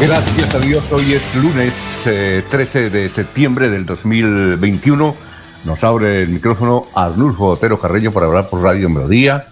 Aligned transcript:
Gracias 0.00 0.54
a 0.54 0.58
Dios, 0.60 0.90
hoy 0.92 1.12
es 1.12 1.36
lunes 1.36 1.74
13 2.04 2.86
eh, 2.86 2.90
de 2.90 3.08
septiembre 3.10 3.68
del 3.68 3.84
2021. 3.84 5.14
Nos 5.66 5.84
abre 5.84 6.22
el 6.22 6.30
micrófono 6.30 6.86
Arnulfo 6.94 7.48
Otero 7.48 7.78
Carreño 7.78 8.10
para 8.10 8.24
hablar 8.24 8.48
por 8.48 8.62
Radio 8.62 8.88
Melodía. 8.88 9.46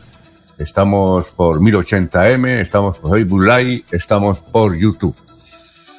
Estamos 0.56 1.28
por 1.28 1.60
1080m, 1.60 2.60
estamos 2.60 2.98
por 2.98 3.10
Facebook 3.10 3.44
estamos 3.90 4.38
por 4.38 4.74
YouTube. 4.74 5.14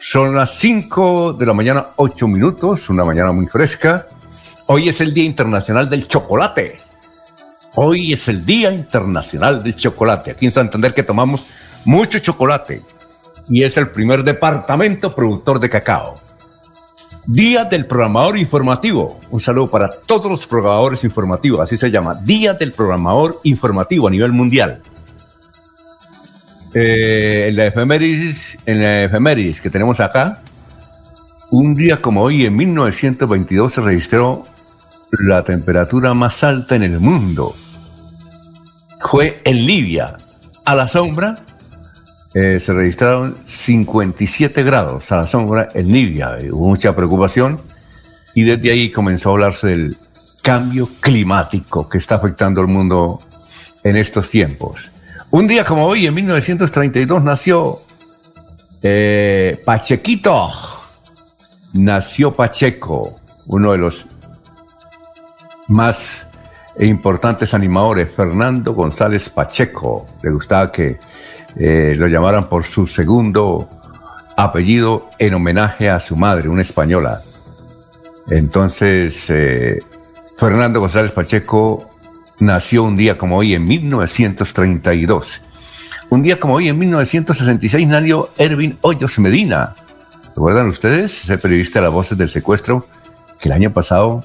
Son 0.02 0.34
las 0.34 0.58
5 0.58 1.34
de 1.34 1.46
la 1.46 1.54
mañana, 1.54 1.86
8 1.98 2.28
minutos, 2.28 2.90
una 2.90 3.04
mañana 3.04 3.32
muy 3.32 3.46
fresca. 3.46 4.08
Hoy 4.66 4.90
es 4.90 5.00
el 5.00 5.14
Día 5.14 5.26
Internacional 5.26 5.88
del 5.88 6.08
Chocolate. 6.08 6.78
Hoy 7.76 8.14
es 8.14 8.28
el 8.28 8.44
Día 8.44 8.72
Internacional 8.72 9.62
del 9.62 9.76
Chocolate. 9.76 10.32
Aquí 10.32 10.46
en 10.48 10.52
Santander 10.52 10.96
que 10.96 11.04
tomamos 11.04 11.46
mucho 11.86 12.18
chocolate 12.18 12.82
y 13.50 13.64
es 13.64 13.78
el 13.78 13.90
primer 13.90 14.24
departamento 14.24 15.14
productor 15.14 15.60
de 15.60 15.70
cacao. 15.70 16.16
Día 17.26 17.66
del 17.66 17.86
Programador 17.86 18.38
Informativo. 18.38 19.20
Un 19.30 19.42
saludo 19.42 19.70
para 19.70 19.90
todos 19.90 20.30
los 20.30 20.48
programadores 20.48 21.04
informativos, 21.04 21.60
así 21.60 21.78
se 21.78 21.92
llama. 21.92 22.16
Día 22.16 22.54
del 22.54 22.72
Programador 22.72 23.40
Informativo 23.44 24.08
a 24.08 24.12
nivel 24.12 24.32
mundial. 24.32 24.82
Eh, 26.74 27.48
en, 27.50 27.56
la 27.56 27.66
efemérides, 27.66 28.58
en 28.66 28.82
la 28.82 29.04
efemérides 29.04 29.60
que 29.60 29.70
tenemos 29.70 30.00
acá, 30.00 30.42
un 31.52 31.74
día 31.74 31.98
como 31.98 32.22
hoy, 32.22 32.46
en 32.46 32.56
1922, 32.56 33.74
se 33.74 33.82
registró 33.82 34.44
la 35.12 35.44
temperatura 35.44 36.14
más 36.14 36.44
alta 36.44 36.76
en 36.76 36.84
el 36.84 37.00
mundo. 37.00 37.56
Fue 39.02 39.40
en 39.44 39.66
Libia, 39.66 40.16
a 40.66 40.76
la 40.76 40.88
sombra 40.88 41.38
eh, 42.34 42.60
se 42.60 42.74
registraron 42.74 43.36
57 43.44 44.64
grados 44.64 45.12
a 45.12 45.18
la 45.18 45.28
sombra 45.28 45.70
en 45.74 45.92
Libia. 45.92 46.38
Hubo 46.52 46.70
mucha 46.70 46.96
preocupación 46.96 47.60
y 48.36 48.44
desde 48.44 48.72
ahí 48.72 48.92
comenzó 48.92 49.30
a 49.30 49.34
hablarse 49.34 49.68
del 49.68 49.98
cambio 50.44 50.88
climático 51.00 51.90
que 51.90 51.98
está 51.98 52.16
afectando 52.16 52.62
al 52.62 52.68
mundo 52.68 53.20
en 53.84 53.98
estos 53.98 54.30
tiempos. 54.30 54.92
Un 55.32 55.48
día 55.48 55.64
como 55.64 55.86
hoy, 55.86 56.08
en 56.08 56.14
1932, 56.14 57.24
nació 57.24 57.82
eh, 58.82 59.62
Pachequito. 59.66 60.50
Nació 61.74 62.34
Pacheco, 62.34 63.16
uno 63.48 63.74
de 63.74 63.78
los 63.78 64.08
más 65.68 66.26
importantes 66.80 67.54
animadores, 67.54 68.12
Fernando 68.12 68.74
González 68.74 69.30
Pacheco. 69.30 70.08
Le 70.24 70.32
gustaba 70.32 70.72
que 70.72 71.00
eh, 71.58 71.96
lo 71.98 72.08
llamaran 72.08 72.48
por 72.48 72.64
su 72.64 72.88
segundo 72.88 73.70
apellido 74.38 75.10
en 75.20 75.34
homenaje 75.34 75.90
a 75.90 76.00
su 76.00 76.16
madre, 76.16 76.50
una 76.50 76.62
española. 76.62 77.22
Entonces, 78.30 79.30
eh, 79.30 79.80
Fernando 80.38 80.80
González 80.80 81.12
Pacheco 81.12 81.90
nació 82.40 82.84
un 82.84 82.96
día 82.96 83.18
como 83.18 83.38
hoy 83.38 83.56
en 83.56 83.66
1932. 83.66 85.42
Un 86.10 86.24
día 86.24 86.40
como 86.40 86.56
hoy 86.56 86.70
en 86.70 86.80
1966 86.80 87.88
nació 87.88 88.30
Erwin 88.38 88.78
Hoyos 88.82 89.20
Medina. 89.20 89.76
¿Recuerdan 90.28 90.68
ustedes? 90.68 91.24
Ese 91.24 91.38
periodista 91.38 91.80
de 91.80 91.86
las 91.86 91.94
voces 91.94 92.18
del 92.18 92.30
secuestro 92.30 92.88
que 93.40 93.50
el 93.50 93.54
año 93.54 93.74
pasado 93.74 94.22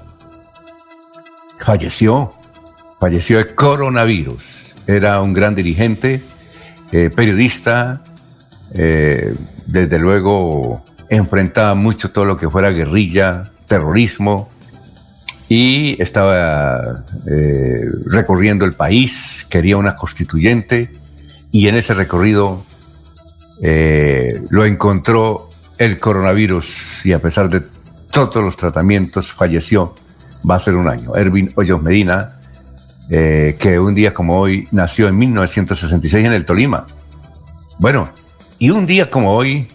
falleció. 1.59 2.33
Falleció 3.01 3.39
de 3.39 3.55
coronavirus. 3.55 4.77
Era 4.87 5.21
un 5.21 5.35
gran 5.35 5.55
dirigente 5.55 6.23
eh, 6.93 7.11
periodista, 7.15 8.03
eh, 8.75 9.35
desde 9.67 9.99
luego 9.99 10.85
enfrentaba 11.09 11.75
mucho 11.75 12.11
todo 12.11 12.25
lo 12.25 12.37
que 12.37 12.51
fuera 12.51 12.71
guerrilla, 12.71 13.53
terrorismo, 13.67 14.49
y 15.49 16.01
estaba 16.03 17.05
eh, 17.31 17.87
recorriendo 18.07 18.65
el 18.65 18.75
país, 18.75 19.47
quería 19.49 19.77
una 19.77 19.97
constituyente, 19.97 20.91
y 21.51 21.69
en 21.69 21.77
ese 21.77 21.95
recorrido 21.95 22.65
lo 24.51 24.65
encontró 24.65 25.49
el 25.79 25.99
coronavirus 25.99 27.07
y 27.07 27.13
a 27.13 27.21
pesar 27.21 27.49
de 27.49 27.63
todos 28.11 28.37
los 28.37 28.57
tratamientos 28.57 29.33
falleció, 29.33 29.95
va 30.49 30.57
a 30.57 30.61
ser 30.61 30.75
un 30.77 30.89
año. 30.89 31.17
Erwin 31.17 31.53
Hoyos 31.57 31.83
Medina, 31.83 32.39
eh, 33.11 33.57
que 33.59 33.79
un 33.79 33.95
día 33.95 34.15
como 34.15 34.39
hoy 34.39 34.69
nació 34.71 35.09
en 35.09 35.19
1966 35.19 36.25
en 36.25 36.33
el 36.33 36.45
Tolima. 36.45 36.87
Bueno, 37.79 38.11
y 38.59 38.71
un 38.71 38.87
día 38.87 39.11
como 39.11 39.33
hoy 39.35 39.69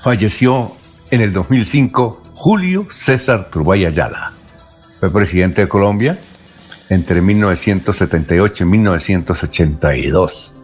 falleció 0.00 0.76
en 1.10 1.20
el 1.20 1.32
2005 1.32 2.22
Julio 2.34 2.86
César 2.90 3.50
Turbay 3.50 3.86
Ayala. 3.86 4.32
Fue 5.00 5.10
presidente 5.10 5.62
de 5.62 5.68
Colombia 5.68 6.18
entre 6.90 7.20
1978 7.20 8.64
y 8.64 8.66
1982. 8.66 10.54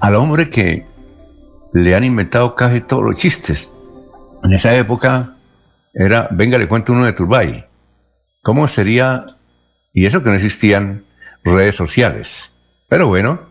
Al 0.00 0.14
hombre 0.14 0.50
que 0.50 0.86
le 1.72 1.94
han 1.94 2.04
inventado 2.04 2.54
casi 2.54 2.80
todos 2.80 3.02
los 3.02 3.16
chistes. 3.16 3.72
En 4.44 4.52
esa 4.52 4.74
época 4.74 5.36
era, 5.92 6.28
venga, 6.30 6.58
le 6.58 6.68
cuento 6.68 6.92
uno 6.92 7.04
de 7.04 7.12
Turbay. 7.12 7.64
¿Cómo 8.42 8.68
sería 8.68 9.26
y 9.92 10.06
eso 10.06 10.22
que 10.22 10.30
no 10.30 10.36
existían 10.36 11.04
redes 11.44 11.76
sociales. 11.76 12.52
Pero 12.88 13.08
bueno, 13.08 13.48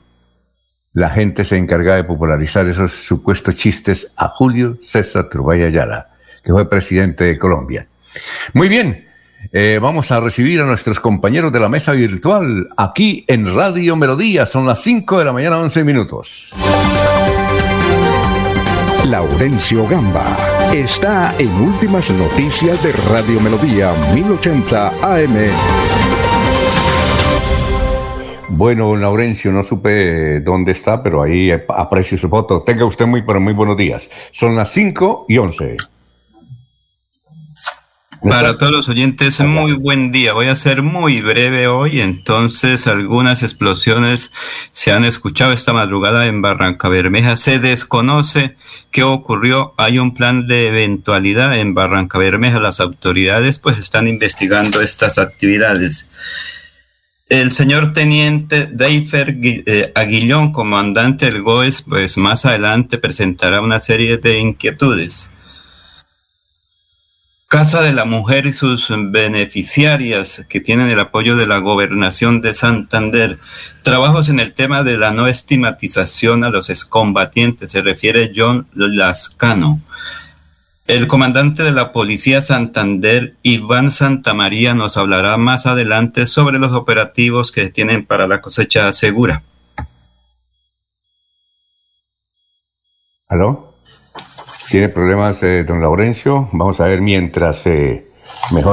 la 0.93 1.09
gente 1.09 1.45
se 1.45 1.57
encargaba 1.57 1.97
de 1.97 2.03
popularizar 2.03 2.67
esos 2.67 2.91
supuestos 2.91 3.55
chistes 3.55 4.13
a 4.17 4.29
Julio 4.29 4.77
César 4.81 5.29
Turbay 5.29 5.63
Ayala, 5.63 6.09
que 6.43 6.51
fue 6.51 6.69
presidente 6.69 7.25
de 7.25 7.37
Colombia. 7.37 7.87
Muy 8.53 8.67
bien, 8.67 9.07
eh, 9.51 9.79
vamos 9.81 10.11
a 10.11 10.19
recibir 10.19 10.59
a 10.61 10.65
nuestros 10.65 10.99
compañeros 10.99 11.51
de 11.51 11.59
la 11.59 11.69
mesa 11.69 11.91
virtual 11.91 12.67
aquí 12.77 13.25
en 13.27 13.53
Radio 13.55 13.95
Melodía. 13.95 14.45
Son 14.45 14.65
las 14.65 14.81
5 14.81 15.19
de 15.19 15.25
la 15.25 15.33
mañana, 15.33 15.59
11 15.59 15.83
minutos. 15.83 16.53
Laurencio 19.05 19.87
Gamba 19.87 20.35
está 20.73 21.33
en 21.39 21.49
Últimas 21.61 22.11
Noticias 22.11 22.81
de 22.83 22.91
Radio 22.91 23.39
Melodía 23.39 23.93
1080 24.13 24.87
AM. 25.01 25.96
Bueno, 28.49 28.95
Laurencio, 28.95 29.51
no 29.51 29.61
supe 29.61 30.39
dónde 30.39 30.71
está, 30.71 31.03
pero 31.03 31.21
ahí 31.21 31.51
aprecio 31.51 32.17
su 32.17 32.29
foto. 32.29 32.61
Tenga 32.61 32.85
usted 32.85 33.05
muy, 33.05 33.21
pero 33.21 33.39
muy 33.39 33.53
buenos 33.53 33.75
días. 33.75 34.09
Son 34.31 34.55
las 34.55 34.71
5 34.71 35.25
y 35.27 35.37
11. 35.37 35.77
Para 38.21 38.57
todos 38.57 38.71
los 38.71 38.89
oyentes, 38.89 39.39
muy 39.41 39.73
buen 39.73 40.11
día. 40.11 40.33
Voy 40.33 40.47
a 40.47 40.55
ser 40.55 40.81
muy 40.81 41.21
breve 41.21 41.67
hoy. 41.67 42.01
Entonces, 42.01 42.87
algunas 42.87 43.43
explosiones 43.43 44.31
se 44.71 44.91
han 44.91 45.05
escuchado 45.05 45.53
esta 45.53 45.71
madrugada 45.71 46.25
en 46.25 46.41
Barranca 46.41 46.89
Bermeja. 46.89 47.37
Se 47.37 47.59
desconoce 47.59 48.55
qué 48.91 49.03
ocurrió. 49.03 49.73
Hay 49.77 49.99
un 49.99 50.13
plan 50.13 50.47
de 50.47 50.69
eventualidad 50.69 51.57
en 51.57 51.73
Barranca 51.73 52.17
Bermeja. 52.17 52.59
Las 52.59 52.79
autoridades 52.79 53.59
pues 53.59 53.77
están 53.77 54.07
investigando 54.07 54.81
estas 54.81 55.19
actividades. 55.19 56.09
El 57.29 57.51
señor 57.51 57.91
teniente 57.91 58.69
Deifer 58.71 59.37
eh, 59.41 59.91
Aguillón, 59.95 60.53
comandante 60.53 61.25
del 61.25 61.41
GOES, 61.41 61.81
pues 61.81 62.17
más 62.17 62.45
adelante 62.45 62.97
presentará 62.97 63.59
una 63.59 63.81
serie 63.81 64.17
de 64.17 64.39
inquietudes. 64.39 65.29
Casa 67.49 67.81
de 67.81 67.91
la 67.91 68.05
Mujer 68.05 68.45
y 68.45 68.53
sus 68.53 68.87
beneficiarias 68.89 70.45
que 70.47 70.61
tienen 70.61 70.89
el 70.89 70.99
apoyo 70.99 71.35
de 71.35 71.47
la 71.47 71.57
gobernación 71.57 72.41
de 72.41 72.53
Santander. 72.53 73.39
Trabajos 73.83 74.29
en 74.29 74.39
el 74.39 74.53
tema 74.53 74.83
de 74.83 74.97
la 74.97 75.11
no 75.11 75.27
estigmatización 75.27 76.45
a 76.45 76.49
los 76.49 76.69
excombatientes, 76.69 77.71
se 77.71 77.81
refiere 77.81 78.31
John 78.33 78.67
Lascano. 78.73 79.81
El 80.87 81.07
comandante 81.07 81.63
de 81.63 81.73
la 81.73 81.91
Policía 81.91 82.39
Santander, 82.39 83.35
Iván 83.43 83.91
Santamaría, 83.91 84.73
nos 84.73 84.95
hablará 84.95 85.35
más 85.35 85.65
adelante 85.65 86.25
sobre 86.25 86.59
los 86.59 86.71
operativos 86.71 87.51
que 87.51 87.69
tienen 87.69 88.05
para 88.05 88.25
la 88.25 88.39
cosecha 88.39 88.93
segura. 88.93 89.43
¿Aló? 93.27 93.75
¿Tiene 94.69 94.87
problemas, 94.87 95.43
eh, 95.43 95.65
don 95.65 95.81
Laurencio? 95.81 96.47
Vamos 96.53 96.79
a 96.79 96.85
ver 96.85 97.01
mientras 97.01 97.65
eh, 97.65 98.09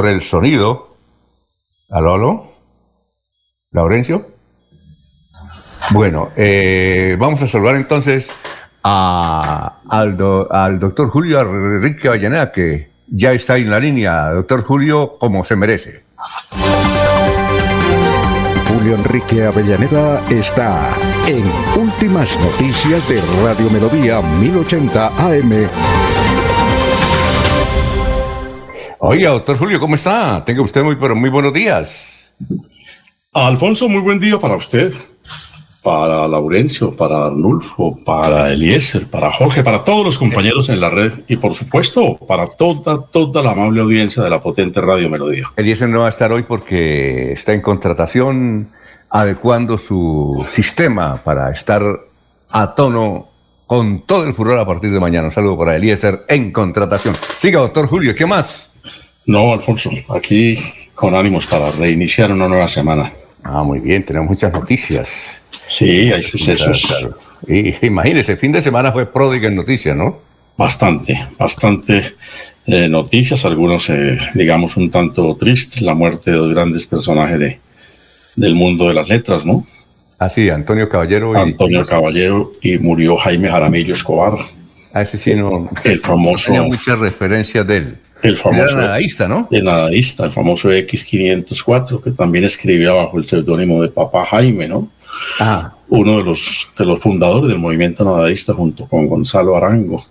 el 0.04 0.22
sonido. 0.22 0.96
¿Aló, 1.90 2.14
aló? 2.14 2.46
¿Laurencio? 3.72 4.30
Bueno, 5.90 6.30
eh, 6.36 7.16
vamos 7.18 7.42
a 7.42 7.48
saludar 7.48 7.74
entonces 7.74 8.30
al, 8.84 10.46
al 10.50 10.78
doctor 10.78 11.08
Julio 11.08 11.40
Enrique 11.40 12.08
Avellaneda, 12.08 12.52
que 12.52 12.90
ya 13.08 13.32
está 13.32 13.56
en 13.56 13.70
la 13.70 13.80
línea. 13.80 14.30
Doctor 14.30 14.62
Julio, 14.62 15.16
como 15.18 15.42
se 15.44 15.56
merece. 15.56 16.04
Julio 18.68 18.74
Julio 18.84 18.96
Enrique 18.96 19.44
Avellaneda 19.44 20.22
está 20.28 20.94
en 21.26 21.44
Últimas 21.80 22.38
Noticias 22.38 23.08
de 23.08 23.22
Radio 23.42 23.70
Melodía 23.70 24.20
1080 24.20 25.06
AM. 25.06 25.68
Oiga, 28.98 29.30
doctor 29.30 29.56
Julio, 29.56 29.80
¿cómo 29.80 29.94
está? 29.94 30.44
Tenga 30.44 30.62
usted 30.62 30.82
muy, 30.82 30.96
pero 30.96 31.16
muy 31.16 31.30
buenos 31.30 31.52
días. 31.52 32.34
Alfonso, 33.32 33.88
muy 33.88 34.00
buen 34.00 34.20
día 34.20 34.38
para 34.38 34.56
usted 34.56 34.92
para 35.84 36.26
Laurencio, 36.26 36.96
para 36.96 37.26
Arnulfo, 37.26 37.94
para 38.06 38.50
Eliezer, 38.50 39.06
para 39.06 39.30
Jorge, 39.30 39.62
para 39.62 39.84
todos 39.84 40.02
los 40.02 40.18
compañeros 40.18 40.70
en 40.70 40.80
la 40.80 40.88
red 40.88 41.12
y 41.28 41.36
por 41.36 41.52
supuesto 41.52 42.16
para 42.26 42.46
toda, 42.46 43.02
toda 43.02 43.42
la 43.42 43.52
amable 43.52 43.82
audiencia 43.82 44.22
de 44.22 44.30
la 44.30 44.40
potente 44.40 44.80
Radio 44.80 45.10
Melodía. 45.10 45.52
Eliezer 45.56 45.90
no 45.90 46.00
va 46.00 46.06
a 46.06 46.08
estar 46.08 46.32
hoy 46.32 46.44
porque 46.44 47.32
está 47.32 47.52
en 47.52 47.60
contratación 47.60 48.70
adecuando 49.10 49.76
su 49.76 50.42
sistema 50.48 51.16
para 51.22 51.50
estar 51.50 51.82
a 52.48 52.74
tono 52.74 53.28
con 53.66 54.06
todo 54.06 54.24
el 54.24 54.32
furor 54.32 54.58
a 54.58 54.66
partir 54.66 54.90
de 54.90 54.98
mañana. 54.98 55.26
Un 55.26 55.32
saludo 55.32 55.58
para 55.58 55.76
Eliezer 55.76 56.24
en 56.28 56.50
contratación. 56.50 57.14
Siga, 57.38 57.60
doctor 57.60 57.88
Julio, 57.88 58.14
¿qué 58.14 58.24
más? 58.24 58.70
No, 59.26 59.52
Alfonso, 59.52 59.90
aquí 60.08 60.56
con 60.94 61.14
ánimos 61.14 61.46
para 61.46 61.70
reiniciar 61.72 62.32
una 62.32 62.48
nueva 62.48 62.68
semana. 62.68 63.12
Ah, 63.42 63.62
muy 63.62 63.80
bien, 63.80 64.02
tenemos 64.02 64.30
muchas 64.30 64.50
noticias. 64.50 65.43
Sí, 65.66 66.12
hay 66.12 66.22
sucesos. 66.22 66.86
Y, 67.46 67.86
imagínese, 67.86 68.36
fin 68.36 68.52
de 68.52 68.62
semana 68.62 68.92
fue 68.92 69.06
pródiga 69.06 69.48
en 69.48 69.56
noticias, 69.56 69.96
¿no? 69.96 70.20
Bastante, 70.56 71.28
bastante 71.38 72.14
eh, 72.66 72.88
noticias, 72.88 73.44
algunos, 73.44 73.90
eh, 73.90 74.18
digamos, 74.34 74.76
un 74.76 74.90
tanto 74.90 75.34
tristes, 75.36 75.82
la 75.82 75.94
muerte 75.94 76.30
de 76.30 76.36
dos 76.36 76.54
grandes 76.54 76.86
personajes 76.86 77.38
de, 77.38 77.58
del 78.36 78.54
mundo 78.54 78.88
de 78.88 78.94
las 78.94 79.08
letras, 79.08 79.44
¿no? 79.44 79.64
Ah, 80.18 80.28
sí, 80.28 80.48
Antonio 80.48 80.88
Caballero. 80.88 81.32
Y, 81.34 81.40
Antonio 81.40 81.84
Caballero 81.84 82.52
y 82.62 82.78
murió 82.78 83.16
Jaime 83.16 83.48
Jaramillo 83.48 83.94
Escobar. 83.94 84.38
Ah, 84.92 85.02
ese 85.02 85.18
sí, 85.18 85.34
no. 85.34 85.68
El 85.82 86.00
famoso. 86.00 86.46
Tenía 86.46 86.62
muchas 86.62 86.98
referencias 86.98 87.66
de 87.66 87.76
él. 87.76 87.98
El 88.22 88.36
famoso. 88.36 88.78
Era 88.78 88.86
nadaísta, 88.86 89.28
¿no? 89.28 89.48
El 89.50 89.64
nadaísta, 89.64 90.24
el 90.24 90.30
famoso 90.30 90.70
X504, 90.70 92.02
que 92.02 92.12
también 92.12 92.44
escribía 92.44 92.92
bajo 92.92 93.18
el 93.18 93.26
seudónimo 93.26 93.82
de 93.82 93.88
Papá 93.88 94.24
Jaime, 94.24 94.68
¿no? 94.68 94.88
Uno 95.88 96.18
de 96.18 96.24
los, 96.24 96.68
de 96.76 96.84
los 96.84 97.00
fundadores 97.00 97.48
del 97.48 97.58
movimiento 97.58 98.04
nadaísta 98.04 98.54
junto 98.54 98.86
con 98.86 99.06
Gonzalo 99.06 99.56
Arango, 99.56 100.04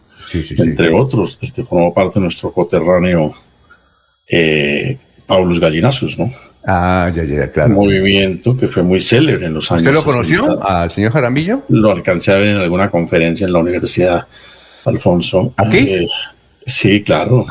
entre 0.58 0.94
otros, 0.94 1.40
del 1.40 1.52
que 1.52 1.64
formó 1.64 1.94
parte 1.94 2.20
nuestro 2.20 2.52
coterráneo 2.52 3.34
eh, 4.28 4.98
Paulus 5.26 5.60
Gallinazos, 5.60 6.18
¿no? 6.18 6.32
Ah, 6.66 7.12
ya, 7.14 7.24
ya, 7.24 7.52
claro. 7.52 7.72
Un 7.72 7.86
movimiento 7.86 8.56
que 8.56 8.68
fue 8.68 8.84
muy 8.84 9.02
célebre 9.02 9.48
en 9.48 9.54
los 9.54 9.70
años. 9.72 9.82
¿Usted 9.82 9.94
lo 9.94 10.04
conoció 10.04 10.64
al 10.66 10.90
señor 10.90 11.12
Jaramillo? 11.12 11.64
Lo 11.68 11.92
alcancé 11.92 12.32
a 12.32 12.38
ver 12.38 12.50
en 12.50 12.58
alguna 12.58 12.90
conferencia 12.90 13.46
en 13.46 13.54
la 13.54 13.60
Universidad 13.60 14.26
Alfonso. 14.86 15.54
¿Aquí? 15.58 15.78
Eh, 15.78 16.08
sí, 16.66 17.04
claro. 17.04 17.46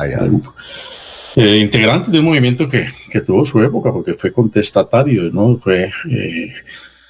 Eh, 1.35 1.57
integrante 1.57 2.11
de 2.11 2.19
un 2.19 2.25
movimiento 2.25 2.67
que, 2.67 2.87
que, 3.09 3.21
tuvo 3.21 3.45
su 3.45 3.61
época, 3.61 3.91
porque 3.91 4.13
fue 4.15 4.31
contestatario, 4.31 5.31
¿no? 5.31 5.55
Fue 5.57 5.91
eh, 6.09 6.53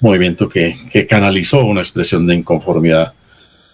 movimiento 0.00 0.48
que, 0.48 0.76
que 0.90 1.06
canalizó 1.06 1.64
una 1.64 1.80
expresión 1.80 2.26
de 2.26 2.34
inconformidad 2.34 3.12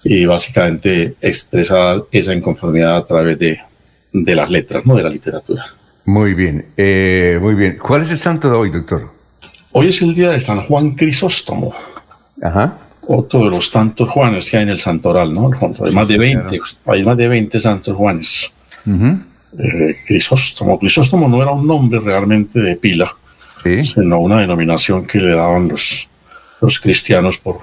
y 0.02 0.24
básicamente 0.24 1.14
expresa 1.20 2.02
esa 2.10 2.34
inconformidad 2.34 2.96
a 2.96 3.04
través 3.04 3.38
de, 3.38 3.60
de 4.12 4.34
las 4.34 4.50
letras, 4.50 4.84
no 4.86 4.96
de 4.96 5.02
la 5.02 5.10
literatura. 5.10 5.64
Muy 6.06 6.34
bien, 6.34 6.66
eh, 6.76 7.38
muy 7.40 7.54
bien. 7.54 7.78
¿Cuál 7.80 8.02
es 8.02 8.10
el 8.10 8.18
santo 8.18 8.50
de 8.50 8.56
hoy, 8.56 8.70
doctor? 8.70 9.10
Hoy 9.72 9.88
es 9.88 10.02
el 10.02 10.14
día 10.14 10.30
de 10.30 10.40
San 10.40 10.62
Juan 10.62 10.92
Crisóstomo. 10.92 11.72
Ajá. 12.42 12.78
Otro 13.02 13.44
de 13.44 13.50
los 13.50 13.70
tantos 13.70 14.08
Juanes 14.08 14.50
que 14.50 14.56
hay 14.56 14.62
en 14.64 14.70
el 14.70 14.78
santoral, 14.78 15.32
¿no? 15.32 15.50
Hay 15.84 15.92
más 15.92 16.08
de 16.08 16.18
20, 16.18 16.60
hay 16.86 17.04
más 17.04 17.16
de 17.16 17.28
20 17.28 17.60
santos 17.60 17.96
Juanes. 17.96 18.52
Eh, 18.86 19.96
Crisóstomo. 20.06 20.78
Crisóstomo 20.78 21.28
no 21.28 21.42
era 21.42 21.50
un 21.50 21.66
nombre 21.66 22.00
realmente 22.00 22.60
de 22.60 22.76
pila, 22.76 23.14
sino 23.82 24.20
una 24.20 24.40
denominación 24.40 25.06
que 25.06 25.18
le 25.18 25.34
daban 25.34 25.68
los, 25.68 26.08
los 26.60 26.80
cristianos 26.80 27.38
por, 27.38 27.58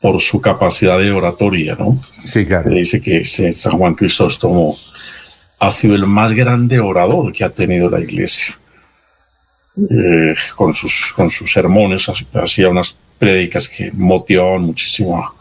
por 0.00 0.20
su 0.20 0.40
capacidad 0.40 0.98
de 0.98 1.10
oratoria, 1.10 1.76
¿no? 1.78 2.00
Sí, 2.24 2.46
claro. 2.46 2.70
dice 2.70 3.00
que 3.00 3.24
San 3.24 3.78
Juan 3.78 3.94
Crisóstomo 3.94 4.74
ha 5.58 5.70
sido 5.70 5.94
el 5.94 6.06
más 6.06 6.32
grande 6.32 6.80
orador 6.80 7.32
que 7.32 7.44
ha 7.44 7.50
tenido 7.50 7.88
la 7.88 8.00
iglesia. 8.00 8.58
Eh, 9.76 10.34
con, 10.54 10.72
sus, 10.72 11.12
con 11.16 11.30
sus 11.30 11.52
sermones 11.52 12.06
hacía 12.34 12.68
unas 12.68 12.96
prédicas 13.18 13.68
que 13.68 13.90
motivaban 13.92 14.62
muchísimo 14.62 15.18
a, 15.18 15.34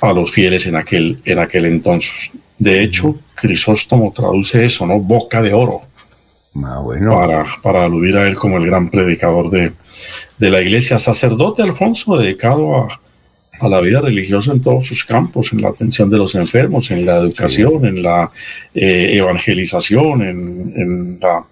a, 0.00 0.12
los 0.12 0.32
fieles 0.32 0.66
en 0.66 0.74
aquel, 0.74 1.20
en 1.24 1.38
aquel 1.38 1.66
entonces. 1.66 2.30
De 2.58 2.82
hecho, 2.82 3.16
Crisóstomo 3.34 4.12
traduce 4.12 4.64
eso, 4.64 4.86
¿no? 4.86 4.98
Boca 4.98 5.40
de 5.42 5.52
oro. 5.52 5.82
Ah, 6.64 6.80
bueno. 6.82 7.14
para, 7.14 7.46
para 7.62 7.84
aludir 7.84 8.16
a 8.16 8.26
él 8.26 8.34
como 8.36 8.56
el 8.58 8.66
gran 8.66 8.90
predicador 8.90 9.48
de, 9.50 9.72
de 10.38 10.50
la 10.50 10.60
iglesia, 10.60 10.98
sacerdote 10.98 11.62
Alfonso, 11.62 12.16
dedicado 12.16 12.76
a, 12.76 13.00
a, 13.60 13.68
la 13.68 13.80
vida 13.80 14.00
religiosa 14.00 14.52
en 14.52 14.62
todos 14.62 14.86
sus 14.86 15.04
campos, 15.04 15.52
en 15.52 15.62
la 15.62 15.68
atención 15.68 16.10
de 16.10 16.18
los 16.18 16.34
enfermos, 16.34 16.90
en 16.90 17.06
la 17.06 17.18
educación, 17.18 17.84
en 17.86 18.02
la 18.02 18.30
eh, 18.74 19.10
evangelización, 19.12 20.22
en, 20.22 20.72
en 20.76 21.18
la 21.20 21.44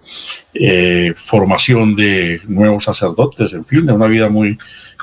eh, 0.53 1.13
formación 1.15 1.95
de 1.95 2.41
nuevos 2.47 2.83
sacerdotes, 2.83 3.53
en 3.53 3.65
fin, 3.65 3.85
de 3.85 3.93
una 3.93 4.07
vida 4.07 4.29
muy, 4.29 4.57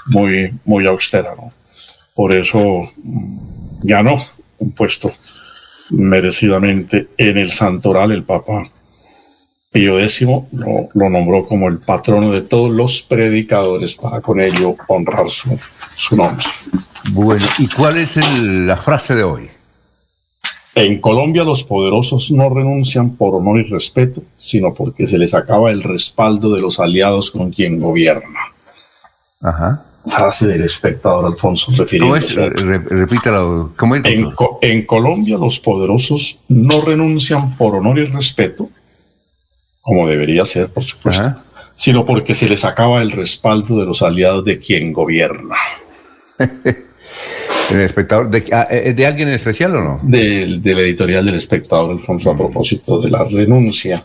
muy, 0.06 0.52
muy 0.64 0.86
austera. 0.86 1.34
¿no? 1.36 1.52
Por 2.14 2.32
eso 2.32 2.90
mm, 2.96 3.38
ganó 3.82 4.24
un 4.58 4.72
puesto 4.72 5.12
merecidamente 5.90 7.08
en 7.16 7.38
el 7.38 7.50
santoral 7.50 8.12
el 8.12 8.24
Papa 8.24 8.68
Pío 9.78 10.00
X 10.00 10.22
lo, 10.22 10.88
lo, 10.92 11.08
nombró 11.08 11.44
como 11.44 11.69
el 11.69 11.78
patrono 11.78 12.32
de 12.32 12.42
todos 12.42 12.70
los 12.70 13.00
predicadores 13.02 13.94
para 13.94 14.20
con 14.20 14.40
ello 14.40 14.75
honrar 14.88 15.30
su, 15.30 15.56
su 15.94 16.16
nombre. 16.16 16.44
Bueno, 17.12 17.46
¿y 17.60 17.69
cuál 17.69 17.96
es 17.98 18.16
el, 18.16 18.66
la 18.66 18.76
frase 18.76 19.14
de 19.14 19.22
hoy? 19.22 19.48
En 20.75 21.00
Colombia 21.00 21.44
los 21.44 21.62
poderosos 21.62 22.32
no 22.32 22.48
renuncian 22.48 23.10
por 23.10 23.36
honor 23.36 23.60
y 23.60 23.70
respeto, 23.70 24.20
sino 24.36 24.74
porque 24.74 25.06
se 25.06 25.17
les 25.17 25.32
acaba 25.32 25.70
el 25.70 25.84
respaldo 25.84 26.53
de 26.53 26.60
los 26.60 26.81
aliados 26.81 27.31
con 27.31 27.50
quien 27.50 27.79
gobierna. 27.79 28.41
Ajá. 29.41 29.84
Frase 30.06 30.48
del 30.48 30.64
espectador 30.64 31.26
Alfonso 31.26 31.70
refiriéndose. 31.76 32.34
¿Cómo 32.34 32.72
es? 32.72 32.84
Repítalo. 32.84 33.72
¿Cómo 33.76 33.94
es? 33.94 34.05
En, 34.06 34.29
en 34.62 34.86
Colombia 34.86 35.38
los 35.38 35.60
poderosos 35.60 36.41
no 36.48 36.81
renuncian 36.81 37.56
por 37.56 37.76
honor 37.76 38.00
y 38.00 38.06
respeto, 38.06 38.70
como 39.88 40.06
debería 40.06 40.44
ser, 40.44 40.68
por 40.68 40.84
supuesto, 40.84 41.22
Ajá. 41.22 41.42
sino 41.74 42.04
porque 42.04 42.34
se 42.34 42.46
les 42.46 42.62
acaba 42.66 43.00
el 43.00 43.10
respaldo 43.10 43.80
de 43.80 43.86
los 43.86 44.02
aliados 44.02 44.44
de 44.44 44.58
quien 44.58 44.92
gobierna. 44.92 45.56
¿El 47.70 47.80
espectador? 47.80 48.28
¿De, 48.28 48.42
¿De, 48.94 49.06
alguien 49.06 49.28
en 49.28 49.34
especial 49.34 49.74
o 49.76 49.80
no? 49.80 49.98
Del, 50.02 50.60
del 50.60 50.78
editorial 50.80 51.24
del 51.24 51.36
espectador, 51.36 51.92
Alfonso, 51.92 52.30
a 52.30 52.36
propósito 52.36 53.00
de 53.00 53.08
la 53.08 53.24
renuncia 53.24 54.04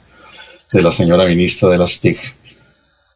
de 0.71 0.81
la 0.81 0.93
señora 0.93 1.25
ministra 1.25 1.67
de 1.67 1.77
las 1.77 1.99
TIC 1.99 2.17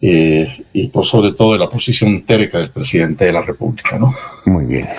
eh, 0.01 0.65
y 0.73 0.89
por 0.89 1.05
sobre 1.05 1.31
todo 1.31 1.53
de 1.53 1.59
la 1.59 1.69
posición 1.69 2.21
terca 2.23 2.57
del 2.57 2.69
presidente 2.69 3.23
de 3.23 3.31
la 3.31 3.43
República, 3.43 3.97
¿no? 3.97 4.13
Muy 4.45 4.65
bien. 4.65 4.89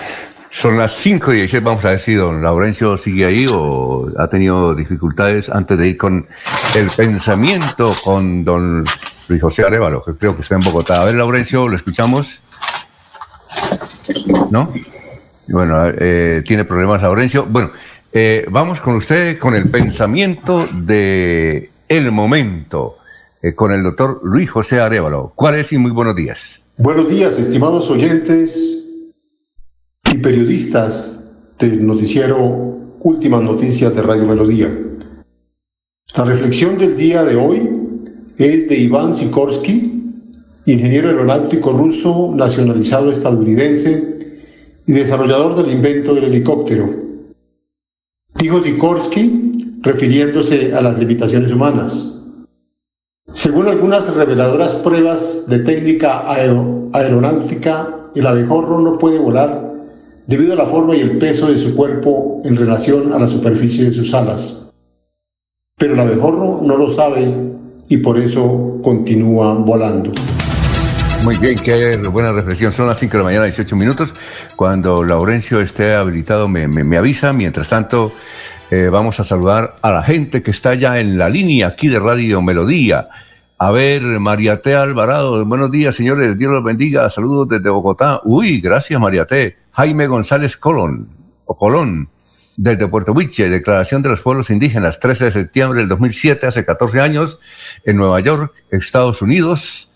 Son 0.51 0.77
las 0.77 0.93
5 0.93 1.33
y 1.33 1.37
16. 1.37 1.63
Vamos 1.63 1.85
a 1.85 1.91
ver 1.91 1.99
si 1.99 2.15
don 2.15 2.41
Laurencio 2.41 2.97
sigue 2.97 3.25
ahí 3.25 3.45
o 3.51 4.09
ha 4.17 4.27
tenido 4.27 4.73
dificultades 4.73 5.49
antes 5.49 5.77
de 5.77 5.89
ir 5.89 5.97
con 5.97 6.27
el 6.75 6.89
pensamiento 6.89 7.91
con 8.03 8.43
don 8.43 8.83
Luis 9.27 9.41
José 9.41 9.63
Arevalo, 9.63 10.03
que 10.03 10.15
creo 10.15 10.35
que 10.35 10.41
está 10.41 10.55
en 10.55 10.61
Bogotá. 10.61 11.01
A 11.01 11.05
ver, 11.05 11.15
Laurencio, 11.15 11.67
lo 11.67 11.75
escuchamos. 11.75 12.41
¿No? 14.49 14.73
Bueno, 15.47 15.75
eh, 15.85 16.43
tiene 16.45 16.65
problemas 16.65 17.03
Laurencio. 17.03 17.45
Bueno, 17.45 17.71
eh, 18.11 18.45
vamos 18.49 18.81
con 18.81 18.95
usted 18.95 19.37
con 19.37 19.55
el 19.55 19.69
pensamiento 19.69 20.67
de 20.73 21.69
el 21.87 22.11
momento, 22.11 22.97
eh, 23.41 23.53
con 23.53 23.71
el 23.71 23.83
doctor 23.83 24.19
Luis 24.23 24.49
José 24.49 24.79
Arevalo. 24.79 25.31
¿Cuál 25.35 25.55
es 25.55 25.71
y 25.73 25.77
muy 25.77 25.91
buenos 25.91 26.15
días? 26.15 26.61
Buenos 26.77 27.07
días, 27.07 27.37
estimados 27.37 27.89
oyentes 27.89 28.78
y 30.11 30.17
periodistas 30.17 31.23
del 31.59 31.85
noticiero 31.85 32.77
Últimas 33.01 33.43
Noticias 33.43 33.93
de 33.93 34.01
Radio 34.01 34.25
Melodía. 34.25 34.75
La 36.15 36.23
reflexión 36.23 36.77
del 36.77 36.97
día 36.97 37.23
de 37.23 37.35
hoy 37.35 37.69
es 38.37 38.67
de 38.69 38.77
Iván 38.77 39.13
Sikorsky, 39.13 40.03
ingeniero 40.65 41.09
aeronáutico 41.09 41.71
ruso 41.71 42.31
nacionalizado 42.35 43.11
estadounidense 43.11 44.37
y 44.87 44.91
desarrollador 44.91 45.55
del 45.55 45.71
invento 45.71 46.15
del 46.15 46.25
helicóptero. 46.25 46.89
Dijo 48.39 48.61
Sikorsky, 48.61 49.77
refiriéndose 49.81 50.73
a 50.73 50.81
las 50.81 50.97
limitaciones 50.97 51.51
humanas. 51.51 52.15
Según 53.33 53.67
algunas 53.67 54.13
reveladoras 54.15 54.75
pruebas 54.75 55.45
de 55.47 55.59
técnica 55.59 56.23
aeronáutica, 56.93 58.09
el 58.15 58.25
abejorro 58.25 58.79
no 58.79 58.97
puede 58.97 59.19
volar 59.19 59.68
debido 60.29 60.53
a 60.53 60.55
la 60.55 60.67
forma 60.67 60.95
y 60.95 60.99
el 60.99 61.17
peso 61.17 61.47
de 61.47 61.57
su 61.57 61.75
cuerpo 61.75 62.39
en 62.45 62.55
relación 62.55 63.11
a 63.13 63.17
la 63.17 63.27
superficie 63.27 63.85
de 63.85 63.91
sus 63.91 64.13
alas. 64.13 64.71
Pero 65.75 65.95
el 65.95 65.99
abejorro 65.99 66.61
no 66.63 66.77
lo 66.77 66.91
sabe 66.91 67.33
y 67.87 67.97
por 67.97 68.19
eso 68.19 68.79
continúa 68.83 69.55
volando. 69.55 70.11
Muy 71.23 71.35
bien, 71.37 71.57
qué 71.57 71.97
buena 72.11 72.31
reflexión. 72.31 72.71
Son 72.71 72.85
las 72.85 72.99
5 72.99 73.11
de 73.11 73.17
la 73.17 73.23
mañana, 73.23 73.45
18 73.45 73.75
minutos. 73.75 74.13
Cuando 74.55 75.03
Laurencio 75.03 75.59
esté 75.61 75.95
habilitado, 75.95 76.47
me, 76.47 76.67
me, 76.67 76.97
avisa. 76.97 77.33
Mientras 77.33 77.67
tanto, 77.67 78.11
eh, 78.69 78.89
vamos 78.91 79.19
a 79.19 79.23
saludar 79.23 79.77
a 79.81 79.89
la 79.89 80.03
gente 80.03 80.43
que 80.43 80.51
está 80.51 80.75
ya 80.75 80.99
en 80.99 81.17
la 81.17 81.27
línea 81.27 81.67
aquí 81.67 81.87
de 81.87 81.99
Radio 81.99 82.39
Melodía. 82.43 83.09
A 83.61 83.71
ver, 83.71 84.01
Mariate 84.21 84.73
Alvarado, 84.73 85.45
buenos 85.45 85.69
días, 85.69 85.93
señores. 85.93 86.37
Dios 86.37 86.49
los 86.49 86.63
bendiga. 86.63 87.09
Saludos 87.09 87.49
desde 87.49 87.69
Bogotá. 87.69 88.21
Uy, 88.23 88.61
gracias, 88.61 88.97
Mariate. 89.01 89.57
Jaime 89.71 90.07
González 90.07 90.55
Colón, 90.55 91.09
o 91.43 91.57
Colón, 91.57 92.07
desde 92.55 92.87
Puerto 92.87 93.11
Huiche, 93.11 93.49
Declaración 93.49 94.01
de 94.01 94.07
los 94.07 94.21
Pueblos 94.21 94.49
Indígenas, 94.49 95.01
13 95.01 95.25
de 95.25 95.31
septiembre 95.33 95.79
del 95.81 95.89
2007, 95.89 96.47
hace 96.47 96.63
14 96.63 97.01
años, 97.01 97.39
en 97.83 97.97
Nueva 97.97 98.21
York, 98.21 98.53
Estados 98.71 99.21
Unidos. 99.21 99.91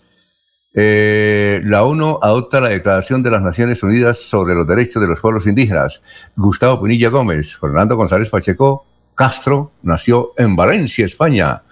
Eh, 0.74 1.62
la 1.64 1.84
ONU 1.84 2.18
adopta 2.20 2.60
la 2.60 2.68
Declaración 2.68 3.22
de 3.22 3.30
las 3.30 3.40
Naciones 3.40 3.82
Unidas 3.82 4.18
sobre 4.18 4.54
los 4.54 4.68
Derechos 4.68 5.00
de 5.00 5.08
los 5.08 5.20
Pueblos 5.20 5.46
Indígenas. 5.46 6.02
Gustavo 6.36 6.82
Pinilla 6.82 7.08
Gómez, 7.08 7.56
Fernando 7.56 7.96
González 7.96 8.28
Pacheco 8.28 8.84
Castro 9.14 9.72
nació 9.82 10.32
en 10.36 10.56
Valencia, 10.56 11.04
España, 11.04 11.62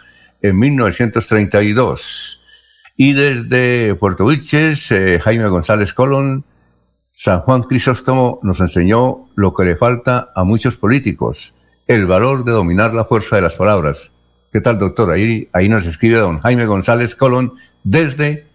en 0.42 0.58
1932. 0.58 2.44
Y 2.96 3.14
desde 3.14 3.94
Puerto 3.94 4.26
Vilches, 4.26 4.90
eh, 4.92 5.18
Jaime 5.20 5.48
González 5.48 5.94
Colón, 5.94 6.44
San 7.12 7.40
Juan 7.40 7.62
Crisóstomo 7.62 8.40
nos 8.42 8.60
enseñó 8.60 9.28
lo 9.34 9.54
que 9.54 9.64
le 9.64 9.76
falta 9.76 10.30
a 10.34 10.44
muchos 10.44 10.76
políticos, 10.76 11.54
el 11.86 12.06
valor 12.06 12.44
de 12.44 12.52
dominar 12.52 12.92
la 12.94 13.04
fuerza 13.04 13.36
de 13.36 13.42
las 13.42 13.54
palabras. 13.54 14.10
¿Qué 14.52 14.60
tal, 14.60 14.78
doctor? 14.78 15.10
Ahí, 15.10 15.48
ahí 15.52 15.68
nos 15.68 15.86
escribe 15.86 16.18
don 16.18 16.40
Jaime 16.40 16.66
González 16.66 17.14
Colón 17.14 17.54
desde 17.84 18.46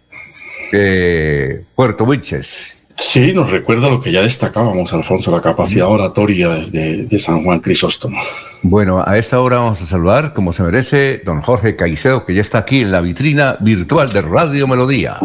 eh, 0.72 1.64
Puerto 1.74 2.04
Buiches. 2.04 2.77
Sí, 2.98 3.32
nos 3.32 3.50
recuerda 3.50 3.88
lo 3.88 4.00
que 4.00 4.10
ya 4.10 4.22
destacábamos, 4.22 4.92
Alfonso, 4.92 5.30
la 5.30 5.40
capacidad 5.40 5.86
oratoria 5.86 6.48
de, 6.48 7.06
de, 7.06 7.18
San 7.20 7.44
Juan 7.44 7.60
Crisóstomo. 7.60 8.20
Bueno, 8.62 9.04
a 9.06 9.16
esta 9.16 9.40
hora 9.40 9.58
vamos 9.58 9.80
a 9.80 9.86
saludar, 9.86 10.34
como 10.34 10.52
se 10.52 10.64
merece, 10.64 11.22
don 11.24 11.40
Jorge 11.40 11.76
Caicedo, 11.76 12.26
que 12.26 12.34
ya 12.34 12.40
está 12.40 12.58
aquí 12.58 12.80
en 12.80 12.90
la 12.90 13.00
vitrina 13.00 13.56
virtual 13.60 14.08
de 14.08 14.20
Radio 14.20 14.66
Melodía. 14.66 15.16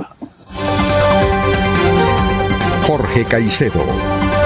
Jorge 2.84 3.26
Caicedo 3.26 3.84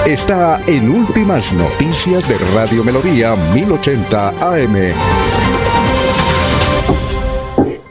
está 0.06 0.62
en 0.66 0.88
Últimas 0.88 1.52
Noticias 1.52 2.26
de 2.26 2.38
Radio 2.54 2.82
Melodía 2.82 3.36
1080 3.54 4.28
AM. 4.40 4.94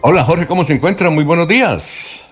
Hola 0.02 0.24
Jorge, 0.24 0.48
¿cómo 0.48 0.64
se 0.64 0.74
encuentra? 0.74 1.12
Muy 1.12 1.24
buenos 1.24 1.48
días. 1.48 2.27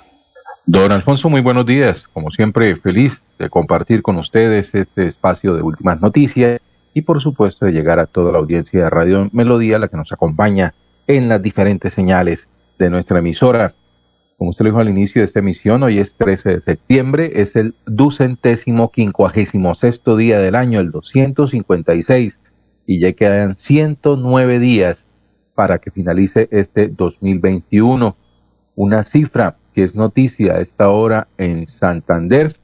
Don 0.67 0.91
Alfonso, 0.91 1.29
muy 1.29 1.41
buenos 1.41 1.67
días. 1.67 2.07
Como 2.12 2.31
siempre, 2.31 2.75
feliz 2.75 3.24
de 3.38 3.51
compartir 3.51 4.01
con 4.01 4.17
ustedes 4.17 4.74
este 4.74 5.05
espacio 5.05 5.53
de 5.53 5.62
últimas 5.62 6.01
noticias 6.01 6.60
y 6.95 7.01
por 7.01 7.22
supuesto 7.22 7.67
de 7.67 7.72
llegar 7.72 8.00
a 8.00 8.07
toda 8.07 8.31
la 8.31 8.39
audiencia 8.39 8.84
de 8.84 8.89
Radio 8.89 9.29
Melodía, 9.31 9.77
la 9.77 9.89
que 9.89 9.98
nos 9.98 10.12
acompaña 10.12 10.74
en 11.05 11.29
las 11.29 11.39
diferentes 11.43 11.93
señales 11.93 12.48
de 12.79 12.89
nuestra 12.89 13.19
emisora. 13.19 13.75
Como 14.39 14.50
usted 14.50 14.65
lo 14.65 14.72
dijo 14.72 14.79
al 14.79 14.89
inicio 14.89 15.22
de 15.22 15.25
esta 15.25 15.38
emisión, 15.38 15.84
hoy 15.84 16.00
es 16.00 16.15
13 16.15 16.55
de 16.55 16.62
septiembre, 16.62 17.31
es 17.36 17.55
el 17.55 17.75
ducentésimo 17.86 18.91
quincuagésimo 18.91 19.75
sexto 19.75 20.17
día 20.17 20.39
del 20.39 20.55
año, 20.55 20.79
el 20.79 20.89
256, 20.89 22.39
y 22.88 23.00
ya 23.01 23.13
quedan 23.13 23.55
109 23.55 24.57
días 24.57 25.05
para 25.53 25.77
que 25.77 25.91
finalice 25.91 26.48
este 26.50 26.88
2021. 26.88 28.17
Una 28.75 29.03
cifra 29.03 29.57
que 29.75 29.84
es 29.84 29.94
noticia 29.94 30.53
a 30.53 30.62
esta 30.62 30.89
hora 30.89 31.27
en 31.38 31.67
Santander, 31.67 32.55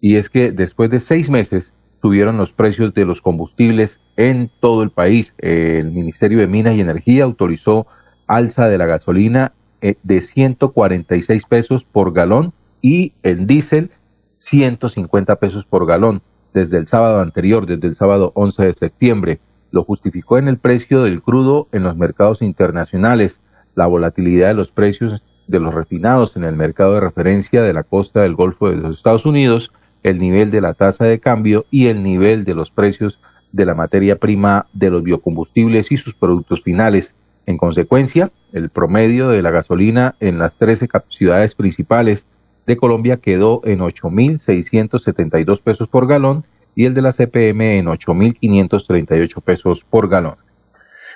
y 0.00 0.16
es 0.16 0.28
que 0.28 0.50
después 0.50 0.90
de 0.90 0.98
seis 0.98 1.30
meses 1.30 1.72
subieron 2.02 2.38
los 2.38 2.52
precios 2.52 2.92
de 2.92 3.04
los 3.04 3.22
combustibles 3.22 4.00
en 4.16 4.50
todo 4.60 4.82
el 4.82 4.90
país. 4.90 5.32
El 5.38 5.92
Ministerio 5.92 6.38
de 6.38 6.48
Minas 6.48 6.74
y 6.74 6.80
Energía 6.80 7.22
autorizó 7.22 7.86
alza 8.26 8.68
de 8.68 8.78
la 8.78 8.86
gasolina 8.86 9.52
eh, 9.80 9.94
de 10.02 10.20
146 10.20 11.44
pesos 11.44 11.84
por 11.84 12.12
galón 12.12 12.52
y 12.82 13.12
el 13.22 13.46
diésel 13.46 13.90
150 14.38 15.36
pesos 15.36 15.64
por 15.66 15.86
galón 15.86 16.22
desde 16.52 16.78
el 16.78 16.88
sábado 16.88 17.20
anterior, 17.20 17.66
desde 17.66 17.86
el 17.86 17.94
sábado 17.94 18.32
11 18.34 18.64
de 18.64 18.72
septiembre. 18.72 19.40
Lo 19.70 19.84
justificó 19.84 20.38
en 20.38 20.48
el 20.48 20.58
precio 20.58 21.04
del 21.04 21.22
crudo 21.22 21.68
en 21.70 21.84
los 21.84 21.96
mercados 21.96 22.42
internacionales. 22.42 23.40
La 23.76 23.86
volatilidad 23.86 24.48
de 24.48 24.54
los 24.54 24.70
precios 24.70 25.22
de 25.50 25.60
los 25.60 25.74
refinados 25.74 26.36
en 26.36 26.44
el 26.44 26.54
mercado 26.54 26.94
de 26.94 27.00
referencia 27.00 27.62
de 27.62 27.72
la 27.72 27.82
costa 27.82 28.22
del 28.22 28.34
Golfo 28.34 28.70
de 28.70 28.76
los 28.76 28.96
Estados 28.96 29.26
Unidos, 29.26 29.72
el 30.02 30.18
nivel 30.18 30.50
de 30.50 30.60
la 30.60 30.74
tasa 30.74 31.04
de 31.04 31.18
cambio 31.18 31.66
y 31.70 31.88
el 31.88 32.02
nivel 32.02 32.44
de 32.44 32.54
los 32.54 32.70
precios 32.70 33.18
de 33.52 33.66
la 33.66 33.74
materia 33.74 34.16
prima 34.16 34.66
de 34.72 34.90
los 34.90 35.02
biocombustibles 35.02 35.90
y 35.90 35.96
sus 35.96 36.14
productos 36.14 36.62
finales. 36.62 37.14
En 37.46 37.58
consecuencia, 37.58 38.30
el 38.52 38.70
promedio 38.70 39.28
de 39.28 39.42
la 39.42 39.50
gasolina 39.50 40.14
en 40.20 40.38
las 40.38 40.54
13 40.54 40.88
ciudades 41.08 41.54
principales 41.54 42.26
de 42.66 42.76
Colombia 42.76 43.16
quedó 43.16 43.60
en 43.64 43.80
8.672 43.80 45.60
pesos 45.60 45.88
por 45.88 46.06
galón 46.06 46.44
y 46.76 46.84
el 46.84 46.94
de 46.94 47.02
la 47.02 47.12
CPM 47.12 47.78
en 47.78 47.86
8.538 47.86 49.42
pesos 49.42 49.84
por 49.88 50.08
galón. 50.08 50.36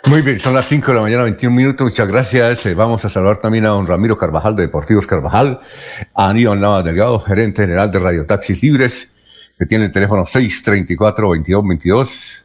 Muy 0.07 0.21
bien, 0.21 0.39
son 0.39 0.53
las 0.53 0.67
5 0.67 0.89
de 0.89 0.95
la 0.97 1.01
mañana, 1.01 1.23
21 1.23 1.57
minutos. 1.57 1.87
Muchas 1.87 2.07
gracias. 2.07 2.67
Eh, 2.67 2.75
vamos 2.75 3.03
a 3.07 3.09
saludar 3.09 3.39
también 3.39 3.65
a 3.65 3.69
don 3.69 3.87
Ramiro 3.87 4.19
Carvajal 4.19 4.55
de 4.55 4.65
Deportivos 4.65 5.07
Carvajal, 5.07 5.61
a 6.15 6.29
Aníbal 6.29 6.61
Nava 6.61 6.83
Delgado, 6.83 7.19
gerente 7.21 7.63
general 7.63 7.91
de 7.91 8.01
Radio 8.01 8.27
Taxis 8.27 8.63
Libres, 8.63 9.11
que 9.59 9.65
tiene 9.65 9.87
el 9.87 9.93
teléfono 9.93 10.25
634-2222. 10.25 12.43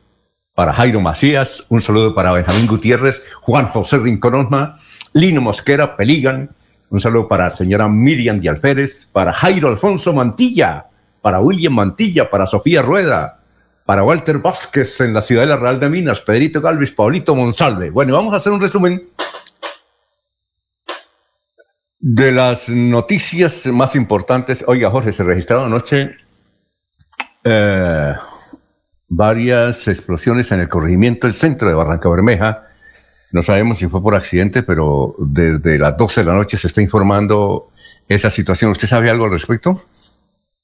Para 0.55 0.71
Jairo 0.73 1.01
Macías, 1.01 1.65
un 1.67 1.81
saludo 1.81 2.15
para 2.15 2.31
Benjamín 2.31 2.65
Gutiérrez, 2.65 3.21
Juan 3.41 3.65
José 3.67 3.97
Rinconosma, 3.97 4.79
Lino 5.13 5.41
Mosquera, 5.41 5.97
Peligan, 5.97 6.51
un 6.89 7.01
saludo 7.01 7.27
para 7.27 7.51
señora 7.51 7.89
Miriam 7.89 8.39
Díaz 8.39 9.09
para 9.11 9.33
Jairo 9.33 9.67
Alfonso 9.67 10.13
Mantilla, 10.13 10.85
para 11.21 11.41
William 11.41 11.73
Mantilla, 11.73 12.29
para 12.29 12.47
Sofía 12.47 12.81
Rueda, 12.81 13.38
para 13.89 14.03
Walter 14.03 14.37
Vázquez 14.37 15.01
en 15.01 15.15
la 15.15 15.21
ciudad 15.23 15.41
de 15.41 15.47
la 15.47 15.57
Real 15.57 15.79
de 15.79 15.89
Minas, 15.89 16.21
Pedrito 16.21 16.61
Galvis, 16.61 16.91
Paulito 16.91 17.33
Monsalve. 17.33 17.89
Bueno, 17.89 18.13
vamos 18.13 18.31
a 18.35 18.37
hacer 18.37 18.53
un 18.53 18.61
resumen 18.61 19.01
de 21.97 22.31
las 22.31 22.69
noticias 22.69 23.65
más 23.65 23.95
importantes. 23.95 24.63
Oiga, 24.67 24.91
Jorge, 24.91 25.11
se 25.11 25.23
registraron 25.23 25.65
anoche 25.65 26.15
eh, 27.43 28.13
varias 29.07 29.87
explosiones 29.87 30.51
en 30.51 30.59
el 30.59 30.69
corregimiento 30.69 31.25
del 31.25 31.33
centro 31.33 31.67
de 31.67 31.73
Barranca 31.73 32.09
Bermeja. 32.09 32.67
No 33.31 33.41
sabemos 33.41 33.79
si 33.79 33.87
fue 33.87 34.03
por 34.03 34.13
accidente, 34.13 34.61
pero 34.61 35.15
desde 35.17 35.79
las 35.79 35.97
12 35.97 36.21
de 36.21 36.27
la 36.27 36.33
noche 36.33 36.57
se 36.57 36.67
está 36.67 36.83
informando 36.83 37.71
esa 38.07 38.29
situación. 38.29 38.69
¿Usted 38.69 38.87
sabe 38.87 39.09
algo 39.09 39.25
al 39.25 39.31
respecto? 39.31 39.81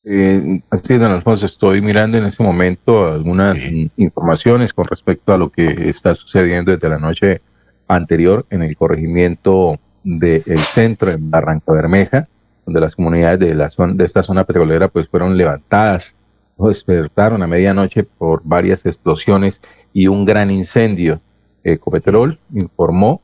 Eh, 0.08 0.62
así, 0.70 0.98
don 1.00 1.12
Alfonso, 1.12 1.48
estoy 1.48 1.82
mirando 1.82 2.20
en 2.20 2.26
este 2.26 2.44
momento 2.44 3.08
algunas 3.08 3.58
informaciones 3.98 4.72
con 4.72 4.86
respecto 4.86 5.34
a 5.34 5.38
lo 5.38 5.50
que 5.50 5.90
está 5.90 6.14
sucediendo 6.14 6.72
desde 6.72 6.90
la 6.90 7.00
noche 7.00 7.42
anterior 7.88 8.46
en 8.52 8.62
el 8.62 8.78
corregimiento 8.78 9.80
del 10.04 10.60
centro 10.60 11.10
en 11.10 11.32
Barranca 11.32 11.72
Bermeja, 11.72 12.28
donde 12.68 12.82
las 12.82 12.96
comunidades 12.96 13.40
de, 13.40 13.56
la 13.56 13.72
zona, 13.72 13.96
de 13.96 14.06
esta 14.06 14.22
zona 14.22 14.44
petrolera 14.44 14.90
pues 14.90 15.08
fueron 15.08 15.36
levantadas 15.36 16.14
o 16.56 16.68
despertaron 16.68 17.42
a 17.42 17.48
medianoche 17.48 18.04
por 18.04 18.42
varias 18.44 18.86
explosiones 18.86 19.60
y 19.92 20.06
un 20.06 20.24
gran 20.24 20.52
incendio. 20.52 21.20
Ecopetrol 21.64 22.40
informó 22.54 23.22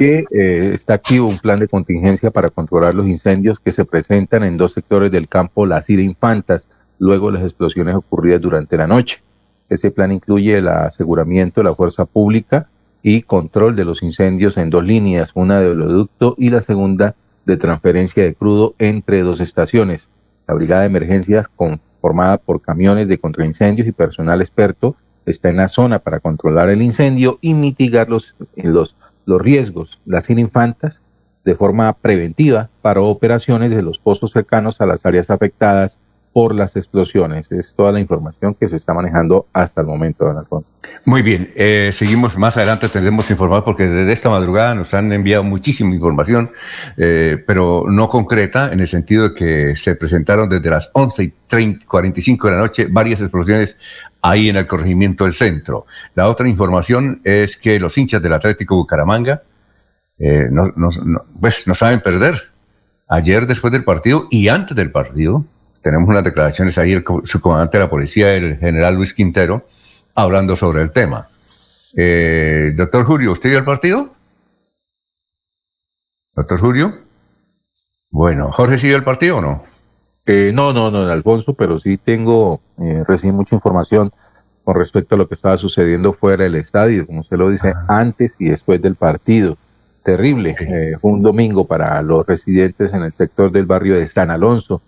que 0.00 0.24
eh, 0.30 0.70
está 0.72 0.94
activo 0.94 1.28
un 1.28 1.36
plan 1.36 1.58
de 1.58 1.68
contingencia 1.68 2.30
para 2.30 2.48
controlar 2.48 2.94
los 2.94 3.06
incendios 3.06 3.60
que 3.60 3.70
se 3.70 3.84
presentan 3.84 4.44
en 4.44 4.56
dos 4.56 4.72
sectores 4.72 5.12
del 5.12 5.28
campo 5.28 5.66
Las 5.66 5.90
Ira 5.90 6.00
Infantas, 6.00 6.70
luego 6.98 7.30
las 7.30 7.42
explosiones 7.42 7.94
ocurridas 7.94 8.40
durante 8.40 8.78
la 8.78 8.86
noche. 8.86 9.22
Ese 9.68 9.90
plan 9.90 10.10
incluye 10.10 10.56
el 10.56 10.68
aseguramiento 10.68 11.60
de 11.60 11.66
la 11.66 11.74
fuerza 11.74 12.06
pública 12.06 12.66
y 13.02 13.20
control 13.20 13.76
de 13.76 13.84
los 13.84 14.02
incendios 14.02 14.56
en 14.56 14.70
dos 14.70 14.86
líneas, 14.86 15.32
una 15.34 15.60
de 15.60 15.68
oleoducto 15.68 16.34
y 16.38 16.48
la 16.48 16.62
segunda 16.62 17.14
de 17.44 17.58
transferencia 17.58 18.22
de 18.22 18.34
crudo 18.34 18.74
entre 18.78 19.20
dos 19.20 19.42
estaciones. 19.42 20.08
La 20.48 20.54
brigada 20.54 20.80
de 20.80 20.86
emergencias, 20.86 21.46
conformada 21.54 22.38
por 22.38 22.62
camiones 22.62 23.06
de 23.06 23.18
contraincendios 23.18 23.86
y 23.86 23.92
personal 23.92 24.40
experto, 24.40 24.96
está 25.26 25.50
en 25.50 25.58
la 25.58 25.68
zona 25.68 25.98
para 25.98 26.20
controlar 26.20 26.70
el 26.70 26.80
incendio 26.80 27.38
y 27.42 27.52
mitigar 27.52 28.08
los, 28.08 28.34
los 28.56 28.96
los 29.26 29.40
riesgos. 29.40 30.00
Las 30.06 30.30
infantas 30.30 31.02
de 31.44 31.54
forma 31.54 31.92
preventiva 31.92 32.68
para 32.82 33.00
operaciones 33.00 33.70
de 33.70 33.82
los 33.82 33.98
pozos 33.98 34.32
cercanos 34.32 34.80
a 34.80 34.86
las 34.86 35.06
áreas 35.06 35.30
afectadas 35.30 35.98
por 36.32 36.54
las 36.54 36.76
explosiones. 36.76 37.50
Es 37.50 37.74
toda 37.74 37.92
la 37.92 38.00
información 38.00 38.54
que 38.54 38.68
se 38.68 38.76
está 38.76 38.94
manejando 38.94 39.46
hasta 39.52 39.80
el 39.80 39.86
momento, 39.86 40.24
don 40.24 40.38
Alfonso. 40.38 40.68
Muy 41.04 41.22
bien, 41.22 41.50
eh, 41.56 41.90
seguimos 41.92 42.38
más 42.38 42.56
adelante, 42.56 42.88
tendremos 42.88 43.30
informar 43.30 43.64
porque 43.64 43.86
desde 43.86 44.12
esta 44.12 44.30
madrugada 44.30 44.74
nos 44.74 44.94
han 44.94 45.12
enviado 45.12 45.42
muchísima 45.42 45.94
información, 45.94 46.50
eh, 46.96 47.42
pero 47.46 47.84
no 47.88 48.08
concreta, 48.08 48.72
en 48.72 48.80
el 48.80 48.88
sentido 48.88 49.30
de 49.30 49.34
que 49.34 49.76
se 49.76 49.96
presentaron 49.96 50.48
desde 50.48 50.70
las 50.70 50.90
11 50.92 51.22
y 51.24 51.34
30, 51.46 51.86
45 51.86 52.46
de 52.46 52.52
la 52.54 52.60
noche 52.60 52.86
varias 52.90 53.20
explosiones 53.20 53.76
ahí 54.22 54.48
en 54.48 54.56
el 54.56 54.66
corregimiento 54.66 55.24
del 55.24 55.32
centro. 55.32 55.86
La 56.14 56.28
otra 56.28 56.48
información 56.48 57.20
es 57.24 57.56
que 57.56 57.80
los 57.80 57.96
hinchas 57.98 58.22
del 58.22 58.32
Atlético 58.32 58.76
Bucaramanga 58.76 59.42
eh, 60.18 60.48
no, 60.50 60.72
no, 60.76 60.88
pues 61.40 61.66
no 61.66 61.74
saben 61.74 62.00
perder. 62.00 62.34
Ayer 63.08 63.46
después 63.46 63.72
del 63.72 63.84
partido 63.84 64.28
y 64.30 64.48
antes 64.48 64.76
del 64.76 64.92
partido, 64.92 65.44
tenemos 65.82 66.08
unas 66.08 66.24
declaraciones 66.24 66.76
ahí, 66.78 66.92
el 66.92 67.04
subcomandante 67.24 67.78
de 67.78 67.84
la 67.84 67.90
policía, 67.90 68.34
el 68.34 68.58
general 68.58 68.94
Luis 68.94 69.14
Quintero, 69.14 69.66
hablando 70.14 70.56
sobre 70.56 70.82
el 70.82 70.92
tema. 70.92 71.28
Eh, 71.96 72.72
doctor 72.76 73.04
Julio, 73.04 73.32
¿usted 73.32 73.48
vio 73.48 73.58
el 73.58 73.64
partido? 73.64 74.14
Doctor 76.34 76.60
Julio. 76.60 76.98
Bueno, 78.10 78.50
Jorge, 78.52 78.78
¿sí 78.78 78.88
vio 78.88 78.96
el 78.96 79.04
partido 79.04 79.38
o 79.38 79.40
no? 79.40 79.62
Eh, 80.26 80.52
no, 80.54 80.72
no, 80.72 80.90
no, 80.90 81.08
Alfonso, 81.08 81.54
pero 81.54 81.80
sí 81.80 81.96
tengo, 81.96 82.60
eh, 82.78 83.02
recibí 83.06 83.32
mucha 83.32 83.54
información 83.54 84.12
con 84.64 84.76
respecto 84.76 85.14
a 85.14 85.18
lo 85.18 85.28
que 85.28 85.34
estaba 85.34 85.56
sucediendo 85.58 86.12
fuera 86.12 86.44
del 86.44 86.56
estadio, 86.56 87.06
como 87.06 87.20
usted 87.20 87.36
lo 87.36 87.50
dice, 87.50 87.72
antes 87.88 88.32
y 88.38 88.50
después 88.50 88.80
del 88.82 88.96
partido. 88.96 89.56
Terrible. 90.02 90.54
Eh, 90.60 90.96
fue 91.00 91.10
un 91.10 91.22
domingo 91.22 91.66
para 91.66 92.00
los 92.02 92.26
residentes 92.26 92.92
en 92.94 93.02
el 93.02 93.12
sector 93.12 93.50
del 93.50 93.66
barrio 93.66 93.96
de 93.96 94.08
San 94.08 94.30
Alonso 94.30 94.80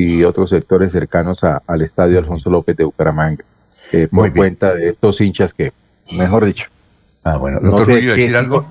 y 0.00 0.22
otros 0.22 0.50
sectores 0.50 0.92
cercanos 0.92 1.40
al 1.42 1.82
estadio 1.82 2.20
Alfonso 2.20 2.48
López 2.48 2.76
de 2.76 2.84
Bucaramanga, 2.84 3.44
eh, 3.90 4.06
por 4.08 4.32
cuenta 4.32 4.72
de 4.72 4.90
estos 4.90 5.20
hinchas 5.20 5.52
que, 5.52 5.72
mejor 6.12 6.44
dicho. 6.44 6.68
Ah, 7.24 7.36
bueno, 7.36 7.58
doctor 7.60 7.88
no 7.88 7.94
decir 7.94 8.36
algo? 8.36 8.64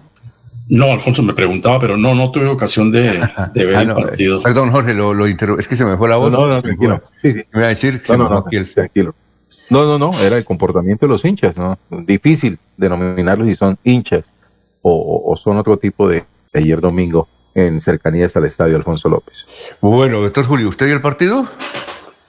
No, 0.69 0.85
Alfonso 0.85 1.23
me 1.23 1.33
preguntaba, 1.33 1.81
pero 1.81 1.97
no, 1.97 2.15
no 2.15 2.31
tuve 2.31 2.47
ocasión 2.47 2.93
de, 2.93 3.01
ver 3.01 3.29
ah, 3.75 3.81
el 3.81 3.93
partido. 3.93 4.41
perdón, 4.41 4.71
Jorge, 4.71 4.93
lo, 4.93 5.13
lo 5.13 5.25
es 5.25 5.67
que 5.67 5.75
se 5.75 5.83
me 5.83 5.97
fue 5.97 6.07
la 6.07 6.15
voz. 6.15 6.31
No, 6.31 6.47
no, 6.47 6.61
tranquilo. 6.61 7.01
Sí, 7.21 7.33
sí. 7.33 7.43
Me 7.51 7.59
iba 7.59 7.65
a 7.65 7.69
decir 7.69 8.01
no, 8.07 8.17
no, 8.17 8.29
no, 8.29 8.43
tranquilo. 8.73 9.13
No, 9.69 9.85
no, 9.85 9.97
no, 9.97 10.17
era 10.21 10.37
el 10.37 10.45
comportamiento 10.45 11.07
de 11.07 11.09
los 11.09 11.25
hinchas, 11.25 11.57
¿no? 11.57 11.77
Difícil 11.89 12.57
denominarlos 12.77 13.49
si 13.49 13.55
son 13.57 13.77
hinchas 13.83 14.23
o, 14.81 15.23
o 15.29 15.35
son 15.35 15.57
otro 15.57 15.75
tipo 15.75 16.07
de 16.07 16.23
ayer 16.53 16.79
domingo 16.79 17.27
en 17.57 17.81
cercanías 17.81 18.35
al 18.35 18.45
estadio 18.45 18.75
Alfonso 18.75 19.09
López. 19.09 19.45
Bueno, 19.81 20.21
doctor 20.21 20.45
Julio, 20.45 20.69
¿usted 20.69 20.85
vio 20.85 20.95
el 20.95 21.01
partido? 21.01 21.47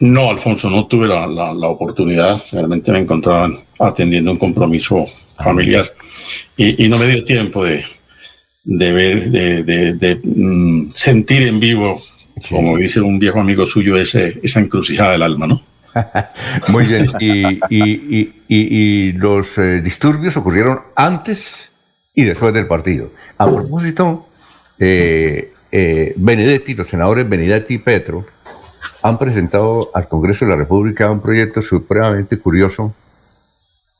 No, 0.00 0.30
Alfonso, 0.30 0.70
no 0.70 0.86
tuve 0.86 1.06
la, 1.06 1.26
oportunidad. 1.68 2.42
Realmente 2.52 2.92
me 2.92 3.00
encontraba 3.00 3.50
atendiendo 3.78 4.30
un 4.30 4.38
compromiso 4.38 5.06
familiar 5.36 5.86
y, 6.56 6.88
no 6.88 6.98
me 6.98 7.06
dio 7.06 7.24
tiempo 7.24 7.64
de, 7.64 7.84
de 8.64 8.92
ver, 8.92 9.30
de, 9.30 10.20
mm, 10.22 10.90
sentir 10.92 11.46
en 11.46 11.60
vivo, 11.60 12.00
como 12.48 12.76
dice 12.76 13.00
un 13.00 13.18
viejo 13.18 13.40
amigo 13.40 13.66
suyo, 13.66 13.96
ese, 13.96 14.38
esa 14.42 14.60
encrucijada 14.60 15.12
del 15.12 15.22
alma, 15.22 15.46
¿no? 15.46 15.62
Muy 16.68 16.86
bien. 16.86 17.10
Y, 17.68 19.12
los 19.12 19.58
eh, 19.58 19.80
disturbios 19.82 20.36
ocurrieron 20.36 20.80
antes 20.94 21.70
y 22.14 22.24
después 22.24 22.54
del 22.54 22.66
partido. 22.66 23.10
A 23.36 23.46
propósito, 23.46 24.27
eh, 24.78 25.52
eh, 25.70 26.14
Benedetti, 26.16 26.74
los 26.74 26.88
senadores 26.88 27.28
Benedetti 27.28 27.74
y 27.74 27.78
Petro, 27.78 28.24
han 29.02 29.18
presentado 29.18 29.90
al 29.94 30.08
Congreso 30.08 30.44
de 30.44 30.52
la 30.52 30.56
República 30.56 31.10
un 31.10 31.20
proyecto 31.20 31.60
supremamente 31.60 32.38
curioso 32.38 32.94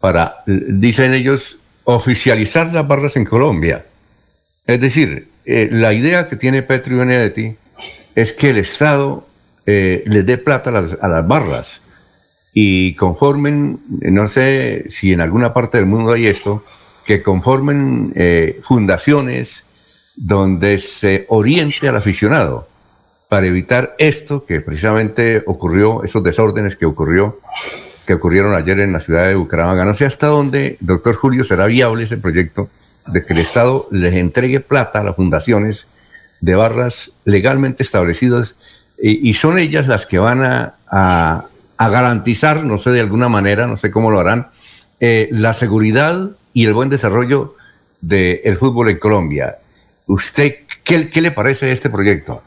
para, 0.01 0.37
dicen 0.47 1.13
ellos, 1.15 1.59
oficializar 1.85 2.73
las 2.73 2.87
barras 2.87 3.17
en 3.17 3.25
Colombia. 3.25 3.87
Es 4.67 4.81
decir, 4.81 5.29
eh, 5.45 5.69
la 5.71 5.93
idea 5.93 6.29
que 6.29 6.37
tiene 6.37 6.63
Petro 6.63 6.95
y 6.95 6.99
Benedetti 6.99 7.57
es 8.15 8.33
que 8.33 8.51
el 8.51 8.59
Estado 8.59 9.27
eh, 9.67 10.03
les 10.07 10.25
dé 10.25 10.39
plata 10.39 10.71
a 10.71 10.73
las, 10.75 10.97
a 11.01 11.09
las, 11.09 11.27
barras 11.27 11.81
y 12.53 12.95
conformen, 12.95 13.81
no 13.89 14.29
sé 14.29 14.87
si 14.89 15.13
en 15.13 15.21
alguna 15.21 15.53
parte 15.53 15.79
del 15.79 15.87
mundo 15.87 16.13
hay 16.13 16.27
esto, 16.27 16.65
que 17.05 17.23
conformen 17.23 18.13
fundaciones, 18.63 19.65
donde 20.21 20.79
se 20.79 21.27
oriente 21.29 21.89
al 21.89 21.97
aficionado 21.97 22.67
para 23.29 23.47
evitar 23.47 23.95
esto 23.99 24.45
que 24.45 24.61
precisamente 24.61 25.45
ocurrió, 25.47 26.03
esos 26.03 26.25
desórdenes 26.25 26.75
que 26.75 26.87
ocurrió, 26.87 27.39
que 28.05 28.15
ocurrieron 28.15 28.55
ayer 28.55 28.81
en 28.81 28.93
la 28.93 29.01
ciudad 29.01 29.29
de 29.29 29.37
Bucaramanga. 29.37 29.85
No 29.85 29.95
sé 29.95 30.07
hasta 30.07 30.27
dónde, 30.27 30.77
doctor 30.81 31.15
Julio, 31.15 31.45
será 31.45 31.67
viable 31.67 32.05
ese 32.05 32.17
proyecto 32.17 32.69
de 33.07 33.25
que 33.25 33.33
el 33.33 33.39
Estado 33.39 33.87
les 33.93 34.15
entregue 34.15 34.61
plata 34.61 35.01
a 35.01 35.05
las 35.05 35.15
fundaciones 35.15 35.87
de 36.41 36.57
barras 36.57 37.13
legalmente 37.25 37.83
establecidas 37.83 38.57
y, 39.01 39.33
son 39.35 39.59
ellas 39.59 39.87
las 39.87 40.07
que 40.07 40.19
van 40.19 40.43
a, 40.43 41.45
garantizar, 41.79 42.65
no 42.65 42.79
sé 42.79 42.91
de 42.91 43.01
alguna 43.01 43.29
manera, 43.29 43.69
no 43.69 43.77
sé 43.77 43.93
cómo 43.93 44.11
lo 44.11 44.19
harán, 44.19 44.49
eh, 44.99 45.29
la 45.31 45.55
seguridad 45.55 46.31
y 46.53 46.67
el 46.67 46.75
buen 46.75 46.89
desarrollo 46.89 47.55
del 48.01 48.57
fútbol 48.57 48.89
en 48.89 48.99
Colombia. 48.99 49.59
¿Usted 50.09 50.57
qué, 50.83 51.09
qué 51.09 51.21
le 51.21 51.31
parece 51.31 51.71
este 51.71 51.91
proyecto? 51.91 52.43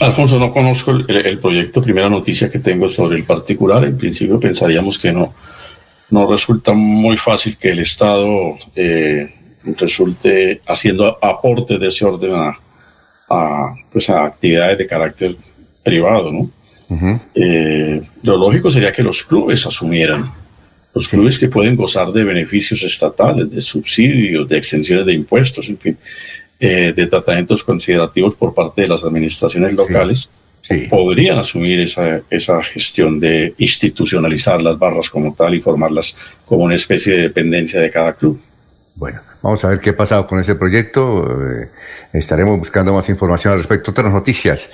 Alfonso, 0.00 0.38
no 0.38 0.52
conozco 0.52 0.90
el, 0.90 1.38
proyecto. 1.38 1.82
Primera 1.82 2.08
noticia 2.08 2.50
que 2.50 2.58
tengo 2.58 2.88
sobre 2.88 3.16
el 3.16 3.24
particular. 3.24 3.84
En 3.84 3.96
principio 3.96 4.38
pensaríamos 4.38 4.98
que 4.98 5.12
no, 5.12 5.34
no 6.10 6.30
resulta 6.30 6.72
muy 6.72 7.16
fácil 7.16 7.56
que 7.56 7.70
el 7.70 7.80
Estado 7.80 8.56
eh, 8.74 9.28
resulte 9.78 10.60
haciendo 10.66 11.18
aportes 11.22 11.78
de 11.80 11.88
ese 11.88 12.04
orden 12.04 12.32
a, 12.34 13.74
pues 13.90 14.10
a 14.10 14.24
actividades 14.24 14.78
de 14.78 14.86
carácter 14.86 15.36
privado, 15.82 16.30
¿no? 16.30 16.50
Eh, 17.34 18.00
lo 18.22 18.36
lógico 18.36 18.70
sería 18.70 18.92
que 18.92 19.02
los 19.02 19.24
clubes 19.24 19.66
asumieran, 19.66 20.30
los 20.94 21.08
clubes 21.08 21.38
que 21.38 21.48
pueden 21.48 21.74
gozar 21.74 22.12
de 22.12 22.22
beneficios 22.22 22.82
estatales, 22.82 23.50
de 23.50 23.60
subsidios, 23.60 24.48
de 24.48 24.58
extensiones 24.58 25.06
de 25.06 25.14
impuestos, 25.14 25.68
en 25.68 25.78
fin, 25.78 25.98
eh, 26.66 26.94
de 26.94 27.06
tratamientos 27.08 27.62
considerativos 27.62 28.36
por 28.36 28.54
parte 28.54 28.82
de 28.82 28.88
las 28.88 29.04
administraciones 29.04 29.74
locales, 29.74 30.30
podrían 30.88 31.38
asumir 31.38 31.80
esa, 31.80 32.22
esa 32.30 32.62
gestión 32.62 33.20
de 33.20 33.54
institucionalizar 33.58 34.62
las 34.62 34.78
barras 34.78 35.10
como 35.10 35.34
tal 35.34 35.54
y 35.54 35.60
formarlas 35.60 36.16
como 36.46 36.64
una 36.64 36.74
especie 36.74 37.14
de 37.14 37.22
dependencia 37.22 37.80
de 37.80 37.90
cada 37.90 38.14
club. 38.14 38.40
Bueno, 38.94 39.20
vamos 39.42 39.62
a 39.62 39.68
ver 39.68 39.80
qué 39.80 39.90
ha 39.90 39.96
pasado 39.96 40.26
con 40.26 40.40
ese 40.40 40.54
proyecto. 40.54 41.38
Eh, 41.42 41.68
estaremos 42.14 42.58
buscando 42.58 42.94
más 42.94 43.10
información 43.10 43.52
al 43.52 43.58
respecto. 43.58 43.90
Otras 43.90 44.10
noticias. 44.10 44.70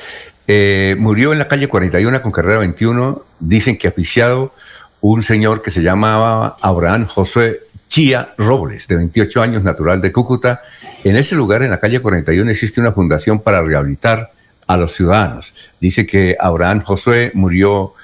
Eh, 0.47 0.95
murió 0.97 1.33
en 1.33 1.41
la 1.41 1.49
calle 1.49 1.67
41 1.67 2.23
con 2.23 2.31
carrera 2.31 2.59
21. 2.59 3.25
Dicen 3.41 3.77
que 3.77 3.89
oficiado 3.89 4.53
un 5.01 5.25
señor 5.25 5.61
que 5.61 5.73
se 5.73 5.83
llamaba 5.83 6.57
Abraham 6.61 7.07
José 7.07 7.63
Chía 7.91 8.35
Robles, 8.39 8.87
de 8.87 8.95
28 8.95 9.43
años, 9.43 9.65
natural 9.65 10.01
de 10.01 10.13
Cúcuta. 10.13 10.63
En 11.03 11.17
ese 11.17 11.35
lugar, 11.35 11.65
en 11.65 11.71
la 11.71 11.79
calle 11.79 11.99
41, 11.99 12.49
existe 12.49 12.81
una 12.81 12.93
fundación 12.93 13.41
para 13.41 13.63
rehabilitar 13.63 14.31
a 14.69 14.77
los 14.77 14.95
ciudadanos. 14.95 15.53
Dice 15.81 16.07
que 16.07 16.37
Abraham 16.39 16.83
Josué 16.85 17.33
murió, 17.35 17.95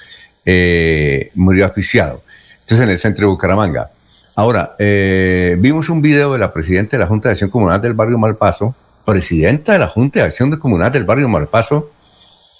eh, 0.44 1.30
murió 1.36 1.66
asfixiado. 1.66 2.24
Esto 2.58 2.74
es 2.74 2.80
en 2.80 2.88
el 2.88 2.98
centro 2.98 3.28
de 3.28 3.30
Bucaramanga. 3.30 3.92
Ahora, 4.34 4.74
eh, 4.80 5.54
vimos 5.60 5.88
un 5.88 6.02
video 6.02 6.32
de 6.32 6.40
la 6.40 6.52
presidenta 6.52 6.96
de 6.96 7.04
la 7.04 7.06
Junta 7.06 7.28
de 7.28 7.34
Acción 7.34 7.50
Comunal 7.50 7.80
del 7.80 7.94
barrio 7.94 8.18
Malpaso, 8.18 8.74
presidenta 9.04 9.74
de 9.74 9.78
la 9.78 9.86
Junta 9.86 10.18
de 10.18 10.26
Acción 10.26 10.50
Comunal 10.56 10.90
del 10.90 11.04
barrio 11.04 11.28
Malpaso, 11.28 11.92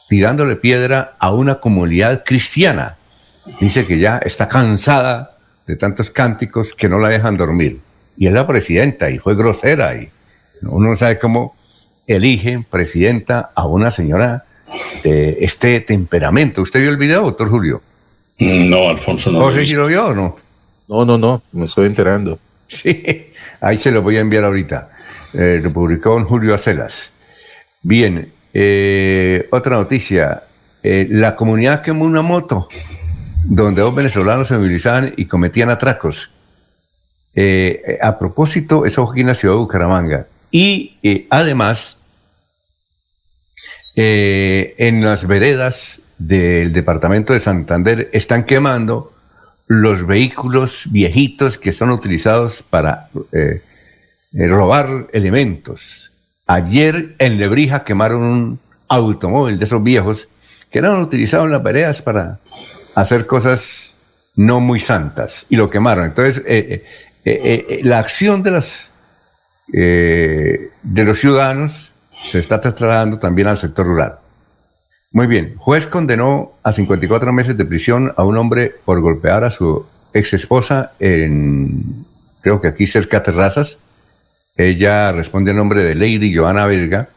tirándole 0.09 0.55
piedra 0.55 1.17
a 1.19 1.33
una 1.33 1.57
comunidad 1.57 2.23
cristiana. 2.25 2.99
Dice 3.61 3.85
que 3.85 3.99
ya 3.99 4.19
está 4.19 4.47
cansada 4.47 5.36
de 5.67 5.77
tantos 5.77 6.11
cánticos 6.11 6.75
que 6.75 6.89
no 6.89 6.99
la 6.99 7.09
dejan 7.09 7.37
dormir. 7.37 7.81
Y 8.17 8.27
es 8.27 8.33
la 8.33 8.47
presidenta 8.47 9.11
y 9.11 9.19
fue 9.19 9.35
grosera 9.35 9.95
y 9.95 10.09
uno 10.63 10.91
no 10.91 10.97
sabe 10.97 11.19
cómo 11.19 11.55
eligen 12.07 12.65
presidenta 12.65 13.51
a 13.55 13.67
una 13.67 13.91
señora 13.91 14.45
de 15.03 15.39
este 15.41 15.81
temperamento. 15.81 16.63
¿Usted 16.63 16.81
vio 16.81 16.91
el 16.91 16.97
video, 16.97 17.23
doctor 17.23 17.49
Julio? 17.49 17.83
No, 18.39 18.89
Alfonso, 18.89 19.31
no. 19.31 19.41
¿Jorge 19.41 19.67
lo 19.77 19.87
vio 19.87 20.07
o 20.07 20.15
no? 20.15 20.37
No, 20.89 21.05
no, 21.05 21.19
no, 21.19 21.43
me 21.53 21.65
estoy 21.65 21.87
enterando. 21.87 22.39
Sí, 22.69 23.31
ahí 23.61 23.79
se 23.79 23.91
lo 23.91 24.03
voy 24.03 24.17
a 24.17 24.21
enviar 24.21 24.45
ahorita. 24.45 24.91
Eh, 25.35 25.61
lo 25.63 25.73
publicó 25.73 26.23
Julio 26.25 26.55
Acelas. 26.55 27.11
Bien, 27.83 28.33
eh, 28.53 29.47
otra 29.51 29.77
noticia. 29.77 30.43
Eh, 30.83 31.07
la 31.11 31.35
comunidad 31.35 31.83
quemó 31.83 32.05
una 32.05 32.23
moto 32.23 32.69
donde 33.49 33.83
dos 33.83 33.95
venezolanos 33.95 34.49
se 34.49 34.55
movilizaban 34.55 35.15
y 35.17 35.27
cometían 35.27 35.71
atracos. 35.71 36.31
Eh, 37.35 37.99
a 38.01 38.19
propósito, 38.19 38.85
eso 38.85 39.05
fue 39.05 39.13
aquí 39.13 39.21
en 39.21 39.29
la 39.29 39.35
ciudad 39.35 39.55
de 39.55 39.61
Bucaramanga. 39.61 40.27
Y 40.51 40.97
eh, 41.03 41.27
además, 41.31 41.99
eh, 43.95 44.75
en 44.79 45.05
las 45.05 45.27
veredas 45.27 46.01
del 46.19 46.73
departamento 46.73 47.33
de 47.33 47.41
Santander 47.41 48.11
están 48.13 48.45
quemando 48.45 49.13
los 49.69 50.07
vehículos 50.07 50.85
viejitos 50.91 51.59
que 51.59 51.73
son 51.73 51.91
utilizados 51.91 52.63
para 52.63 53.11
robar 54.33 55.09
elementos. 55.13 56.13
Ayer 56.47 57.17
en 57.19 57.39
Lebrija 57.39 57.85
quemaron 57.85 58.23
un 58.23 58.61
automóvil 58.89 59.59
de 59.59 59.65
esos 59.65 59.83
viejos 59.83 60.29
que 60.71 60.79
eran 60.79 61.01
utilizados 61.01 61.47
en 61.47 61.53
las 61.53 61.63
veredas 61.63 62.01
para 62.01 62.39
hacer 62.97 63.27
cosas 63.27 63.95
no 64.35 64.59
muy 64.59 64.81
santas 64.81 65.47
y 65.49 65.57
lo 65.57 65.71
quemaron. 65.71 66.07
Entonces, 66.07 66.43
la 67.85 67.99
acción 67.99 68.43
de, 68.43 68.51
las, 68.51 68.91
de 69.69 70.71
los 70.83 71.21
ciudadanos 71.21 71.93
se 72.25 72.39
está 72.39 72.61
trasladando 72.61 73.19
también 73.19 73.49
al 73.49 73.59
sector 73.59 73.87
rural. 73.87 74.19
Muy 75.13 75.27
bien, 75.27 75.57
juez 75.57 75.87
condenó 75.87 76.53
a 76.63 76.73
54 76.73 77.33
meses 77.33 77.57
de 77.57 77.65
prisión 77.65 78.13
a 78.17 78.25
un 78.25 78.37
hombre 78.37 78.75
por 78.85 79.01
golpear 79.01 79.45
a 79.45 79.51
su 79.51 79.87
ex 80.13 80.33
esposa 80.35 80.93
en, 80.99 82.05
creo 82.41 82.61
que 82.61 82.69
aquí 82.69 82.87
cerca 82.87 83.19
de 83.19 83.25
Terrazas. 83.27 83.79
Ella 84.57 85.13
responde 85.13 85.51
al 85.51 85.59
nombre 85.59 85.83
de 85.83 85.95
Lady 85.95 86.35
Joana 86.35 86.67
Verga, 86.67 87.11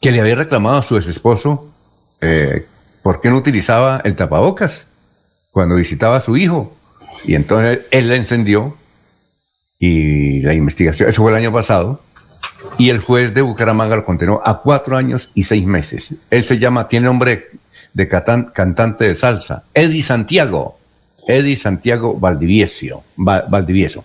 que 0.00 0.12
le 0.12 0.20
había 0.20 0.36
reclamado 0.36 0.78
a 0.78 0.82
su 0.82 0.96
ex 0.96 1.08
esposo 1.08 1.72
eh, 2.20 2.66
por 3.02 3.20
qué 3.20 3.30
no 3.30 3.36
utilizaba 3.36 4.00
el 4.04 4.16
tapabocas 4.16 4.86
cuando 5.50 5.76
visitaba 5.76 6.16
a 6.16 6.20
su 6.20 6.36
hijo. 6.36 6.76
Y 7.24 7.34
entonces 7.34 7.80
él 7.90 8.08
la 8.08 8.16
encendió 8.16 8.76
y 9.78 10.42
la 10.42 10.52
investigación, 10.52 11.08
eso 11.08 11.22
fue 11.22 11.30
el 11.32 11.38
año 11.38 11.52
pasado, 11.52 12.02
y 12.76 12.90
el 12.90 12.98
juez 12.98 13.32
de 13.32 13.40
Bucaramanga 13.40 13.96
lo 13.96 14.04
condenó 14.04 14.40
a 14.44 14.60
cuatro 14.60 14.96
años 14.96 15.30
y 15.34 15.44
seis 15.44 15.64
meses. 15.64 16.14
Él 16.30 16.44
se 16.44 16.58
llama, 16.58 16.86
tiene 16.86 17.06
nombre 17.06 17.48
de 17.94 18.08
cantante 18.08 19.08
de 19.08 19.14
salsa, 19.14 19.64
Eddie 19.72 20.02
Santiago, 20.02 20.78
Eddie 21.26 21.56
Santiago 21.56 22.14
Valdivieso. 22.14 23.04
Valdivieso. 23.16 24.04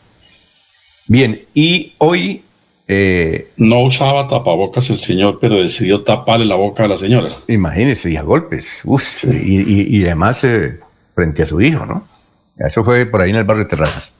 Bien, 1.07 1.45
y 1.53 1.93
hoy... 1.97 2.44
Eh, 2.87 3.49
no 3.57 3.79
usaba 3.79 4.27
tapabocas 4.27 4.89
el 4.91 4.99
señor, 4.99 5.39
pero 5.41 5.55
decidió 5.55 6.03
taparle 6.03 6.45
la 6.45 6.55
boca 6.55 6.85
a 6.85 6.87
la 6.87 6.97
señora. 6.97 7.29
Imagínese, 7.47 8.11
y 8.11 8.17
a 8.17 8.21
golpes. 8.21 8.83
y, 9.23 10.05
además 10.05 10.43
eh, 10.43 10.79
frente 11.15 11.43
a 11.43 11.45
su 11.45 11.61
hijo, 11.61 11.85
¿no? 11.85 12.07
Eso 12.57 12.83
fue 12.83 13.05
por 13.05 13.21
ahí 13.21 13.31
en 13.31 13.37
el 13.37 13.43
barrio 13.43 13.63
de 13.63 13.69
Terrazas. 13.69 14.13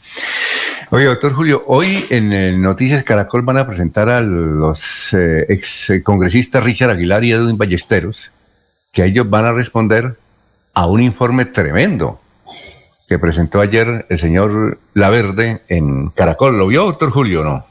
Oye, 0.92 1.06
doctor 1.06 1.34
Julio, 1.34 1.64
hoy 1.68 2.06
en 2.10 2.62
Noticias 2.62 3.04
Caracol 3.04 3.42
van 3.42 3.58
a 3.58 3.68
presentar 3.68 4.10
a 4.10 4.22
los 4.22 5.14
eh, 5.14 5.46
ex 5.50 5.92
congresistas 6.04 6.64
Richard 6.64 6.92
Aguilar 6.92 7.24
y 7.24 7.32
Edwin 7.32 7.58
Ballesteros, 7.58 8.32
que 8.92 9.06
ellos 9.06 9.30
van 9.30 9.46
a 9.46 9.54
responder 9.54 10.18
a 10.74 10.86
un 10.88 11.02
informe 11.02 11.46
tremendo 11.46 12.20
que 13.08 13.20
presentó 13.20 13.62
ayer 13.62 14.06
el 14.10 14.18
señor 14.18 14.80
Laverde 14.94 15.62
en 15.70 16.10
Caracol. 16.10 16.58
¿Lo 16.58 16.68
vio, 16.68 16.86
doctor 16.86 17.12
Julio, 17.12 17.44
no? 17.44 17.66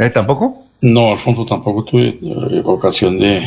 ¿Eh, 0.00 0.10
¿Tampoco? 0.10 0.66
No, 0.80 1.12
Alfonso, 1.12 1.44
tampoco 1.44 1.84
tuve 1.84 2.18
eh, 2.22 2.62
ocasión 2.64 3.18
de, 3.18 3.46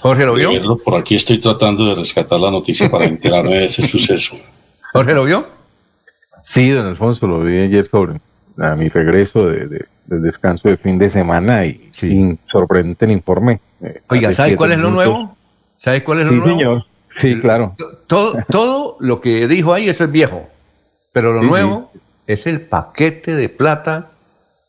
¿Jorge 0.00 0.24
lo 0.24 0.34
vio? 0.34 0.78
Por 0.78 0.94
aquí 0.94 1.16
estoy 1.16 1.38
tratando 1.38 1.84
de 1.84 1.94
rescatar 1.94 2.40
la 2.40 2.50
noticia 2.50 2.90
para 2.90 3.04
enterarme 3.04 3.56
de 3.56 3.64
ese 3.66 3.86
suceso. 3.86 4.34
¿Jorge 4.92 5.12
lo 5.12 5.24
vio? 5.24 5.46
Sí, 6.42 6.70
don 6.70 6.86
Alfonso, 6.86 7.26
lo 7.26 7.40
vi 7.40 7.58
ayer 7.58 7.86
sobre 7.86 8.18
a 8.56 8.74
mi 8.76 8.88
regreso 8.88 9.46
de, 9.46 9.86
descanso 10.06 10.68
de 10.68 10.78
fin 10.78 10.98
de 10.98 11.10
semana 11.10 11.66
y 11.66 11.90
sorprendente 12.50 13.04
el 13.04 13.10
informe. 13.10 13.60
Eh, 13.82 14.00
Oiga, 14.08 14.32
¿sabe 14.32 14.56
cuál 14.56 14.72
es 14.72 14.78
lo 14.78 14.90
nuevo? 14.90 15.36
¿Sabe 15.76 16.02
cuál 16.02 16.20
es 16.20 16.26
lo 16.26 16.32
sí, 16.32 16.38
nuevo? 16.38 16.58
Señor. 16.58 16.86
Sí, 17.18 17.40
claro. 17.40 17.74
Todo, 18.06 18.38
todo 18.48 18.96
lo 19.00 19.20
que 19.20 19.46
dijo 19.46 19.74
ahí, 19.74 19.88
eso 19.90 20.04
es 20.04 20.10
viejo. 20.10 20.48
Pero 21.12 21.34
lo 21.34 21.42
nuevo 21.42 21.92
es 22.26 22.46
el 22.46 22.62
paquete 22.62 23.36
de 23.36 23.50
plata. 23.50 24.12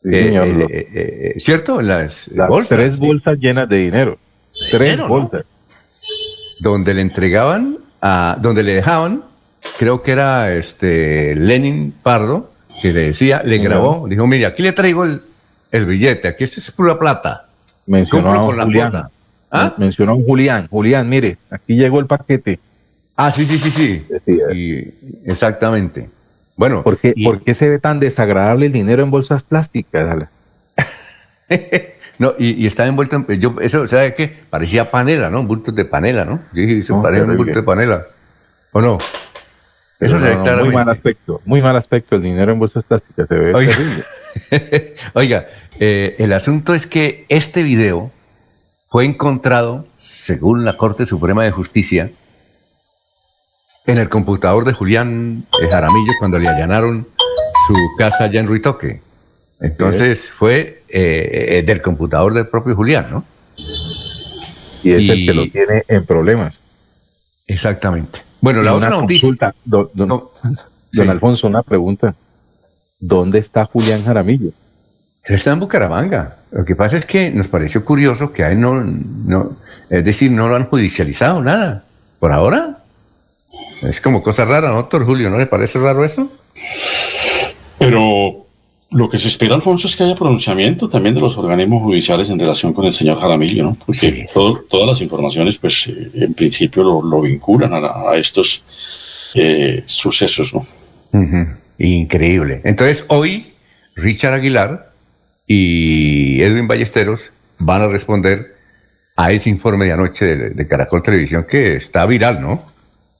Eh, 0.04 0.88
eh, 0.94 1.34
¿Cierto? 1.38 1.80
Las, 1.80 2.28
bolsas, 2.34 2.76
tres 2.76 2.98
bolsas 2.98 3.38
llenas 3.38 3.68
de 3.68 3.76
dinero. 3.76 4.18
Tres 4.70 4.98
bolsas. 5.06 5.44
Donde 6.60 6.94
le 6.94 7.02
entregaban, 7.02 7.78
a, 8.00 8.36
donde 8.40 8.62
le 8.62 8.74
dejaban, 8.74 9.22
creo 9.78 10.02
que 10.02 10.12
era 10.12 10.52
este 10.52 11.34
Lenin 11.36 11.92
Pardo, 12.02 12.50
que 12.80 12.92
le 12.92 13.06
decía, 13.06 13.42
le 13.44 13.58
grabó, 13.58 14.08
dijo, 14.08 14.26
mire, 14.26 14.46
aquí 14.46 14.62
le 14.62 14.72
traigo 14.72 15.04
el, 15.04 15.86
billete, 15.86 16.28
aquí 16.28 16.44
esto 16.44 16.60
es 16.60 16.70
pura 16.72 16.98
plata. 16.98 17.48
Mencionó 17.86 18.46
con 18.46 18.60
Julián. 18.60 18.92
La 18.92 19.10
¿Ah? 19.50 19.74
Mencionó 19.76 20.12
a 20.12 20.16
Julián, 20.16 20.66
Julián, 20.68 21.08
mire, 21.08 21.36
aquí 21.50 21.74
llegó 21.74 22.00
el 22.00 22.06
paquete. 22.06 22.58
Ah, 23.14 23.30
sí, 23.30 23.44
sí, 23.44 23.58
sí, 23.58 23.70
sí. 23.70 24.94
exactamente. 25.26 26.08
Bueno. 26.56 26.82
¿Por 26.82 26.98
qué, 26.98 27.54
se 27.54 27.68
ve 27.68 27.78
tan 27.78 28.00
desagradable 28.00 28.66
el 28.66 28.72
dinero 28.72 29.02
en 29.02 29.10
bolsas 29.10 29.42
plásticas? 29.42 30.28
no, 32.18 32.34
y, 32.38 32.62
y 32.62 32.66
estaba 32.66 32.88
envuelto 32.88 33.16
en. 33.16 33.40
Yo, 33.40 33.56
eso, 33.60 33.86
¿sabe 33.86 34.14
qué? 34.14 34.36
Parecía 34.50 34.90
panela, 34.90 35.30
¿no? 35.30 35.40
Un 35.40 35.48
bulto 35.48 35.72
de 35.72 35.84
panela, 35.84 36.24
¿no? 36.24 36.40
Yo 36.52 36.62
dije, 36.62 36.78
eso 36.80 37.02
parece 37.02 37.24
un 37.24 37.36
bulto 37.36 37.54
de 37.54 37.62
panela. 37.62 38.06
¿O 38.72 38.80
no? 38.80 38.98
Eso 40.00 40.18
se 40.18 40.34
ve 40.34 40.56
Muy 40.56 40.74
mal 40.74 40.88
aspecto, 40.88 41.40
muy 41.44 41.62
mal 41.62 41.76
aspecto. 41.76 42.16
El 42.16 42.22
dinero 42.22 42.52
en 42.52 42.58
bolsas 42.58 42.82
plásticas 42.84 43.28
se 43.28 43.34
ve 43.36 43.54
Oiga, 43.54 43.76
Oiga 45.12 45.46
eh, 45.78 46.16
el 46.18 46.32
asunto 46.32 46.74
es 46.74 46.86
que 46.86 47.24
este 47.28 47.62
video 47.62 48.10
fue 48.88 49.04
encontrado, 49.04 49.86
según 49.96 50.64
la 50.64 50.76
Corte 50.76 51.06
Suprema 51.06 51.44
de 51.44 51.50
Justicia, 51.50 52.10
en 53.86 53.98
el 53.98 54.08
computador 54.08 54.64
de 54.64 54.72
Julián 54.72 55.46
Jaramillo 55.70 56.12
cuando 56.18 56.38
le 56.38 56.48
allanaron 56.48 57.06
su 57.66 57.74
casa 57.98 58.24
allá 58.24 58.40
en 58.40 58.46
Ruitoque. 58.46 59.00
Entonces 59.60 60.30
fue 60.30 60.82
eh, 60.88 61.58
eh, 61.58 61.62
del 61.64 61.80
computador 61.80 62.34
del 62.34 62.48
propio 62.48 62.74
Julián, 62.74 63.06
¿no? 63.10 63.24
Y 64.82 64.92
es 64.92 65.08
el 65.08 65.26
que 65.26 65.34
lo 65.34 65.48
tiene 65.48 65.84
en 65.86 66.04
problemas. 66.04 66.58
Exactamente. 67.46 68.20
Bueno, 68.40 68.62
la 68.62 68.74
otra 68.74 68.90
noticia. 68.90 69.54
Don, 69.64 69.88
Alfonso, 71.08 71.46
una 71.46 71.62
pregunta. 71.62 72.14
¿Dónde 72.98 73.38
está 73.38 73.64
Julián 73.64 74.04
Jaramillo? 74.04 74.52
Él 75.24 75.34
está 75.36 75.52
en 75.52 75.60
Bucaramanga. 75.60 76.38
Lo 76.50 76.64
que 76.64 76.74
pasa 76.74 76.96
es 76.96 77.06
que 77.06 77.30
nos 77.30 77.48
pareció 77.48 77.84
curioso 77.84 78.32
que 78.32 78.44
a 78.44 78.50
él 78.50 78.60
no, 78.60 78.82
no, 78.82 79.56
es 79.88 80.04
decir, 80.04 80.30
no 80.32 80.48
lo 80.48 80.56
han 80.56 80.66
judicializado 80.66 81.40
nada. 81.40 81.84
Por 82.18 82.32
ahora. 82.32 82.81
Es 83.82 84.00
como 84.00 84.22
cosa 84.22 84.44
rara, 84.44 84.68
¿no, 84.68 84.76
doctor 84.76 85.04
Julio? 85.04 85.30
¿No 85.30 85.38
le 85.38 85.46
parece 85.46 85.78
raro 85.78 86.04
eso? 86.04 86.30
Pero 87.78 88.46
lo 88.90 89.08
que 89.08 89.18
se 89.18 89.28
espera, 89.28 89.54
Alfonso, 89.54 89.86
es 89.86 89.96
que 89.96 90.04
haya 90.04 90.14
pronunciamiento 90.14 90.88
también 90.88 91.14
de 91.14 91.20
los 91.20 91.36
organismos 91.38 91.82
judiciales 91.82 92.28
en 92.30 92.38
relación 92.38 92.72
con 92.72 92.84
el 92.84 92.92
señor 92.92 93.18
Jaramillo, 93.18 93.64
¿no? 93.64 93.76
Porque 93.84 94.26
todas 94.68 94.86
las 94.86 95.00
informaciones, 95.00 95.56
pues, 95.56 95.86
eh, 95.88 96.10
en 96.14 96.34
principio 96.34 97.02
lo, 97.02 97.20
vinculan 97.22 97.72
a, 97.74 98.14
estos 98.16 98.64
eh, 99.34 99.82
sucesos, 99.86 100.54
¿no? 100.54 100.66
Increíble. 101.78 102.60
Entonces, 102.64 103.04
hoy, 103.08 103.54
Richard 103.96 104.34
Aguilar 104.34 104.92
y 105.46 106.40
Edwin 106.42 106.68
Ballesteros 106.68 107.32
van 107.58 107.82
a 107.82 107.88
responder 107.88 108.56
a 109.16 109.32
ese 109.32 109.50
informe 109.50 109.86
de 109.86 109.92
anoche 109.92 110.36
de, 110.36 110.68
Caracol 110.68 111.02
Televisión 111.02 111.46
que 111.48 111.76
está 111.76 112.06
viral, 112.06 112.40
¿no? 112.40 112.62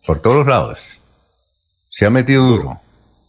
Por 0.07 0.21
todos 0.21 0.47
lados. 0.47 1.01
Se 1.89 2.07
ha 2.07 2.11
metido 2.11 2.45
duro. 2.45 2.81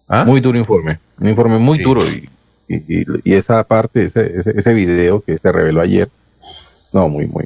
¿Ah? 0.08 0.26
Muy 0.26 0.42
duro 0.42 0.58
informe. 0.58 1.00
Un 1.20 1.30
informe 1.30 1.58
muy 1.58 1.80
duro 1.80 2.06
y 2.06 2.30
y, 2.68 3.34
esa 3.34 3.64
parte, 3.64 4.06
ese, 4.06 4.32
ese, 4.56 4.74
video 4.74 5.22
que 5.22 5.38
se 5.38 5.52
reveló 5.52 5.82
ayer, 5.82 6.10
no, 6.92 7.10
muy, 7.10 7.28
muy. 7.28 7.46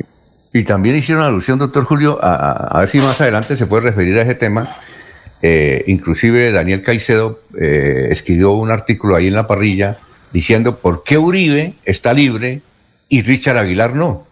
Y 0.54 0.64
también 0.64 0.96
hicieron 0.96 1.24
alusión, 1.24 1.60
doctor 1.60 1.84
Julio, 1.84 2.20
a, 2.22 2.80
ver 2.80 2.90
si 2.90 3.00
más 3.00 3.20
adelante 3.22 3.56
se 3.56 3.66
puede 3.66 3.84
referir 3.84 4.18
a 4.18 4.22
ese 4.22 4.36
tema. 4.36 4.78
Eh, 5.42 5.84
inclusive 5.88 6.52
Daniel 6.52 6.82
Caicedo 6.82 7.42
eh, 7.60 8.08
escribió 8.10 8.52
un 8.54 8.72
artículo 8.72 9.16
ahí 9.16 9.28
en 9.28 9.36
la 9.36 9.46
parrilla 9.46 10.00
diciendo 10.34 10.78
por 10.80 11.04
qué 11.04 11.20
Uribe 11.20 11.76
está 11.86 12.12
libre 12.12 12.62
y 13.08 13.22
Richard 13.22 13.58
Aguilar 13.58 13.94
no. 13.96 14.26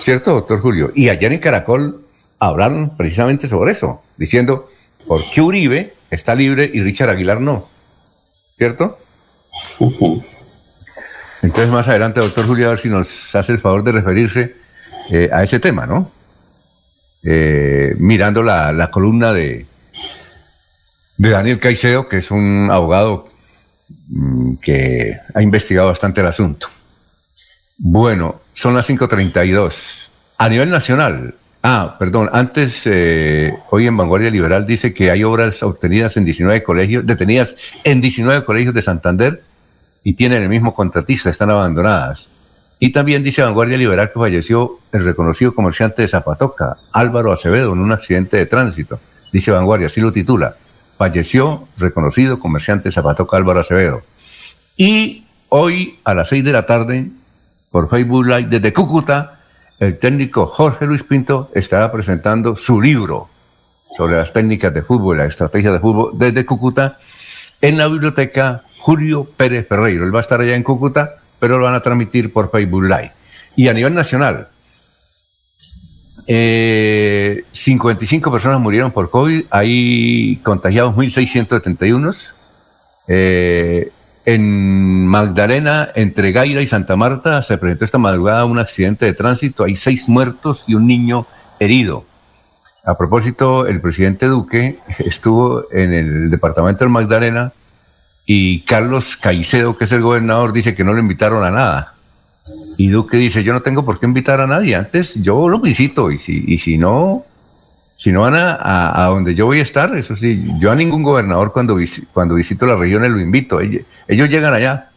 ¿Cierto, 0.00 0.32
doctor 0.32 0.60
Julio? 0.60 0.92
Y 0.94 1.10
ayer 1.10 1.30
en 1.32 1.40
Caracol 1.40 2.06
hablaron 2.38 2.96
precisamente 2.96 3.48
sobre 3.48 3.72
eso, 3.72 4.02
diciendo 4.16 4.68
por 5.06 5.28
qué 5.30 5.40
Uribe 5.40 5.94
está 6.10 6.34
libre 6.34 6.70
y 6.72 6.82
Richard 6.82 7.10
Aguilar 7.10 7.40
no. 7.40 7.68
¿Cierto? 8.56 8.98
Entonces, 11.42 11.70
más 11.70 11.86
adelante, 11.88 12.20
doctor 12.20 12.46
Julio, 12.46 12.66
a 12.66 12.70
ver 12.70 12.78
si 12.78 12.88
nos 12.88 13.34
hace 13.34 13.52
el 13.52 13.60
favor 13.60 13.84
de 13.84 13.92
referirse 13.92 14.56
eh, 15.10 15.30
a 15.32 15.42
ese 15.42 15.60
tema, 15.60 15.86
¿no? 15.86 16.10
Eh, 17.22 17.94
mirando 17.98 18.42
la, 18.42 18.90
columna 18.90 19.32
de, 19.32 19.66
de 21.16 21.30
Daniel 21.30 21.60
Caicedo, 21.60 22.08
que 22.08 22.18
es 22.18 22.30
un 22.30 22.68
abogado 22.70 23.28
mm, 24.08 24.56
que 24.56 25.16
ha 25.34 25.42
investigado 25.42 25.88
bastante 25.88 26.20
el 26.20 26.26
asunto. 26.26 26.68
Bueno, 27.76 28.40
son 28.52 28.74
las 28.74 28.88
5.32. 28.88 30.08
A 30.38 30.48
nivel 30.48 30.70
nacional, 30.70 31.34
ah, 31.62 31.96
perdón, 31.98 32.28
antes, 32.32 32.82
eh, 32.86 33.54
hoy 33.70 33.86
en 33.86 33.96
Vanguardia 33.96 34.30
Liberal 34.30 34.66
dice 34.66 34.94
que 34.94 35.10
hay 35.10 35.24
obras 35.24 35.62
obtenidas 35.62 36.16
en 36.16 36.24
19 36.24 36.62
colegios, 36.62 37.06
detenidas 37.06 37.56
en 37.84 38.00
19 38.00 38.44
colegios 38.44 38.74
de 38.74 38.82
Santander 38.82 39.42
y 40.04 40.14
tienen 40.14 40.42
el 40.42 40.48
mismo 40.48 40.74
contratista, 40.74 41.30
están 41.30 41.50
abandonadas. 41.50 42.28
Y 42.80 42.92
también 42.92 43.24
dice 43.24 43.42
Vanguardia 43.42 43.76
Liberal 43.76 44.10
que 44.12 44.18
falleció 44.18 44.78
el 44.92 45.04
reconocido 45.04 45.54
comerciante 45.54 46.02
de 46.02 46.08
Zapatoca, 46.08 46.76
Álvaro 46.92 47.32
Acevedo, 47.32 47.72
en 47.72 47.80
un 47.80 47.92
accidente 47.92 48.36
de 48.36 48.46
tránsito. 48.46 49.00
Dice 49.32 49.50
Vanguardia, 49.50 49.88
así 49.88 50.00
lo 50.00 50.12
titula. 50.12 50.56
Falleció 50.96 51.66
reconocido 51.76 52.38
comerciante 52.38 52.84
de 52.84 52.92
Zapatoca, 52.92 53.36
Álvaro 53.36 53.60
Acevedo. 53.60 54.02
Y 54.76 55.26
hoy 55.48 55.98
a 56.04 56.14
las 56.14 56.28
seis 56.28 56.44
de 56.44 56.52
la 56.52 56.66
tarde, 56.66 57.10
por 57.70 57.90
Facebook 57.90 58.26
Live, 58.26 58.46
desde 58.48 58.72
Cúcuta, 58.72 59.37
el 59.80 59.98
técnico 59.98 60.46
Jorge 60.46 60.86
Luis 60.86 61.02
Pinto 61.02 61.50
estará 61.54 61.90
presentando 61.92 62.56
su 62.56 62.80
libro 62.80 63.28
sobre 63.96 64.16
las 64.16 64.32
técnicas 64.32 64.74
de 64.74 64.82
fútbol, 64.82 65.18
la 65.18 65.26
estrategia 65.26 65.72
de 65.72 65.80
fútbol 65.80 66.10
desde 66.14 66.44
Cúcuta, 66.44 66.98
en 67.60 67.78
la 67.78 67.88
biblioteca 67.88 68.64
Julio 68.78 69.24
Pérez 69.24 69.66
Ferreiro. 69.66 70.04
Él 70.04 70.14
va 70.14 70.18
a 70.18 70.22
estar 70.22 70.40
allá 70.40 70.54
en 70.54 70.62
Cúcuta 70.62 71.18
pero 71.38 71.58
lo 71.58 71.64
van 71.64 71.74
a 71.74 71.80
transmitir 71.80 72.32
por 72.32 72.50
Facebook 72.50 72.84
Live. 72.84 73.12
Y 73.56 73.68
a 73.68 73.74
nivel 73.74 73.94
nacional, 73.94 74.48
55 76.26 76.28
eh, 76.28 78.32
personas 78.32 78.60
murieron 78.60 78.90
por 78.90 79.10
COVID, 79.10 79.44
hay 79.50 80.40
contagiados 80.42 80.94
1.671. 80.94 82.32
Eh, 83.08 83.90
en 84.28 85.06
Magdalena, 85.06 85.88
entre 85.94 86.32
Gaira 86.32 86.60
y 86.60 86.66
Santa 86.66 86.96
Marta, 86.96 87.40
se 87.40 87.56
presentó 87.56 87.86
esta 87.86 87.96
madrugada 87.96 88.44
un 88.44 88.58
accidente 88.58 89.06
de 89.06 89.14
tránsito, 89.14 89.64
hay 89.64 89.74
seis 89.74 90.06
muertos 90.06 90.64
y 90.66 90.74
un 90.74 90.86
niño 90.86 91.26
herido. 91.58 92.04
A 92.84 92.98
propósito, 92.98 93.66
el 93.66 93.80
presidente 93.80 94.26
Duque 94.26 94.80
estuvo 94.98 95.64
en 95.72 95.94
el 95.94 96.30
departamento 96.30 96.84
de 96.84 96.90
Magdalena 96.90 97.54
y 98.26 98.60
Carlos 98.60 99.16
Caicedo, 99.16 99.78
que 99.78 99.84
es 99.84 99.92
el 99.92 100.02
gobernador, 100.02 100.52
dice 100.52 100.74
que 100.74 100.84
no 100.84 100.92
le 100.92 101.00
invitaron 101.00 101.42
a 101.42 101.50
nada. 101.50 101.94
Y 102.76 102.88
Duque 102.88 103.16
dice, 103.16 103.42
yo 103.42 103.54
no 103.54 103.60
tengo 103.60 103.86
por 103.86 103.98
qué 103.98 104.04
invitar 104.04 104.42
a 104.42 104.46
nadie, 104.46 104.76
antes 104.76 105.22
yo 105.22 105.48
lo 105.48 105.58
visito 105.58 106.10
y 106.10 106.18
si, 106.18 106.44
y 106.46 106.58
si 106.58 106.76
no, 106.76 107.24
si 107.96 108.12
no 108.12 108.20
van 108.20 108.34
a, 108.36 109.06
donde 109.06 109.34
yo 109.34 109.46
voy 109.46 109.60
a 109.60 109.62
estar, 109.62 109.96
eso 109.96 110.14
sí, 110.14 110.52
yo 110.60 110.70
a 110.70 110.76
ningún 110.76 111.02
gobernador 111.02 111.50
cuando, 111.50 111.78
cuando 112.12 112.34
visito 112.34 112.66
las 112.66 112.78
regiones 112.78 113.10
lo 113.10 113.20
invito, 113.20 113.60
ellos, 114.08 114.28
llegan 114.28 114.54
allá, 114.54 114.88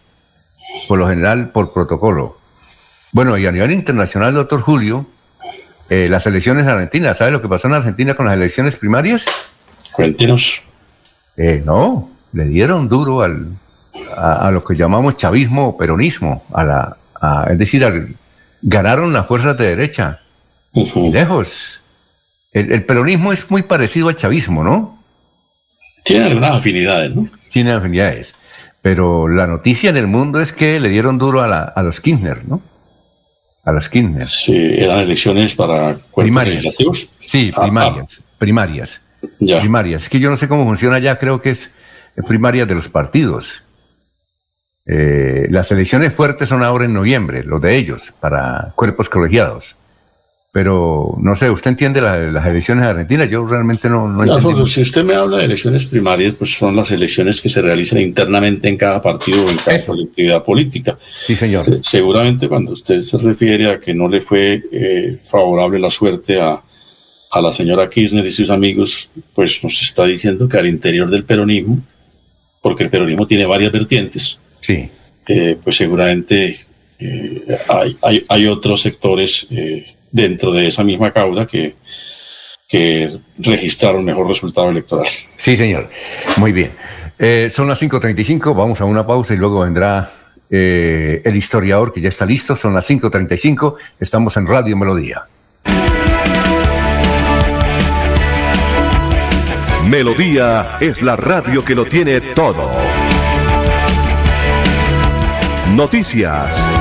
por 0.87 0.97
lo 0.97 1.07
general 1.07 1.49
por 1.51 1.73
protocolo. 1.73 2.37
Bueno, 3.11 3.37
y 3.37 3.45
a 3.45 3.51
nivel 3.51 3.71
internacional, 3.71 4.33
doctor 4.33 4.61
Julio, 4.61 5.05
eh, 5.89 6.07
las 6.09 6.25
elecciones 6.25 6.65
argentinas, 6.65 7.17
¿sabe 7.17 7.31
lo 7.31 7.41
que 7.41 7.49
pasó 7.49 7.67
en 7.67 7.73
Argentina 7.73 8.13
con 8.13 8.25
las 8.25 8.35
elecciones 8.35 8.77
primarias? 8.77 9.25
Cuéntenos. 9.91 10.63
Eh, 11.35 11.61
no, 11.65 12.09
le 12.31 12.45
dieron 12.45 12.87
duro 12.87 13.21
al, 13.21 13.57
a, 14.17 14.51
lo 14.51 14.63
que 14.63 14.75
llamamos 14.75 15.17
chavismo 15.17 15.67
o 15.67 15.77
peronismo, 15.77 16.43
a 16.53 16.63
la, 16.63 16.97
es 17.49 17.57
decir, 17.57 18.15
ganaron 18.61 19.13
las 19.13 19.27
fuerzas 19.27 19.57
de 19.57 19.67
derecha. 19.67 20.21
Lejos. 20.73 21.81
El, 22.53 22.83
peronismo 22.85 23.31
es 23.31 23.49
muy 23.49 23.61
parecido 23.63 24.09
al 24.09 24.15
chavismo, 24.15 24.63
¿no? 24.63 25.01
Tiene 26.03 26.25
algunas 26.25 26.57
afinidades, 26.57 27.15
¿no? 27.15 27.27
Tiene 27.49 27.71
afinidades. 27.71 28.35
Pero 28.81 29.27
la 29.27 29.47
noticia 29.47 29.89
en 29.89 29.97
el 29.97 30.07
mundo 30.07 30.41
es 30.41 30.51
que 30.51 30.79
le 30.79 30.89
dieron 30.89 31.17
duro 31.17 31.41
a, 31.41 31.47
la, 31.47 31.63
a 31.63 31.83
los 31.83 32.01
Kirchner, 32.01 32.45
¿no? 32.45 32.61
A 33.63 33.71
los 33.71 33.89
Kirchner. 33.89 34.27
Sí, 34.27 34.55
eran 34.55 34.99
elecciones 34.99 35.53
para 35.53 35.97
primarias. 36.15 36.75
Sí, 37.19 37.51
ah, 37.55 37.61
primarias. 37.61 38.19
Ah. 38.19 38.25
Primarias. 38.39 39.01
Ya. 39.39 39.59
Primarias. 39.59 40.03
Es 40.03 40.09
que 40.09 40.19
yo 40.19 40.31
no 40.31 40.37
sé 40.37 40.47
cómo 40.47 40.65
funciona 40.65 40.97
ya, 40.97 41.19
creo 41.19 41.41
que 41.41 41.51
es 41.51 41.69
primarias 42.27 42.67
de 42.67 42.75
los 42.75 42.89
partidos. 42.89 43.63
Eh, 44.87 45.45
las 45.51 45.71
elecciones 45.71 46.13
fuertes 46.13 46.49
son 46.49 46.63
ahora 46.63 46.85
en 46.85 46.93
noviembre, 46.93 47.43
los 47.43 47.61
de 47.61 47.75
ellos, 47.75 48.13
para 48.19 48.73
cuerpos 48.75 49.09
colegiados. 49.09 49.75
Pero 50.53 51.15
no 51.21 51.35
sé, 51.37 51.49
¿usted 51.49 51.71
entiende 51.71 52.01
las 52.01 52.45
elecciones 52.45 52.83
argentinas? 52.83 53.29
Yo 53.29 53.45
realmente 53.45 53.89
no, 53.89 54.07
no 54.09 54.23
entiendo. 54.23 54.65
si 54.65 54.81
usted 54.81 55.03
me 55.03 55.15
habla 55.15 55.37
de 55.37 55.45
elecciones 55.45 55.85
primarias, 55.85 56.33
pues 56.33 56.57
son 56.57 56.75
las 56.75 56.91
elecciones 56.91 57.41
que 57.41 57.47
se 57.47 57.61
realizan 57.61 58.01
internamente 58.01 58.67
en 58.67 58.75
cada 58.75 59.01
partido 59.01 59.45
o 59.45 59.49
en 59.49 59.55
cada 59.57 59.85
colectividad 59.85 60.43
política. 60.43 60.97
Sí, 61.25 61.37
señor. 61.37 61.65
seguramente 61.83 62.49
cuando 62.49 62.73
usted 62.73 62.99
se 62.99 63.17
refiere 63.17 63.71
a 63.71 63.79
que 63.79 63.93
no 63.93 64.09
le 64.09 64.19
fue 64.19 64.61
eh, 64.71 65.17
favorable 65.21 65.79
la 65.79 65.89
suerte 65.89 66.41
a, 66.41 66.61
a 67.31 67.41
la 67.41 67.53
señora 67.53 67.89
Kirchner 67.89 68.25
y 68.25 68.31
sus 68.31 68.49
amigos, 68.49 69.09
pues 69.33 69.63
nos 69.63 69.81
está 69.81 70.05
diciendo 70.05 70.49
que 70.49 70.57
al 70.57 70.67
interior 70.67 71.09
del 71.09 71.23
peronismo 71.23 71.81
porque 72.61 72.83
el 72.83 72.89
peronismo 72.89 73.25
tiene 73.27 73.45
varias 73.45 73.71
vertientes. 73.71 74.39
Sí. 74.59 74.89
Eh, 75.27 75.57
pues 75.61 75.75
seguramente 75.75 76.59
eh, 76.99 77.57
hay, 77.67 78.25
hay, 78.27 78.47
otros 78.47 78.81
sectores 78.81 79.47
eh, 79.49 79.85
dentro 80.11 80.51
de 80.51 80.67
esa 80.67 80.83
misma 80.83 81.11
cauda 81.11 81.47
que, 81.47 81.75
que 82.67 83.09
registraron 83.37 84.03
mejor 84.03 84.27
resultado 84.27 84.69
electoral. 84.69 85.07
Sí, 85.37 85.55
señor. 85.55 85.89
Muy 86.37 86.51
bien. 86.51 86.71
son 87.49 87.67
las 87.67 87.81
5.35, 87.81 88.55
vamos 88.55 88.81
a 88.81 88.85
una 88.85 89.05
pausa 89.05 89.33
y 89.33 89.37
luego 89.37 89.61
vendrá 89.61 90.11
el 90.49 91.35
historiador 91.35 91.93
que 91.93 92.01
ya 92.01 92.09
está 92.09 92.25
listo. 92.25 92.55
Son 92.55 92.73
las 92.73 92.89
5.35, 92.89 93.75
estamos 93.99 94.35
en 94.37 94.47
Radio 94.47 94.75
Melodía. 94.77 95.27
Melodía 99.91 100.77
es 100.79 101.01
la 101.01 101.17
radio 101.17 101.65
que 101.65 101.75
lo 101.75 101.85
tiene 101.85 102.21
todo. 102.33 102.71
Noticias. 105.75 106.80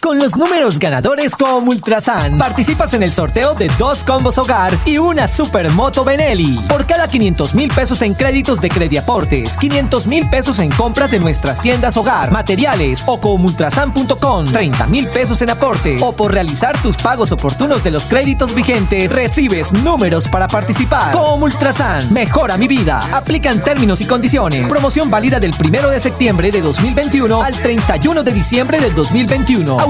Con 0.00 0.18
los 0.18 0.34
números 0.34 0.78
ganadores 0.78 1.36
con 1.36 1.68
Ultrasan, 1.68 2.38
participas 2.38 2.94
en 2.94 3.02
el 3.02 3.12
sorteo 3.12 3.54
de 3.54 3.70
dos 3.78 4.02
combos 4.02 4.38
hogar 4.38 4.76
y 4.86 4.96
una 4.96 5.28
supermoto 5.28 6.04
Benelli. 6.04 6.58
Por 6.68 6.86
cada 6.86 7.06
500 7.06 7.54
mil 7.54 7.70
pesos 7.70 8.00
en 8.00 8.14
créditos 8.14 8.62
de 8.62 8.70
Crediaportes, 8.70 9.58
500 9.58 10.06
mil 10.06 10.28
pesos 10.30 10.58
en 10.58 10.70
compras 10.70 11.10
de 11.10 11.20
nuestras 11.20 11.60
tiendas 11.60 11.98
hogar, 11.98 12.30
materiales 12.30 13.02
o 13.06 13.20
con 13.20 13.44
ultrasan.com, 13.44 14.46
30 14.46 14.86
mil 14.86 15.06
pesos 15.08 15.42
en 15.42 15.50
aportes 15.50 16.00
o 16.02 16.12
por 16.12 16.32
realizar 16.32 16.80
tus 16.80 16.96
pagos 16.96 17.30
oportunos 17.30 17.84
de 17.84 17.90
los 17.90 18.06
créditos 18.06 18.54
vigentes, 18.54 19.12
recibes 19.12 19.72
números 19.72 20.28
para 20.28 20.48
participar. 20.48 21.12
Con 21.12 21.42
Ultrasan, 21.42 22.10
mejora 22.12 22.56
mi 22.56 22.68
vida. 22.68 23.00
Aplican 23.12 23.62
términos 23.62 24.00
y 24.00 24.06
condiciones. 24.06 24.66
Promoción 24.66 25.10
válida 25.10 25.38
del 25.38 25.52
1 25.52 25.90
de 25.90 26.00
septiembre 26.00 26.50
de 26.50 26.62
2021 26.62 27.42
al 27.42 27.54
31 27.54 28.22
de 28.22 28.32
diciembre 28.32 28.80
del 28.80 28.94
2021 28.94 29.89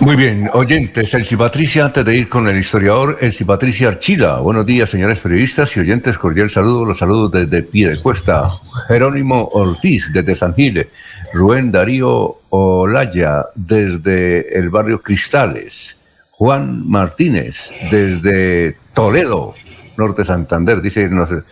Muy 0.00 0.16
bien, 0.16 0.48
oyentes, 0.54 1.12
Elsie 1.12 1.36
Patricia, 1.36 1.84
antes 1.84 2.02
de 2.06 2.16
ir 2.16 2.30
con 2.30 2.48
el 2.48 2.58
historiador, 2.58 3.18
Elsie 3.20 3.44
Patricia 3.44 3.88
Archila. 3.88 4.38
Buenos 4.38 4.64
días, 4.64 4.88
señores 4.88 5.18
periodistas 5.18 5.76
y 5.76 5.80
oyentes, 5.80 6.16
cordial 6.16 6.48
saludo, 6.48 6.86
los 6.86 6.96
saludos 6.96 7.32
desde 7.32 7.62
Piedecuesta, 7.62 8.50
Jerónimo 8.88 9.50
Ortiz 9.52 10.10
desde 10.10 10.34
San 10.34 10.54
Gile, 10.54 10.88
Rubén 11.34 11.70
Darío 11.70 12.38
Olaya 12.48 13.44
desde 13.54 14.58
el 14.58 14.70
barrio 14.70 15.02
Cristales, 15.02 15.98
Juan 16.30 16.88
Martínez 16.88 17.70
desde 17.90 18.78
Toledo, 18.94 19.54
Norte 19.98 20.24
Santander, 20.24 20.80
dice, 20.80 21.10
no 21.10 21.26
sé, 21.26 21.42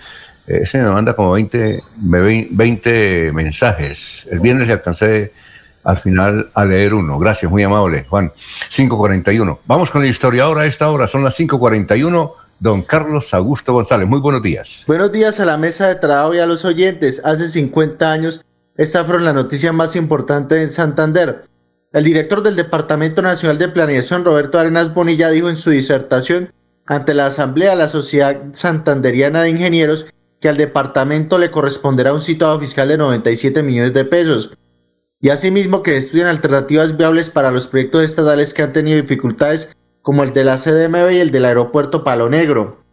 ese 0.47 0.79
me 0.79 0.89
manda 0.89 1.15
como 1.15 1.33
20, 1.33 1.83
20 1.99 3.33
mensajes. 3.35 4.27
El 4.31 4.41
viernes 4.41 4.69
le 4.69 4.73
alcancé 4.73 5.33
al 5.89 5.97
final 5.97 6.51
a 6.53 6.67
leer 6.67 6.93
uno. 6.93 7.19
Gracias, 7.19 7.51
muy 7.51 7.63
amable, 7.63 8.05
Juan. 8.11 8.31
541. 8.69 9.61
Vamos 9.65 9.91
con 9.91 10.03
el 10.03 10.11
historiador 10.11 10.59
a 10.59 10.67
esta 10.67 10.91
hora, 10.91 11.09
son 11.09 11.25
las 11.25 11.35
541. 11.35 12.35
Don 12.61 12.83
Carlos 12.83 13.33
Augusto 13.33 13.73
González, 13.73 14.07
muy 14.07 14.21
buenos 14.21 14.43
días. 14.43 14.85
Buenos 14.87 15.13
días 15.13 15.41
a 15.41 15.47
la 15.47 15.57
mesa 15.57 15.87
de 15.87 15.95
trabajo 15.95 16.35
y 16.35 16.41
a 16.41 16.47
los 16.47 16.67
oyentes. 16.67 17.23
Hace 17.25 17.49
50 17.49 18.11
años, 18.11 18.45
esta 18.77 19.03
fue 19.05 19.19
la 19.23 19.33
noticia 19.33 19.73
más 19.73 19.97
importante 19.97 20.61
en 20.61 20.71
Santander. 20.71 21.47
El 21.95 22.05
director 22.05 22.43
del 22.43 22.57
Departamento 22.57 23.23
Nacional 23.23 23.57
de 23.57 23.69
Planeación, 23.69 24.27
Roberto 24.27 24.59
Arenas 24.59 24.93
Bonilla, 24.93 25.31
dijo 25.31 25.49
en 25.49 25.57
su 25.57 25.71
disertación 25.71 26.53
ante 26.85 27.15
la 27.15 27.27
Asamblea 27.27 27.71
de 27.71 27.77
la 27.77 27.89
Sociedad 27.89 28.37
Santanderiana 28.53 29.41
de 29.41 29.51
Ingenieros 29.51 30.05
que 30.39 30.51
al 30.51 30.59
departamento 30.59 31.39
le 31.39 31.51
corresponderá 31.51 32.13
un 32.13 32.21
situado 32.21 32.61
fiscal 32.61 32.89
de 32.89 32.99
97 32.99 33.63
millones 33.63 33.95
de 33.95 34.05
pesos 34.05 34.59
y 35.21 35.31
asimismo 35.31 35.83
que 35.83 35.97
estudian 35.97 36.29
alternativas 36.29 36.97
viables 36.97 37.31
para 37.31 37.51
los 37.51 37.67
proyectos 37.67 38.05
estatales 38.05 38.55
que 38.55 38.63
han 38.63 38.73
tenido 38.73 39.01
dificultades 39.01 39.77
como 40.03 40.23
el 40.23 40.33
de 40.33 40.45
la 40.45 40.57
CDMB 40.57 41.11
y 41.13 41.19
el 41.19 41.31
del 41.31 41.45
aeropuerto 41.45 42.05
Palo 42.05 42.29
Negro. 42.29 42.85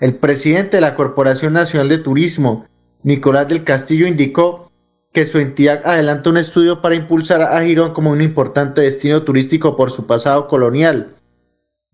El 0.00 0.14
presidente 0.14 0.78
de 0.78 0.80
la 0.80 0.94
Corporación 0.94 1.52
Nacional 1.52 1.88
de 1.88 1.98
Turismo, 1.98 2.66
Nicolás 3.02 3.48
del 3.48 3.64
Castillo, 3.64 4.06
indicó 4.06 4.72
que 5.12 5.24
su 5.24 5.38
entidad 5.38 5.82
adelanta 5.84 6.30
un 6.30 6.36
estudio 6.36 6.82
para 6.82 6.94
impulsar 6.94 7.40
a 7.40 7.62
Girón 7.62 7.94
como 7.94 8.10
un 8.10 8.20
importante 8.20 8.82
destino 8.82 9.22
turístico 9.22 9.76
por 9.76 9.90
su 9.90 10.06
pasado 10.06 10.48
colonial 10.48 11.14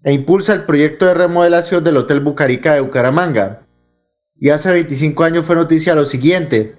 e 0.05 0.13
impulsa 0.13 0.53
el 0.53 0.65
proyecto 0.65 1.07
de 1.07 1.15
remodelación 1.15 1.85
del 1.85 1.97
Hotel 1.97 2.21
Bucarica 2.21 2.75
de 2.75 2.81
Bucaramanga. 2.81 3.63
Y 4.35 4.51
hace 4.51 4.73
25 4.73 5.23
años 5.23 5.47
fue 5.47 5.55
noticia 5.55 5.95
lo 5.95 6.05
siguiente. 6.05 6.75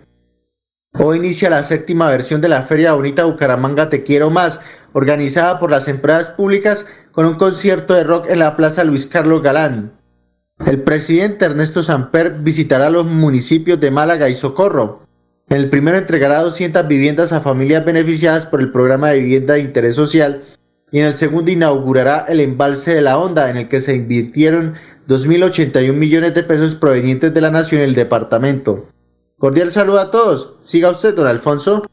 Hoy 0.99 1.17
inicia 1.17 1.49
la 1.49 1.63
séptima 1.63 2.07
versión 2.11 2.39
de 2.39 2.49
la 2.49 2.61
Feria 2.61 2.93
Bonita 2.93 3.25
Bucaramanga 3.25 3.89
Te 3.89 4.03
Quiero 4.03 4.29
Más, 4.29 4.59
organizada 4.93 5.59
por 5.59 5.71
las 5.71 5.87
empresas 5.87 6.29
públicas 6.29 6.85
con 7.11 7.25
un 7.25 7.33
concierto 7.33 7.95
de 7.95 8.03
rock 8.03 8.27
en 8.29 8.37
la 8.37 8.55
Plaza 8.55 8.83
Luis 8.83 9.07
Carlos 9.07 9.41
Galán. 9.41 9.91
El 10.67 10.83
presidente 10.83 11.45
Ernesto 11.45 11.81
Samper 11.81 12.33
visitará 12.39 12.91
los 12.91 13.07
municipios 13.07 13.79
de 13.79 13.89
Málaga 13.89 14.29
y 14.29 14.35
Socorro. 14.35 15.01
En 15.49 15.57
el 15.57 15.71
primero 15.71 15.97
entregará 15.97 16.43
200 16.43 16.87
viviendas 16.87 17.33
a 17.33 17.41
familias 17.41 17.83
beneficiadas 17.83 18.45
por 18.45 18.61
el 18.61 18.71
programa 18.71 19.09
de 19.09 19.19
vivienda 19.19 19.55
de 19.55 19.61
interés 19.61 19.95
social 19.95 20.43
y 20.91 20.99
en 20.99 21.05
el 21.05 21.15
segundo 21.15 21.49
inaugurará 21.49 22.25
el 22.29 22.39
embalse 22.39 22.93
de 22.93 23.01
la 23.01 23.17
Honda 23.17 23.49
en 23.49 23.57
el 23.57 23.67
que 23.67 23.81
se 23.81 23.95
invirtieron 23.95 24.75
2.081 25.07 25.91
millones 25.91 26.35
de 26.35 26.43
pesos 26.43 26.75
provenientes 26.75 27.33
de 27.33 27.41
la 27.41 27.49
nación 27.49 27.81
y 27.81 27.85
el 27.85 27.95
departamento. 27.95 28.92
Cordial 29.37 29.71
saludo 29.71 29.99
a 29.99 30.11
todos. 30.11 30.55
Siga 30.61 30.89
usted, 30.89 31.15
don 31.15 31.27
Alfonso. 31.27 31.83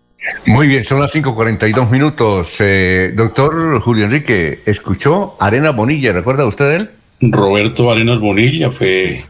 Muy 0.46 0.68
bien, 0.68 0.84
son 0.84 1.00
las 1.00 1.14
5.42 1.14 1.90
minutos. 1.90 2.56
Eh, 2.60 3.12
doctor 3.14 3.80
Julio 3.80 4.04
Enrique, 4.04 4.60
¿escuchó 4.66 5.36
Arenas 5.40 5.74
Bonilla? 5.74 6.12
¿Recuerda 6.12 6.46
usted 6.46 6.72
él? 6.72 6.90
Roberto 7.20 7.90
Arenas 7.90 8.20
Bonilla 8.20 8.70
fue 8.70 9.24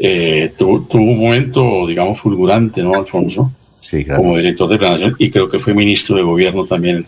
eh, 0.00 0.52
tuvo, 0.56 0.86
un 0.92 1.20
momento, 1.20 1.86
digamos, 1.86 2.20
fulgurante, 2.20 2.82
¿no, 2.82 2.94
Alfonso? 2.94 3.52
Sí, 3.80 4.04
Como 4.04 4.36
director 4.36 4.68
de 4.68 4.78
planación 4.78 5.14
y 5.18 5.30
creo 5.30 5.48
que 5.48 5.58
fue 5.58 5.74
ministro 5.74 6.16
de 6.16 6.22
gobierno 6.22 6.64
también 6.64 7.06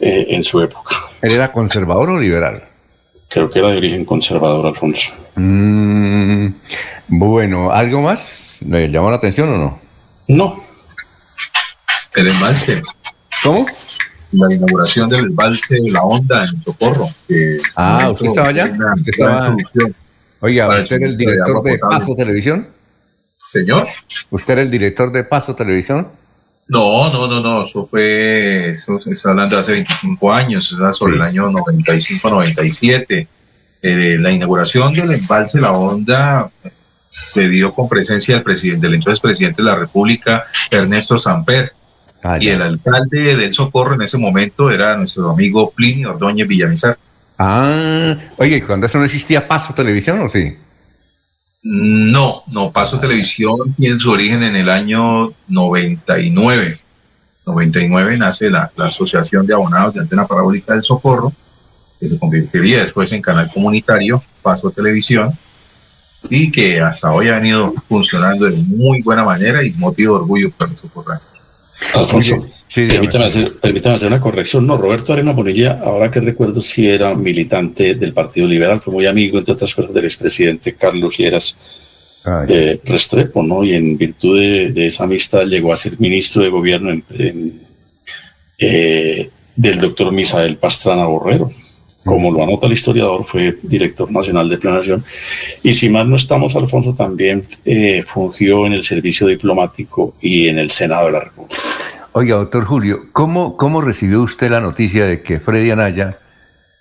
eh, 0.00 0.26
en 0.28 0.44
su 0.44 0.60
época. 0.60 0.96
¿Él 1.22 1.32
era 1.32 1.52
conservador 1.52 2.10
o 2.10 2.20
liberal? 2.20 2.54
Creo 3.28 3.48
que 3.48 3.60
era 3.60 3.68
de 3.70 3.78
origen 3.78 4.04
conservador, 4.04 4.66
Alfonso. 4.66 5.12
Mm, 5.36 6.48
bueno, 7.08 7.70
¿algo 7.70 8.02
más? 8.02 8.41
¿Le 8.66 8.88
llamó 8.88 9.10
la 9.10 9.16
atención 9.16 9.48
o 9.48 9.58
no? 9.58 9.78
No. 10.28 10.64
El 12.14 12.28
embalse. 12.28 12.80
¿Cómo? 13.42 13.66
La 14.32 14.54
inauguración 14.54 15.08
del 15.08 15.26
embalse 15.26 15.76
de 15.76 15.90
la 15.90 16.02
Onda 16.02 16.44
en 16.44 16.62
Socorro. 16.62 17.06
ah, 17.76 18.10
¿usted 18.10 18.26
estaba 18.26 18.48
allá? 18.48 18.72
¿Usted 18.96 19.12
estaba... 19.12 19.56
Oiga, 20.40 20.68
¿usted 20.68 20.96
era 20.96 21.06
el 21.06 21.16
director 21.16 21.62
de 21.62 21.78
Paso 21.78 22.14
Televisión? 22.14 22.68
Señor. 23.36 23.86
¿Usted 24.30 24.52
era 24.54 24.62
el 24.62 24.70
director 24.70 25.12
de 25.12 25.24
Paso 25.24 25.54
Televisión? 25.54 26.08
No, 26.68 27.12
no, 27.12 27.28
no, 27.28 27.40
no, 27.40 27.62
eso 27.62 27.86
fue, 27.86 28.70
eso 28.70 28.98
se 29.00 29.10
está 29.10 29.30
hablando 29.30 29.56
de 29.56 29.60
hace 29.60 29.72
25 29.72 30.32
años, 30.32 30.74
era 30.78 30.92
sobre 30.92 31.16
el 31.16 31.22
año 31.22 31.50
95-97. 31.50 33.28
Eh, 33.82 34.16
la 34.18 34.30
inauguración 34.30 34.92
del 34.92 35.12
embalse 35.12 35.60
La 35.60 35.72
Onda 35.72 36.50
se 37.28 37.48
dio 37.48 37.74
con 37.74 37.88
presencia 37.88 38.34
del 38.34 38.44
presidente, 38.44 38.86
del 38.86 38.96
entonces 38.96 39.20
presidente 39.20 39.62
de 39.62 39.68
la 39.68 39.76
República, 39.76 40.46
Ernesto 40.70 41.18
Samper. 41.18 41.72
Ah, 42.24 42.38
y 42.40 42.48
el 42.48 42.62
alcalde 42.62 43.36
del 43.36 43.52
Socorro 43.52 43.94
en 43.94 44.02
ese 44.02 44.16
momento 44.16 44.70
era 44.70 44.96
nuestro 44.96 45.30
amigo 45.30 45.70
Plinio 45.70 46.10
Ordóñez 46.10 46.46
Villamizar. 46.46 46.96
Ah, 47.38 48.16
oye, 48.36 48.62
cuando 48.62 48.86
eso 48.86 48.98
no 48.98 49.04
existía 49.04 49.48
Paso 49.48 49.74
Televisión 49.74 50.20
o 50.20 50.28
sí? 50.28 50.56
No, 51.64 52.42
no, 52.52 52.72
Paso 52.72 52.98
Televisión 52.98 53.74
tiene 53.76 53.98
su 53.98 54.10
origen 54.10 54.42
en 54.42 54.56
el 54.56 54.68
año 54.68 55.32
99. 55.48 56.78
99 57.46 58.16
nace 58.16 58.50
la, 58.50 58.70
Asociación 58.76 59.46
de 59.46 59.54
Abonados 59.54 59.94
de 59.94 60.00
Antena 60.00 60.26
Parabólica 60.26 60.74
del 60.74 60.84
Socorro, 60.84 61.32
que 61.98 62.08
se 62.08 62.18
convertiría 62.18 62.80
después 62.80 63.12
en 63.12 63.22
canal 63.22 63.50
comunitario, 63.52 64.22
Paso 64.42 64.70
Televisión, 64.70 65.36
y 66.30 66.50
que 66.50 66.80
hasta 66.80 67.12
hoy 67.12 67.28
ha 67.28 67.36
venido 67.36 67.72
funcionando 67.88 68.46
de 68.46 68.56
muy 68.56 69.02
buena 69.02 69.24
manera 69.24 69.62
y 69.64 69.70
motivo 69.72 70.16
de 70.16 70.20
orgullo 70.22 70.50
para 70.50 70.72
socorranos. 70.72 71.28
Alfonso, 71.94 72.46
permítame, 72.74 73.26
hacer, 73.26 73.52
hacer, 73.62 74.08
una 74.08 74.20
corrección. 74.20 74.66
No, 74.66 74.76
Roberto 74.76 75.12
Arena 75.12 75.32
Bonilla, 75.32 75.80
ahora 75.84 76.10
que 76.10 76.20
recuerdo, 76.20 76.60
sí 76.60 76.88
era 76.88 77.14
militante 77.14 77.94
del 77.94 78.12
Partido 78.12 78.46
Liberal, 78.46 78.80
fue 78.80 78.94
muy 78.94 79.06
amigo, 79.06 79.38
entre 79.38 79.54
otras 79.54 79.74
cosas, 79.74 79.92
del 79.92 80.04
expresidente 80.04 80.74
Carlos 80.74 81.14
Gieras 81.14 81.56
eh, 82.48 82.80
Restrepo, 82.84 83.42
¿no? 83.42 83.64
Y 83.64 83.74
en 83.74 83.98
virtud 83.98 84.38
de, 84.38 84.86
esa 84.86 85.04
amistad 85.04 85.44
llegó 85.44 85.72
a 85.72 85.76
ser 85.76 85.98
ministro 85.98 86.42
de 86.42 86.48
gobierno 86.50 87.02
eh, 88.58 89.30
del 89.56 89.80
doctor 89.80 90.12
Misael 90.12 90.56
Pastrana 90.56 91.04
Borrero. 91.04 91.50
Como 92.04 92.32
lo 92.32 92.42
anota 92.42 92.66
el 92.66 92.72
historiador, 92.72 93.24
fue 93.24 93.56
director 93.62 94.10
nacional 94.10 94.48
de 94.48 94.58
planación. 94.58 95.04
Y 95.62 95.72
si 95.72 95.88
más 95.88 96.06
no 96.06 96.16
estamos, 96.16 96.56
Alfonso 96.56 96.94
también 96.94 97.44
eh, 97.64 98.02
fungió 98.06 98.66
en 98.66 98.72
el 98.72 98.82
servicio 98.82 99.26
diplomático 99.26 100.14
y 100.20 100.48
en 100.48 100.58
el 100.58 100.70
Senado 100.70 101.06
de 101.06 101.12
la 101.12 101.20
República. 101.20 101.60
Oiga, 102.14 102.36
doctor 102.36 102.64
Julio, 102.64 103.06
¿cómo, 103.12 103.56
cómo 103.56 103.80
recibió 103.80 104.20
usted 104.20 104.50
la 104.50 104.60
noticia 104.60 105.06
de 105.06 105.22
que 105.22 105.40
Freddy 105.40 105.70
Anaya 105.70 106.18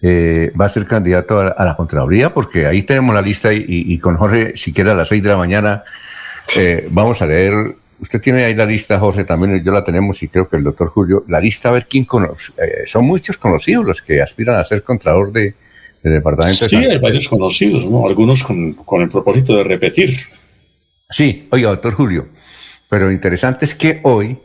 eh, 0.01 0.51
va 0.59 0.65
a 0.65 0.69
ser 0.69 0.85
candidato 0.85 1.39
a, 1.39 1.63
la 1.63 1.75
Contraloría? 1.77 2.33
Porque 2.33 2.65
ahí 2.65 2.83
tenemos 2.83 3.15
la 3.15 3.21
lista 3.21 3.53
y, 3.53 3.97
con 3.99 4.17
Jorge, 4.17 4.53
si 4.57 4.73
quiere 4.73 4.91
a 4.91 4.93
las 4.95 5.07
seis 5.07 5.23
de 5.23 5.29
la 5.29 5.37
mañana, 5.37 5.83
eh, 6.57 6.87
vamos 6.91 7.21
a 7.21 7.27
leer. 7.27 7.75
Usted 8.01 8.19
tiene 8.19 8.43
ahí 8.43 8.55
la 8.55 8.65
lista, 8.65 8.99
Jorge, 8.99 9.23
también 9.23 9.63
yo 9.63 9.71
la 9.71 9.83
tenemos 9.83 10.21
y 10.23 10.27
creo 10.27 10.49
que 10.49 10.57
el 10.57 10.63
doctor 10.63 10.89
Julio, 10.89 11.23
la 11.27 11.39
lista 11.39 11.69
a 11.69 11.73
ver 11.73 11.85
quién 11.87 12.03
conoce. 12.03 12.51
Eh, 12.57 12.87
son 12.87 13.05
muchos 13.05 13.37
conocidos 13.37 13.85
los 13.85 14.01
que 14.01 14.21
aspiran 14.21 14.55
a 14.55 14.63
ser 14.63 14.83
Contralor 14.83 15.31
de, 15.31 15.53
del 16.01 16.13
Departamento 16.13 16.67
sí, 16.67 16.77
hay 16.77 16.97
varios 16.97 17.29
conocidos, 17.29 17.85
¿no? 17.85 18.07
algunos 18.07 18.43
con, 18.43 18.73
con 18.73 19.03
el 19.03 19.09
propósito 19.09 19.55
de 19.55 19.63
repetir. 19.63 20.17
Sí, 21.11 21.47
oiga, 21.51 21.69
doctor 21.69 21.93
Julio, 21.93 22.29
pero 22.89 23.05
lo 23.05 23.11
interesante 23.11 23.65
es 23.65 23.75
que 23.75 23.99
hoy 24.03 24.39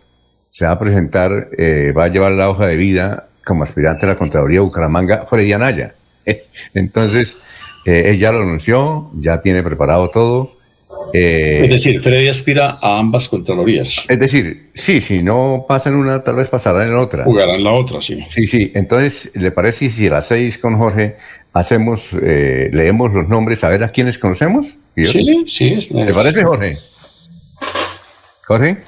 se 0.50 0.66
va 0.66 0.72
a 0.72 0.78
presentar, 0.78 1.48
eh, 1.56 1.92
va 1.96 2.04
a 2.04 2.08
llevar 2.08 2.32
la 2.32 2.50
hoja 2.50 2.66
de 2.66 2.76
vida 2.76 3.28
como 3.44 3.62
aspirante 3.62 4.04
a 4.04 4.10
la 4.10 4.16
Contraloría 4.16 4.60
Bucaramanga, 4.60 5.26
Freddy 5.26 5.52
Anaya. 5.52 5.94
Entonces, 6.74 7.38
eh, 7.86 8.10
él 8.10 8.18
ya 8.18 8.32
lo 8.32 8.42
anunció, 8.42 9.10
ya 9.14 9.40
tiene 9.40 9.62
preparado 9.62 10.10
todo. 10.10 10.56
Eh, 11.12 11.60
es 11.64 11.70
decir, 11.70 12.00
Freddy 12.00 12.28
aspira 12.28 12.78
a 12.80 12.98
ambas 12.98 13.28
Contralorías. 13.28 14.04
Es 14.08 14.18
decir, 14.18 14.70
sí, 14.74 15.00
si 15.00 15.22
no 15.22 15.64
pasa 15.68 15.88
en 15.88 15.96
una, 15.96 16.22
tal 16.22 16.36
vez 16.36 16.48
pasará 16.48 16.86
en 16.86 16.94
otra. 16.94 17.24
Jugará 17.24 17.54
en 17.54 17.64
la 17.64 17.72
otra, 17.72 18.02
sí. 18.02 18.24
Sí, 18.28 18.46
sí. 18.46 18.72
Entonces, 18.74 19.30
¿le 19.34 19.50
parece 19.50 19.90
si 19.90 20.06
a 20.06 20.10
las 20.10 20.26
seis 20.26 20.58
con 20.58 20.76
Jorge 20.76 21.16
hacemos, 21.52 22.12
leemos 22.12 23.12
los 23.14 23.28
nombres, 23.28 23.64
a 23.64 23.68
ver 23.68 23.82
a 23.82 23.90
quiénes 23.90 24.18
conocemos? 24.18 24.76
Sí, 24.94 25.44
sí. 25.46 25.88
¿Le 25.92 26.12
parece, 26.12 26.44
Jorge? 26.44 26.78
Jorge. 28.46 28.78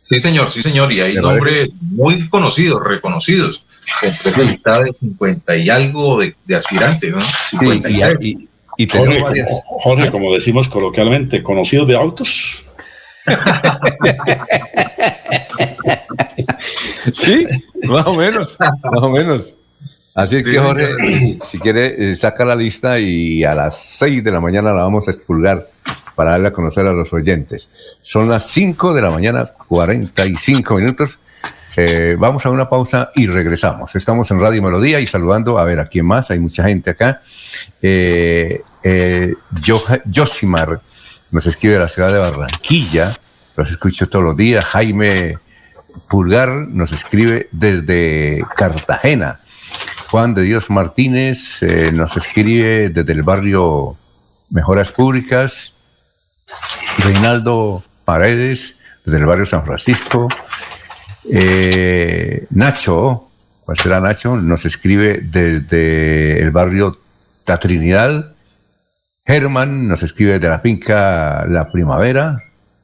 Sí, 0.00 0.18
señor, 0.18 0.50
sí, 0.50 0.62
señor. 0.62 0.92
Y 0.92 1.00
hay 1.00 1.14
nombres 1.14 1.70
muy 1.80 2.28
conocidos, 2.28 2.84
reconocidos. 2.84 3.64
Entre 4.02 4.44
lista 4.44 4.82
de 4.82 4.92
50 4.92 5.56
y 5.56 5.70
algo 5.70 6.20
de, 6.20 6.56
aspirantes, 6.56 7.12
¿no? 7.12 7.18
y, 7.60 8.28
y, 8.28 8.48
Jorge, 8.88 10.10
como, 10.10 10.32
decimos 10.32 10.68
coloquialmente, 10.68 11.42
conocidos 11.42 11.88
de 11.88 11.96
autos. 11.96 12.64
sí, 17.12 17.46
más 17.84 18.06
o 18.06 18.14
menos, 18.14 18.56
más 18.58 19.02
o 19.02 19.10
menos. 19.10 19.56
Así 20.14 20.36
es 20.36 20.44
que 20.44 20.58
Jorge, 20.58 21.38
si 21.44 21.58
quiere, 21.58 22.10
eh, 22.10 22.16
saca 22.16 22.44
la 22.44 22.54
lista 22.54 22.98
y 22.98 23.44
a 23.44 23.54
las 23.54 23.78
6 23.98 24.22
de 24.22 24.30
la 24.30 24.40
mañana 24.40 24.72
la 24.72 24.82
vamos 24.82 25.08
a 25.08 25.10
expulgar 25.10 25.68
para 26.14 26.32
darle 26.32 26.48
a 26.48 26.52
conocer 26.52 26.86
a 26.86 26.92
los 26.92 27.12
oyentes. 27.12 27.70
Son 28.00 28.28
las 28.28 28.46
5 28.48 28.92
de 28.92 29.02
la 29.02 29.10
mañana, 29.10 29.52
45 29.68 30.74
minutos. 30.74 31.18
Eh, 31.76 32.16
vamos 32.18 32.44
a 32.44 32.50
una 32.50 32.68
pausa 32.68 33.10
y 33.14 33.26
regresamos. 33.26 33.94
Estamos 33.96 34.30
en 34.30 34.40
Radio 34.40 34.62
Melodía 34.62 35.00
y 35.00 35.06
saludando, 35.06 35.58
a 35.58 35.64
ver, 35.64 35.80
¿a 35.80 35.86
quién 35.86 36.06
más? 36.06 36.30
Hay 36.30 36.38
mucha 36.38 36.64
gente 36.64 36.90
acá. 36.90 37.22
Eh, 37.80 38.62
eh, 38.82 39.34
Josimar 40.14 40.80
nos 41.30 41.46
escribe 41.46 41.74
de 41.74 41.80
la 41.80 41.88
ciudad 41.88 42.12
de 42.12 42.18
Barranquilla, 42.18 43.12
los 43.56 43.70
escucho 43.70 44.08
todos 44.08 44.24
los 44.24 44.36
días. 44.36 44.64
Jaime 44.66 45.38
Pulgar 46.08 46.50
nos 46.50 46.92
escribe 46.92 47.48
desde 47.52 48.44
Cartagena. 48.56 49.40
Juan 50.10 50.34
de 50.34 50.42
Dios 50.42 50.68
Martínez 50.68 51.62
eh, 51.62 51.90
nos 51.92 52.16
escribe 52.18 52.90
desde 52.90 53.12
el 53.12 53.22
barrio 53.22 53.96
Mejoras 54.50 54.92
Públicas. 54.92 55.72
Reinaldo 56.98 57.82
Paredes, 58.04 58.76
desde 59.04 59.18
el 59.18 59.26
barrio 59.26 59.46
San 59.46 59.64
Francisco. 59.64 60.28
Eh, 61.30 62.46
Nacho, 62.50 63.28
¿cuál 63.64 63.76
será 63.76 64.00
Nacho? 64.00 64.36
Nos 64.36 64.64
escribe 64.64 65.20
desde 65.22 66.40
el 66.40 66.50
barrio 66.50 66.98
La 67.46 67.58
Trinidad. 67.58 68.34
Germán 69.24 69.86
nos 69.88 70.02
escribe 70.02 70.32
desde 70.32 70.48
la 70.48 70.58
finca 70.58 71.44
La 71.48 71.70
Primavera. 71.70 72.38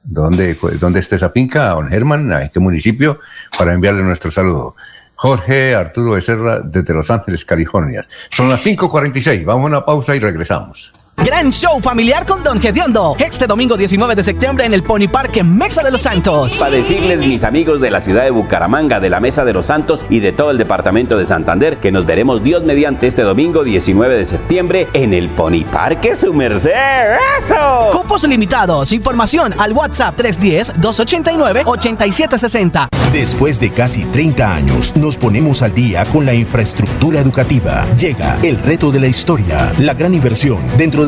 ¿Dónde, 0.05 0.57
dónde 0.80 1.01
está 1.01 1.16
esa 1.16 1.30
finca, 1.30 1.68
don? 1.70 1.93
¿En 1.93 2.49
qué 2.49 2.61
municipio? 2.61 3.20
Para 3.59 3.72
enviarle 3.72 4.03
nuestro 4.03 4.30
saludo. 4.30 4.74
Jorge 5.16 5.74
Arturo 5.74 6.12
Becerra 6.12 6.61
desde 6.61 6.95
Los 6.95 7.11
Ángeles, 7.11 7.45
California. 7.45 8.07
Son 8.30 8.49
las 8.49 8.64
5.46. 8.64 9.45
Vamos 9.45 9.64
a 9.64 9.66
una 9.66 9.84
pausa 9.84 10.14
y 10.14 10.20
regresamos. 10.20 10.95
Gran 11.25 11.51
show 11.51 11.81
familiar 11.81 12.25
con 12.25 12.45
Don 12.45 12.61
Gediondo. 12.61 13.16
Este 13.19 13.49
domingo 13.49 13.77
19 13.77 14.14
de 14.14 14.23
septiembre 14.23 14.66
en 14.66 14.73
el 14.73 14.85
Pony 14.85 15.09
Park 15.11 15.39
en 15.39 15.59
Mesa 15.59 15.83
de 15.83 15.91
los 15.91 16.03
Santos. 16.03 16.59
Para 16.59 16.77
decirles, 16.77 17.19
mis 17.19 17.43
amigos 17.43 17.81
de 17.81 17.91
la 17.91 18.01
ciudad 18.01 18.23
de 18.23 18.31
Bucaramanga, 18.31 19.01
de 19.01 19.11
la 19.11 19.19
Mesa 19.19 19.45
de 19.45 19.53
los 19.53 19.66
Santos 19.66 20.05
y 20.09 20.21
de 20.21 20.31
todo 20.31 20.53
el 20.53 20.59
departamento 20.59 21.19
de 21.19 21.27
Santander, 21.27 21.79
que 21.79 21.91
nos 21.91 22.07
veremos 22.07 22.45
Dios 22.45 22.62
mediante 22.62 23.09
este 23.09 23.23
domingo 23.23 23.64
19 23.64 24.16
de 24.16 24.27
septiembre 24.27 24.87
en 24.93 25.12
el 25.12 25.29
Pony 25.29 25.64
Park 25.71 26.14
su 26.14 26.33
merced. 26.33 26.71
¡Eso! 26.71 27.91
Cupos 27.93 28.23
limitados. 28.23 28.93
Información 28.93 29.53
al 29.59 29.73
WhatsApp 29.73 30.16
310-289-8760. 30.21 32.87
Después 33.12 33.59
de 33.59 33.71
casi 33.71 34.05
30 34.05 34.55
años, 34.55 34.95
nos 34.95 35.16
ponemos 35.16 35.62
al 35.62 35.75
día 35.75 36.05
con 36.05 36.25
la 36.27 36.35
infraestructura 36.35 37.21
educativa. 37.21 37.85
Llega 37.97 38.39
el 38.43 38.57
reto 38.59 38.93
de 38.93 39.01
la 39.01 39.09
historia, 39.09 39.73
la 39.79 39.95
gran 39.95 40.14
inversión 40.14 40.59
dentro 40.77 41.07
de 41.07 41.08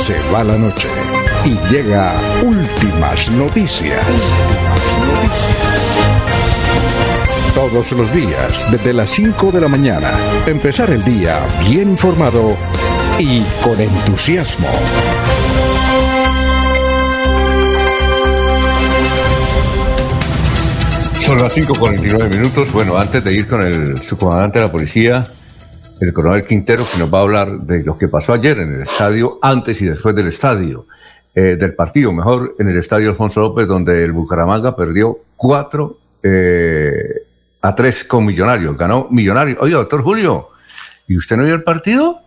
Se 0.00 0.14
va 0.32 0.44
la 0.44 0.58
noche 0.58 0.88
y 1.44 1.56
llega 1.72 2.12
últimas 2.42 3.30
noticias. 3.30 4.00
Todos 7.54 7.92
los 7.92 8.12
días, 8.12 8.66
desde 8.70 8.92
las 8.92 9.10
5 9.10 9.52
de 9.52 9.60
la 9.60 9.68
mañana, 9.68 10.10
empezar 10.46 10.90
el 10.90 11.04
día 11.04 11.38
bien 11.68 11.90
informado 11.90 12.56
y 13.18 13.42
con 13.62 13.80
entusiasmo. 13.80 14.68
Son 21.24 21.40
las 21.40 21.56
5.49 21.56 22.28
minutos. 22.28 22.70
Bueno, 22.70 22.98
antes 22.98 23.24
de 23.24 23.32
ir 23.32 23.46
con 23.46 23.62
el 23.62 23.98
subcomandante 23.98 24.58
de 24.58 24.64
la 24.66 24.70
policía, 24.70 25.26
el 26.00 26.12
coronel 26.12 26.44
Quintero, 26.44 26.84
que 26.90 26.98
nos 26.98 27.12
va 27.12 27.18
a 27.18 27.22
hablar 27.22 27.60
de 27.60 27.82
lo 27.82 27.96
que 27.96 28.08
pasó 28.08 28.32
ayer 28.32 28.58
en 28.58 28.74
el 28.74 28.82
estadio, 28.82 29.38
antes 29.42 29.80
y 29.80 29.86
después 29.86 30.14
del 30.14 30.28
estadio, 30.28 30.86
eh, 31.34 31.56
del 31.58 31.74
partido, 31.74 32.12
mejor 32.12 32.56
en 32.58 32.68
el 32.68 32.78
estadio 32.78 33.10
Alfonso 33.10 33.40
López, 33.40 33.66
donde 33.66 34.04
el 34.04 34.12
Bucaramanga 34.12 34.76
perdió 34.76 35.18
4 35.36 35.98
eh, 36.22 37.26
a 37.60 37.74
3 37.74 38.04
con 38.04 38.24
Millonarios, 38.24 38.76
ganó 38.76 39.08
Millonarios. 39.10 39.58
Oiga, 39.60 39.78
doctor 39.78 40.02
Julio, 40.02 40.48
¿y 41.08 41.16
usted 41.16 41.36
no 41.36 41.44
vio 41.44 41.54
el 41.54 41.62
partido? 41.62 42.20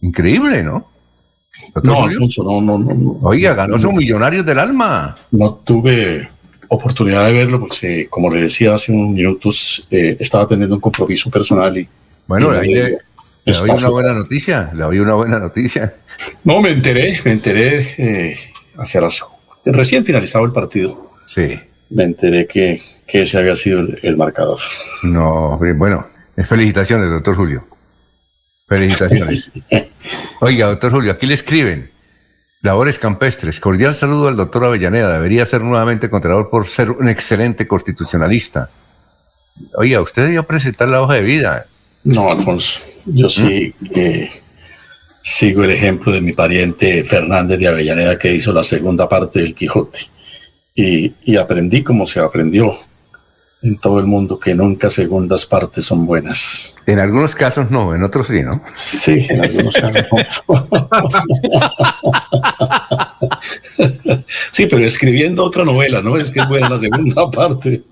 Increíble, 0.00 0.62
¿no? 0.62 0.88
No, 1.82 1.94
Julio? 1.94 2.16
Alfonso, 2.18 2.42
no, 2.42 2.60
no, 2.60 2.78
no. 2.78 3.18
Oiga, 3.22 3.54
ganó 3.54 3.78
son 3.78 3.96
Millonarios 3.96 4.44
del 4.44 4.58
Alma. 4.58 5.14
No 5.30 5.54
tuve 5.54 6.28
oportunidad 6.68 7.26
de 7.26 7.32
verlo 7.32 7.60
porque, 7.60 8.08
como 8.08 8.30
le 8.32 8.42
decía 8.42 8.74
hace 8.74 8.92
unos 8.92 9.10
minutos, 9.10 9.86
eh, 9.90 10.16
estaba 10.18 10.46
teniendo 10.46 10.74
un 10.74 10.80
compromiso 10.80 11.30
personal 11.30 11.76
y 11.78 11.88
bueno, 12.26 12.52
le, 12.52 12.98
le, 13.44 13.52
doy 13.52 13.70
una 13.70 13.88
buena 13.88 14.12
noticia, 14.12 14.70
le 14.74 14.82
doy 14.82 14.98
una 14.98 15.14
buena 15.14 15.38
noticia. 15.38 15.94
No, 16.44 16.60
me 16.60 16.70
enteré, 16.70 17.18
me 17.24 17.32
enteré 17.32 17.94
eh, 17.98 18.38
hacia 18.76 19.00
las... 19.00 19.24
Recién 19.64 20.04
finalizado 20.04 20.44
el 20.44 20.52
partido. 20.52 21.10
Sí. 21.26 21.58
Me 21.90 22.04
enteré 22.04 22.46
que, 22.46 22.82
que 23.06 23.22
ese 23.22 23.38
había 23.38 23.56
sido 23.56 23.80
el, 23.80 23.98
el 24.02 24.16
marcador. 24.16 24.60
No, 25.02 25.58
bueno, 25.76 26.06
felicitaciones, 26.44 27.10
doctor 27.10 27.36
Julio. 27.36 27.66
Felicitaciones. 28.66 29.50
Oiga, 30.40 30.66
doctor 30.66 30.90
Julio, 30.90 31.12
aquí 31.12 31.26
le 31.26 31.34
escriben. 31.34 31.90
Labores 32.62 32.98
campestres. 32.98 33.60
Cordial 33.60 33.94
saludo 33.94 34.28
al 34.28 34.36
doctor 34.36 34.64
Avellaneda. 34.64 35.12
Debería 35.12 35.44
ser 35.44 35.60
nuevamente 35.60 36.08
contralor 36.08 36.48
por 36.48 36.66
ser 36.66 36.90
un 36.90 37.08
excelente 37.10 37.68
constitucionalista. 37.68 38.70
Oiga, 39.74 40.00
usted 40.00 40.22
debió 40.22 40.44
presentar 40.44 40.88
la 40.88 41.02
hoja 41.02 41.14
de 41.14 41.22
vida. 41.22 41.66
No, 42.04 42.30
Alfonso, 42.30 42.80
yo 43.06 43.28
sí 43.28 43.74
eh, 43.94 44.30
sigo 45.22 45.64
el 45.64 45.70
ejemplo 45.70 46.12
de 46.12 46.20
mi 46.20 46.32
pariente 46.32 47.02
Fernández 47.02 47.58
de 47.58 47.68
Avellaneda 47.68 48.18
que 48.18 48.34
hizo 48.34 48.52
la 48.52 48.62
segunda 48.62 49.08
parte 49.08 49.40
del 49.40 49.54
Quijote 49.54 50.00
y, 50.74 51.12
y 51.24 51.36
aprendí 51.36 51.82
como 51.82 52.06
se 52.06 52.20
aprendió 52.20 52.78
en 53.64 53.78
todo 53.78 53.98
el 53.98 54.04
mundo 54.04 54.38
que 54.38 54.54
nunca 54.54 54.90
segundas 54.90 55.46
partes 55.46 55.86
son 55.86 56.04
buenas. 56.04 56.74
En 56.84 56.98
algunos 56.98 57.34
casos 57.34 57.70
no, 57.70 57.94
en 57.94 58.02
otros 58.02 58.26
sí, 58.26 58.42
¿no? 58.42 58.50
Sí, 58.76 59.26
en 59.30 59.40
algunos 59.42 59.74
casos 59.74 60.02
no. 60.12 60.68
sí, 64.52 64.66
pero 64.66 64.84
escribiendo 64.84 65.42
otra 65.42 65.64
novela, 65.64 66.02
¿no? 66.02 66.18
Es 66.18 66.30
que 66.30 66.40
es 66.40 66.48
buena 66.48 66.68
la 66.68 66.78
segunda 66.78 67.30
parte. 67.30 67.82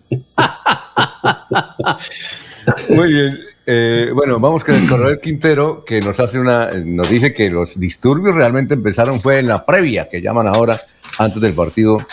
Muy 2.89 3.13
bien. 3.13 3.39
Eh, 3.65 4.11
bueno, 4.13 4.41
vamos 4.41 4.65
con 4.65 4.75
el 4.75 4.89
coronel 4.89 5.21
Quintero, 5.21 5.85
que 5.85 6.01
nos 6.01 6.19
hace 6.19 6.39
una, 6.39 6.69
nos 6.85 7.09
dice 7.09 7.33
que 7.33 7.49
los 7.49 7.79
disturbios 7.79 8.35
realmente 8.35 8.75
empezaron 8.75 9.21
fue 9.21 9.39
en 9.39 9.47
la 9.47 9.65
previa, 9.65 10.09
que 10.09 10.21
llaman 10.21 10.49
ahora, 10.49 10.77
antes 11.19 11.41
del 11.41 11.53
partido 11.53 12.05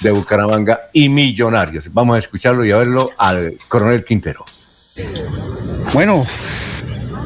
de 0.00 0.10
Bucaramanga 0.10 0.88
y 0.92 1.08
Millonarios. 1.08 1.92
Vamos 1.92 2.16
a 2.16 2.18
escucharlo 2.18 2.64
y 2.64 2.70
a 2.70 2.78
verlo 2.78 3.10
al 3.18 3.54
coronel 3.68 4.04
Quintero. 4.04 4.44
Bueno, 5.92 6.24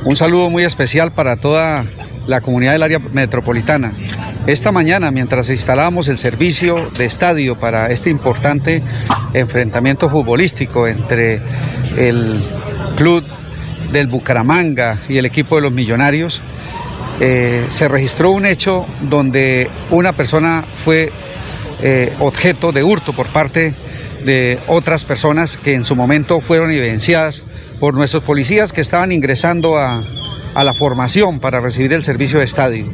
un 0.05 0.17
saludo 0.17 0.51
muy 0.51 0.65
especial 0.65 1.13
para 1.13 1.37
toda 1.37 1.85
la 2.29 2.43
comunidad 2.43 2.73
del 2.73 2.83
área 2.83 2.99
metropolitana. 2.99 3.93
Esta 4.47 4.71
mañana, 4.71 5.11
mientras 5.11 5.49
instalamos 5.49 6.09
el 6.09 6.19
servicio 6.19 6.91
de 6.97 7.07
estadio 7.07 7.59
para 7.59 7.87
este 7.89 8.11
importante 8.11 8.83
enfrentamiento 9.33 10.09
futbolístico 10.09 10.87
entre 10.87 11.41
el 11.97 12.43
club 12.97 13.25
del 13.93 14.07
Bucaramanga 14.07 14.99
y 15.09 15.17
el 15.17 15.27
equipo 15.27 15.57
de 15.57 15.63
los 15.63 15.73
Millonarios, 15.73 16.43
eh, 17.21 17.65
se 17.69 17.89
registró 17.89 18.31
un 18.31 18.45
hecho 18.45 18.87
donde 19.01 19.71
una 19.91 20.13
persona 20.13 20.65
fue 20.85 21.11
eh, 21.83 22.13
objeto 22.21 22.73
de 22.73 22.83
hurto 22.83 23.13
por 23.15 23.29
parte 23.29 23.75
de 24.25 24.59
otras 24.67 25.05
personas 25.05 25.57
que 25.57 25.75
en 25.75 25.85
su 25.85 25.97
momento 25.97 26.41
fueron 26.41 26.71
evidenciadas 26.71 27.45
por 27.81 27.95
nuestros 27.95 28.23
policías 28.23 28.73
que 28.73 28.81
estaban 28.81 29.13
ingresando 29.13 29.79
a, 29.79 30.03
a 30.55 30.65
la 30.65 30.75
formación 30.75 31.41
para 31.41 31.61
recibir 31.61 31.93
el 31.93 32.05
servicio 32.05 32.39
de 32.39 32.45
estadio. 32.45 32.87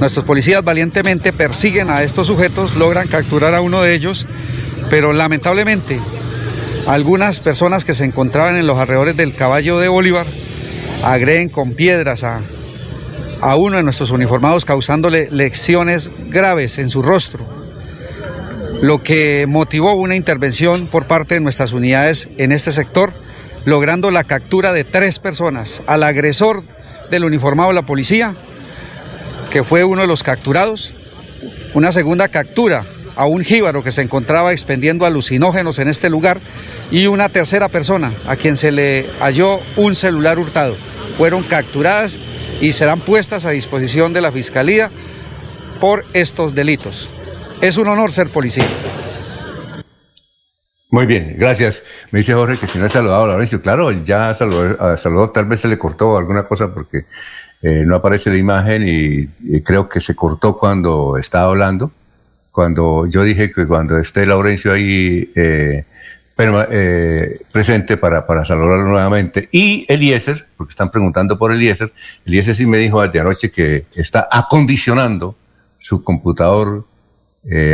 Nuestros 0.00 0.24
policías 0.24 0.62
valientemente 0.62 1.32
persiguen 1.32 1.90
a 1.90 2.02
estos 2.02 2.26
sujetos, 2.26 2.76
logran 2.76 3.08
capturar 3.08 3.54
a 3.54 3.60
uno 3.60 3.82
de 3.82 3.94
ellos, 3.94 4.26
pero 4.90 5.12
lamentablemente 5.12 6.00
algunas 6.86 7.40
personas 7.40 7.84
que 7.84 7.94
se 7.94 8.04
encontraban 8.04 8.56
en 8.56 8.66
los 8.66 8.78
alrededores 8.78 9.16
del 9.16 9.34
caballo 9.34 9.78
de 9.78 9.88
Bolívar 9.88 10.26
agreden 11.02 11.48
con 11.48 11.72
piedras 11.72 12.24
a, 12.24 12.40
a 13.40 13.56
uno 13.56 13.76
de 13.76 13.82
nuestros 13.82 14.10
uniformados 14.10 14.64
causándole 14.64 15.28
lecciones 15.30 16.10
graves 16.28 16.78
en 16.78 16.90
su 16.90 17.02
rostro, 17.02 17.46
lo 18.80 19.02
que 19.02 19.46
motivó 19.46 19.94
una 19.94 20.14
intervención 20.14 20.86
por 20.86 21.06
parte 21.06 21.34
de 21.34 21.40
nuestras 21.40 21.72
unidades 21.72 22.28
en 22.38 22.52
este 22.52 22.72
sector, 22.72 23.12
logrando 23.64 24.10
la 24.10 24.24
captura 24.24 24.72
de 24.72 24.84
tres 24.84 25.18
personas, 25.18 25.82
al 25.86 26.04
agresor 26.04 26.62
del 27.10 27.24
uniformado 27.24 27.70
de 27.70 27.74
la 27.74 27.82
policía, 27.82 28.34
que 29.50 29.64
fue 29.64 29.84
uno 29.84 30.02
de 30.02 30.08
los 30.08 30.22
capturados, 30.22 30.94
una 31.74 31.92
segunda 31.92 32.28
captura 32.28 32.84
a 33.16 33.26
un 33.26 33.42
jíbaro 33.42 33.82
que 33.82 33.90
se 33.90 34.02
encontraba 34.02 34.52
expendiendo 34.52 35.04
alucinógenos 35.04 35.78
en 35.80 35.88
este 35.88 36.08
lugar 36.08 36.40
y 36.90 37.06
una 37.08 37.28
tercera 37.28 37.68
persona 37.68 38.12
a 38.26 38.36
quien 38.36 38.56
se 38.56 38.70
le 38.70 39.10
halló 39.20 39.60
un 39.76 39.94
celular 39.94 40.38
hurtado. 40.38 40.76
Fueron 41.16 41.42
capturadas 41.42 42.18
y 42.60 42.72
serán 42.72 43.00
puestas 43.00 43.44
a 43.44 43.50
disposición 43.50 44.12
de 44.12 44.20
la 44.20 44.30
Fiscalía 44.30 44.90
por 45.80 46.04
estos 46.12 46.54
delitos. 46.54 47.10
Es 47.60 47.76
un 47.76 47.88
honor 47.88 48.12
ser 48.12 48.30
policía. 48.30 48.68
Muy 50.90 51.04
bien, 51.04 51.36
gracias. 51.38 51.82
Me 52.10 52.20
dice 52.20 52.32
Jorge 52.32 52.56
que 52.56 52.66
si 52.66 52.78
no 52.78 52.86
ha 52.86 52.88
saludado 52.88 53.24
a 53.24 53.28
Laurencio. 53.28 53.60
Claro, 53.60 53.92
ya 53.92 54.34
saludó, 54.34 54.96
saludó, 54.96 55.30
tal 55.30 55.44
vez 55.44 55.60
se 55.60 55.68
le 55.68 55.76
cortó 55.78 56.16
alguna 56.16 56.44
cosa 56.44 56.72
porque 56.72 57.04
eh, 57.60 57.82
no 57.84 57.96
aparece 57.96 58.30
la 58.30 58.38
imagen 58.38 58.84
y, 58.86 59.60
creo 59.60 59.88
que 59.88 60.00
se 60.00 60.16
cortó 60.16 60.56
cuando 60.56 61.18
estaba 61.18 61.48
hablando. 61.48 61.92
Cuando 62.52 63.06
yo 63.06 63.22
dije 63.22 63.52
que 63.52 63.66
cuando 63.66 63.98
esté 63.98 64.24
Laurencio 64.24 64.72
ahí 64.72 65.30
eh, 65.34 65.84
eh, 66.38 67.40
presente 67.52 67.98
para, 67.98 68.24
saludarlo 68.46 68.84
nuevamente. 68.86 69.48
Y 69.52 69.84
Eliezer, 69.88 70.46
porque 70.56 70.70
están 70.70 70.90
preguntando 70.90 71.38
por 71.38 71.52
Eliezer, 71.52 71.92
Eliezer 72.24 72.54
sí 72.54 72.64
me 72.64 72.78
dijo 72.78 73.06
de 73.06 73.20
anoche 73.20 73.50
que 73.50 73.84
está 73.94 74.26
acondicionando 74.30 75.36
su 75.78 76.02
computador 76.02 76.86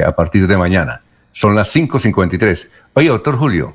a 0.05 0.13
partir 0.17 0.49
de 0.49 0.57
mañana. 0.57 1.01
Son 1.35 1.57
las 1.57 1.75
5.53. 1.75 2.69
Oye, 2.95 3.09
doctor 3.09 3.37
Julio. 3.37 3.75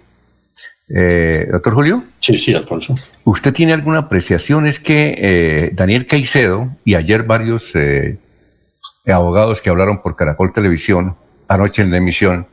Eh, 0.88 1.45
doctor 1.51 1.74
Julio. 1.74 2.03
Sí, 2.20 2.38
sí, 2.38 2.53
Alfonso. 2.53 2.95
¿Usted 3.26 3.53
tiene 3.53 3.74
alguna 3.74 3.97
apreciación? 3.99 4.66
Es 4.66 4.80
que 4.80 5.14
eh, 5.18 5.72
Daniel 5.74 6.07
Caicedo 6.07 6.74
y 6.86 6.95
ayer 6.95 7.24
varios 7.24 7.76
eh, 7.76 8.18
abogados 9.05 9.62
que 9.62 9.70
hablaron 9.70 10.01
por 10.01 10.16
Caracol 10.16 10.53
Televisión, 10.53 11.18
anoche 11.49 11.82
en 11.82 11.91
la 11.91 11.97
emisión, 11.97 12.47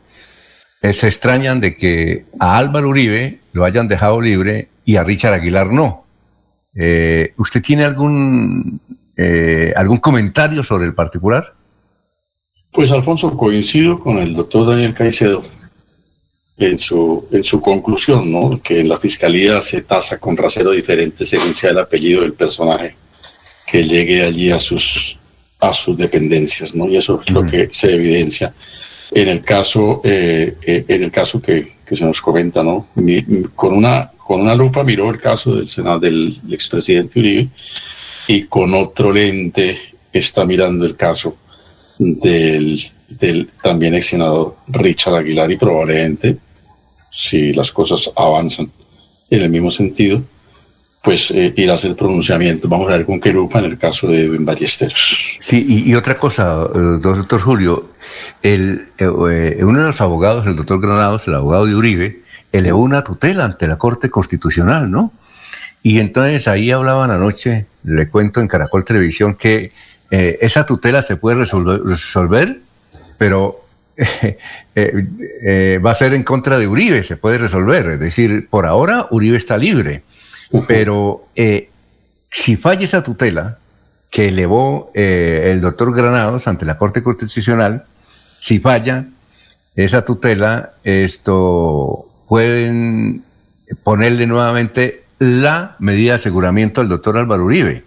se 0.83 1.07
extrañan 1.07 1.61
de 1.61 1.77
que 1.77 2.27
a 2.39 2.59
Álvaro 2.59 2.89
Uribe 2.89 3.41
lo 3.53 3.65
hayan 3.65 3.89
dejado 3.89 4.21
libre 4.21 4.69
y 4.85 4.97
a 4.97 5.05
Richard 5.05 5.35
Aguilar 5.35 5.69
no. 5.69 6.05
¿Usted 6.75 7.63
tiene 7.63 7.85
algún, 7.85 8.81
algún 9.75 9.99
comentario 9.99 10.63
sobre 10.63 10.87
el 10.87 10.95
particular? 10.95 11.56
Pues 12.77 12.91
Alfonso, 12.91 13.35
coincido 13.35 13.99
con 13.99 14.19
el 14.19 14.35
doctor 14.35 14.69
Daniel 14.69 14.93
Caicedo 14.93 15.43
en 16.59 16.79
su, 16.79 17.27
en 17.33 17.43
su 17.43 17.59
conclusión, 17.59 18.31
¿no? 18.31 18.61
que 18.63 18.81
en 18.81 18.91
la 18.91 18.99
fiscalía 18.99 19.63
se 19.63 19.81
tasa 19.81 20.19
con 20.19 20.37
rasero 20.37 20.73
diferente 20.73 21.25
según 21.25 21.55
sea 21.55 21.71
el 21.71 21.79
apellido 21.79 22.21
del 22.21 22.35
personaje 22.35 22.95
que 23.67 23.83
llegue 23.83 24.23
allí 24.23 24.51
a 24.51 24.59
sus, 24.59 25.19
a 25.59 25.73
sus 25.73 25.97
dependencias, 25.97 26.75
¿no? 26.75 26.87
y 26.87 26.99
eso 26.99 27.19
es 27.25 27.31
lo 27.31 27.47
que 27.47 27.71
se 27.73 27.95
evidencia. 27.95 28.53
En 29.11 29.29
el 29.29 29.41
caso, 29.41 30.03
eh, 30.05 30.57
eh, 30.61 30.85
en 30.87 31.05
el 31.05 31.11
caso 31.11 31.41
que, 31.41 31.77
que, 31.83 31.97
se 31.97 32.05
nos 32.05 32.21
comenta, 32.21 32.63
¿no? 32.63 32.89
con, 33.55 33.73
una, 33.73 34.11
con 34.19 34.43
una 34.43 34.55
lupa 34.55 34.85
miró 34.85 35.09
el 35.09 35.19
caso 35.19 35.55
del, 35.55 35.71
Senado, 35.71 36.01
del 36.01 36.43
expresidente 36.51 37.21
Uribe 37.21 37.49
y 38.29 38.43
con 38.43 38.75
otro 38.75 39.11
lente 39.11 39.79
está 40.13 40.45
mirando 40.45 40.85
el 40.85 40.95
caso 40.95 41.39
del, 41.99 42.81
del 43.09 43.51
también 43.63 43.95
ex 43.95 44.07
senador 44.07 44.57
Richard 44.69 45.17
Aguilar 45.17 45.51
y 45.51 45.57
probablemente 45.57 46.37
si 47.11 47.53
las 47.53 47.73
cosas 47.73 48.11
avanzan 48.17 48.71
en 49.31 49.43
el 49.43 49.51
mismo 49.51 49.71
sentido, 49.71 50.23
pues 51.03 51.31
eh, 51.31 51.53
irá 51.57 51.73
a 51.73 51.77
hacer 51.77 51.95
pronunciamiento. 51.95 52.69
Vamos 52.69 52.89
a 52.89 52.97
ver 52.97 53.07
con 53.07 53.21
qué 53.21 53.33
lupa 53.33 53.61
en 53.61 53.67
el 53.67 53.79
caso 53.79 54.09
de 54.09 54.29
Ballesteros. 54.39 55.37
Sí, 55.39 55.85
y, 55.87 55.95
otra 55.95 56.19
cosa, 56.19 56.67
eh, 56.75 56.99
doctor 57.01 57.41
Julio, 57.41 57.91
el, 58.43 58.89
eh, 58.99 59.59
uno 59.63 59.79
de 59.79 59.87
los 59.87 60.01
abogados, 60.01 60.47
el 60.47 60.57
doctor 60.57 60.81
Granados, 60.81 61.27
el 61.29 61.35
abogado 61.35 61.67
de 61.67 61.75
Uribe, 61.75 62.23
elevó 62.53 62.81
una 62.81 63.05
tutela 63.05 63.45
ante 63.45 63.67
la 63.67 63.79
Corte 63.79 64.11
Constitucional, 64.11 64.91
¿no? 64.91 65.13
Y 65.83 66.01
entonces 66.01 66.49
ahí 66.49 66.73
hablaban 66.73 67.13
anoche, 67.13 67.67
le 67.85 68.09
cuento 68.09 68.41
en 68.41 68.49
Caracol 68.49 68.85
Televisión, 68.85 69.37
que 69.37 69.73
esa 70.11 70.67
tutela 70.67 71.03
se 71.03 71.17
puede 71.17 71.39
resolver, 71.39 71.83
resolver 71.83 72.61
pero 73.19 73.65
eh, 73.97 74.37
eh, 74.75 75.81
va 75.85 75.91
a 75.91 75.95
ser 75.95 76.15
en 76.15 76.23
contra 76.23 76.59
de 76.59 76.69
Uribe, 76.69 77.03
se 77.03 77.17
puede 77.17 77.39
resolver. 77.39 77.87
Es 77.91 78.01
decir, 78.01 78.49
por 78.49 78.67
ahora 78.67 79.09
Uribe 79.11 79.37
está 79.37 79.57
libre, 79.57 80.03
pero 80.67 81.27
eh, 81.35 81.71
si 82.31 82.57
falla 82.57 82.85
esa 82.85 83.03
tutela 83.03 83.59
que 84.11 84.29
elevó 84.29 84.91
el 84.95 85.61
doctor 85.61 85.95
Granados 85.95 86.47
ante 86.47 86.65
la 86.65 86.79
Corte 86.79 87.03
Constitucional, 87.03 87.85
si 88.39 88.61
falla 88.61 89.07
esa 89.75 90.05
tutela, 90.05 90.75
esto 90.85 92.09
pueden 92.29 93.25
ponerle 93.83 94.27
nuevamente 94.27 95.05
la 95.19 95.77
medida 95.81 96.13
de 96.13 96.17
aseguramiento 96.17 96.81
al 96.81 96.89
doctor 96.89 97.19
Álvaro 97.19 97.45
Uribe. 97.45 97.86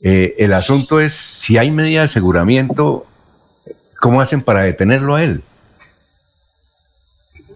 El 0.00 0.52
asunto 0.52 0.98
es 1.00 1.12
si 1.12 1.58
hay 1.58 1.70
medida 1.70 2.00
de 2.00 2.04
aseguramiento 2.06 3.06
¿Cómo 4.00 4.22
hacen 4.22 4.40
para 4.40 4.62
detenerlo 4.62 5.14
a 5.14 5.22
él? 5.22 5.42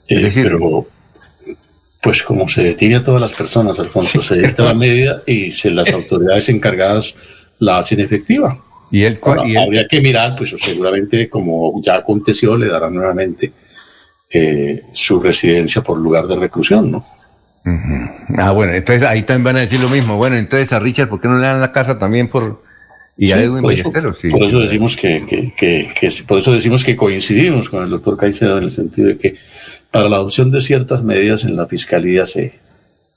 Eh, 0.08 0.30
pero, 0.34 0.86
pues 2.02 2.22
como 2.22 2.46
se 2.46 2.62
detiene 2.62 2.96
a 2.96 3.02
todas 3.02 3.20
las 3.20 3.32
personas, 3.32 3.80
Alfonso, 3.80 4.20
se 4.20 4.36
dicta 4.36 4.62
la 4.62 4.74
medida 4.74 5.22
y 5.26 5.50
se, 5.50 5.70
las 5.70 5.90
autoridades 5.90 6.50
encargadas 6.50 7.14
la 7.58 7.78
hacen 7.78 8.00
efectiva. 8.00 8.62
Y 8.90 9.04
él, 9.04 9.18
habría 9.24 9.88
que 9.88 10.02
mirar, 10.02 10.36
pues 10.36 10.54
seguramente 10.60 11.30
como 11.30 11.80
ya 11.82 11.96
aconteció, 11.96 12.56
le 12.56 12.68
darán 12.68 12.94
nuevamente 12.94 13.50
eh, 14.30 14.82
su 14.92 15.18
residencia 15.18 15.80
por 15.80 15.98
lugar 15.98 16.26
de 16.26 16.36
reclusión, 16.36 16.90
¿no? 16.90 17.06
Ah, 18.36 18.50
bueno, 18.50 18.72
entonces 18.72 19.08
ahí 19.08 19.22
también 19.22 19.44
van 19.44 19.56
a 19.56 19.60
decir 19.60 19.80
lo 19.80 19.88
mismo. 19.88 20.16
Bueno, 20.16 20.36
entonces 20.36 20.72
a 20.72 20.80
Richard, 20.80 21.08
¿por 21.08 21.20
qué 21.20 21.28
no 21.28 21.38
le 21.38 21.46
dan 21.46 21.60
la 21.60 21.72
casa 21.72 21.98
también 21.98 22.28
por, 22.28 22.62
y 23.16 23.30
a 23.30 23.40
Edwin 23.40 23.62
por 23.62 23.72
Ballesteros, 23.72 24.18
sí. 24.18 24.28
Por 24.28 24.42
eso 24.42 24.58
decimos 24.60 24.96
que, 24.96 25.24
que, 25.56 25.92
que, 25.94 26.08
por 26.26 26.38
eso 26.38 26.52
decimos 26.52 26.84
que 26.84 26.96
coincidimos 26.96 27.70
con 27.70 27.84
el 27.84 27.90
doctor 27.90 28.16
Caicedo 28.16 28.58
en 28.58 28.64
el 28.64 28.72
sentido 28.72 29.08
de 29.08 29.18
que 29.18 29.36
para 29.90 30.08
la 30.08 30.16
adopción 30.16 30.50
de 30.50 30.60
ciertas 30.60 31.04
medidas 31.04 31.44
en 31.44 31.54
la 31.54 31.66
fiscalía 31.66 32.26
se, 32.26 32.58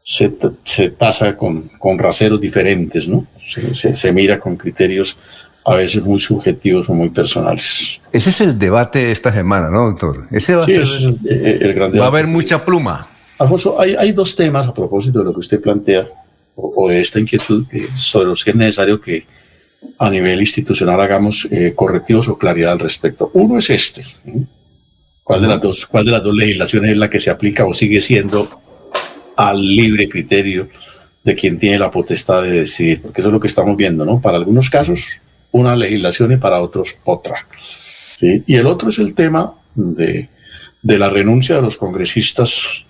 se, 0.04 0.32
se 0.64 0.90
pasa 0.92 1.36
con, 1.36 1.70
con 1.80 1.98
raseros 1.98 2.40
diferentes, 2.40 3.08
¿no? 3.08 3.26
Se, 3.74 3.94
se, 3.94 4.12
mira 4.12 4.40
con 4.40 4.56
criterios 4.56 5.18
a 5.66 5.74
veces 5.76 6.04
muy 6.04 6.20
subjetivos 6.20 6.90
o 6.90 6.94
muy 6.94 7.10
personales. 7.10 8.00
Ese 8.12 8.30
es 8.30 8.42
el 8.42 8.60
debate 8.60 9.00
de 9.00 9.12
esta 9.12 9.34
semana, 9.34 9.70
¿no, 9.70 9.88
doctor? 9.88 10.28
Ese 10.32 10.54
va, 10.54 10.60
a, 10.60 10.62
ser, 10.62 10.82
ese 10.84 10.98
es 10.98 11.04
el, 11.26 11.74
gran 11.74 11.92
debate. 11.92 12.00
va 12.00 12.06
a 12.06 12.10
haber 12.10 12.28
mucha 12.28 12.64
pluma. 12.64 13.08
Alfonso, 13.40 13.80
hay, 13.80 13.96
hay 13.96 14.12
dos 14.12 14.36
temas 14.36 14.68
a 14.68 14.74
propósito 14.74 15.20
de 15.20 15.26
lo 15.26 15.34
que 15.34 15.40
usted 15.40 15.62
plantea, 15.62 16.08
o, 16.56 16.86
o 16.86 16.90
de 16.90 17.00
esta 17.00 17.20
inquietud, 17.20 17.68
que, 17.68 17.88
sobre 17.96 18.28
los 18.28 18.44
que 18.44 18.52
es 18.52 18.56
necesario 18.56 19.00
que, 19.00 19.26
a 19.98 20.10
nivel 20.10 20.40
institucional 20.40 21.00
hagamos 21.00 21.48
eh, 21.52 21.74
correctivos 21.76 22.28
o 22.30 22.38
claridad 22.38 22.74
al 22.74 22.80
respecto. 22.80 23.32
Uno 23.34 23.58
es 23.58 23.70
este. 23.70 24.04
¿Cuál 25.24 25.42
de, 25.42 25.48
las 25.48 25.62
dos, 25.62 25.86
¿Cuál 25.86 26.06
de 26.06 26.12
las 26.12 26.24
dos 26.24 26.36
legislaciones 26.36 26.92
es 26.92 26.98
la 26.98 27.10
que 27.10 27.20
se 27.20 27.30
aplica 27.30 27.66
o 27.66 27.74
sigue 27.74 28.00
siendo 28.00 28.62
al 29.36 29.64
libre 29.64 30.08
criterio 30.08 30.70
de 31.24 31.36
quien 31.36 31.60
tiene 31.60 31.78
la 31.78 31.92
potestad 31.92 32.44
de 32.44 32.52
decidir? 32.52 33.02
Porque 33.02 33.22
eso 33.22 33.30
es 33.30 33.34
lo 33.34 33.40
que 33.40 33.48
estamos 33.48 33.76
viendo, 33.76 34.06
¿no? 34.06 34.22
Para 34.22 34.38
algunos 34.38 34.70
casos, 34.70 35.20
una 35.52 35.76
legislación 35.76 36.32
y 36.32 36.38
para 36.38 36.62
otros 36.62 36.96
otra. 37.04 37.46
¿sí? 38.16 38.44
Y 38.48 38.56
el 38.56 38.68
otro 38.68 38.90
es 38.90 39.00
el 39.00 39.14
tema 39.14 39.54
de, 39.76 40.30
de 40.82 40.98
la 40.98 41.10
renuncia 41.10 41.58
de 41.58 41.62
los 41.62 41.78
congresistas 41.78 42.86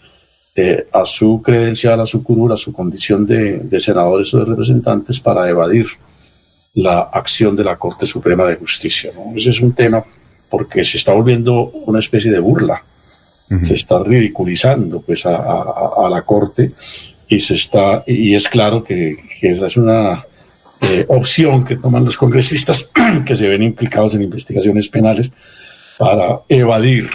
eh, 0.60 0.88
a 0.92 1.06
su 1.06 1.40
credencial, 1.42 2.02
a 2.02 2.06
su 2.08 2.24
curul, 2.24 2.52
a 2.52 2.58
su 2.58 2.74
condición 2.74 3.28
de, 3.28 3.60
de 3.60 3.80
senadores 3.80 4.34
o 4.34 4.40
de 4.40 4.46
representantes 4.46 5.20
para 5.20 5.48
evadir 5.48 5.86
la 6.74 7.02
acción 7.14 7.56
de 7.56 7.64
la 7.64 7.78
Corte 7.78 8.08
Suprema 8.08 8.44
de 8.46 8.56
Justicia. 8.56 9.12
Ese 9.36 9.52
es 9.52 9.62
un 9.62 9.74
tema 9.74 10.04
porque 10.50 10.84
se 10.84 10.98
está 10.98 11.14
volviendo 11.14 11.70
una 11.86 12.00
especie 12.00 12.32
de 12.32 12.40
burla. 12.40 12.84
Se 13.62 13.76
está 13.76 14.04
ridiculizando 14.04 15.02
pues, 15.02 15.26
a, 15.26 16.10
la 16.10 16.24
Corte 16.26 16.74
y, 17.30 17.40
se 17.40 17.54
está, 17.54 18.04
y 18.06 18.36
es 18.36 18.48
claro 18.48 18.84
que, 18.84 19.16
esa 19.42 19.68
es 19.68 19.78
una 19.78 20.26
eh, 20.82 21.06
opción 21.08 21.64
que 21.64 21.78
toman 21.78 22.04
los 22.04 22.18
congresistas 22.18 22.90
que 23.26 23.36
se 23.36 23.48
ven 23.48 23.64
implicados 23.64 24.16
en 24.16 24.24
investigaciones 24.24 24.90
penales 24.90 25.32
para 25.98 26.42
evadir 26.50 27.10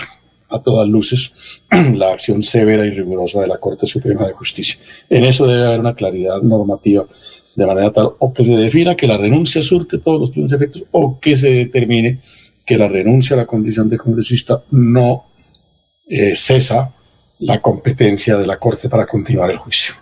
a 0.52 0.62
todas 0.62 0.88
luces 0.88 1.32
la 1.70 2.12
acción 2.12 2.42
severa 2.42 2.86
y 2.86 2.90
rigurosa 2.90 3.40
de 3.40 3.48
la 3.48 3.58
Corte 3.58 3.86
Suprema 3.86 4.26
de 4.26 4.32
Justicia. 4.32 4.78
En 5.08 5.24
eso 5.24 5.46
debe 5.46 5.66
haber 5.66 5.80
una 5.80 5.94
claridad 5.94 6.40
normativa 6.42 7.04
de 7.54 7.66
manera 7.66 7.92
tal 7.92 8.10
o 8.18 8.32
que 8.32 8.44
se 8.44 8.56
defina 8.56 8.96
que 8.96 9.06
la 9.06 9.18
renuncia 9.18 9.62
surte 9.62 9.98
todos 9.98 10.20
los 10.20 10.30
primeros 10.30 10.52
efectos 10.52 10.84
o 10.90 11.18
que 11.20 11.36
se 11.36 11.50
determine 11.50 12.20
que 12.64 12.76
la 12.76 12.88
renuncia 12.88 13.34
a 13.34 13.38
la 13.38 13.46
condición 13.46 13.88
de 13.88 13.98
congresista 13.98 14.62
no 14.70 15.24
eh, 16.08 16.34
cesa 16.34 16.92
la 17.40 17.60
competencia 17.60 18.36
de 18.36 18.46
la 18.46 18.58
Corte 18.58 18.88
para 18.88 19.06
continuar 19.06 19.50
el 19.50 19.58
juicio. 19.58 19.94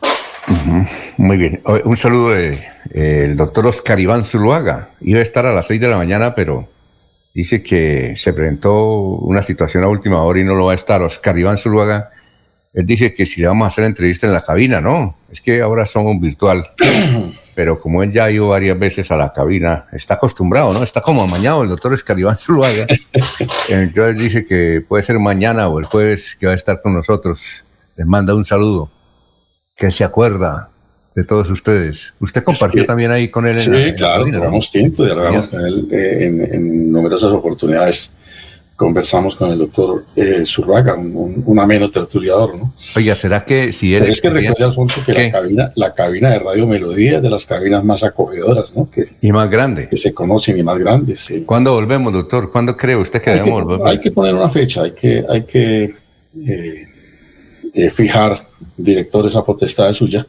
Muy 1.16 1.36
bien. 1.36 1.60
Un 1.84 1.96
saludo 1.96 2.30
del 2.30 2.58
de, 2.90 3.34
doctor 3.34 3.66
Oscar 3.66 4.00
Iván 4.00 4.24
Zuluaga. 4.24 4.90
Iba 5.00 5.20
a 5.20 5.22
estar 5.22 5.46
a 5.46 5.54
las 5.54 5.66
6 5.66 5.80
de 5.80 5.88
la 5.88 5.96
mañana, 5.96 6.34
pero 6.34 6.68
dice 7.34 7.62
que 7.62 8.14
se 8.16 8.32
presentó 8.32 8.94
una 8.94 9.42
situación 9.42 9.84
a 9.84 9.88
última 9.88 10.22
hora 10.22 10.40
y 10.40 10.44
no 10.44 10.54
lo 10.54 10.66
va 10.66 10.72
a 10.72 10.76
estar. 10.76 11.02
Oscar 11.02 11.38
Iván 11.38 11.58
Zuluaga, 11.58 12.10
él 12.72 12.86
dice 12.86 13.14
que 13.14 13.26
si 13.26 13.40
le 13.40 13.48
vamos 13.48 13.64
a 13.64 13.68
hacer 13.68 13.84
entrevista 13.84 14.26
en 14.26 14.32
la 14.32 14.40
cabina, 14.40 14.80
no, 14.80 15.16
es 15.30 15.40
que 15.40 15.60
ahora 15.60 15.86
somos 15.86 16.20
virtual. 16.20 16.64
pero 17.54 17.78
como 17.78 18.02
él 18.02 18.10
ya 18.10 18.24
ha 18.24 18.30
ido 18.30 18.48
varias 18.48 18.78
veces 18.78 19.10
a 19.10 19.16
la 19.16 19.34
cabina, 19.34 19.86
está 19.92 20.14
acostumbrado, 20.14 20.72
¿no? 20.72 20.82
Está 20.82 21.02
como 21.02 21.22
amañado 21.22 21.62
el 21.62 21.68
doctor 21.68 21.92
Oscar 21.92 22.18
Iván 22.18 22.38
Zuluaga. 22.38 22.86
Entonces 23.68 24.18
dice 24.18 24.46
que 24.46 24.82
puede 24.86 25.02
ser 25.02 25.18
mañana 25.18 25.68
o 25.68 25.78
el 25.78 25.84
jueves 25.84 26.36
que 26.40 26.46
va 26.46 26.52
a 26.52 26.56
estar 26.56 26.80
con 26.80 26.94
nosotros. 26.94 27.64
Les 27.96 28.06
manda 28.06 28.34
un 28.34 28.44
saludo 28.44 28.90
que 29.76 29.90
se 29.90 30.04
acuerda 30.04 30.69
de 31.14 31.24
todos 31.24 31.50
ustedes. 31.50 32.14
Usted 32.20 32.42
compartió 32.44 32.84
también 32.84 33.10
ahí 33.10 33.28
con 33.28 33.46
él. 33.46 33.56
Sí, 33.56 33.70
en 33.72 33.94
claro, 33.94 34.26
llevamos 34.26 34.70
tiempo, 34.70 35.04
dialogamos 35.04 35.48
con 35.48 35.64
él 35.64 35.88
eh, 35.90 36.48
en, 36.52 36.92
numerosas 36.92 37.32
oportunidades. 37.32 38.14
Conversamos 38.76 39.36
con 39.36 39.50
el 39.50 39.58
doctor 39.58 40.06
eh, 40.16 40.42
Zurraga, 40.46 40.94
un, 40.94 41.58
ameno 41.58 41.90
tertuliador, 41.90 42.56
¿no? 42.56 42.72
Oiga, 42.96 43.14
¿será 43.14 43.44
que 43.44 43.74
si 43.74 43.94
él... 43.94 44.04
es 44.04 44.22
que 44.22 44.30
recuerde, 44.30 44.64
Alfonso, 44.64 45.02
que 45.04 45.12
la 45.12 45.30
cabina, 45.30 45.72
la 45.74 45.92
cabina 45.92 46.30
de 46.30 46.38
Radio 46.38 46.66
Melodía 46.66 47.18
es 47.18 47.22
de 47.22 47.28
las 47.28 47.44
cabinas 47.44 47.84
más 47.84 48.02
acogedoras, 48.02 48.74
¿no? 48.74 48.90
Que, 48.90 49.04
y 49.20 49.32
más 49.32 49.50
grande. 49.50 49.86
Que 49.86 49.98
se 49.98 50.14
conocen 50.14 50.58
y 50.58 50.62
más 50.62 50.78
grandes, 50.78 51.20
sí. 51.20 51.42
¿Cuándo 51.44 51.74
volvemos, 51.74 52.10
doctor? 52.10 52.50
¿Cuándo 52.50 52.74
cree 52.74 52.96
usted 52.96 53.20
que 53.20 53.32
debemos 53.32 53.64
volver? 53.64 53.86
Hay 53.86 54.00
que 54.00 54.12
poner 54.12 54.34
una 54.34 54.48
fecha, 54.48 54.82
hay 54.84 54.92
que... 54.92 55.26
Hay 55.28 55.42
que 55.42 55.84
eh, 56.46 56.86
eh, 57.72 57.90
fijar 57.90 58.36
directores 58.76 59.36
a 59.36 59.44
potestad 59.44 59.92
suya 59.92 60.26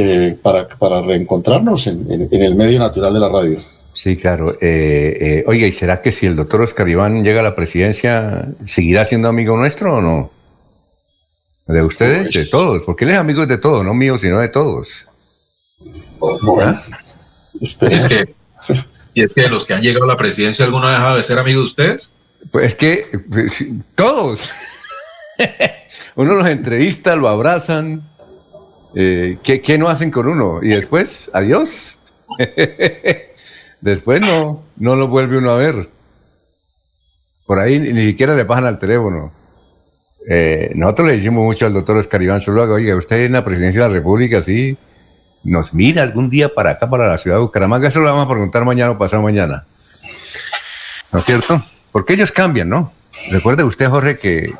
eh, 0.00 0.38
para, 0.40 0.66
para 0.68 1.02
reencontrarnos 1.02 1.86
en, 1.86 2.28
el 2.30 2.54
medio 2.54 2.78
natural 2.78 3.14
de 3.14 3.20
la 3.20 3.28
radio. 3.28 3.58
Sí, 3.92 4.16
claro. 4.16 4.56
Eh, 4.60 5.44
oiga, 5.46 5.66
¿y 5.66 5.72
será 5.72 6.00
que 6.00 6.12
si 6.12 6.26
el 6.26 6.36
doctor 6.36 6.62
Oscar 6.62 6.88
Iván 6.88 7.22
llega 7.22 7.40
a 7.40 7.44
la 7.44 7.56
presidencia, 7.56 8.48
seguirá 8.64 9.04
siendo 9.04 9.28
amigo 9.28 9.56
nuestro 9.56 9.96
o 9.96 10.00
no? 10.00 10.30
¿De 11.66 11.82
ustedes? 11.82 12.32
de 12.32 12.46
todos, 12.46 12.82
porque 12.84 13.04
él 13.04 13.12
es 13.12 13.18
amigo 13.18 13.46
de 13.46 13.58
todos, 13.58 13.84
no 13.84 13.94
mío, 13.94 14.18
sino 14.18 14.38
de 14.38 14.48
todos. 14.48 15.06
Bueno, 16.42 16.80
es 17.60 18.08
que, 18.08 18.34
¿Y 19.14 19.22
es 19.22 19.34
que 19.34 19.48
los 19.48 19.66
que 19.66 19.74
han 19.74 19.82
llegado 19.82 20.04
a 20.04 20.08
la 20.08 20.16
presidencia, 20.16 20.64
¿alguno 20.64 20.86
ha 20.86 20.92
dejado 20.92 21.16
de 21.16 21.22
ser 21.22 21.38
amigo 21.38 21.60
de 21.60 21.64
ustedes? 21.64 22.12
Pues 22.50 22.66
es 22.66 22.74
que 22.74 23.06
pues, 23.28 23.64
todos. 23.94 24.50
uno 26.14 26.34
los 26.34 26.46
entrevista, 26.48 27.16
lo 27.16 27.28
abrazan. 27.28 28.09
Eh, 28.94 29.38
¿qué, 29.42 29.78
no 29.78 29.88
hacen 29.88 30.10
con 30.10 30.28
uno? 30.28 30.60
Y 30.62 30.68
después, 30.68 31.30
adiós. 31.32 31.98
después 33.80 34.26
no, 34.26 34.64
no 34.76 34.96
lo 34.96 35.08
vuelve 35.08 35.38
uno 35.38 35.50
a 35.50 35.56
ver. 35.56 35.88
Por 37.46 37.58
ahí 37.58 37.78
ni, 37.78 37.96
siquiera 37.98 38.36
le 38.36 38.44
pasan 38.44 38.66
al 38.66 38.78
teléfono. 38.78 39.32
Eh, 40.28 40.72
nosotros 40.74 41.08
le 41.08 41.14
decimos 41.16 41.44
mucho 41.44 41.66
al 41.66 41.72
doctor 41.72 41.96
Oscar 41.96 42.22
Iván 42.22 42.40
Zuluaga, 42.40 42.74
oiga, 42.74 42.94
usted 42.94 43.24
en 43.24 43.32
la 43.32 43.44
presidencia 43.44 43.82
de 43.82 43.88
la 43.88 43.94
República, 43.94 44.42
sí, 44.42 44.76
nos 45.44 45.72
mira 45.72 46.02
algún 46.02 46.28
día 46.28 46.54
para 46.54 46.70
acá, 46.72 46.90
para 46.90 47.08
la 47.08 47.16
ciudad 47.16 47.38
de 47.38 47.42
Bucaramanga, 47.42 47.88
eso 47.88 48.00
lo 48.00 48.06
vamos 48.06 48.26
a 48.26 48.28
preguntar 48.28 48.64
mañana 48.64 48.92
o 48.92 48.98
pasado 48.98 49.22
mañana. 49.22 49.64
¿No 51.10 51.18
es 51.18 51.24
cierto? 51.24 51.62
Porque 51.90 52.12
ellos 52.12 52.30
cambian, 52.30 52.68
¿no? 52.68 52.92
Recuerde 53.30 53.64
usted, 53.64 53.88
Jorge, 53.88 54.18
que 54.18 54.52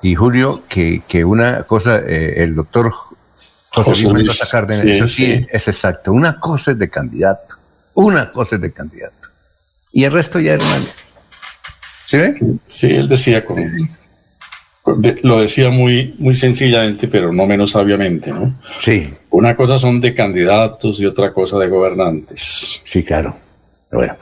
y 0.00 0.14
Julio, 0.14 0.62
que, 0.68 1.02
que 1.06 1.24
una 1.24 1.64
cosa, 1.64 1.98
eh, 1.98 2.34
el 2.38 2.54
doctor 2.54 2.92
José, 3.72 4.08
Luis 4.08 4.44
Cárdenas, 4.50 4.84
eso 4.86 5.08
sí, 5.08 5.46
es 5.50 5.68
exacto. 5.68 6.12
Una 6.12 6.40
cosa 6.40 6.72
es 6.72 6.78
de 6.78 6.88
candidato, 6.88 7.56
una 7.94 8.32
cosa 8.32 8.56
es 8.56 8.62
de 8.62 8.72
candidato. 8.72 9.28
Y 9.92 10.04
el 10.04 10.12
resto 10.12 10.40
ya, 10.40 10.54
hermano. 10.54 10.86
¿Sí 12.06 12.16
ve? 12.16 12.40
Sí, 12.68 12.86
él 12.88 13.08
decía 13.08 13.44
con, 13.44 13.64
lo 15.22 15.40
decía 15.40 15.70
muy, 15.70 16.14
muy 16.18 16.34
sencillamente, 16.34 17.08
pero 17.08 17.32
no 17.32 17.46
menos 17.46 17.72
sabiamente, 17.72 18.30
¿no? 18.32 18.58
Sí. 18.80 19.12
Una 19.30 19.54
cosa 19.54 19.78
son 19.78 20.00
de 20.00 20.14
candidatos 20.14 21.00
y 21.00 21.06
otra 21.06 21.32
cosa 21.32 21.58
de 21.58 21.68
gobernantes. 21.68 22.80
Sí, 22.84 23.02
claro. 23.02 23.36
Bueno, 23.90 24.16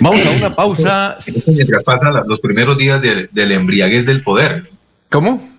vamos 0.00 0.24
a 0.24 0.30
una 0.30 0.54
pausa. 0.54 1.18
Mientras 1.46 1.82
pasan 1.82 2.14
los 2.26 2.40
primeros 2.40 2.78
días 2.78 3.00
del, 3.02 3.28
del 3.32 3.52
embriaguez 3.52 4.06
del 4.06 4.22
poder. 4.22 4.68
¿Cómo? 5.08 5.49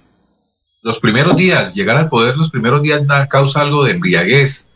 Los 0.83 0.99
primeros 0.99 1.35
días, 1.35 1.75
llegar 1.75 1.97
al 1.97 2.09
poder 2.09 2.35
los 2.35 2.49
primeros 2.49 2.81
días 2.81 3.05
da, 3.05 3.27
causa 3.27 3.61
algo 3.61 3.83
de 3.83 3.91
embriaguez. 3.91 4.67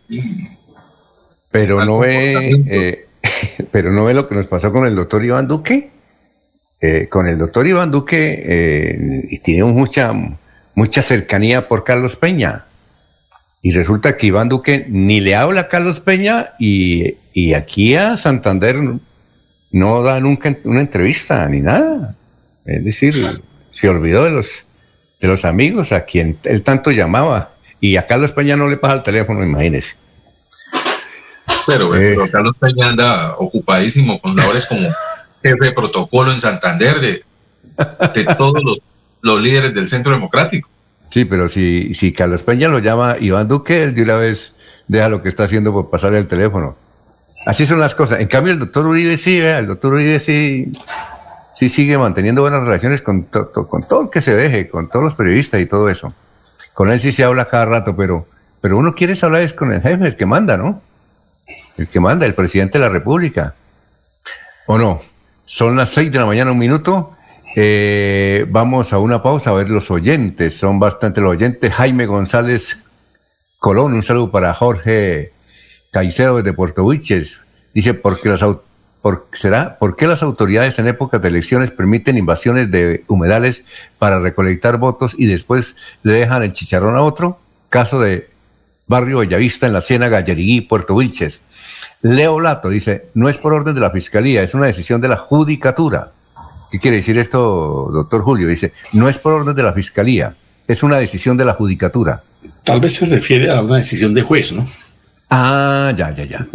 Pero 1.49 1.83
no 1.83 1.99
ve, 1.99 2.63
eh, 2.67 3.07
pero 3.71 3.91
no 3.91 4.05
ve 4.05 4.13
lo 4.13 4.27
que 4.27 4.35
nos 4.35 4.47
pasó 4.47 4.71
con 4.71 4.85
el 4.85 4.95
doctor 4.95 5.23
Iván 5.23 5.47
Duque. 5.47 5.89
Eh, 6.79 7.07
con 7.09 7.27
el 7.27 7.37
doctor 7.39 7.65
Iván 7.65 7.89
Duque 7.89 8.43
eh, 8.45 9.39
tiene 9.43 9.63
mucha, 9.63 10.13
mucha 10.75 11.01
cercanía 11.01 11.67
por 11.67 11.83
Carlos 11.83 12.15
Peña. 12.15 12.65
Y 13.63 13.71
resulta 13.71 14.15
que 14.15 14.27
Iván 14.27 14.49
Duque 14.49 14.85
ni 14.87 15.21
le 15.21 15.35
habla 15.35 15.61
a 15.61 15.67
Carlos 15.69 15.99
Peña 15.99 16.53
y, 16.59 17.15
y 17.33 17.53
aquí 17.53 17.95
a 17.95 18.15
Santander 18.17 18.77
no 19.71 20.03
da 20.03 20.19
nunca 20.19 20.55
una 20.65 20.81
entrevista 20.81 21.49
ni 21.49 21.61
nada. 21.61 22.15
Es 22.65 22.83
decir, 22.83 23.13
se 23.71 23.89
olvidó 23.89 24.25
de 24.25 24.31
los, 24.31 24.64
de 25.19 25.27
los 25.27 25.45
amigos 25.45 25.91
a 25.91 26.05
quien 26.05 26.37
él 26.43 26.61
tanto 26.63 26.91
llamaba. 26.91 27.51
Y 27.79 27.97
a 27.97 28.07
Carlos 28.07 28.31
Peña 28.31 28.55
no 28.55 28.67
le 28.67 28.77
pasa 28.77 28.95
el 28.95 29.03
teléfono, 29.03 29.43
imagínese. 29.43 29.95
Pero, 31.67 31.95
eh, 31.95 32.15
Carlos 32.31 32.55
Peña 32.59 32.89
anda 32.89 33.35
ocupadísimo 33.37 34.19
con 34.19 34.35
labores 34.35 34.65
como 34.65 34.87
jefe 35.43 35.65
de 35.65 35.71
protocolo 35.71 36.31
en 36.31 36.39
Santander 36.39 36.99
de, 36.99 37.23
de 38.13 38.35
todos 38.35 38.63
los, 38.63 38.79
los, 39.21 39.41
líderes 39.41 39.73
del 39.73 39.87
Centro 39.87 40.11
Democrático. 40.11 40.69
Sí, 41.09 41.25
pero 41.25 41.49
si, 41.49 41.93
si 41.95 42.11
Carlos 42.11 42.43
Peña 42.43 42.67
lo 42.67 42.79
llama 42.79 43.17
Iván 43.19 43.47
Duque, 43.47 43.83
él 43.83 43.95
de 43.95 44.03
una 44.03 44.15
vez 44.15 44.53
deja 44.87 45.09
lo 45.09 45.23
que 45.23 45.29
está 45.29 45.45
haciendo 45.45 45.71
por 45.71 45.89
pasarle 45.89 46.19
el 46.19 46.27
teléfono. 46.27 46.75
Así 47.45 47.65
son 47.65 47.79
las 47.79 47.93
cosas. 47.93 48.19
En 48.19 48.27
cambio, 48.27 48.53
el 48.53 48.59
doctor 48.59 48.85
Uribe 48.85 49.17
sí, 49.17 49.37
el 49.37 49.67
doctor 49.67 49.93
Uribe 49.93 50.19
sí 50.19 50.71
sí 51.55 51.69
sigue 51.69 51.97
manteniendo 51.97 52.41
buenas 52.41 52.61
relaciones 52.61 53.01
con, 53.01 53.23
con 53.23 53.87
todo 53.87 54.03
el 54.03 54.09
que 54.09 54.21
se 54.21 54.35
deje, 54.35 54.69
con 54.69 54.89
todos 54.89 55.03
los 55.03 55.15
periodistas 55.15 55.59
y 55.61 55.65
todo 55.65 55.89
eso. 55.89 56.13
Con 56.73 56.91
él 56.91 56.99
sí 56.99 57.11
se 57.11 57.23
habla 57.23 57.45
cada 57.45 57.65
rato, 57.65 57.95
pero, 57.95 58.27
pero 58.61 58.77
uno 58.77 58.93
quiere 58.93 59.17
hablar 59.21 59.41
es 59.41 59.53
con 59.53 59.71
el 59.71 59.81
jefe, 59.81 60.05
el 60.05 60.15
que 60.15 60.25
manda, 60.25 60.57
¿no? 60.57 60.81
El 61.77 61.87
que 61.87 61.99
manda, 61.99 62.25
el 62.25 62.35
presidente 62.35 62.77
de 62.77 62.85
la 62.85 62.91
República. 62.91 63.55
¿O 64.67 64.77
no? 64.77 65.01
Son 65.45 65.75
las 65.77 65.89
seis 65.89 66.11
de 66.11 66.19
la 66.19 66.25
mañana, 66.25 66.51
un 66.51 66.57
minuto. 66.57 67.15
Eh, 67.55 68.45
vamos 68.49 68.91
a 68.91 68.99
una 68.99 69.23
pausa 69.23 69.51
a 69.51 69.53
ver 69.53 69.69
los 69.69 69.89
oyentes. 69.89 70.57
Son 70.57 70.79
bastante 70.79 71.21
los 71.21 71.31
oyentes. 71.31 71.73
Jaime 71.73 72.05
González 72.05 72.79
Colón, 73.59 73.93
un 73.93 74.03
saludo 74.03 74.31
para 74.31 74.53
Jorge 74.53 75.31
Caicedo 75.91 76.41
de 76.41 76.51
Puerto 76.51 76.83
Huiches. 76.83 77.39
Dice, 77.73 77.93
porque 77.93 78.29
las 78.29 78.41
autoridades 78.41 78.64
por, 79.05 79.27
será 79.33 79.77
por 79.77 79.95
qué 79.95 80.07
las 80.07 80.23
autoridades 80.23 80.79
en 80.79 80.87
épocas 80.87 81.21
de 81.21 81.27
elecciones 81.27 81.69
permiten 81.69 82.17
invasiones 82.17 82.71
de 82.71 83.03
humedales 83.07 83.63
para 83.99 84.19
recolectar 84.19 84.79
votos 84.79 85.13
y 85.15 85.27
después 85.27 85.75
le 86.01 86.13
dejan 86.13 86.41
el 86.41 86.53
chicharrón 86.53 86.95
a 86.95 87.03
otro. 87.03 87.37
Caso 87.69 87.99
de 87.99 88.31
Barrio 88.87 89.19
Bellavista 89.19 89.67
en 89.67 89.73
la 89.73 89.83
Ciénaga, 89.83 90.21
Yariguí, 90.21 90.61
Puerto 90.61 90.95
Wilches. 90.95 91.39
Leo 92.01 92.39
Lato 92.39 92.67
dice, 92.67 93.09
no 93.13 93.29
es 93.29 93.37
por 93.37 93.53
orden 93.53 93.75
de 93.75 93.81
la 93.81 93.91
Fiscalía, 93.91 94.41
es 94.41 94.55
una 94.55 94.65
decisión 94.65 94.99
de 95.01 95.09
la 95.09 95.17
Judicatura. 95.17 96.11
¿Qué 96.71 96.79
quiere 96.79 96.97
decir 96.97 97.19
esto, 97.19 97.91
doctor 97.93 98.23
Julio? 98.23 98.47
Dice, 98.47 98.73
no 98.93 99.07
es 99.07 99.19
por 99.19 99.33
orden 99.33 99.55
de 99.55 99.61
la 99.61 99.73
Fiscalía, 99.73 100.35
es 100.67 100.81
una 100.81 100.97
decisión 100.97 101.37
de 101.37 101.45
la 101.45 101.53
Judicatura. 101.53 102.23
Tal 102.63 102.79
vez 102.79 102.95
se 102.95 103.05
refiere 103.05 103.51
a 103.51 103.61
una 103.61 103.75
decisión 103.75 104.15
de 104.15 104.23
juez, 104.23 104.51
¿no? 104.51 104.67
Ah, 105.29 105.93
ya, 105.95 106.09
ya, 106.09 106.25
ya. 106.25 106.47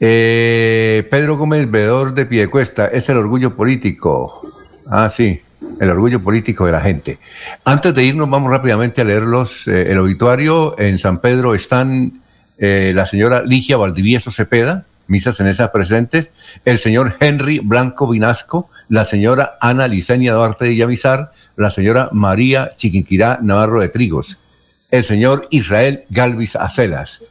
Eh, 0.00 1.06
Pedro 1.10 1.36
Gómez, 1.36 1.70
veedor 1.70 2.14
de 2.14 2.26
Piedecuesta, 2.26 2.86
es 2.86 3.08
el 3.08 3.16
orgullo 3.16 3.56
político. 3.56 4.42
Ah, 4.86 5.10
sí, 5.10 5.40
el 5.80 5.90
orgullo 5.90 6.22
político 6.22 6.66
de 6.66 6.72
la 6.72 6.80
gente. 6.80 7.18
Antes 7.64 7.94
de 7.94 8.04
irnos, 8.04 8.30
vamos 8.30 8.50
rápidamente 8.50 9.00
a 9.00 9.04
leerlos. 9.04 9.66
Eh, 9.66 9.90
el 9.90 9.98
obituario 9.98 10.78
en 10.78 10.98
San 10.98 11.20
Pedro 11.20 11.54
están 11.54 12.22
eh, 12.58 12.92
la 12.94 13.06
señora 13.06 13.42
Ligia 13.42 13.76
Valdivieso 13.76 14.30
Cepeda, 14.30 14.84
misas 15.08 15.40
en 15.40 15.46
esas 15.46 15.70
presentes, 15.70 16.28
el 16.64 16.78
señor 16.78 17.16
Henry 17.20 17.60
Blanco 17.60 18.08
Vinasco, 18.08 18.68
la 18.88 19.04
señora 19.04 19.56
Ana 19.60 19.88
Licenia 19.88 20.34
Duarte 20.34 20.66
de 20.66 20.70
Villamizar, 20.72 21.32
la 21.56 21.70
señora 21.70 22.10
María 22.12 22.70
Chiquinquirá 22.76 23.38
Navarro 23.42 23.80
de 23.80 23.88
Trigos, 23.88 24.38
el 24.90 25.04
señor 25.04 25.48
Israel 25.50 26.04
Galvis 26.10 26.56
Acelas, 26.56 27.22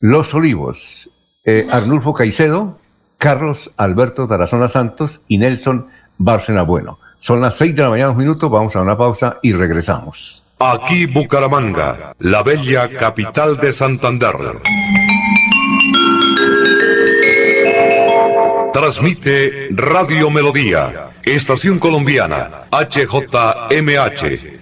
Los 0.00 0.34
Olivos, 0.34 1.11
eh, 1.44 1.66
Arnulfo 1.70 2.14
Caicedo, 2.14 2.78
Carlos 3.18 3.70
Alberto 3.76 4.26
Tarazona 4.26 4.68
Santos 4.68 5.20
y 5.28 5.38
Nelson 5.38 5.86
Bárcena 6.18 6.62
Bueno. 6.62 6.98
Son 7.18 7.40
las 7.40 7.56
seis 7.56 7.74
de 7.74 7.82
la 7.82 7.90
mañana, 7.90 8.10
un 8.10 8.16
minutos, 8.16 8.50
vamos 8.50 8.74
a 8.74 8.82
una 8.82 8.96
pausa 8.96 9.38
y 9.42 9.52
regresamos. 9.52 10.42
Aquí 10.58 11.06
Bucaramanga, 11.06 12.14
la 12.18 12.42
bella 12.42 12.88
capital 12.98 13.58
de 13.58 13.72
Santander. 13.72 14.34
Transmite 18.72 19.68
Radio 19.70 20.30
Melodía, 20.30 21.10
Estación 21.22 21.78
Colombiana, 21.78 22.66
HJMH, 22.72 24.61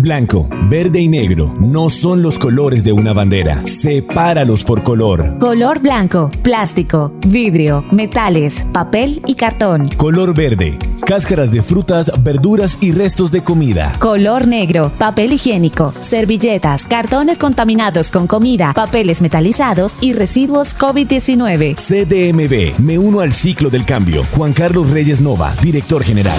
Blanco, 0.00 0.48
verde 0.68 1.00
y 1.00 1.08
negro 1.08 1.54
no 1.60 1.90
son 1.90 2.22
los 2.22 2.38
colores 2.38 2.84
de 2.84 2.92
una 2.92 3.12
bandera. 3.12 3.64
Sepáralos 3.66 4.64
por 4.64 4.82
color. 4.82 5.38
Color 5.38 5.80
blanco, 5.80 6.30
plástico, 6.42 7.12
vidrio, 7.26 7.84
metales, 7.92 8.66
papel 8.72 9.22
y 9.26 9.34
cartón. 9.34 9.88
Color 9.96 10.34
verde, 10.34 10.78
cáscaras 11.04 11.50
de 11.50 11.62
frutas, 11.62 12.10
verduras 12.22 12.78
y 12.80 12.92
restos 12.92 13.30
de 13.30 13.42
comida. 13.42 13.94
Color 13.98 14.48
negro, 14.48 14.90
papel 14.98 15.34
higiénico, 15.34 15.92
servilletas, 16.00 16.86
cartones 16.86 17.38
contaminados 17.38 18.10
con 18.10 18.26
comida, 18.26 18.72
papeles 18.72 19.20
metalizados 19.20 19.96
y 20.00 20.12
residuos 20.12 20.76
COVID-19. 20.76 21.76
CDMB, 21.76 22.80
me 22.80 22.98
uno 22.98 23.20
al 23.20 23.32
ciclo 23.32 23.68
del 23.68 23.84
cambio. 23.84 24.24
Juan 24.36 24.52
Carlos 24.52 24.90
Reyes 24.90 25.20
Nova, 25.20 25.54
director 25.62 26.02
general. 26.02 26.38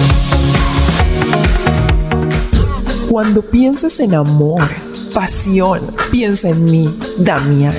Cuando 3.12 3.42
pienses 3.42 4.00
en 4.00 4.14
amor, 4.14 4.62
pasión, 5.12 5.94
piensa 6.10 6.48
en 6.48 6.64
mí, 6.64 6.98
Damiana. 7.18 7.78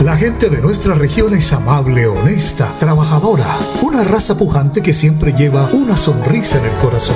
La 0.00 0.16
gente 0.16 0.50
de 0.50 0.60
nuestra 0.60 0.94
región 0.94 1.32
es 1.32 1.52
amable, 1.52 2.08
honesta, 2.08 2.74
trabajadora, 2.80 3.46
una 3.82 4.02
raza 4.02 4.36
pujante 4.36 4.82
que 4.82 4.94
siempre 4.94 5.32
lleva 5.32 5.68
una 5.72 5.96
sonrisa 5.96 6.58
en 6.58 6.64
el 6.64 6.76
corazón. 6.78 7.14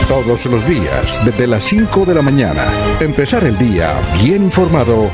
Todos 0.09 0.44
los 0.47 0.66
días, 0.68 1.18
desde 1.24 1.47
las 1.47 1.64
5 1.64 2.05
de 2.05 2.14
la 2.14 2.22
mañana, 2.22 2.64
empezar 3.01 3.44
el 3.44 3.57
día 3.59 3.94
bien 4.22 4.44
informado 4.44 5.11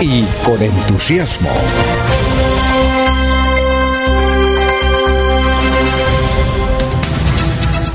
y 0.00 0.24
con 0.44 0.60
entusiasmo. 0.62 1.50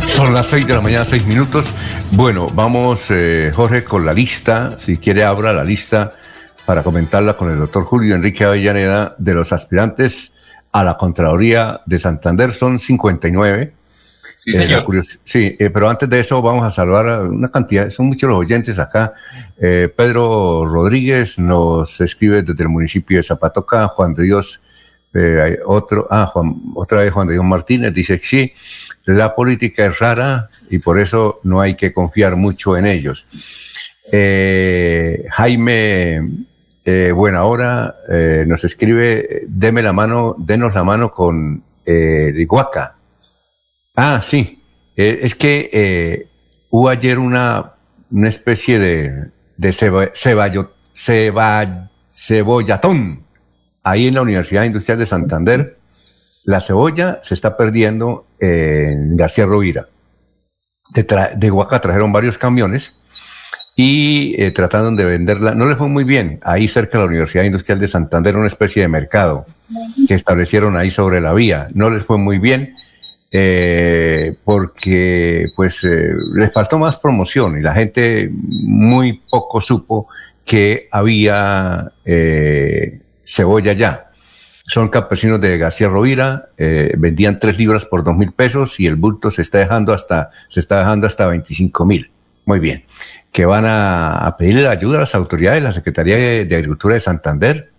Son 0.08 0.34
las 0.34 0.48
6 0.48 0.68
de 0.68 0.76
la 0.76 0.82
mañana, 0.82 1.06
6 1.06 1.26
minutos. 1.26 1.66
Bueno, 2.12 2.48
vamos, 2.54 3.06
eh, 3.10 3.52
Jorge, 3.56 3.84
con 3.84 4.06
la 4.06 4.14
lista. 4.14 4.78
Si 4.80 4.98
quiere, 4.98 5.24
abra 5.24 5.54
la 5.54 5.64
lista 5.64 6.12
para 6.70 6.84
comentarla 6.84 7.34
con 7.34 7.50
el 7.50 7.58
doctor 7.58 7.84
Julio 7.84 8.14
Enrique 8.14 8.44
Avellaneda 8.44 9.16
de 9.18 9.34
los 9.34 9.52
aspirantes 9.54 10.34
a 10.72 10.84
la 10.84 10.98
Contraloría 10.98 11.82
de 11.88 11.98
Santander. 11.98 12.54
Son 12.54 12.78
59. 12.78 13.74
Sí, 14.36 14.52
Eh, 14.52 14.54
señor. 14.54 14.86
sí, 15.24 15.56
eh, 15.58 15.72
pero 15.72 15.90
antes 15.90 16.08
de 16.08 16.20
eso 16.20 16.40
vamos 16.44 16.64
a 16.64 16.70
saludar 16.70 17.10
a 17.10 17.22
una 17.24 17.50
cantidad, 17.50 17.90
son 17.90 18.06
muchos 18.06 18.30
los 18.30 18.38
oyentes 18.38 18.78
acá. 18.78 19.14
Eh, 19.60 19.92
Pedro 19.98 20.68
Rodríguez 20.68 21.40
nos 21.40 22.00
escribe 22.02 22.44
desde 22.44 22.62
el 22.62 22.70
municipio 22.70 23.18
de 23.18 23.24
Zapatoca, 23.24 23.88
Juan 23.88 24.14
de 24.14 24.22
Dios 24.26 24.62
hay 25.12 25.56
otro, 25.66 26.08
ah, 26.12 26.28
Juan, 26.28 26.54
otra 26.76 27.00
vez 27.00 27.12
Juan 27.12 27.28
Diego 27.28 27.44
Martínez 27.44 27.92
dice 27.96 28.20
sí, 28.20 28.54
la 29.06 29.34
política 29.34 29.88
es 29.88 29.98
rara 29.98 30.50
y 30.70 30.78
por 30.78 31.00
eso 31.00 31.40
no 31.42 31.62
hay 31.62 31.74
que 31.74 31.92
confiar 31.92 32.36
mucho 32.36 32.78
en 32.78 32.86
ellos. 32.86 33.26
Jaime 35.32 36.46
eh, 36.92 37.12
Buena 37.12 37.44
Hora 37.44 37.98
eh, 38.10 38.46
nos 38.48 38.64
escribe, 38.64 39.44
deme 39.48 39.82
la 39.84 39.94
mano, 39.94 40.36
denos 40.40 40.74
la 40.74 40.84
mano 40.84 41.12
con 41.14 41.64
eh. 41.86 42.32
Ah, 43.96 44.22
sí, 44.24 44.64
eh, 44.96 45.20
es 45.24 45.36
que 45.36 45.70
eh, 45.72 46.28
hubo 46.70 46.90
ayer 46.90 47.20
una, 47.20 47.74
una 48.12 48.30
especie 48.30 48.80
de, 48.80 49.30
de 49.58 49.70
ceba- 49.70 50.12
ceballo- 50.14 50.72
ceba- 50.94 51.90
cebollatón 52.10 53.24
ahí 53.84 54.08
en 54.08 54.16
la 54.16 54.22
Universidad 54.22 54.64
Industrial 54.64 54.98
de 55.00 55.06
Santander. 55.06 55.78
La 56.46 56.62
cebolla 56.62 57.20
se 57.22 57.34
está 57.34 57.56
perdiendo 57.58 58.26
en 58.40 59.16
García 59.16 59.46
Rovira. 59.46 59.90
De, 60.96 61.06
de 61.38 61.52
Huaca 61.52 61.80
trajeron 61.80 62.12
varios 62.12 62.38
camiones 62.38 62.99
y 63.82 64.36
eh, 64.38 64.52
trataron 64.52 64.98
de 64.98 65.06
venderla. 65.06 65.56
No 65.56 65.66
les 65.66 65.78
fue 65.78 65.88
muy 65.88 66.04
bien. 66.04 66.42
Ahí 66.44 66.68
cerca 66.68 66.98
de 66.98 67.06
la 67.06 67.08
Universidad 67.08 67.46
Industrial 67.46 67.80
de 67.80 67.88
Santander, 67.88 68.36
una 68.36 68.48
especie 68.48 68.82
de 68.82 68.90
mercado 68.90 69.46
que 70.06 70.16
establecieron 70.16 70.76
ahí 70.76 70.92
sobre 70.92 71.22
la 71.22 71.32
vía. 71.32 71.70
No 71.74 71.90
les 71.90 72.04
fue 72.04 72.18
muy 72.18 72.40
bien 72.40 72.76
eh, 73.32 74.36
porque 74.44 75.46
pues 75.56 75.82
eh, 75.86 76.12
les 76.36 76.52
faltó 76.52 76.78
más 76.78 76.98
promoción 76.98 77.58
y 77.58 77.62
la 77.62 77.74
gente 77.74 78.30
muy 78.34 79.22
poco 79.32 79.62
supo 79.62 80.10
que 80.44 80.90
había 80.92 81.94
eh, 82.04 83.00
cebolla 83.24 83.72
ya. 83.72 84.12
Son 84.66 84.90
campesinos 84.90 85.40
de 85.40 85.58
García 85.58 85.88
Rovira, 85.88 86.50
eh, 86.58 86.96
vendían 86.98 87.40
tres 87.40 87.58
libras 87.58 87.86
por 87.86 88.04
dos 88.04 88.18
mil 88.18 88.34
pesos 88.34 88.78
y 88.82 88.88
el 88.88 88.98
bulto 88.98 89.32
se 89.32 89.42
está 89.42 89.60
dejando 89.60 89.94
hasta, 89.94 90.32
se 90.50 90.60
está 90.60 90.80
dejando 90.80 91.08
hasta 91.08 91.28
25 91.28 91.86
mil. 91.86 92.12
Muy 92.44 92.60
bien. 92.60 92.84
Que 93.32 93.46
van 93.46 93.66
a, 93.68 94.36
pedirle 94.38 94.68
ayuda 94.68 94.98
a 94.98 95.02
las 95.02 95.16
autoridades 95.16 95.62
de 95.62 95.68
la 95.68 95.72
Secretaría 95.72 96.18
de, 96.18 96.56
Agricultura 96.56 96.96
de 96.96 97.00
Santander 97.00 97.72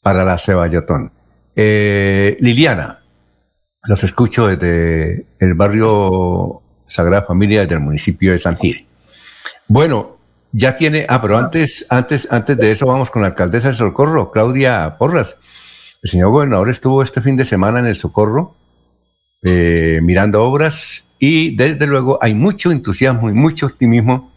para 0.00 0.24
la 0.24 0.38
ceballotón. 0.38 1.12
Eh, 1.54 2.36
Liliana, 2.40 3.02
los 3.84 4.02
escucho 4.04 4.46
desde 4.46 5.26
el 5.38 5.54
barrio 5.54 6.62
Sagrada 6.86 7.22
Familia 7.22 7.66
del 7.66 7.80
municipio 7.80 8.32
de 8.32 8.38
San 8.38 8.56
Gil. 8.56 8.86
Bueno, 9.68 10.18
ya 10.52 10.76
tiene, 10.76 11.06
ah, 11.08 11.20
pero 11.20 11.38
antes, 11.38 11.86
antes, 11.88 12.28
antes 12.30 12.56
de 12.56 12.72
eso 12.72 12.86
vamos 12.86 13.10
con 13.10 13.22
la 13.22 13.28
alcaldesa 13.28 13.68
de 13.68 13.74
Socorro, 13.74 14.30
Claudia 14.30 14.96
Porras. 14.98 15.36
El 16.02 16.10
señor 16.10 16.30
gobernador 16.30 16.68
estuvo 16.68 17.02
este 17.02 17.22
fin 17.22 17.36
de 17.36 17.44
semana 17.44 17.78
en 17.78 17.86
el 17.86 17.94
Socorro 17.94 18.56
eh, 19.44 20.00
mirando 20.02 20.42
obras 20.42 21.04
y 21.18 21.56
desde 21.56 21.86
luego 21.86 22.18
hay 22.20 22.34
mucho 22.34 22.70
entusiasmo 22.70 23.28
y 23.28 23.32
mucho 23.32 23.66
optimismo 23.66 24.31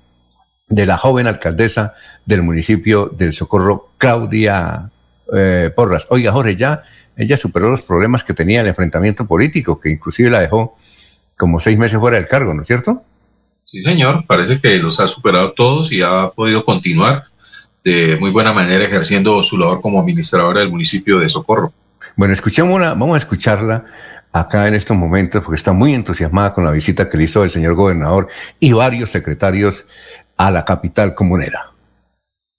de 0.68 0.86
la 0.86 0.98
joven 0.98 1.28
alcaldesa 1.28 1.94
del 2.26 2.44
municipio 2.44 3.12
del 3.16 3.34
Socorro, 3.34 3.92
Claudia 3.98 4.90
eh, 5.34 5.72
Porras. 5.76 6.08
Oiga, 6.10 6.32
Jorge, 6.32 6.56
ya 6.56 6.84
ella 7.16 7.38
superó 7.38 7.70
los 7.70 7.82
problemas 7.82 8.24
que 8.24 8.34
tenía 8.34 8.62
el 8.62 8.68
enfrentamiento 8.68 9.26
político, 9.26 9.80
que 9.80 9.92
inclusive 9.92 10.30
la 10.30 10.42
dejó 10.42 10.76
como 11.38 11.60
seis 11.60 11.78
meses 11.78 12.00
fuera 12.00 12.18
del 12.18 12.28
cargo, 12.28 12.54
¿no 12.54 12.62
es 12.62 12.68
cierto? 12.68 13.04
Sí, 13.64 13.82
señor, 13.82 14.26
parece 14.28 14.60
que 14.60 14.78
los 14.78 15.00
ha 15.00 15.08
superado 15.08 15.54
todos 15.54 15.92
y 15.92 16.02
ha 16.02 16.30
podido 16.30 16.64
continuar 16.66 17.26
de 17.84 18.18
muy 18.20 18.32
buena 18.32 18.54
manera 18.54 18.84
ejerciendo 18.84 19.42
su 19.44 19.58
labor 19.58 19.82
como 19.82 20.00
administradora 20.00 20.60
del 20.60 20.70
municipio 20.70 21.20
de 21.20 21.30
Socorro. 21.30 21.74
Bueno, 22.16 22.34
escuchemos 22.34 22.74
una, 22.76 22.90
vamos 22.90 23.16
a 23.16 23.18
escucharla 23.18 23.86
acá 24.32 24.68
en 24.68 24.74
estos 24.74 24.98
momentos 24.98 25.44
porque 25.44 25.56
está 25.56 25.72
muy 25.72 25.94
entusiasmada 25.94 26.54
con 26.54 26.66
la 26.66 26.72
visita 26.72 27.10
que 27.10 27.18
le 27.18 27.24
hizo 27.24 27.44
el 27.44 27.50
señor 27.50 27.74
gobernador 27.74 28.28
y 28.60 28.74
varios 28.74 29.12
secretarios 29.12 29.86
a 30.38 30.52
la 30.52 30.66
capital 30.66 31.14
comunera. 31.14 31.75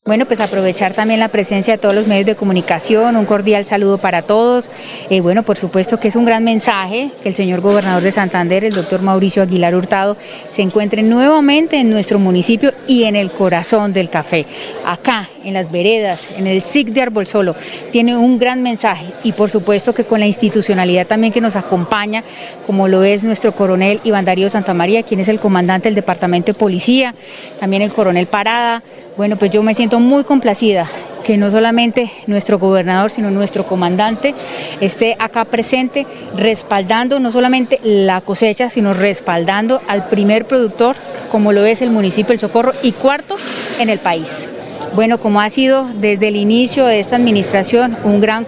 Bueno, 0.07 0.25
pues 0.25 0.39
aprovechar 0.39 0.93
también 0.93 1.19
la 1.19 1.27
presencia 1.27 1.75
de 1.75 1.79
todos 1.79 1.93
los 1.93 2.07
medios 2.07 2.27
de 2.27 2.37
comunicación, 2.37 3.17
un 3.17 3.25
cordial 3.25 3.65
saludo 3.65 3.99
para 3.99 4.23
todos. 4.23 4.71
Eh, 5.11 5.21
bueno, 5.21 5.43
por 5.43 5.57
supuesto 5.57 5.99
que 5.99 6.07
es 6.07 6.15
un 6.15 6.25
gran 6.25 6.45
mensaje 6.45 7.11
que 7.25 7.29
el 7.29 7.35
señor 7.35 7.61
gobernador 7.61 8.05
de 8.05 8.13
Santander, 8.13 8.63
el 8.63 8.73
doctor 8.73 9.03
Mauricio 9.03 9.43
Aguilar 9.43 9.75
Hurtado, 9.75 10.17
se 10.49 10.63
encuentre 10.63 11.03
nuevamente 11.03 11.81
en 11.81 11.91
nuestro 11.91 12.21
municipio 12.21 12.73
y 12.87 13.03
en 13.03 13.17
el 13.17 13.33
corazón 13.33 13.93
del 13.93 14.09
café. 14.09 14.47
Acá, 14.87 15.29
en 15.43 15.55
las 15.55 15.73
veredas, 15.73 16.29
en 16.39 16.47
el 16.47 16.63
SIC 16.63 16.91
de 16.91 17.03
Arbolsolo, 17.03 17.57
tiene 17.91 18.17
un 18.17 18.39
gran 18.39 18.63
mensaje 18.63 19.07
y 19.25 19.33
por 19.33 19.51
supuesto 19.51 19.93
que 19.93 20.05
con 20.05 20.21
la 20.21 20.27
institucionalidad 20.29 21.09
también 21.09 21.33
que 21.33 21.41
nos 21.41 21.57
acompaña, 21.57 22.23
como 22.65 22.87
lo 22.87 23.03
es 23.03 23.25
nuestro 23.25 23.51
coronel 23.57 23.99
Iván 24.05 24.25
Darío 24.25 24.49
Santamaría, 24.51 25.03
quien 25.03 25.19
es 25.19 25.27
el 25.27 25.41
comandante 25.41 25.89
del 25.89 25.97
Departamento 25.97 26.53
de 26.53 26.59
Policía, 26.59 27.13
también 27.59 27.83
el 27.83 27.93
coronel 27.93 28.29
Parada. 28.29 28.85
Bueno, 29.17 29.37
pues 29.37 29.51
yo 29.51 29.63
me 29.63 29.73
siento 29.73 29.99
muy 29.99 30.25
complacida 30.25 30.87
que 31.25 31.39
no 31.39 31.51
solamente 31.51 32.13
nuestro 32.27 32.59
gobernador, 32.59 33.11
sino 33.11 33.31
nuestro 33.31 33.65
comandante 33.65 34.35
esté 34.81 35.17
acá 35.19 35.47
presente, 35.47 36.07
respaldando 36.37 37.19
no 37.19 37.33
solamente 37.33 37.81
la 37.83 38.21
cosecha, 38.21 38.69
sino 38.69 38.93
respaldando 38.93 39.81
al 39.89 40.09
primer 40.09 40.45
productor, 40.45 40.97
como 41.33 41.53
lo 41.53 41.65
es 41.65 41.81
el 41.81 41.91
municipio 41.91 42.35
El 42.35 42.39
Socorro, 42.39 42.73
y 42.83 42.93
cuarto 42.93 43.37
en 43.81 43.89
el 43.89 43.99
país. 43.99 44.49
Bueno, 44.95 45.19
como 45.19 45.41
ha 45.41 45.51
sido 45.51 45.87
desde 46.01 46.29
el 46.29 46.37
inicio 46.37 46.87
de 46.87 47.01
esta 47.01 47.17
administración 47.17 47.97
un 48.05 48.21
gran, 48.21 48.47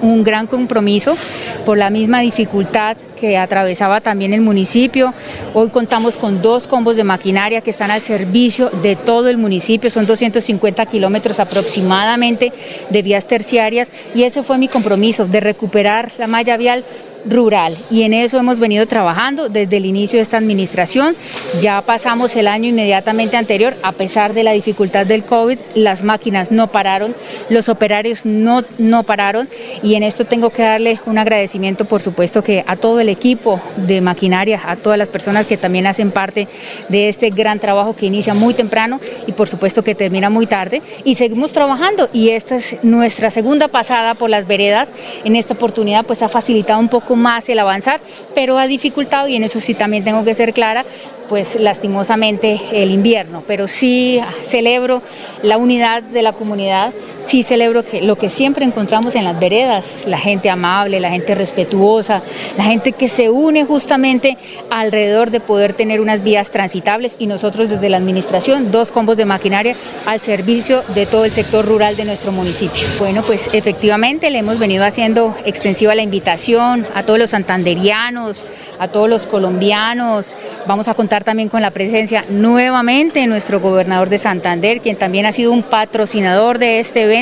un 0.00 0.22
gran 0.22 0.46
compromiso 0.46 1.14
por 1.66 1.76
la 1.76 1.90
misma 1.90 2.20
dificultad 2.20 2.96
que 3.20 3.36
atravesaba 3.36 4.00
también 4.00 4.32
el 4.32 4.40
municipio. 4.40 5.12
Hoy 5.52 5.68
contamos 5.68 6.16
con 6.16 6.40
dos 6.40 6.66
combos 6.66 6.96
de 6.96 7.04
maquinaria 7.04 7.60
que 7.60 7.70
están 7.70 7.90
al 7.90 8.00
servicio 8.00 8.70
de 8.82 8.96
todo 8.96 9.28
el 9.28 9.36
municipio, 9.36 9.90
son 9.90 10.06
250 10.06 10.86
kilómetros 10.86 11.38
aproximadamente 11.38 12.52
de 12.88 13.02
vías 13.02 13.26
terciarias 13.26 13.90
y 14.14 14.22
ese 14.22 14.42
fue 14.42 14.56
mi 14.56 14.68
compromiso 14.68 15.26
de 15.26 15.40
recuperar 15.40 16.12
la 16.18 16.26
malla 16.26 16.56
vial 16.56 16.82
rural 17.24 17.76
y 17.90 18.02
en 18.02 18.14
eso 18.14 18.38
hemos 18.38 18.60
venido 18.60 18.86
trabajando 18.86 19.48
desde 19.48 19.76
el 19.76 19.86
inicio 19.86 20.18
de 20.18 20.22
esta 20.22 20.38
administración. 20.38 21.16
Ya 21.60 21.80
pasamos 21.82 22.34
el 22.36 22.48
año 22.48 22.68
inmediatamente 22.68 23.36
anterior, 23.36 23.74
a 23.82 23.92
pesar 23.92 24.34
de 24.34 24.44
la 24.44 24.52
dificultad 24.52 25.06
del 25.06 25.24
COVID, 25.24 25.58
las 25.74 26.02
máquinas 26.02 26.50
no 26.50 26.68
pararon, 26.68 27.14
los 27.48 27.68
operarios 27.68 28.24
no, 28.24 28.62
no 28.78 29.02
pararon 29.02 29.48
y 29.82 29.94
en 29.94 30.02
esto 30.02 30.24
tengo 30.24 30.50
que 30.50 30.62
darle 30.62 30.98
un 31.06 31.18
agradecimiento, 31.18 31.84
por 31.84 32.02
supuesto, 32.02 32.42
que 32.42 32.64
a 32.66 32.76
todo 32.76 33.00
el 33.00 33.08
equipo 33.08 33.60
de 33.76 34.00
maquinaria, 34.00 34.60
a 34.66 34.76
todas 34.76 34.98
las 34.98 35.08
personas 35.08 35.46
que 35.46 35.56
también 35.56 35.86
hacen 35.86 36.10
parte 36.10 36.48
de 36.88 37.08
este 37.08 37.30
gran 37.30 37.58
trabajo 37.58 37.94
que 37.94 38.06
inicia 38.06 38.34
muy 38.34 38.54
temprano 38.54 39.00
y 39.26 39.32
por 39.32 39.48
supuesto 39.48 39.84
que 39.84 39.94
termina 39.94 40.30
muy 40.30 40.46
tarde 40.46 40.82
y 41.04 41.14
seguimos 41.14 41.52
trabajando 41.52 42.08
y 42.12 42.30
esta 42.30 42.56
es 42.56 42.76
nuestra 42.82 43.30
segunda 43.30 43.68
pasada 43.68 44.14
por 44.14 44.30
las 44.30 44.46
veredas. 44.46 44.92
En 45.24 45.36
esta 45.36 45.54
oportunidad 45.54 46.04
pues 46.04 46.22
ha 46.22 46.28
facilitado 46.28 46.80
un 46.80 46.88
poco 46.88 47.09
más 47.16 47.48
el 47.48 47.58
avanzar, 47.58 48.00
pero 48.34 48.58
ha 48.58 48.66
dificultado 48.66 49.28
y 49.28 49.36
en 49.36 49.44
eso 49.44 49.60
sí 49.60 49.74
también 49.74 50.04
tengo 50.04 50.24
que 50.24 50.34
ser 50.34 50.52
clara, 50.52 50.84
pues 51.28 51.58
lastimosamente 51.60 52.60
el 52.72 52.90
invierno, 52.90 53.42
pero 53.46 53.68
sí 53.68 54.20
celebro 54.42 55.02
la 55.42 55.58
unidad 55.58 56.02
de 56.02 56.22
la 56.22 56.32
comunidad, 56.32 56.92
sí 57.30 57.44
celebro 57.44 57.84
lo 58.02 58.16
que 58.16 58.28
siempre 58.28 58.64
encontramos 58.64 59.14
en 59.14 59.22
las 59.22 59.38
veredas, 59.38 59.84
la 60.04 60.18
gente 60.18 60.50
amable, 60.50 60.98
la 60.98 61.10
gente 61.10 61.36
respetuosa, 61.36 62.22
la 62.58 62.64
gente 62.64 62.90
que 62.90 63.08
se 63.08 63.30
une 63.30 63.64
justamente 63.64 64.36
alrededor 64.68 65.30
de 65.30 65.38
poder 65.38 65.74
tener 65.74 66.00
unas 66.00 66.24
vías 66.24 66.50
transitables 66.50 67.14
y 67.20 67.28
nosotros 67.28 67.68
desde 67.68 67.88
la 67.88 67.98
administración 67.98 68.72
dos 68.72 68.90
combos 68.90 69.16
de 69.16 69.26
maquinaria 69.26 69.76
al 70.06 70.18
servicio 70.18 70.82
de 70.96 71.06
todo 71.06 71.24
el 71.24 71.30
sector 71.30 71.64
rural 71.64 71.94
de 71.94 72.04
nuestro 72.04 72.32
municipio. 72.32 72.82
Bueno, 72.98 73.22
pues 73.22 73.54
efectivamente 73.54 74.28
le 74.30 74.38
hemos 74.38 74.58
venido 74.58 74.84
haciendo 74.84 75.36
extensiva 75.44 75.94
la 75.94 76.02
invitación 76.02 76.84
a 76.96 77.04
todos 77.04 77.20
los 77.20 77.30
santanderianos, 77.30 78.44
a 78.80 78.88
todos 78.88 79.08
los 79.08 79.26
colombianos. 79.26 80.36
Vamos 80.66 80.88
a 80.88 80.94
contar 80.94 81.22
también 81.22 81.50
con 81.50 81.60
la 81.60 81.70
presencia 81.70 82.24
nuevamente 82.30 83.20
de 83.20 83.26
nuestro 83.26 83.60
gobernador 83.60 84.08
de 84.08 84.18
Santander, 84.18 84.80
quien 84.80 84.96
también 84.96 85.26
ha 85.26 85.32
sido 85.32 85.52
un 85.52 85.62
patrocinador 85.62 86.58
de 86.58 86.80
este 86.80 87.02
evento, 87.02 87.19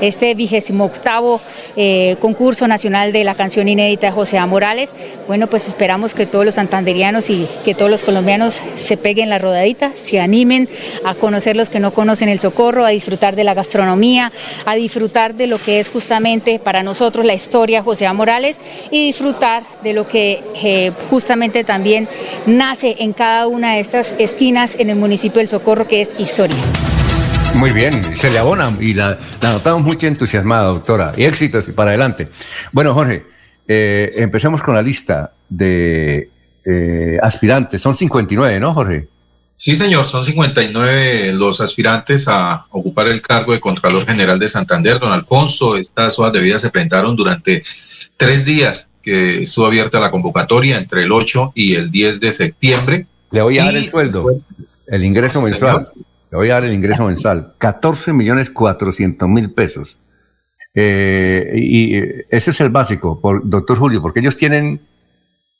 este 0.00 0.34
vigésimo 0.34 0.84
octavo 0.84 1.40
eh, 1.76 2.16
concurso 2.20 2.66
nacional 2.66 3.12
de 3.12 3.24
la 3.24 3.34
canción 3.34 3.68
inédita 3.68 4.08
de 4.08 4.12
José 4.12 4.38
A. 4.38 4.46
Morales. 4.46 4.92
Bueno, 5.26 5.46
pues 5.46 5.68
esperamos 5.68 6.14
que 6.14 6.26
todos 6.26 6.44
los 6.44 6.56
santanderianos 6.56 7.30
y 7.30 7.46
que 7.64 7.74
todos 7.74 7.90
los 7.90 8.02
colombianos 8.02 8.60
se 8.76 8.96
peguen 8.96 9.30
la 9.30 9.38
rodadita, 9.38 9.92
se 10.02 10.20
animen 10.20 10.68
a 11.04 11.14
conocer 11.14 11.56
los 11.56 11.70
que 11.70 11.80
no 11.80 11.92
conocen 11.92 12.28
el 12.28 12.40
socorro, 12.40 12.84
a 12.84 12.90
disfrutar 12.90 13.36
de 13.36 13.44
la 13.44 13.54
gastronomía, 13.54 14.32
a 14.64 14.74
disfrutar 14.74 15.34
de 15.34 15.46
lo 15.46 15.58
que 15.58 15.80
es 15.80 15.88
justamente 15.88 16.58
para 16.58 16.82
nosotros 16.82 17.24
la 17.24 17.34
historia 17.34 17.82
José 17.82 18.06
A. 18.06 18.12
Morales 18.12 18.56
y 18.90 19.06
disfrutar 19.06 19.62
de 19.82 19.92
lo 19.92 20.06
que 20.06 20.42
eh, 20.62 20.92
justamente 21.08 21.64
también 21.64 22.08
nace 22.46 22.96
en 22.98 23.12
cada 23.12 23.46
una 23.46 23.74
de 23.74 23.80
estas 23.80 24.14
esquinas 24.18 24.76
en 24.78 24.90
el 24.90 24.96
municipio 24.96 25.38
del 25.38 25.48
Socorro, 25.48 25.86
que 25.86 26.00
es 26.00 26.18
historia. 26.18 26.58
Muy 27.56 27.72
bien, 27.72 28.02
se 28.16 28.30
le 28.30 28.38
abona 28.38 28.72
y 28.80 28.94
la, 28.94 29.18
la 29.42 29.52
notamos 29.52 29.82
muy 29.82 29.98
entusiasmada, 30.00 30.68
doctora. 30.68 31.12
Y 31.16 31.24
éxitos 31.24 31.68
y 31.68 31.72
para 31.72 31.90
adelante. 31.90 32.28
Bueno, 32.72 32.94
Jorge, 32.94 33.26
eh, 33.68 34.10
empecemos 34.16 34.62
con 34.62 34.74
la 34.74 34.82
lista 34.82 35.32
de 35.48 36.30
eh, 36.64 37.18
aspirantes. 37.22 37.80
Son 37.80 37.94
59, 37.94 38.58
¿no, 38.60 38.74
Jorge? 38.74 39.08
Sí, 39.56 39.76
señor, 39.76 40.06
son 40.06 40.24
59 40.24 41.34
los 41.34 41.60
aspirantes 41.60 42.26
a 42.28 42.66
ocupar 42.70 43.08
el 43.08 43.20
cargo 43.20 43.52
de 43.52 43.60
Contralor 43.60 44.06
General 44.06 44.38
de 44.38 44.48
Santander. 44.48 44.98
Don 44.98 45.12
Alfonso, 45.12 45.76
estas 45.76 46.18
hojas 46.18 46.32
de 46.32 46.40
vida 46.40 46.58
se 46.58 46.70
presentaron 46.70 47.14
durante 47.14 47.62
tres 48.16 48.44
días 48.46 48.88
que 49.02 49.42
estuvo 49.42 49.66
abierta 49.66 50.00
la 50.00 50.10
convocatoria 50.10 50.78
entre 50.78 51.02
el 51.02 51.12
8 51.12 51.52
y 51.54 51.74
el 51.74 51.90
10 51.90 52.20
de 52.20 52.32
septiembre. 52.32 53.06
Le 53.30 53.42
voy 53.42 53.58
a 53.58 53.66
dar 53.66 53.76
el 53.76 53.88
sueldo, 53.88 54.26
el 54.86 55.04
ingreso 55.04 55.42
Señor. 55.42 55.92
Le 56.30 56.38
voy 56.38 56.50
a 56.50 56.54
dar 56.54 56.64
el 56.64 56.72
ingreso 56.72 57.06
mensual. 57.06 57.54
14 57.58 58.12
millones 58.12 58.50
400 58.50 59.28
mil 59.28 59.52
pesos. 59.52 59.96
Eh, 60.74 61.52
y 61.56 61.96
eh, 61.96 62.26
ese 62.30 62.50
es 62.50 62.60
el 62.60 62.70
básico, 62.70 63.20
por, 63.20 63.48
doctor 63.48 63.76
Julio, 63.76 64.00
porque 64.00 64.20
ellos 64.20 64.36
tienen 64.36 64.80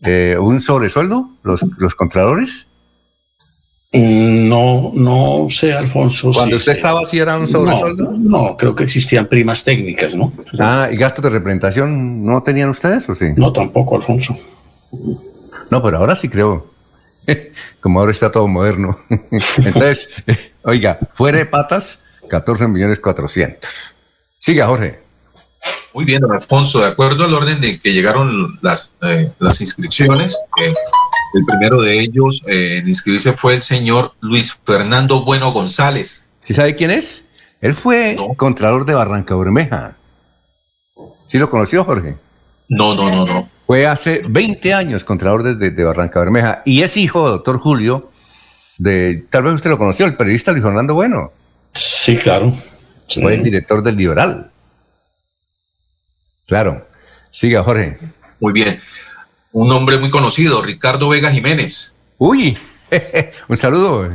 eh, 0.03 0.37
un 0.41 0.61
sobresueldo, 0.61 1.31
los, 1.43 1.65
los 1.79 1.95
contralores. 1.95 2.69
Mm, 3.93 4.49
No, 4.49 4.93
no 4.95 5.47
sé, 5.49 5.73
Alfonso. 5.73 6.31
Cuando 6.33 6.57
usted 6.57 6.73
estaba, 6.73 7.05
¿sí 7.05 7.19
era 7.19 7.37
un 7.39 7.49
sobresueldo? 7.49 8.13
No, 8.13 8.49
no, 8.49 8.57
creo 8.57 8.75
que 8.75 8.85
existían 8.85 9.27
primas 9.27 9.65
técnicas, 9.65 10.15
¿no? 10.15 10.33
Ah, 10.61 10.89
¿y 10.93 10.97
gastos 10.97 11.25
de 11.25 11.31
representación 11.31 12.25
no 12.25 12.43
tenían 12.45 12.71
ustedes 12.71 13.09
o 13.09 13.15
sí? 13.17 13.27
No, 13.37 13.53
tampoco, 13.53 13.97
Alfonso. 13.97 14.39
No, 15.71 15.83
pero 15.83 15.99
ahora 15.99 16.15
sí 16.15 16.29
creo. 16.29 16.71
Como 17.81 18.01
ahora 18.01 18.13
está 18.13 18.31
todo 18.31 18.47
moderno. 18.49 18.99
Entonces, 19.59 20.09
oiga, 20.63 20.99
fuera 21.15 21.39
de 21.39 21.47
patas, 21.47 21.99
14 22.29 22.69
millones 22.69 23.01
400. 23.01 23.71
Siga, 24.39 24.67
Jorge. 24.67 25.01
Muy 25.93 26.05
bien, 26.05 26.21
don 26.21 26.33
Alfonso, 26.33 26.81
de 26.81 26.87
acuerdo 26.87 27.25
al 27.25 27.35
orden 27.35 27.61
de 27.61 27.79
que 27.79 27.93
llegaron 27.93 28.59
las, 28.63 28.95
eh, 29.03 29.31
las 29.39 29.61
inscripciones, 29.61 30.39
eh, 30.63 30.73
el 31.35 31.45
primero 31.45 31.83
de 31.83 32.01
ellos 32.01 32.43
eh, 32.47 32.79
en 32.79 32.89
inscribirse 32.89 33.33
fue 33.33 33.55
el 33.55 33.63
señor 33.63 34.15
Luis 34.21 34.59
Fernando 34.65 35.25
Bueno 35.25 35.53
González. 35.53 36.33
¿Sí 36.43 36.55
sabe 36.55 36.75
quién 36.75 36.91
es? 36.91 37.25
Él 37.61 37.75
fue 37.75 38.17
contralor 38.37 38.87
de 38.87 38.95
Barranca 38.95 39.35
Bermeja. 39.35 39.97
¿Sí 41.27 41.39
lo 41.39 41.51
conoció, 41.51 41.85
Jorge? 41.85 42.17
No, 42.69 42.95
no, 42.95 43.11
no, 43.11 43.27
no. 43.27 43.49
Fue 43.71 43.87
hace 43.87 44.23
20 44.29 44.75
años 44.75 45.05
contralor 45.05 45.45
de, 45.45 45.55
de- 45.55 45.71
de 45.71 45.85
Barranca 45.85 46.19
Bermeja 46.19 46.61
y 46.65 46.83
es 46.83 46.97
hijo, 46.97 47.29
doctor 47.29 47.57
Julio, 47.61 48.11
de, 48.79 49.25
tal 49.31 49.45
vez 49.45 49.53
usted 49.55 49.71
lo 49.71 49.79
conoció, 49.79 50.07
el 50.07 50.17
periodista 50.17 50.51
Luis 50.51 50.65
Fernando 50.65 50.93
Bueno. 50.95 51.31
Sí, 51.73 52.17
claro. 52.17 52.53
Fue 53.09 53.33
el 53.37 53.45
director 53.45 53.81
del 53.85 53.95
Liberal. 53.97 54.51
Claro. 56.49 56.85
Siga, 57.31 57.63
Jorge. 57.63 57.97
Muy 58.41 58.53
bien. 58.53 58.81
Un 59.53 59.71
hombre 59.71 59.99
muy 59.99 60.11
conocido, 60.11 60.63
Ricardo 60.63 61.09
Vega 61.09 61.31
Jiménez. 61.31 61.97
Uy, 62.19 62.59
un 63.49 63.57
saludo, 63.57 64.11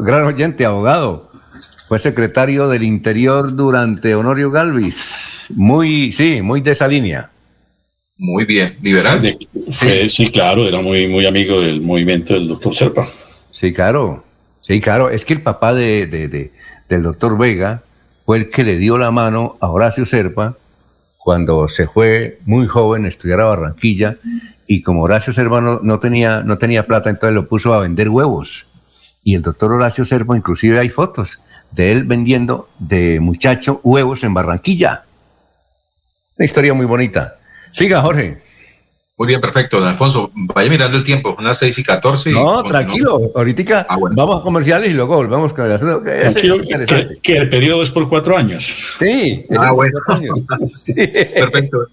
gran 0.00 0.24
oyente, 0.24 0.64
abogado. 0.64 1.30
Fue 1.86 1.98
secretario 1.98 2.66
del 2.68 2.82
Interior 2.82 3.54
durante 3.54 4.14
Honorio 4.14 4.50
Galvis. 4.50 5.48
Muy, 5.50 6.12
sí, 6.12 6.40
muy 6.40 6.62
de 6.62 6.70
esa 6.72 6.88
línea. 6.88 7.30
Muy 8.18 8.44
bien, 8.44 8.76
liberal. 8.80 9.20
De- 9.20 9.36
fue- 9.70 10.08
sí, 10.08 10.30
claro, 10.30 10.66
era 10.66 10.80
muy, 10.80 11.06
muy 11.06 11.26
amigo 11.26 11.60
del 11.60 11.80
movimiento 11.82 12.34
del 12.34 12.48
doctor 12.48 12.74
Serpa. 12.74 13.08
Sí, 13.50 13.72
claro. 13.72 14.24
Sí, 14.60 14.80
claro. 14.80 15.10
Es 15.10 15.24
que 15.24 15.34
el 15.34 15.42
papá 15.42 15.74
de, 15.74 16.06
de- 16.06 16.28
de- 16.28 16.52
del 16.88 17.02
doctor 17.02 17.36
Vega 17.38 17.82
fue 18.24 18.38
el 18.38 18.50
que 18.50 18.64
le 18.64 18.78
dio 18.78 18.96
la 18.98 19.10
mano 19.10 19.56
a 19.60 19.68
Horacio 19.68 20.06
Serpa 20.06 20.56
cuando 21.18 21.68
se 21.68 21.86
fue 21.88 22.38
muy 22.46 22.66
joven 22.66 23.04
a 23.04 23.08
estudiar 23.08 23.40
a 23.40 23.44
Barranquilla 23.46 24.16
y 24.66 24.82
como 24.82 25.02
Horacio 25.02 25.32
Serpa 25.32 25.60
no, 25.60 25.80
no 25.82 25.98
tenía, 26.00 26.42
no 26.42 26.56
tenía 26.58 26.86
plata, 26.86 27.10
entonces 27.10 27.34
lo 27.34 27.48
puso 27.48 27.74
a 27.74 27.80
vender 27.80 28.08
huevos. 28.08 28.66
Y 29.24 29.34
el 29.34 29.42
doctor 29.42 29.72
Horacio 29.72 30.04
Serpa, 30.04 30.36
inclusive 30.36 30.78
hay 30.78 30.88
fotos 30.88 31.40
de 31.72 31.92
él 31.92 32.04
vendiendo 32.04 32.68
de 32.78 33.20
muchacho 33.20 33.80
huevos 33.84 34.22
en 34.24 34.32
Barranquilla. 34.34 35.04
Una 36.38 36.46
historia 36.46 36.72
muy 36.74 36.86
bonita. 36.86 37.36
Siga, 37.70 38.00
Jorge. 38.00 38.38
Muy 39.18 39.28
bien, 39.28 39.40
perfecto, 39.40 39.80
don 39.80 39.88
Alfonso. 39.88 40.30
Vaya 40.34 40.68
mirando 40.68 40.98
el 40.98 41.04
tiempo, 41.04 41.34
son 41.34 41.44
las 41.44 41.58
6 41.58 41.78
y 41.78 41.82
14. 41.82 42.30
y 42.30 42.34
No, 42.34 42.62
tranquilo. 42.62 43.30
Ahorita 43.34 43.86
vamos 44.14 44.40
a 44.40 44.42
comerciales 44.42 44.90
y 44.90 44.92
luego 44.92 45.16
volvemos 45.16 45.54
con 45.54 45.64
el 45.64 45.72
asunto. 45.72 46.04
que 46.04 46.28
es 46.28 47.40
el 47.40 47.48
periodo 47.48 47.82
es 47.82 47.90
por 47.90 48.08
cuatro 48.10 48.36
años. 48.36 48.96
Sí. 48.98 49.46
Ah, 49.58 49.72
bueno. 49.72 49.98
cuatro 50.04 50.22
años. 50.22 50.40
Perfecto. 50.94 51.86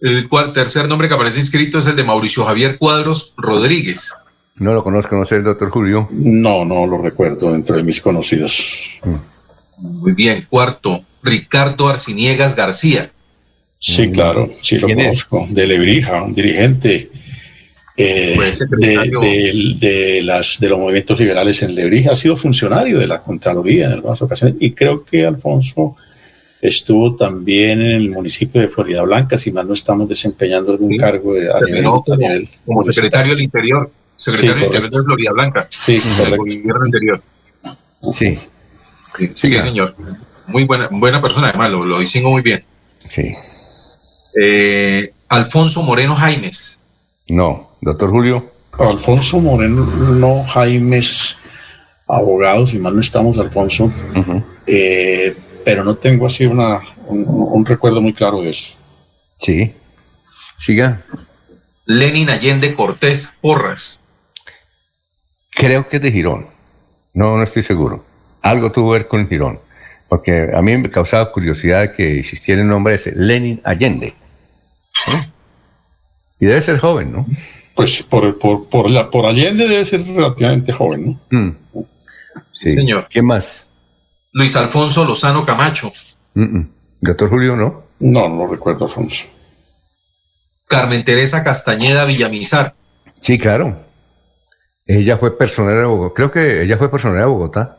El 0.00 0.28
cual, 0.28 0.52
tercer 0.52 0.86
nombre 0.88 1.08
que 1.08 1.14
aparece 1.14 1.40
inscrito 1.40 1.78
es 1.78 1.86
el 1.86 1.96
de 1.96 2.04
Mauricio 2.04 2.44
Javier 2.44 2.76
Cuadros 2.78 3.32
Rodríguez. 3.38 4.12
No 4.56 4.74
lo 4.74 4.84
conozco, 4.84 5.16
no 5.16 5.24
sé 5.24 5.36
el 5.36 5.44
doctor 5.44 5.70
Julio. 5.70 6.08
No, 6.10 6.64
no 6.66 6.86
lo 6.86 6.98
recuerdo 6.98 7.52
dentro 7.52 7.76
de 7.76 7.82
mis 7.82 8.00
conocidos. 8.02 9.00
Muy 9.78 10.12
bien. 10.12 10.46
Cuarto, 10.50 11.00
Ricardo 11.22 11.88
Arciniegas 11.88 12.54
García. 12.54 13.10
Sí, 13.78 14.10
claro, 14.10 14.50
sí 14.62 14.76
lo 14.78 14.88
conozco. 14.88 15.46
De 15.50 15.66
Lebrija, 15.66 16.22
un 16.22 16.34
dirigente 16.34 17.10
eh, 17.96 18.32
Fue 18.36 18.46
de, 18.46 18.52
secretario. 18.52 19.20
de- 19.20 19.74
de 19.78 20.22
las, 20.22 20.58
de 20.60 20.68
los 20.68 20.78
movimientos 20.78 21.18
liberales 21.18 21.62
en 21.62 21.74
Lebrija. 21.74 22.12
Ha 22.12 22.16
sido 22.16 22.36
funcionario 22.36 22.98
de 22.98 23.06
la 23.06 23.20
Contraloría 23.22 23.86
en 23.86 23.92
algunas 23.92 24.20
ocasiones 24.22 24.56
y 24.60 24.70
creo 24.72 25.04
que 25.04 25.24
Alfonso 25.24 25.96
estuvo 26.60 27.14
también 27.16 27.80
en 27.80 27.92
el 27.92 28.10
municipio 28.10 28.60
de 28.60 28.68
Florida 28.68 29.02
Blanca, 29.02 29.38
si 29.38 29.52
mal 29.52 29.66
no 29.68 29.74
estamos 29.74 30.08
desempeñando 30.08 30.72
algún 30.72 30.96
cargo 30.96 31.34
de, 31.34 31.50
a 31.50 31.54
nivel, 31.54 31.66
Terminó 31.66 31.94
a 31.96 32.02
como, 32.04 32.16
nivel 32.18 32.48
como 32.66 32.82
secretario 32.82 33.34
del 33.34 33.44
Interior. 33.44 33.90
Secretario 34.16 34.52
Sí, 34.54 34.58
del 34.58 34.64
Interior 34.64 34.90
de 34.90 35.02
Florida 35.04 35.32
Blanca. 35.32 35.68
Sí, 35.70 36.00
del 36.24 36.36
gobierno 36.36 36.84
anterior. 36.84 37.22
Sí. 38.12 38.34
Sí, 38.34 38.50
sí, 39.34 39.48
señor. 39.48 39.94
Muy 40.48 40.64
buena, 40.64 40.88
buena 40.90 41.20
persona, 41.22 41.48
además, 41.48 41.70
lo, 41.70 41.84
lo 41.84 41.98
distingo 42.00 42.30
muy 42.30 42.42
bien. 42.42 42.62
Sí. 43.08 43.30
Eh, 44.40 45.12
Alfonso 45.28 45.82
Moreno 45.82 46.14
Jaimes. 46.14 46.80
No, 47.28 47.70
doctor 47.80 48.10
Julio. 48.10 48.52
Alfonso 48.78 49.40
Moreno 49.40 49.84
no, 49.84 50.44
Jaimes, 50.44 51.36
abogado, 52.06 52.66
si 52.66 52.78
mal 52.78 52.94
no 52.94 53.00
estamos, 53.00 53.36
Alfonso, 53.38 53.92
Eh, 54.66 55.36
pero 55.64 55.82
no 55.82 55.96
tengo 55.96 56.26
así 56.26 56.46
una, 56.46 56.80
un, 57.06 57.24
un 57.26 57.66
recuerdo 57.66 58.00
muy 58.00 58.12
claro 58.12 58.40
de 58.40 58.50
eso. 58.50 58.74
Sí. 59.38 59.74
Siga. 60.58 61.02
Lenin 61.86 62.30
Allende 62.30 62.74
Cortés 62.74 63.34
Porras. 63.40 64.00
Creo 65.50 65.88
que 65.88 65.96
es 65.96 66.02
de 66.02 66.12
Girón. 66.12 66.46
No, 67.14 67.36
no 67.36 67.42
estoy 67.42 67.62
seguro. 67.62 68.04
Algo 68.42 68.70
tuvo 68.70 68.92
que 68.92 68.98
ver 68.98 69.08
con 69.08 69.28
Girón. 69.28 69.58
Porque 70.08 70.50
a 70.54 70.62
mí 70.62 70.76
me 70.76 70.90
causaba 70.90 71.32
curiosidad 71.32 71.92
que 71.94 72.18
existiera 72.20 72.62
el 72.62 72.68
nombre 72.68 72.94
ese, 72.94 73.12
Lenin 73.14 73.60
Allende. 73.64 74.14
¿Eh? 75.06 75.32
Y 76.40 76.46
debe 76.46 76.60
ser 76.60 76.78
joven, 76.78 77.12
¿no? 77.12 77.26
Pues 77.74 78.02
por, 78.02 78.38
por, 78.38 78.68
por, 78.68 78.90
la, 78.90 79.10
por 79.10 79.26
Allende 79.26 79.68
debe 79.68 79.84
ser 79.84 80.04
relativamente 80.04 80.72
joven, 80.72 81.20
¿no? 81.30 81.38
Mm. 81.38 81.84
Sí. 82.52 82.72
Señor. 82.72 83.06
¿Qué 83.08 83.22
más? 83.22 83.68
Luis 84.32 84.56
Alfonso 84.56 85.04
Lozano 85.04 85.46
Camacho. 85.46 85.92
Mm, 86.34 86.58
mm. 86.58 86.70
Doctor 87.00 87.30
Julio, 87.30 87.56
¿no? 87.56 87.84
No, 88.00 88.28
no 88.28 88.46
lo 88.46 88.46
recuerdo, 88.48 88.86
Alfonso. 88.86 89.24
Carmen 90.66 91.02
Teresa 91.04 91.42
Castañeda 91.42 92.04
Villamizar. 92.04 92.74
Sí, 93.20 93.38
claro. 93.38 93.84
Ella 94.86 95.18
fue 95.18 95.36
personera 95.36 95.80
de 95.80 95.84
Bogotá. 95.84 96.14
Creo 96.14 96.30
que 96.30 96.62
ella 96.62 96.78
fue 96.78 96.90
personera 96.90 97.20
de 97.20 97.26
Bogotá. 97.26 97.78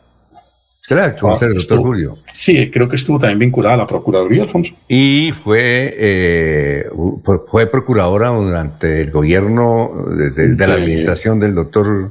Usted 0.90 0.96
la 0.96 1.14
conoce, 1.16 1.44
Ah, 1.44 1.48
el 1.48 1.54
doctor 1.54 1.76
estuvo- 1.76 1.82
Julio. 1.88 2.18
Sí, 2.32 2.68
creo 2.68 2.88
que 2.88 2.96
estuvo 2.96 3.18
también 3.18 3.38
vinculada 3.38 3.74
a 3.74 3.78
la 3.78 3.86
Procuraduría, 3.86 4.42
Alfonso. 4.42 4.74
Y 4.88 5.32
fue, 5.44 5.94
eh, 5.96 6.86
fue- 7.48 7.66
procuradora 7.68 8.28
durante 8.30 9.02
el 9.02 9.10
gobierno 9.12 9.92
de, 10.16 10.30
de- 10.30 10.48
de 10.56 10.66
la 10.66 10.74
administración 10.74 11.38
del 11.38 11.54
doctor 11.54 12.10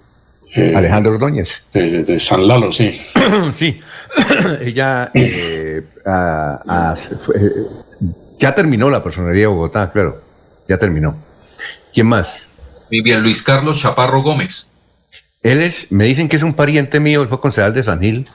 Eh, 0.56 0.74
Alejandro 0.76 1.12
Ordóñez. 1.12 1.62
De, 1.74 2.04
de 2.04 2.20
San 2.22 2.48
Lalo, 2.48 2.72
sí. 2.72 3.00
sí. 3.54 3.80
Ella 4.62 5.12
eh, 5.14 5.84
a- 6.06 6.62
a- 6.66 6.96
fue- 6.96 7.36
eh, 7.36 7.50
ya 8.40 8.56
terminó 8.56 8.90
la 8.90 9.04
personería 9.04 9.42
de 9.42 9.48
Bogotá, 9.48 9.92
claro. 9.92 10.22
Ya 10.68 10.78
terminó. 10.78 11.16
¿Quién 11.94 12.08
más? 12.08 12.46
Muy 12.90 13.02
bien, 13.02 13.22
Luis 13.22 13.44
Carlos 13.44 13.82
Chaparro 13.82 14.24
Gómez. 14.24 14.72
Él 15.44 15.62
es, 15.62 15.92
me 15.92 16.06
dicen 16.06 16.28
que 16.30 16.38
es 16.38 16.44
un 16.44 16.54
pariente 16.54 17.00
mío, 17.00 17.22
él 17.22 17.28
fue 17.28 17.40
concejal 17.42 17.74
de 17.74 17.84
San 17.84 18.00
Gil. 18.00 18.28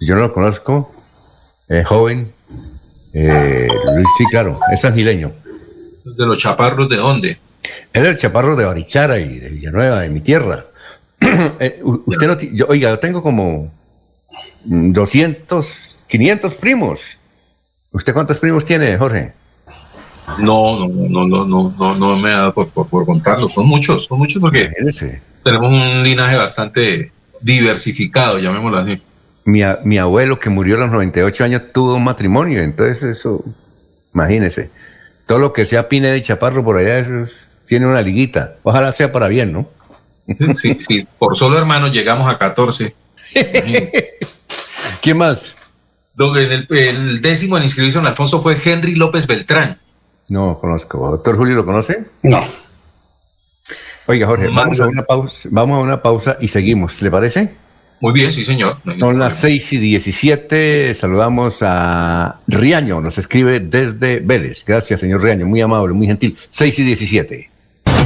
Yo 0.00 0.14
no 0.14 0.20
lo 0.22 0.32
conozco. 0.32 0.92
Es 1.68 1.86
joven. 1.86 2.32
Eh, 3.12 3.68
Luis, 3.94 4.08
sí, 4.16 4.24
claro, 4.30 4.58
es 4.72 4.80
sangileño. 4.80 5.32
¿De 6.04 6.26
los 6.26 6.38
Chaparros 6.38 6.88
de 6.88 6.96
dónde? 6.96 7.38
Él 7.92 8.04
es 8.04 8.08
el 8.08 8.16
chaparro 8.16 8.56
de 8.56 8.64
Barichara 8.64 9.18
y 9.18 9.38
de 9.38 9.48
Villanueva, 9.48 10.00
de 10.00 10.08
mi 10.08 10.20
tierra. 10.20 10.64
Eh, 11.60 11.80
usted 11.82 12.26
no, 12.26 12.38
yo, 12.38 12.66
oiga, 12.68 12.90
yo 12.90 12.98
tengo 13.00 13.22
como 13.22 13.72
200, 14.64 15.96
500 16.06 16.54
primos. 16.54 17.18
¿Usted 17.90 18.14
cuántos 18.14 18.38
primos 18.38 18.64
tiene, 18.64 18.96
Jorge? 18.96 19.32
No, 20.38 20.78
no, 20.78 20.88
no, 20.88 21.26
no, 21.26 21.44
no, 21.44 21.74
no, 21.76 21.94
no 21.96 22.16
me 22.18 22.30
da 22.30 22.52
por, 22.52 22.68
por, 22.68 22.86
por 22.86 23.04
contarlo. 23.04 23.48
Son 23.48 23.66
muchos, 23.66 24.04
son 24.04 24.18
muchos 24.18 24.40
porque 24.40 24.70
tenemos 25.42 25.72
un 25.72 26.02
linaje 26.02 26.36
bastante 26.36 27.12
diversificado, 27.40 28.38
llamémoslo 28.38 28.78
así. 28.78 29.02
Mi, 29.48 29.62
a- 29.62 29.80
mi 29.82 29.96
abuelo 29.96 30.38
que 30.38 30.50
murió 30.50 30.76
a 30.76 30.80
los 30.80 30.90
98 30.90 31.42
años 31.44 31.62
tuvo 31.72 31.94
un 31.94 32.04
matrimonio, 32.04 32.60
entonces 32.62 33.02
eso, 33.02 33.42
imagínese. 34.12 34.70
Todo 35.24 35.38
lo 35.38 35.52
que 35.54 35.64
sea 35.64 35.88
Pineda 35.88 36.16
y 36.16 36.22
Chaparro 36.22 36.62
por 36.62 36.76
allá, 36.76 36.98
eso 36.98 37.22
es- 37.22 37.48
tiene 37.66 37.86
una 37.86 38.02
liguita. 38.02 38.56
Ojalá 38.62 38.92
sea 38.92 39.10
para 39.10 39.26
bien, 39.28 39.52
¿no? 39.54 39.66
Sí, 40.28 40.52
sí, 40.52 40.76
sí, 40.80 41.06
por 41.18 41.36
solo 41.38 41.56
hermanos 41.56 41.92
llegamos 41.92 42.30
a 42.30 42.36
14. 42.36 42.94
¿Quién 45.02 45.16
más? 45.16 45.54
El, 46.18 46.66
el 46.70 47.20
décimo 47.20 47.56
en 47.56 47.62
inscribirse 47.62 47.98
en 47.98 48.06
Alfonso 48.06 48.42
fue 48.42 48.58
Henry 48.62 48.94
López 48.96 49.26
Beltrán. 49.26 49.78
No 50.28 50.58
conozco. 50.58 51.10
¿Doctor 51.12 51.36
Julio 51.36 51.54
lo 51.54 51.64
conoce? 51.64 52.04
No. 52.22 52.44
Oiga, 54.06 54.26
Jorge, 54.26 54.48
vamos 54.48 54.80
a 54.80 54.86
una 54.86 55.02
pausa, 55.02 55.48
vamos 55.52 55.78
a 55.78 55.80
una 55.82 56.02
pausa 56.02 56.36
y 56.40 56.48
seguimos, 56.48 57.00
¿le 57.02 57.10
parece? 57.10 57.54
Muy 58.00 58.12
bien, 58.12 58.30
sí, 58.30 58.44
señor. 58.44 58.76
No 58.84 58.98
Son 58.98 59.18
las 59.18 59.34
6 59.40 59.72
y 59.72 59.78
17. 59.78 60.94
Saludamos 60.94 61.58
a 61.62 62.38
Riaño, 62.46 63.00
nos 63.00 63.18
escribe 63.18 63.60
desde 63.60 64.20
Vélez. 64.20 64.64
Gracias, 64.64 65.00
señor 65.00 65.22
Riaño, 65.22 65.46
muy 65.46 65.60
amable, 65.60 65.94
muy 65.94 66.06
gentil. 66.06 66.36
6 66.48 66.78
y 66.78 66.82
17. 66.84 67.50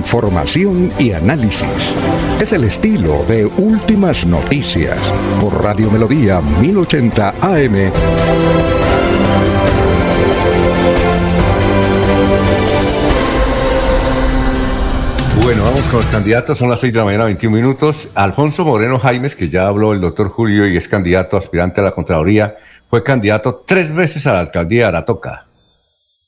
Información 0.00 0.90
y 0.98 1.12
análisis. 1.12 1.94
Es 2.40 2.54
el 2.54 2.64
estilo 2.64 3.22
de 3.28 3.44
Últimas 3.44 4.24
Noticias 4.24 4.98
por 5.38 5.62
Radio 5.62 5.90
Melodía 5.90 6.40
1080 6.40 7.34
AM. 7.42 7.92
Bueno, 15.42 15.64
vamos 15.64 15.82
con 15.82 15.96
los 15.96 16.06
candidatos. 16.06 16.56
Son 16.56 16.70
las 16.70 16.80
6 16.80 16.94
de 16.94 16.98
la 16.98 17.04
mañana, 17.04 17.24
21 17.24 17.54
minutos. 17.54 18.08
Alfonso 18.14 18.64
Moreno 18.64 18.98
Jaimes, 18.98 19.36
que 19.36 19.48
ya 19.50 19.66
habló 19.66 19.92
el 19.92 20.00
doctor 20.00 20.30
Julio 20.30 20.66
y 20.66 20.78
es 20.78 20.88
candidato 20.88 21.36
aspirante 21.36 21.82
a 21.82 21.84
la 21.84 21.90
Contraloría, 21.90 22.56
fue 22.88 23.04
candidato 23.04 23.64
tres 23.66 23.94
veces 23.94 24.26
a 24.26 24.32
la 24.32 24.40
alcaldía 24.40 24.84
de 24.84 24.88
Aratoca. 24.88 25.49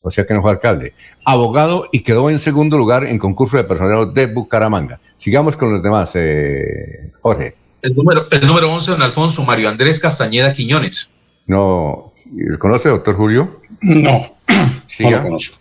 O 0.03 0.11
sea 0.11 0.27
que 0.27 0.35
no 0.35 0.43
fue 0.43 0.51
alcalde. 0.51 0.95
Abogado 1.25 1.89
y 1.93 2.01
quedó 2.01 2.29
en 2.29 2.39
segundo 2.41 2.77
lugar 2.77 3.05
en 3.05 3.19
concurso 3.19 3.57
de 3.57 3.65
personal 3.65 4.13
de 4.13 4.27
Bucaramanga. 4.27 5.01
Sigamos 5.17 5.57
con 5.57 5.73
los 5.73 5.83
demás, 5.83 6.11
eh, 6.15 7.13
Jorge. 7.23 7.55
El 7.83 7.95
número, 7.95 8.27
el 8.31 8.47
número 8.47 8.73
11, 8.73 8.91
don 8.93 9.03
Alfonso, 9.03 9.45
Mario 9.45 9.69
Andrés 9.69 10.01
Castañeda 10.01 10.55
Quiñones. 10.55 11.09
No, 11.47 12.13
¿lo 12.35 12.59
¿conoce, 12.59 12.89
doctor 12.89 13.17
Julio? 13.17 13.61
No, 13.81 14.35
Siga. 14.87 15.11
no 15.11 15.17
lo 15.19 15.23
conozco. 15.23 15.59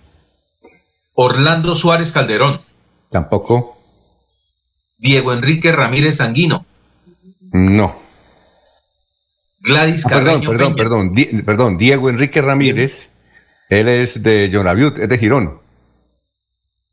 Orlando 1.13 1.75
Suárez 1.75 2.11
Calderón. 2.11 2.59
Tampoco. 3.09 3.77
Diego 4.97 5.33
Enrique 5.33 5.71
Ramírez 5.71 6.17
Sanguino. 6.17 6.65
No. 7.51 7.95
Gladys 9.59 10.05
Ah, 10.05 10.09
perdón, 10.09 10.25
Carreño 10.25 10.49
perdón, 10.49 10.73
Peña. 10.73 10.83
perdón, 10.83 11.11
Di- 11.11 11.25
perdón. 11.43 11.77
Diego 11.77 12.09
Enrique 12.09 12.41
Ramírez, 12.41 13.09
él 13.71 13.87
es 13.87 14.21
de 14.21 14.49
Jonaviut, 14.51 14.99
es 14.99 15.07
de 15.09 15.17
Girón. 15.17 15.59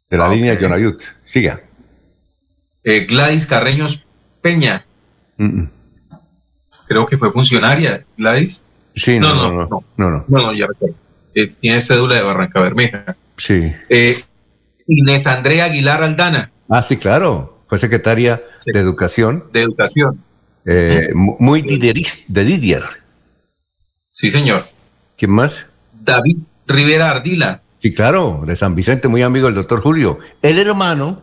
De 0.08 0.16
la 0.16 0.26
Ah, 0.26 0.34
línea 0.34 0.54
ok. 0.54 0.60
Jonaviut. 0.60 1.02
Siga. 1.24 1.60
Eh, 2.84 3.00
Gladys 3.06 3.46
Carreños 3.46 4.06
Peña. 4.40 4.84
Mm, 5.36 5.44
mm. 5.60 5.70
Creo 6.86 7.04
que 7.04 7.16
fue 7.18 7.30
funcionaria, 7.32 8.04
Gladys. 8.16 8.62
Sí, 8.94 9.18
No, 9.18 9.34
no, 9.34 9.52
no, 9.52 9.68
no, 9.68 9.84
no, 9.96 10.10
no. 10.10 10.24
no, 10.28 10.54
ya 10.54 10.66
recuerdo. 10.66 10.94
Eh, 11.34 11.48
tiene 11.60 11.80
cédula 11.80 12.14
de 12.14 12.22
Barranca 12.22 12.60
Bermeja. 12.60 13.16
Sí. 13.36 13.72
Eh, 13.88 14.16
Inés 14.86 15.26
Andrea 15.26 15.66
Aguilar 15.66 16.02
Aldana. 16.02 16.50
Ah, 16.68 16.82
sí, 16.82 16.96
claro. 16.96 17.64
Fue 17.68 17.78
secretaria 17.78 18.40
de 18.64 18.80
Educación. 18.80 19.44
De 19.52 19.62
Educación. 19.62 20.24
Eh, 20.64 21.10
Muy 21.14 21.62
Didieris- 21.62 22.24
de 22.28 22.44
Didier. 22.44 22.84
Sí, 24.08 24.30
señor. 24.30 24.64
¿Quién 25.18 25.32
más? 25.32 25.66
David 25.92 26.38
Rivera 26.68 27.10
Ardila. 27.10 27.62
Sí, 27.78 27.94
claro, 27.94 28.42
de 28.44 28.56
San 28.56 28.74
Vicente, 28.74 29.08
muy 29.08 29.22
amigo 29.22 29.46
del 29.46 29.54
doctor 29.54 29.80
Julio. 29.80 30.18
El 30.42 30.58
hermano 30.58 31.22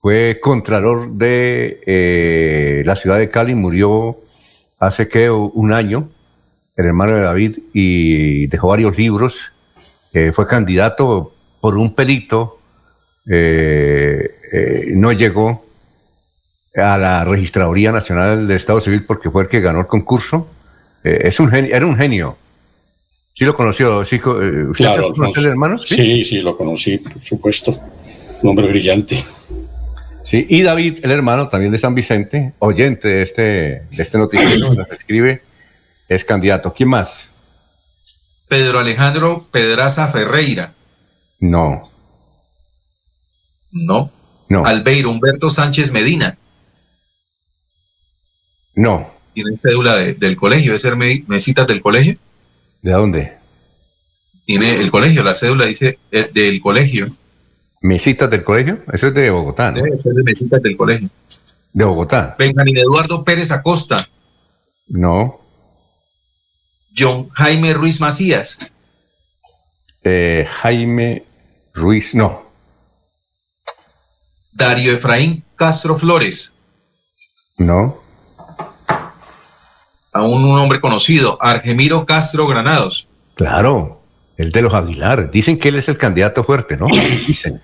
fue 0.00 0.40
contralor 0.42 1.12
de 1.12 1.80
eh, 1.86 2.82
la 2.86 2.96
ciudad 2.96 3.18
de 3.18 3.30
Cali, 3.30 3.54
murió 3.54 4.18
hace 4.78 5.08
que 5.08 5.30
un 5.30 5.72
año, 5.72 6.08
el 6.76 6.86
hermano 6.86 7.14
de 7.14 7.20
David, 7.20 7.58
y 7.74 8.46
dejó 8.46 8.68
varios 8.68 8.96
libros. 8.96 9.52
Eh, 10.12 10.32
fue 10.32 10.46
candidato 10.46 11.34
por 11.60 11.76
un 11.76 11.94
pelito, 11.94 12.58
eh, 13.30 14.30
no 14.94 15.12
llegó 15.12 15.66
a 16.74 16.96
la 16.96 17.24
Registraduría 17.24 17.92
Nacional 17.92 18.48
del 18.48 18.56
Estado 18.56 18.80
Civil 18.80 19.04
porque 19.04 19.30
fue 19.30 19.42
el 19.42 19.48
que 19.48 19.60
ganó 19.60 19.80
el 19.80 19.86
concurso. 19.86 20.48
Es 21.02 21.38
un 21.38 21.50
genio, 21.50 21.74
era 21.74 21.86
un 21.86 21.96
genio. 21.96 22.38
¿Sí 23.40 23.46
lo 23.46 23.54
conoció? 23.54 24.04
¿Sí, 24.04 24.16
eh, 24.16 24.18
¿Usted 24.68 24.84
Claro, 24.84 25.14
al 25.34 25.46
hermano? 25.46 25.78
Sí, 25.78 26.22
sí, 26.24 26.42
lo 26.42 26.58
conocí, 26.58 26.98
por 26.98 27.22
supuesto. 27.22 27.80
Un 28.42 28.50
hombre 28.50 28.66
brillante. 28.68 29.24
Sí, 30.22 30.44
y 30.46 30.60
David, 30.60 30.98
el 31.02 31.10
hermano 31.10 31.48
también 31.48 31.72
de 31.72 31.78
San 31.78 31.94
Vicente, 31.94 32.52
oyente 32.58 33.08
de 33.08 33.22
este, 33.22 33.42
de 33.42 33.86
este 34.02 34.18
noticiero, 34.18 34.74
nos 34.74 34.92
escribe, 34.92 35.40
es 36.06 36.22
candidato. 36.22 36.74
¿Quién 36.74 36.90
más? 36.90 37.30
Pedro 38.46 38.78
Alejandro 38.80 39.46
Pedraza 39.50 40.08
Ferreira. 40.08 40.74
No, 41.38 41.80
No. 43.72 44.12
no, 44.50 44.66
Albeiro 44.66 45.08
Humberto 45.08 45.48
Sánchez 45.48 45.92
Medina. 45.92 46.36
no. 48.74 49.08
Tiene 49.32 49.56
cédula 49.56 49.96
de- 49.96 50.12
del 50.12 50.36
colegio. 50.36 50.74
¿Es 50.74 50.82
ser 50.82 50.94
me- 50.94 51.24
mesitas 51.26 51.66
del 51.66 51.80
colegio? 51.80 52.18
¿De 52.82 52.92
dónde? 52.92 53.38
Tiene 54.44 54.80
el 54.80 54.90
colegio. 54.90 55.22
La 55.22 55.34
cédula 55.34 55.66
dice 55.66 55.98
eh, 56.10 56.30
del 56.32 56.60
colegio. 56.60 57.06
¿Mesitas 57.82 58.28
del 58.28 58.42
colegio? 58.42 58.82
Eso 58.92 59.08
es 59.08 59.14
de 59.14 59.30
Bogotá, 59.30 59.70
¿no? 59.70 59.82
Debe 59.82 59.98
ser 59.98 60.12
de 60.12 60.22
mesitas 60.22 60.62
del 60.62 60.76
colegio. 60.76 61.08
De 61.72 61.84
Bogotá. 61.84 62.36
Benjamín 62.38 62.76
Eduardo 62.76 63.24
Pérez 63.24 63.52
Acosta. 63.52 64.06
No. 64.88 65.40
John 66.96 67.28
Jaime 67.30 67.72
Ruiz 67.72 68.00
Macías. 68.00 68.74
Eh, 70.02 70.46
Jaime 70.50 71.24
Ruiz, 71.72 72.14
no. 72.14 72.50
Dario 74.52 74.92
Efraín 74.92 75.44
Castro 75.54 75.96
Flores. 75.96 76.54
No. 77.58 78.02
Aún 80.12 80.44
un 80.44 80.58
hombre 80.58 80.80
conocido. 80.80 81.38
Argemiro 81.40 82.04
Castro 82.04 82.46
Granados. 82.46 83.06
Claro, 83.36 84.02
el 84.36 84.50
de 84.52 84.62
los 84.62 84.74
Aguilar. 84.74 85.30
Dicen 85.30 85.58
que 85.58 85.68
él 85.68 85.76
es 85.76 85.88
el 85.88 85.96
candidato 85.96 86.42
fuerte, 86.44 86.76
¿no? 86.76 86.86
Dicen. 87.26 87.60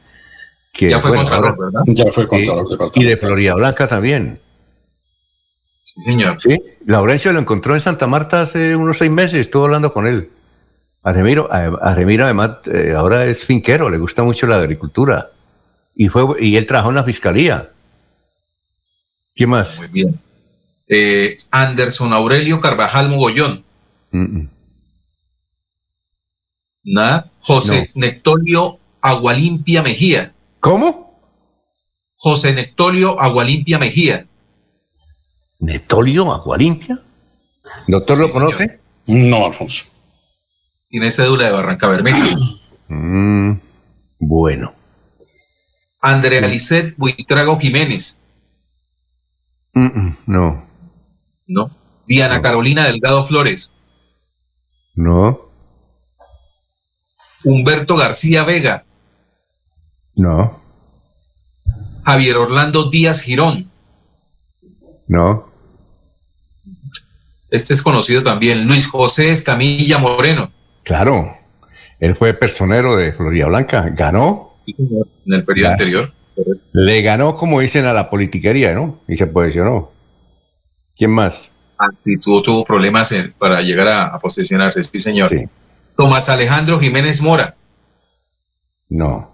Que, 0.73 0.91
Ya 0.91 1.01
fue 1.01 1.17
contralor, 1.17 1.49
ahora- 1.49 1.57
¿verdad? 1.59 1.81
Ya 1.87 2.05
fue 2.13 2.29
contralor 2.29 2.67
Y 2.95 3.05
de 3.05 3.17
Florida 3.17 3.55
Blanca 3.55 3.87
también. 3.89 4.41
Sí, 5.95 6.03
señor. 6.05 6.39
Sí, 6.41 6.59
Laurencio 6.85 7.33
lo 7.33 7.39
encontró 7.41 7.75
en 7.75 7.81
Santa 7.81 8.07
Marta 8.07 8.43
hace 8.43 8.77
unos 8.77 8.99
seis 8.99 9.11
meses, 9.11 9.41
estuvo 9.41 9.65
hablando 9.65 9.93
con 9.93 10.07
él. 10.07 10.31
Argemiro, 11.03 11.49
a- 11.51 11.79
Argemiro 11.91 12.25
además 12.25 12.59
eh, 12.73 12.93
ahora 12.97 13.25
es 13.25 13.45
finquero, 13.45 13.89
le 13.89 13.97
gusta 13.97 14.23
mucho 14.23 14.47
la 14.47 14.57
agricultura. 14.59 15.31
Y, 15.95 16.09
fue, 16.09 16.25
y 16.45 16.57
él 16.59 16.67
trabajó 16.67 16.91
en 16.91 16.97
la 16.97 17.05
fiscalía. 17.05 17.71
¿Quién 19.35 19.49
más? 19.51 19.79
Muy 19.79 19.89
bien. 19.89 20.21
Eh, 20.89 21.37
Anderson 21.51 22.13
Aurelio 22.13 22.61
Carvajal 22.61 23.09
Mugollón. 23.09 23.65
Mm, 24.13 24.39
mm. 24.39 24.51
Nada. 26.85 27.33
José 27.41 27.91
Nectolio 27.95 28.79
Agualimpia 29.01 29.83
Mejía. 29.83 30.33
¿Cómo? 30.61 31.21
José 32.17 32.55
Nectolio 32.55 33.21
Agualimpia 33.21 33.79
Mejía. 33.79 34.27
¿Netolio 35.59 36.33
Agualimpia? 36.33 37.03
¿Doctor 37.89 38.19
lo 38.19 38.31
conoce? 38.31 38.81
No, 39.07 39.47
Alfonso. 39.47 39.87
Tiene 40.89 41.11
cédula 41.11 41.47
de 41.47 41.53
Barranca 41.53 41.89
Bermeja. 41.89 42.27
Mm, 42.89 43.59
bueno. 44.21 44.73
Andrea 46.01 46.47
Lisset 46.47 46.95
Buitrago 46.97 47.59
Jiménez. 47.59 48.21
Mm, 49.75 49.87
mm, 49.87 50.17
no, 50.27 50.66
¿No? 51.47 51.71
Diana 52.07 52.41
Carolina 52.41 52.85
Delgado 52.87 53.25
Flores. 53.25 53.73
no, 54.95 55.41
Humberto 57.45 57.97
García 57.97 58.45
Vega. 58.45 58.85
no, 60.17 60.59
Javier 62.05 62.37
Orlando 62.37 62.91
Díaz 62.91 63.21
Girón. 63.23 63.71
no. 65.09 65.47
Este 67.49 67.75
es 67.75 67.83
conocido 67.83 68.25
también. 68.25 68.67
Luis 68.67 68.89
José 68.89 69.31
Escamilla 69.31 69.99
Moreno. 69.99 70.51
Claro. 70.83 71.33
Él 72.01 72.17
fue 72.17 72.35
personero 72.35 72.97
de 72.97 73.13
Florida 73.13 73.47
Blanca. 73.47 73.89
Ganó. 73.91 74.59
En 74.67 75.33
el 75.33 75.45
periodo 75.45 75.69
Ya. 75.69 75.73
anterior. 75.73 76.13
Le 76.73 77.03
ganó, 77.03 77.37
como 77.37 77.61
dicen, 77.61 77.85
a 77.87 77.93
la 77.93 78.11
politiquería, 78.11 78.75
¿no? 78.75 79.01
Y 79.07 79.15
se 79.17 79.29
posicionó. 79.29 79.93
¿Quién 80.97 81.11
más? 81.11 81.51
Ah, 81.79 81.89
sí, 82.05 82.17
tuvo, 82.17 82.65
problemas 82.65 83.13
en- 83.13 83.33
para 83.33 83.61
llegar 83.61 83.89
a, 83.89 84.05
a 84.07 84.19
posesionarse, 84.19 84.83
sí, 84.83 84.99
señor. 84.99 85.31
Tomás 85.97 86.29
Alejandro 86.29 86.81
Jiménez 86.81 87.21
Mora. 87.21 87.55
No. 88.89 89.33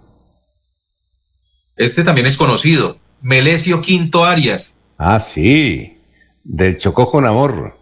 Este 1.75 2.03
también 2.03 2.27
es 2.27 2.37
conocido. 2.37 2.97
Melesio 3.21 3.81
Quinto 3.81 4.25
Arias. 4.25 4.77
Ah, 4.97 5.19
sí. 5.19 5.97
Del 6.43 6.77
Chocó 6.77 7.09
con 7.09 7.25
Amor. 7.25 7.77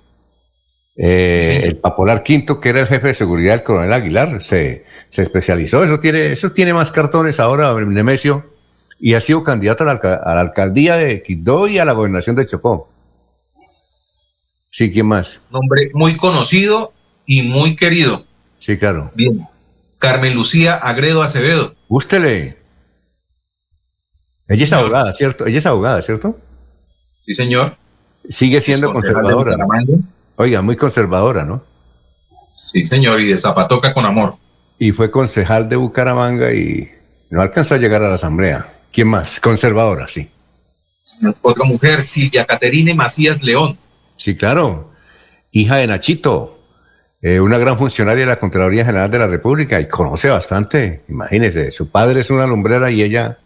Eh, 0.95 1.62
el 1.64 1.78
Papolar 1.78 2.22
Quinto, 2.22 2.60
que 2.60 2.70
era 2.70 2.82
el 2.82 2.88
jefe 2.88 3.08
de 3.08 3.14
seguridad 3.16 3.53
del 3.53 3.64
coronel 3.64 3.94
Aguilar, 3.94 4.41
se, 4.44 4.86
se 5.10 5.24
especializó. 5.24 5.84
Eso 5.84 5.99
tiene, 5.99 6.32
eso 6.32 6.52
tiene 6.52 6.74
más 6.74 6.91
cartones 6.91 7.40
ahora, 7.40 7.74
Nemesio. 7.74 8.52
Y 8.99 9.16
ha 9.16 9.22
sido 9.22 9.44
candidato 9.44 9.84
a 9.84 9.88
la, 9.88 9.94
a 9.94 10.36
la 10.36 10.41
alcaldía 10.41 10.95
de 10.98 11.24
Quindó 11.24 11.68
y 11.68 11.80
a 11.80 11.86
la 11.86 11.94
gobernación 11.94 12.36
de 12.36 12.45
Chocó. 12.45 12.91
Sí, 14.72 14.89
¿quién 14.89 15.06
más? 15.06 15.41
Nombre 15.52 15.91
muy 15.93 16.15
conocido 16.15 16.93
y 17.26 17.43
muy 17.43 17.76
querido. 17.76 18.26
Sí, 18.57 18.77
claro. 18.77 19.11
Bien. 19.15 19.45
Carmen 19.99 20.34
Lucía 20.34 20.76
Agredo 20.76 21.22
Acevedo. 21.22 21.76
Gústele. 21.89 22.57
Ella 24.48 24.65
es 24.65 24.73
abogada, 24.73 25.14
¿cierto? 25.14 25.45
Ella 25.45 25.60
es 25.60 25.65
abogada, 25.65 26.02
¿cierto? 26.02 26.39
Sí, 27.19 27.34
señor. 27.34 27.76
Sigue 28.30 28.61
siendo 28.61 28.91
conservadora. 28.91 29.57
Oiga, 30.38 30.61
muy 30.61 30.77
conservadora, 30.77 31.43
¿no? 31.43 31.64
Sí, 32.49 32.84
señor. 32.85 33.22
Y 33.22 33.27
de 33.27 33.38
Zapatoca 33.38 33.93
con 33.93 34.06
amor. 34.06 34.35
Y 34.80 34.91
fue 34.93 35.11
concejal 35.11 35.68
de 35.69 35.76
Bucaramanga 35.76 36.53
y 36.53 36.89
no 37.30 37.41
alcanzó 37.41 37.76
a 37.76 37.77
llegar 37.77 38.03
a 38.03 38.10
la 38.10 38.15
asamblea. 38.15 38.68
¿Quién 38.91 39.07
más? 39.10 39.39
Conservadora, 39.39 40.07
sí. 40.07 40.30
Otra 41.41 41.65
mujer, 41.65 42.03
Silvia 42.03 42.45
Caterine 42.45 42.93
Macías 42.93 43.43
León. 43.43 43.77
Sí, 44.22 44.35
claro. 44.38 44.91
Hija 45.49 45.77
de 45.77 45.88
Nachito, 45.88 46.60
eh, 47.23 47.39
una 47.39 47.57
gran 47.57 47.76
funcionaria 47.76 48.23
de 48.23 48.30
la 48.30 48.38
Contraloría 48.38 48.85
General 48.85 49.10
de 49.10 49.18
la 49.18 49.26
República 49.26 49.80
y 49.80 49.88
conoce 49.88 50.30
bastante. 50.30 51.02
Imagínese, 51.10 51.72
su 51.72 51.89
padre 51.89 52.22
es 52.22 52.30
una 52.30 52.45
lumbrera 52.45 52.91
y 52.91 53.02
ella 53.02 53.39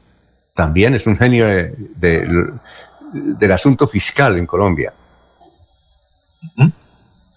también 0.54 0.94
es 0.94 1.08
un 1.08 1.16
genio 1.18 1.48
de- 1.48 1.74
de- 1.96 2.50
del 3.14 3.52
asunto 3.54 3.88
fiscal 3.88 4.38
en 4.38 4.46
Colombia. 4.46 4.94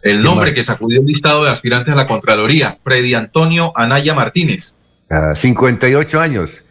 El 0.02 0.20
nombre 0.24 0.52
que 0.52 0.64
sacudió 0.64 1.00
el 1.00 1.06
listado 1.06 1.44
de 1.44 1.50
aspirantes 1.52 1.92
a 1.92 1.96
la 1.96 2.06
Contraloría, 2.06 2.76
Freddy 2.82 3.14
Antonio 3.14 3.72
Anaya 3.76 4.16
Martínez. 4.16 4.74
Ah, 5.08 5.34
58 5.36 6.20
años. 6.20 6.64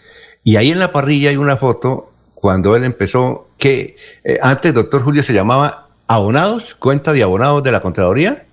Y 0.43 0.57
ahí 0.57 0.71
en 0.71 0.79
la 0.79 0.91
parrilla 0.91 1.29
hay 1.29 1.37
una 1.37 1.55
foto 1.55 2.11
cuando 2.33 2.75
él 2.75 2.83
empezó, 2.83 3.51
que 3.57 3.95
eh, 4.25 4.37
antes 4.41 4.73
doctor 4.73 5.01
Julio 5.01 5.23
se 5.23 5.31
llamaba 5.33 5.86
Abonados, 6.07 6.75
cuenta 6.75 7.13
de 7.13 7.23
abonados 7.23 7.63
de 7.63 7.71
la 7.71 7.81
Contraloría. 7.81 8.45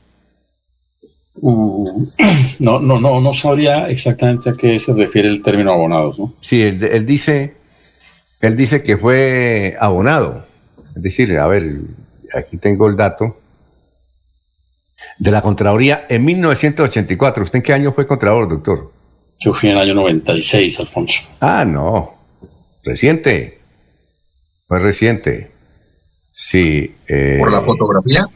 Uh, 1.36 2.06
no, 2.58 2.80
no, 2.80 3.00
no, 3.00 3.20
no 3.20 3.32
sabría 3.32 3.88
exactamente 3.90 4.50
a 4.50 4.54
qué 4.54 4.78
se 4.78 4.92
refiere 4.92 5.28
el 5.28 5.42
término 5.42 5.72
abonados, 5.72 6.18
¿no? 6.18 6.34
Sí, 6.40 6.62
él, 6.62 6.82
él 6.82 7.06
dice, 7.06 7.54
él 8.40 8.56
dice 8.56 8.82
que 8.82 8.96
fue 8.96 9.76
abonado. 9.78 10.44
Es 10.96 11.02
decir, 11.02 11.36
a 11.38 11.46
ver, 11.46 11.80
aquí 12.34 12.56
tengo 12.56 12.88
el 12.88 12.96
dato 12.96 13.36
de 15.18 15.30
la 15.30 15.42
Contraloría 15.42 16.06
en 16.08 16.24
1984. 16.24 17.42
¿Usted 17.42 17.56
en 17.56 17.62
qué 17.62 17.72
año 17.72 17.92
fue 17.92 18.06
Contralor, 18.06 18.48
doctor? 18.48 18.92
Yo 19.38 19.52
fui 19.52 19.68
en 19.68 19.76
el 19.76 19.82
año 19.82 19.94
96, 19.94 20.80
Alfonso. 20.80 21.22
Ah, 21.40 21.64
no. 21.64 22.14
Reciente. 22.84 23.58
Fue 24.66 24.78
reciente. 24.78 25.50
Sí. 26.36 26.92
eh, 27.06 27.36
Por 27.38 27.52
la 27.52 27.60
fotografía, 27.60 28.26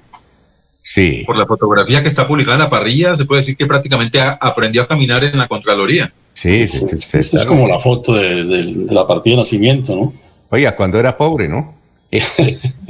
Sí. 0.80 1.24
por 1.26 1.36
la 1.36 1.46
fotografía 1.46 2.00
que 2.00 2.06
está 2.06 2.28
publicada 2.28 2.54
en 2.56 2.62
la 2.62 2.70
parrilla, 2.70 3.16
se 3.16 3.24
puede 3.24 3.40
decir 3.40 3.56
que 3.56 3.66
prácticamente 3.66 4.20
a- 4.20 4.38
aprendió 4.40 4.82
a 4.82 4.86
caminar 4.86 5.24
en 5.24 5.36
la 5.36 5.48
Contraloría. 5.48 6.12
Sí, 6.32 6.68
sí, 6.68 6.78
sí, 6.88 6.98
sí, 7.00 7.18
Es 7.18 7.30
claro. 7.30 7.48
como 7.48 7.66
la 7.66 7.80
foto 7.80 8.14
de, 8.14 8.44
de- 8.44 8.74
de 8.86 8.94
la 8.94 9.04
partida 9.04 9.32
de 9.34 9.38
nacimiento, 9.38 9.96
¿no? 9.96 10.12
Oiga, 10.50 10.76
cuando 10.76 11.00
era 11.00 11.16
pobre, 11.18 11.48
¿no? 11.48 11.74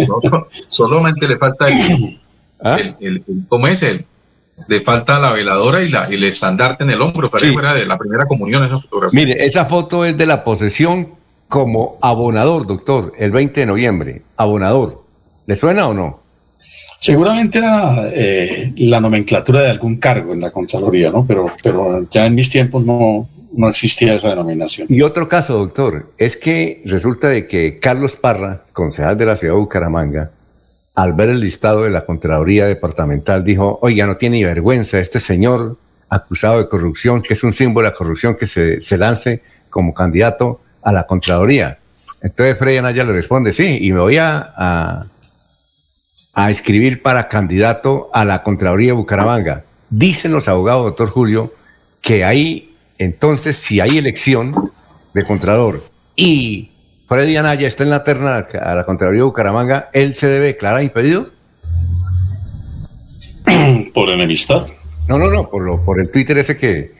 No, 0.06 0.46
solamente 0.68 1.26
le 1.26 1.38
falta 1.38 1.68
el, 1.68 2.20
¿Ah? 2.62 2.76
el- 2.78 2.94
el- 3.00 3.24
el- 3.26 3.42
¿cómo 3.48 3.66
es? 3.66 3.82
El, 3.82 4.04
le 4.68 4.80
falta 4.82 5.18
la 5.18 5.32
veladora 5.32 5.82
y, 5.82 5.88
la, 5.88 6.06
y 6.10 6.14
el 6.16 6.24
estandarte 6.24 6.84
en 6.84 6.90
el 6.90 7.00
hombro, 7.00 7.30
pero 7.30 7.46
Sí. 7.46 7.52
fuera 7.54 7.72
de 7.72 7.86
la 7.86 7.96
primera 7.96 8.26
comunión 8.26 8.62
esa 8.62 8.78
fotografía. 8.78 9.18
Mire, 9.24 9.44
esa 9.46 9.64
foto 9.64 10.04
es 10.04 10.16
de 10.18 10.26
la 10.26 10.44
posesión 10.44 11.14
como 11.48 11.98
abonador, 12.00 12.66
doctor, 12.66 13.12
el 13.18 13.30
20 13.30 13.60
de 13.60 13.66
noviembre. 13.66 14.22
Abonador. 14.36 15.02
¿Le 15.46 15.56
suena 15.56 15.88
o 15.88 15.94
no? 15.94 16.20
Seguramente 17.00 17.58
era 17.58 18.10
eh, 18.12 18.72
la 18.76 19.00
nomenclatura 19.00 19.62
de 19.62 19.70
algún 19.70 19.96
cargo 19.96 20.34
en 20.34 20.40
la 20.40 20.50
Contraloría, 20.50 21.10
¿no? 21.10 21.24
Pero, 21.26 21.50
pero 21.62 22.06
ya 22.10 22.26
en 22.26 22.34
mis 22.34 22.50
tiempos 22.50 22.84
no, 22.84 23.28
no 23.52 23.68
existía 23.68 24.14
esa 24.14 24.30
denominación. 24.30 24.88
Y 24.90 25.02
otro 25.02 25.28
caso, 25.28 25.56
doctor, 25.56 26.12
es 26.18 26.36
que 26.36 26.82
resulta 26.84 27.28
de 27.28 27.46
que 27.46 27.78
Carlos 27.78 28.16
Parra, 28.16 28.64
concejal 28.72 29.16
de 29.16 29.26
la 29.26 29.36
ciudad 29.36 29.54
de 29.54 29.60
Bucaramanga, 29.60 30.30
al 30.94 31.12
ver 31.12 31.30
el 31.30 31.40
listado 31.40 31.84
de 31.84 31.90
la 31.90 32.04
Contraloría 32.04 32.66
Departamental, 32.66 33.44
dijo, 33.44 33.78
oiga, 33.80 34.06
no 34.06 34.16
tiene 34.16 34.38
ni 34.38 34.44
vergüenza 34.44 34.98
este 34.98 35.20
señor 35.20 35.78
acusado 36.08 36.58
de 36.58 36.68
corrupción, 36.68 37.22
que 37.22 37.34
es 37.34 37.44
un 37.44 37.52
símbolo 37.52 37.86
de 37.86 37.92
la 37.92 37.96
corrupción, 37.96 38.34
que 38.34 38.46
se, 38.46 38.80
se 38.80 38.98
lance 38.98 39.40
como 39.70 39.94
candidato 39.94 40.60
a 40.88 40.92
la 40.92 41.06
Contraloría. 41.06 41.78
Entonces 42.22 42.56
Freddy 42.58 42.78
Anaya 42.78 43.04
le 43.04 43.12
responde, 43.12 43.52
sí, 43.52 43.78
y 43.80 43.92
me 43.92 44.00
voy 44.00 44.16
a, 44.16 44.54
a, 44.56 45.06
a 46.34 46.50
escribir 46.50 47.02
para 47.02 47.28
candidato 47.28 48.08
a 48.14 48.24
la 48.24 48.42
Contraloría 48.42 48.88
de 48.88 48.92
Bucaramanga. 48.92 49.64
Dicen 49.90 50.32
los 50.32 50.48
abogados, 50.48 50.84
doctor 50.84 51.10
Julio, 51.10 51.52
que 52.00 52.24
ahí, 52.24 52.74
entonces, 52.96 53.58
si 53.58 53.80
hay 53.80 53.98
elección 53.98 54.72
de 55.12 55.24
Contralor 55.24 55.84
y 56.16 56.70
Freddy 57.06 57.36
Anaya 57.36 57.68
está 57.68 57.84
en 57.84 57.90
la 57.90 58.02
terna 58.02 58.46
a 58.60 58.74
la 58.74 58.84
Contraloría 58.84 59.20
de 59.20 59.24
Bucaramanga, 59.24 59.90
¿él 59.92 60.14
se 60.14 60.26
debe 60.26 60.46
declarar 60.46 60.82
impedido? 60.82 61.30
Por 63.92 64.08
enemistad. 64.08 64.66
No, 65.06 65.18
no, 65.18 65.30
no, 65.30 65.50
por, 65.50 65.62
lo, 65.62 65.82
por 65.82 66.00
el 66.00 66.10
Twitter 66.10 66.38
ese 66.38 66.56
que, 66.56 66.94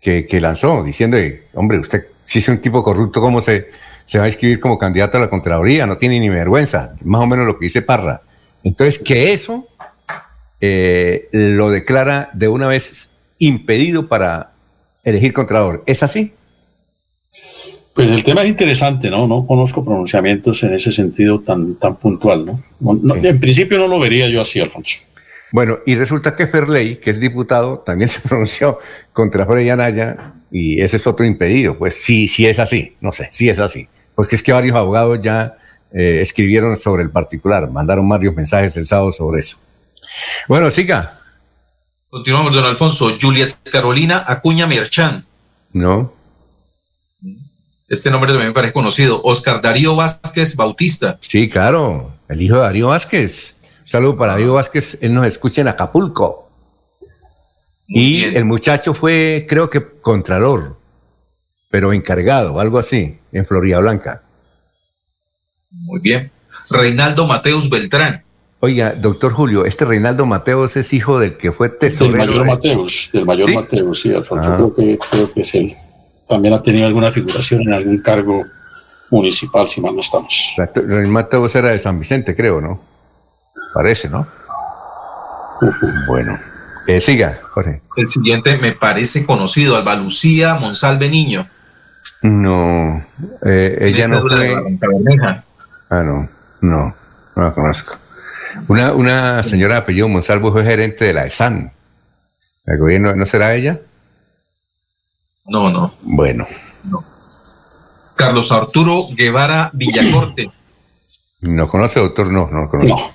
que, 0.00 0.26
que 0.26 0.40
lanzó, 0.40 0.82
diciendo, 0.84 1.16
hombre, 1.54 1.78
usted 1.78 2.06
si 2.24 2.38
es 2.40 2.48
un 2.48 2.58
tipo 2.60 2.82
corrupto, 2.82 3.20
¿cómo 3.20 3.40
se, 3.40 3.70
se 4.04 4.18
va 4.18 4.24
a 4.24 4.28
inscribir 4.28 4.60
como 4.60 4.78
candidato 4.78 5.16
a 5.18 5.20
la 5.20 5.30
Contraloría? 5.30 5.86
No 5.86 5.98
tiene 5.98 6.18
ni 6.20 6.28
vergüenza, 6.28 6.92
más 7.04 7.22
o 7.22 7.26
menos 7.26 7.46
lo 7.46 7.58
que 7.58 7.66
dice 7.66 7.82
Parra. 7.82 8.22
Entonces, 8.64 8.98
que 9.02 9.32
eso 9.32 9.66
eh, 10.60 11.28
lo 11.32 11.70
declara 11.70 12.30
de 12.32 12.48
una 12.48 12.68
vez 12.68 13.10
impedido 13.38 14.08
para 14.08 14.52
elegir 15.04 15.32
Contralor. 15.32 15.82
¿Es 15.86 16.02
así? 16.02 16.32
Pues 17.94 18.08
el 18.08 18.24
tema 18.24 18.42
es 18.42 18.48
interesante, 18.48 19.10
¿no? 19.10 19.26
No 19.26 19.46
conozco 19.46 19.84
pronunciamientos 19.84 20.62
en 20.62 20.72
ese 20.74 20.90
sentido 20.90 21.40
tan, 21.40 21.74
tan 21.74 21.96
puntual, 21.96 22.46
¿no? 22.46 22.62
No- 22.80 22.94
no- 23.02 23.14
En 23.16 23.38
principio 23.38 23.78
no 23.78 23.86
lo 23.88 23.98
vería 23.98 24.28
yo 24.28 24.40
así, 24.40 24.60
Alfonso. 24.60 24.98
Bueno, 25.52 25.80
y 25.86 25.94
resulta 25.94 26.34
que 26.34 26.46
Ferley, 26.46 26.96
que 26.96 27.10
es 27.10 27.20
diputado, 27.20 27.78
también 27.80 28.08
se 28.08 28.20
pronunció 28.20 28.78
contra 29.12 29.46
Freddy 29.46 29.70
Anaya 29.70 30.32
y 30.50 30.80
ese 30.80 30.96
es 30.96 31.06
otro 31.06 31.24
impedido. 31.24 31.78
Pues 31.78 32.02
sí, 32.02 32.26
sí 32.26 32.46
es 32.46 32.58
así, 32.58 32.96
no 33.00 33.12
sé, 33.12 33.28
sí 33.30 33.48
es 33.48 33.58
así. 33.58 33.88
Porque 34.14 34.36
es 34.36 34.42
que 34.42 34.52
varios 34.52 34.76
abogados 34.76 35.20
ya 35.20 35.56
eh, 35.92 36.18
escribieron 36.20 36.76
sobre 36.76 37.02
el 37.02 37.10
particular, 37.10 37.70
mandaron 37.70 38.08
varios 38.08 38.34
mensajes 38.34 38.76
el 38.76 38.86
sábado 38.86 39.12
sobre 39.12 39.40
eso. 39.40 39.58
Bueno, 40.48 40.70
siga. 40.70 41.18
Continuamos, 42.10 42.52
don 42.54 42.64
Alfonso. 42.66 43.16
Juliet 43.20 43.54
Carolina 43.70 44.24
Acuña 44.26 44.66
Merchán. 44.66 45.24
No, 45.72 46.12
Este 47.88 48.10
nombre 48.10 48.30
también 48.30 48.48
me 48.48 48.54
parece 48.54 48.74
conocido. 48.74 49.22
Oscar 49.24 49.62
Darío 49.62 49.96
Vázquez 49.96 50.54
Bautista. 50.56 51.18
sí, 51.20 51.48
claro, 51.48 52.12
el 52.28 52.42
hijo 52.42 52.56
de 52.56 52.60
Darío 52.62 52.88
Vázquez. 52.88 53.51
Saludo 53.92 54.16
para 54.16 54.32
Darío 54.32 54.54
Vázquez, 54.54 54.96
él 55.02 55.12
nos 55.12 55.26
escucha 55.26 55.60
en 55.60 55.68
Acapulco. 55.68 56.48
y 57.86 58.24
el 58.24 58.46
muchacho 58.46 58.94
fue, 58.94 59.44
creo 59.46 59.68
que, 59.68 59.86
contralor, 60.00 60.78
pero 61.70 61.92
encargado, 61.92 62.58
algo 62.58 62.78
así, 62.78 63.18
en 63.32 63.44
Florida 63.44 63.80
Blanca. 63.80 64.22
Muy 65.70 66.00
bien. 66.00 66.30
Reinaldo 66.70 67.26
Mateus 67.26 67.68
Beltrán. 67.68 68.24
Oiga, 68.60 68.94
doctor 68.94 69.34
Julio, 69.34 69.66
este 69.66 69.84
Reinaldo 69.84 70.24
Mateos 70.24 70.74
es 70.78 70.90
hijo 70.94 71.20
del 71.20 71.36
que 71.36 71.52
fue 71.52 71.68
Del 71.68 71.76
tesorero. 71.76 72.16
mayor 72.24 72.44
de- 72.44 72.50
Mateus, 72.50 73.10
del 73.12 73.26
mayor 73.26 73.50
¿Sí? 73.50 73.54
Mateus, 73.54 74.00
sí, 74.00 74.14
Alfonso. 74.14 74.52
Ah. 74.52 74.56
Creo, 74.56 74.74
que, 74.74 74.98
creo 75.10 75.32
que 75.34 75.42
es 75.42 75.54
él. 75.54 75.74
También 76.26 76.54
ha 76.54 76.62
tenido 76.62 76.86
alguna 76.86 77.12
figuración 77.12 77.60
en 77.60 77.74
algún 77.74 77.98
cargo 77.98 78.42
municipal, 79.10 79.68
si 79.68 79.82
mal 79.82 79.94
no 79.94 80.00
estamos. 80.00 80.54
Reinaldo 80.56 81.10
Mateos 81.10 81.54
era 81.56 81.68
de 81.68 81.78
San 81.78 81.98
Vicente, 81.98 82.34
creo, 82.34 82.58
¿no? 82.58 82.91
Parece, 83.74 84.08
¿no? 84.08 84.26
Bueno, 86.06 86.38
eh, 86.86 87.00
siga, 87.00 87.40
Jorge. 87.52 87.82
El 87.96 88.08
siguiente 88.08 88.58
me 88.58 88.72
parece 88.72 89.24
conocido. 89.24 89.76
Alba 89.76 89.94
Lucía 89.94 90.54
Monsalve 90.56 91.08
Niño. 91.08 91.48
No, 92.22 93.04
eh, 93.44 93.78
ella 93.80 94.08
no 94.08 94.22
fue. 94.22 94.54
Ah, 95.88 96.02
no, 96.02 96.28
no, 96.60 96.94
no 97.36 97.42
la 97.42 97.52
conozco. 97.52 97.96
Una, 98.68 98.92
una 98.92 99.42
señora 99.42 99.74
de 99.74 99.80
apellido 99.80 100.08
Monsalvo 100.08 100.52
fue 100.52 100.64
gerente 100.64 101.04
de 101.04 101.12
la 101.12 101.24
ESAN. 101.24 101.72
¿El 102.66 102.78
gobierno 102.78 103.14
no 103.14 103.26
será 103.26 103.54
ella? 103.54 103.80
No, 105.46 105.70
no. 105.70 105.90
Bueno, 106.02 106.46
Carlos 108.14 108.52
Arturo 108.52 109.00
Guevara 109.16 109.70
Villacorte. 109.72 110.50
¿no 111.40 111.66
conoce, 111.66 111.98
doctor? 111.98 112.30
No, 112.30 112.48
no 112.50 112.62
lo 112.62 112.68
conozco. 112.68 113.12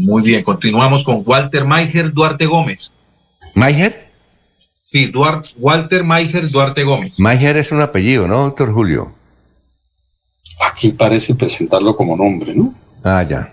Muy 0.00 0.22
bien, 0.24 0.42
continuamos 0.42 1.04
con 1.04 1.22
Walter 1.24 1.64
Maiger 1.64 2.12
Duarte 2.12 2.46
Gómez. 2.46 2.92
¿Maiger? 3.54 4.08
Sí, 4.82 5.06
Duarte, 5.06 5.50
Walter 5.58 6.04
Maiger 6.04 6.48
Duarte 6.48 6.84
Gómez. 6.84 7.18
Maiger 7.20 7.56
es 7.56 7.70
un 7.72 7.80
apellido, 7.80 8.26
¿no, 8.26 8.44
doctor 8.44 8.72
Julio? 8.72 9.14
Aquí 10.70 10.92
parece 10.92 11.34
presentarlo 11.34 11.94
como 11.96 12.16
nombre, 12.16 12.54
¿no? 12.54 12.74
Ah, 13.02 13.22
ya. 13.22 13.52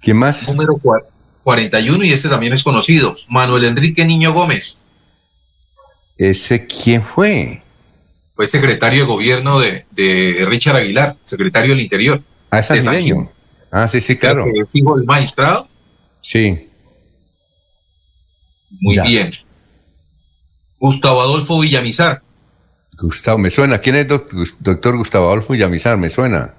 ¿Quién 0.00 0.16
más? 0.16 0.48
Número 0.48 0.74
cua- 0.74 1.04
41 1.42 2.04
y 2.04 2.12
este 2.12 2.28
también 2.28 2.52
es 2.52 2.62
conocido. 2.62 3.14
Manuel 3.28 3.64
Enrique 3.64 4.04
Niño 4.04 4.32
Gómez. 4.32 4.84
¿Ese 6.16 6.66
quién 6.66 7.02
fue? 7.02 7.62
Fue 8.34 8.46
secretario 8.46 9.00
de 9.00 9.06
gobierno 9.06 9.58
de, 9.60 9.86
de 9.90 10.44
Richard 10.46 10.76
Aguilar, 10.76 11.16
secretario 11.22 11.70
del 11.70 11.80
Interior. 11.80 12.22
Ah, 12.50 12.60
es 12.60 12.68
De 12.68 12.74
San 12.80 12.84
santiagueño. 12.94 13.14
Gil. 13.22 13.28
Ah, 13.70 13.88
sí, 13.88 14.00
sí, 14.00 14.16
claro. 14.16 14.46
Es 14.54 14.74
hijo 14.74 14.96
del 14.96 15.06
magistrado. 15.06 15.66
Sí. 16.20 16.68
Muy 18.80 18.94
Ya. 18.94 19.02
bien. 19.04 19.30
Gustavo 20.78 21.20
Adolfo 21.20 21.60
Villamizar. 21.60 22.22
Gustavo, 22.98 23.38
me 23.38 23.50
suena. 23.50 23.78
¿Quién 23.80 23.96
es 23.96 24.08
doc- 24.08 24.32
doctor 24.60 24.96
Gustavo 24.96 25.26
Adolfo 25.28 25.52
Villamizar? 25.52 25.96
Me 25.98 26.10
suena. 26.10 26.54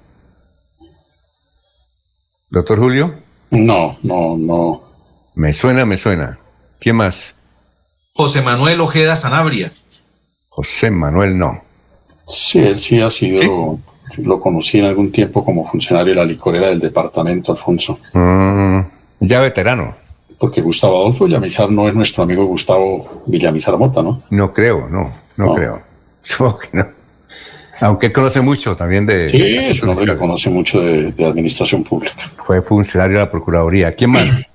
¿Doctor 2.50 2.78
Julio? 2.78 3.14
No, 3.50 3.98
no, 4.02 4.36
no. 4.36 4.82
Me 5.34 5.52
suena, 5.52 5.84
me 5.86 5.96
suena. 5.96 6.38
¿Quién 6.80 6.96
más? 6.96 7.34
José 8.14 8.42
Manuel 8.42 8.80
Ojeda 8.80 9.16
Sanabria. 9.16 9.72
José 10.48 10.90
Manuel, 10.90 11.38
no. 11.38 11.62
Sí, 12.26 12.58
él 12.60 12.80
sí 12.80 13.00
ha 13.00 13.10
sido, 13.10 13.78
lo 14.18 14.40
conocí 14.40 14.78
en 14.78 14.86
algún 14.86 15.10
tiempo 15.12 15.44
como 15.44 15.64
funcionario 15.66 16.12
de 16.14 16.20
la 16.20 16.24
licorera 16.24 16.68
del 16.68 16.80
departamento, 16.80 17.52
Alfonso. 17.52 17.98
Mm, 18.12 18.80
ya 19.20 19.40
veterano. 19.40 19.94
Porque 20.38 20.60
Gustavo 20.60 20.96
Adolfo 21.02 21.26
Villamizar 21.26 21.70
no 21.70 21.88
es 21.88 21.94
nuestro 21.94 22.24
amigo 22.24 22.44
Gustavo 22.46 23.22
Villamizar 23.26 23.76
Mota, 23.76 24.02
¿no? 24.02 24.22
No 24.30 24.52
creo, 24.52 24.88
no, 24.88 25.12
no, 25.36 25.46
No. 25.46 25.54
creo. 25.54 25.82
Supongo 26.22 26.58
que 26.58 26.68
no. 26.72 26.86
Aunque 27.80 28.06
él 28.06 28.12
conoce 28.12 28.40
mucho 28.40 28.76
también 28.76 29.06
de... 29.06 29.28
Sí, 29.28 29.40
es 29.42 29.82
un 29.82 29.88
hombre 29.90 30.06
que 30.06 30.16
conoce 30.16 30.50
mucho 30.50 30.80
de, 30.80 31.10
de 31.12 31.24
administración 31.24 31.82
pública. 31.82 32.14
Fue 32.46 32.62
funcionario 32.62 33.18
de 33.18 33.24
la 33.24 33.30
Procuraduría. 33.30 33.92
¿Quién 33.94 34.10
más? 34.10 34.28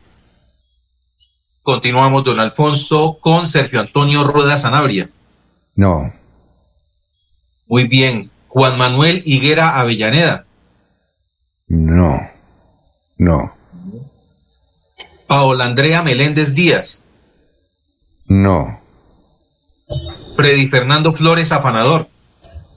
Continuamos, 1.62 2.24
don 2.24 2.40
Alfonso, 2.40 3.18
con 3.20 3.46
Sergio 3.46 3.82
Antonio 3.82 4.24
Rueda 4.24 4.56
Sanabria. 4.58 5.10
No. 5.76 6.12
Muy 7.68 7.88
bien. 7.88 8.30
Juan 8.48 8.78
Manuel 8.78 9.22
Higuera 9.26 9.80
Avellaneda. 9.80 10.46
No. 11.68 12.22
No. 13.18 13.54
Paola 15.28 15.66
Andrea 15.66 16.02
Meléndez 16.04 16.54
Díaz. 16.56 17.06
No. 18.26 18.80
Freddy 20.36 20.68
Fernando 20.68 21.14
Flores 21.14 21.52
Afanador. 21.52 22.08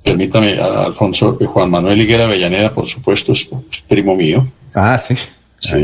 Permítame, 0.03 0.59
Alfonso, 0.59 1.37
eh, 1.41 1.45
Juan 1.45 1.71
Manuel 1.71 2.01
Higuera 2.01 2.25
Avellaneda, 2.25 2.73
por 2.73 2.87
supuesto, 2.87 3.33
es 3.33 3.49
primo 3.87 4.17
mío. 4.17 4.47
Ah, 4.75 4.99
sí. 4.99 5.15
Sí. 5.59 5.77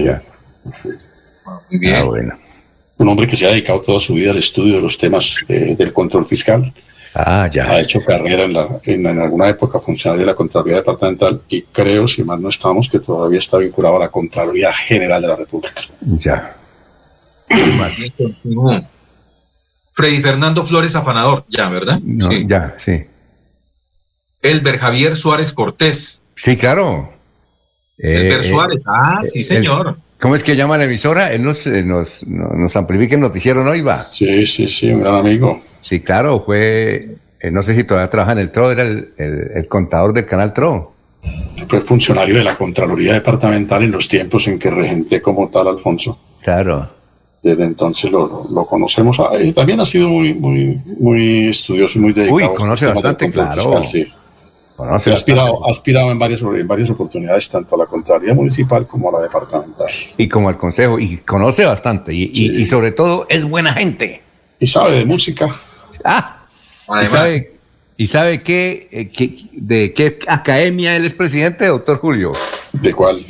Muy 1.71 1.79
bien. 1.79 1.97
Ah, 1.97 2.05
bueno. 2.05 2.39
Un 2.99 3.09
hombre 3.09 3.27
que 3.27 3.37
se 3.37 3.45
ha 3.47 3.51
dedicado 3.51 3.81
toda 3.81 4.01
su 4.01 4.15
vida 4.15 4.31
al 4.31 4.39
estudio 4.39 4.77
de 4.77 4.81
los 4.81 4.97
temas 4.97 5.37
eh, 5.49 5.77
del 5.77 5.93
control 5.93 6.27
fiscal. 6.27 6.73
Ah, 7.18 7.48
ya. 7.51 7.64
Ha 7.70 7.80
hecho 7.80 8.05
carrera 8.05 8.44
en, 8.44 8.52
la, 8.52 8.68
en, 8.84 9.06
en 9.06 9.18
alguna 9.20 9.48
época 9.48 9.78
funcionario 9.80 10.26
de 10.26 10.32
la 10.32 10.34
Contraloría 10.36 10.76
Departamental 10.76 11.40
y 11.48 11.62
creo, 11.62 12.06
si 12.06 12.22
mal 12.22 12.43
no 12.43 12.51
estamos, 12.51 12.90
que 12.90 12.98
todavía 12.98 13.38
está 13.38 13.56
vinculado 13.56 13.97
a 13.97 14.01
la 14.01 14.09
Contraloría 14.10 14.70
General 14.72 15.22
de 15.22 15.28
la 15.28 15.36
República. 15.36 15.80
Ya. 16.01 16.55
Freddy 19.94 20.20
Fernando 20.20 20.64
Flores 20.66 20.94
Afanador, 20.94 21.44
ya, 21.48 21.68
¿verdad? 21.70 21.98
No, 22.02 22.26
sí. 22.28 22.44
Ya, 22.47 22.76
sí. 22.78 23.05
Elber 24.43 24.76
Javier 24.78 25.16
Suárez 25.16 25.52
Cortés. 25.52 26.22
Sí, 26.34 26.56
claro. 26.56 27.10
Elber 27.98 28.40
Eh, 28.40 28.44
Suárez, 28.44 28.84
ah, 28.86 29.20
sí, 29.22 29.38
el- 29.38 29.44
señor. 29.44 29.97
¿Cómo 30.20 30.34
es 30.34 30.43
que 30.43 30.56
llama 30.56 30.76
la 30.78 30.84
emisora? 30.84 31.32
Él 31.32 31.43
nos, 31.43 31.66
eh, 31.66 31.82
nos, 31.82 32.26
nos, 32.26 32.52
nos 32.55 32.76
amplifica 32.76 33.14
el 33.14 33.20
noticiero, 33.20 33.62
¿no, 33.64 33.74
Iba? 33.74 34.01
Sí, 34.02 34.47
sí, 34.47 34.66
sí, 34.68 34.90
un 34.90 35.01
gran 35.01 35.14
amigo. 35.16 35.62
Sí, 35.87 36.01
claro, 36.01 36.43
fue, 36.45 37.17
eh, 37.39 37.51
no 37.53 37.63
sé 37.63 37.77
si 37.77 37.85
todavía 37.85 38.11
trabaja 38.11 38.33
en 38.33 38.39
el 38.39 38.51
TRO, 38.51 38.73
era 38.73 38.83
el, 38.83 39.11
el- 39.17 39.51
el 39.55 39.69
contador 39.69 40.13
del 40.13 40.27
canal 40.27 40.53
TRO. 40.53 40.93
Fue 41.69 41.81
funcionario 41.81 42.35
de 42.35 42.43
la 42.43 42.57
Contraloría 42.57 43.13
Departamental 43.13 43.85
en 43.85 43.93
los 43.93 44.09
tiempos 44.09 44.49
en 44.49 44.59
que 44.59 44.69
regenté 44.69 45.23
como 45.23 45.49
tal 45.49 45.69
Alfonso. 45.69 46.19
Claro. 46.43 46.89
Desde 47.41 47.63
entonces 47.63 48.11
lo, 48.11 48.27
lo- 48.27 48.47
lo 48.53 48.67
conocemos. 48.67 49.21
Ah, 49.21 49.31
también 49.55 49.79
ha 49.79 49.87
sido 49.87 50.09
muy, 50.09 50.35
muy, 50.35 50.81
muy 50.99 51.47
estudioso 51.51 52.01
y 52.01 52.03
muy 52.03 52.13
dedicado. 52.13 52.35
Uy, 52.35 52.43
a 52.43 52.47
estos 52.47 52.59
conoce 52.61 52.87
bastante, 52.87 53.31
claro. 53.31 53.53
fiscal, 53.63 53.87
sí. 53.87 54.07
Conoce 54.77 55.11
ha, 55.11 55.13
aspirado, 55.13 55.47
bastante. 55.53 55.69
ha 55.69 55.71
aspirado 55.71 56.11
en 56.11 56.19
varias, 56.19 56.43
en 56.43 56.67
varias 56.67 56.91
oportunidades, 56.91 57.49
tanto 57.49 57.77
a 57.77 57.79
la 57.79 57.87
Contraloría 57.87 58.35
Municipal 58.35 58.89
como 58.89 59.09
a 59.11 59.13
la 59.13 59.21
Departamental. 59.21 59.87
Y 60.19 60.29
como 60.29 60.49
al 60.49 60.59
consejo, 60.59 60.99
y 60.99 61.19
conoce 61.19 61.65
bastante, 61.65 62.13
y, 62.13 62.25
y- 62.35 62.61
y 62.61 62.67
sobre 62.67 62.91
todo 62.91 63.27
es 63.29 63.45
buena 63.49 63.73
gente. 63.73 64.23
Y 64.59 64.67
sabe 64.67 64.99
de 64.99 65.05
música. 65.05 65.49
Ah, 66.05 66.47
y 66.89 66.93
Además. 66.93 67.10
sabe, 67.10 67.52
y 67.97 68.06
sabe 68.06 68.43
qué, 68.43 68.89
eh, 68.93 69.09
qué- 69.09 69.36
de 69.52 69.93
qué 69.93 70.18
academia 70.28 70.94
él 70.97 71.05
es 71.05 71.14
presidente, 71.14 71.66
doctor 71.66 71.98
Julio. 71.98 72.32
¿De 72.73 72.93
cuál? 72.93 73.24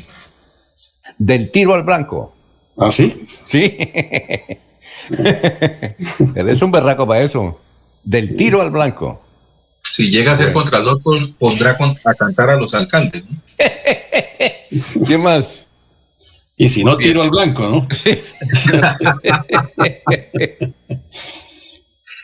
Del 1.18 1.50
tiro 1.50 1.74
al 1.74 1.82
blanco. 1.84 2.34
¿Ah, 2.78 2.90
sí? 2.90 3.26
Sí. 3.44 3.76
él 5.08 6.48
es 6.48 6.60
un 6.62 6.70
berraco 6.70 7.06
para 7.06 7.22
eso. 7.22 7.58
Del 8.02 8.36
tiro 8.36 8.60
al 8.60 8.70
blanco. 8.70 9.22
Si 9.82 10.10
llega 10.10 10.32
a 10.32 10.36
ser 10.36 10.52
contralor, 10.52 11.00
pon- 11.02 11.34
pondrá 11.38 11.76
a 12.04 12.14
cantar 12.14 12.50
a 12.50 12.56
los 12.56 12.74
alcaldes. 12.74 13.24
¿no? 13.24 13.40
¿Qué 15.06 15.16
más? 15.16 15.64
Y 16.58 16.68
si 16.68 16.84
no, 16.84 16.96
tiro 16.96 17.22
al 17.22 17.30
blanco, 17.30 17.68
¿no? 17.68 17.88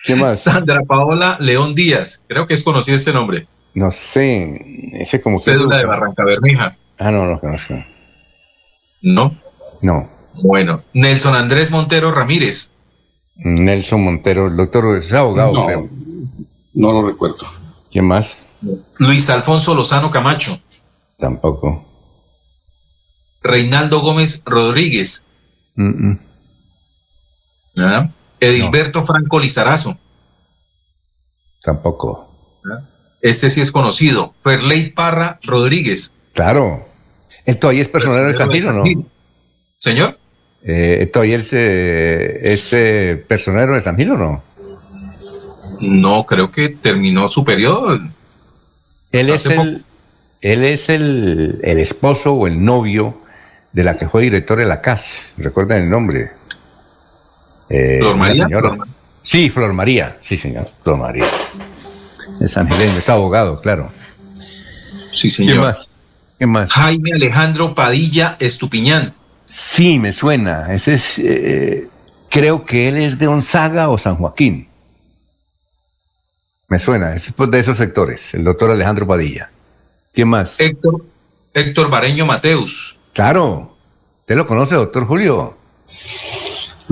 ¿Qué 0.03 0.17
más? 0.17 0.43
Sandra 0.43 0.83
Paola 0.83 1.37
León 1.41 1.75
Díaz, 1.75 2.25
creo 2.29 2.47
que 2.47 2.55
es 2.55 2.65
conocido 2.65 2.97
ese 2.97 3.13
nombre. 3.13 3.47
No 3.75 3.91
sé. 3.91 4.61
Ese 5.01 5.21
como 5.23 5.37
que- 5.37 5.43
Cédula 5.45 5.79
de 5.79 5.85
Barranca 5.87 6.25
Bermeja. 6.25 6.77
Ah, 6.99 7.11
no, 7.11 7.25
no 7.27 7.41
conozco. 7.41 7.75
No. 9.03 9.37
No. 9.81 10.09
Bueno, 10.35 10.83
Nelson 10.93 11.35
Andrés 11.35 11.71
Montero 11.71 12.11
Ramírez. 12.13 12.75
Nelson 13.37 14.03
Montero, 14.03 14.47
el 14.49 14.57
doctor 14.57 14.97
es 14.97 15.13
abogado, 15.13 15.53
No. 15.53 15.67
creo. 15.67 15.89
No 16.75 16.93
lo 16.93 17.07
recuerdo. 17.07 17.47
¿Quién 17.91 18.05
más? 18.07 18.47
Luis 18.99 19.29
Alfonso 19.31 19.75
Lozano 19.75 20.11
Camacho. 20.11 20.59
Tampoco. 21.19 21.85
Reinaldo 23.43 24.01
Gómez 24.01 24.43
Rodríguez. 24.47 25.27
Mm, 25.75 26.09
mm. 26.11 26.19
¿verdad? 27.77 28.11
Edilberto 28.43 29.05
Franco 29.05 29.39
Lizarazo. 29.39 29.97
Tampoco. 31.63 32.29
¿verdad? 32.65 32.89
Este 33.21 33.51
sí 33.51 33.61
es 33.61 33.71
conocido. 33.71 34.35
Ferley 34.41 34.91
Parra 34.91 35.39
Rodríguez. 35.43 36.13
Claro. 36.33 36.89
Todavía 37.61 37.83
es 37.83 37.89
personero 37.89 38.27
de 38.27 38.35
San 38.35 38.51
Gil, 38.51 38.67
¿o 38.69 38.73
no? 38.73 38.85
Señor. 39.77 40.19
Eh, 40.65 40.99
¿él 41.03 41.11
todavía 41.11 41.37
es, 41.37 41.53
es 41.53 43.23
personero 43.27 43.75
de 43.75 43.81
San 43.81 43.97
Gil 43.97 44.13
o 44.13 44.17
no? 44.17 44.43
No, 45.81 46.25
creo 46.25 46.51
que 46.51 46.69
terminó 46.69 47.29
su 47.29 47.45
periodo. 47.45 47.95
Él 47.95 48.11
Pues 49.11 49.29
es, 49.29 49.47
el, 49.47 49.85
él 50.41 50.65
es 50.65 50.89
el, 50.89 51.61
el 51.63 51.79
esposo 51.79 52.33
o 52.33 52.47
el 52.47 52.65
novio 52.65 53.21
de 53.73 53.85
la 53.85 53.97
que 53.99 54.09
fue 54.09 54.23
director 54.23 54.59
de 54.59 54.67
la 54.67 54.81
CAS. 54.81 55.33
¿Recuerdan 55.37 55.83
el 55.83 55.91
nombre? 55.91 56.31
Eh, 57.69 57.99
¿Flor 58.01 58.17
María? 58.17 58.45
señora. 58.45 58.77
Sí, 59.23 59.51
Flor 59.51 59.73
María. 59.73 60.19
Sí, 60.21 60.37
señor. 60.37 60.69
Flor 60.83 60.99
María. 60.99 61.25
Es 62.41 62.57
angileño, 62.57 62.99
es 62.99 63.09
abogado, 63.09 63.61
claro. 63.61 63.91
Sí, 65.13 65.29
¿Qué 65.29 65.31
señor. 65.31 65.61
más? 65.61 65.89
¿Qué 66.39 66.47
más? 66.47 66.73
Jaime 66.73 67.13
Alejandro 67.15 67.75
Padilla 67.75 68.37
Estupiñán. 68.41 69.15
Sí, 69.47 69.99
me 69.99 70.13
suena. 70.13 70.73
Ese 70.75 70.95
es, 70.95 71.19
eh, 71.19 71.89
creo 72.31 72.65
que 72.65 72.89
él 72.89 72.97
es 72.97 73.19
de 73.19 73.29
Onzaga 73.29 73.89
o 73.91 73.99
San 73.99 74.17
Joaquín. 74.17 74.69
Me 76.69 76.79
suena, 76.79 77.15
es 77.15 77.31
pues, 77.37 77.51
de 77.51 77.61
esos 77.61 77.77
sectores, 77.77 78.33
el 78.33 78.45
doctor 78.45 78.71
Alejandro 78.71 79.07
Padilla. 79.07 79.51
¿Quién 80.13 80.29
más? 80.29 80.59
Héctor, 80.59 81.05
Héctor 81.53 81.91
Bareño 81.91 82.25
Mateus. 82.25 82.99
Claro, 83.13 83.77
¿usted 84.21 84.37
lo 84.37 84.47
conoce, 84.47 84.75
doctor 84.75 85.07
Julio? 85.07 85.57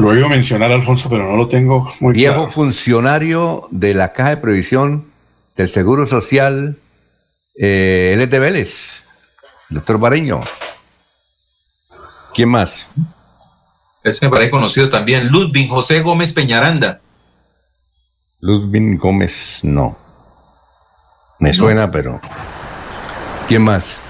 Lo 0.01 0.17
iba 0.17 0.27
a 0.27 0.31
mencionar, 0.31 0.73
Alfonso, 0.73 1.11
pero 1.11 1.29
no 1.29 1.37
lo 1.37 1.47
tengo 1.47 1.93
muy 2.01 2.15
Viejo 2.15 2.35
claro. 2.35 2.51
funcionario 2.51 3.69
de 3.71 3.93
la 3.93 4.15
Caja 4.15 4.31
de 4.31 4.37
Previsión 4.39 5.05
del 5.57 5.69
Seguro 5.69 6.07
Social, 6.07 6.79
eh, 7.55 8.27
Vélez, 8.31 9.05
doctor 9.69 9.99
Bareño. 9.99 10.41
¿Quién 12.35 12.49
más? 12.49 12.89
Ese 14.03 14.25
me 14.25 14.31
parece 14.31 14.51
conocido 14.51 14.89
también. 14.89 15.29
Ludwig 15.29 15.69
José 15.69 16.01
Gómez 16.01 16.33
Peñaranda. 16.33 17.03
Ludwig 18.41 18.99
Gómez, 18.99 19.59
no. 19.63 19.99
Me 21.41 21.53
suena, 21.53 21.91
pero. 21.91 22.23
¿Quién 23.49 23.63
más? 23.63 24.01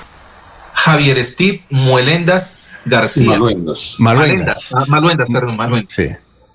Javier 0.84 1.22
Steve 1.24 1.60
Muelendas 1.70 2.80
García. 2.86 3.30
Maluendas. 3.30 3.94
Maluendas. 3.98 4.68
Ah, 4.74 4.84
Maluendas, 4.88 5.28
perdón, 5.32 5.56
Maluendas. 5.56 5.94
Sí. 5.94 6.08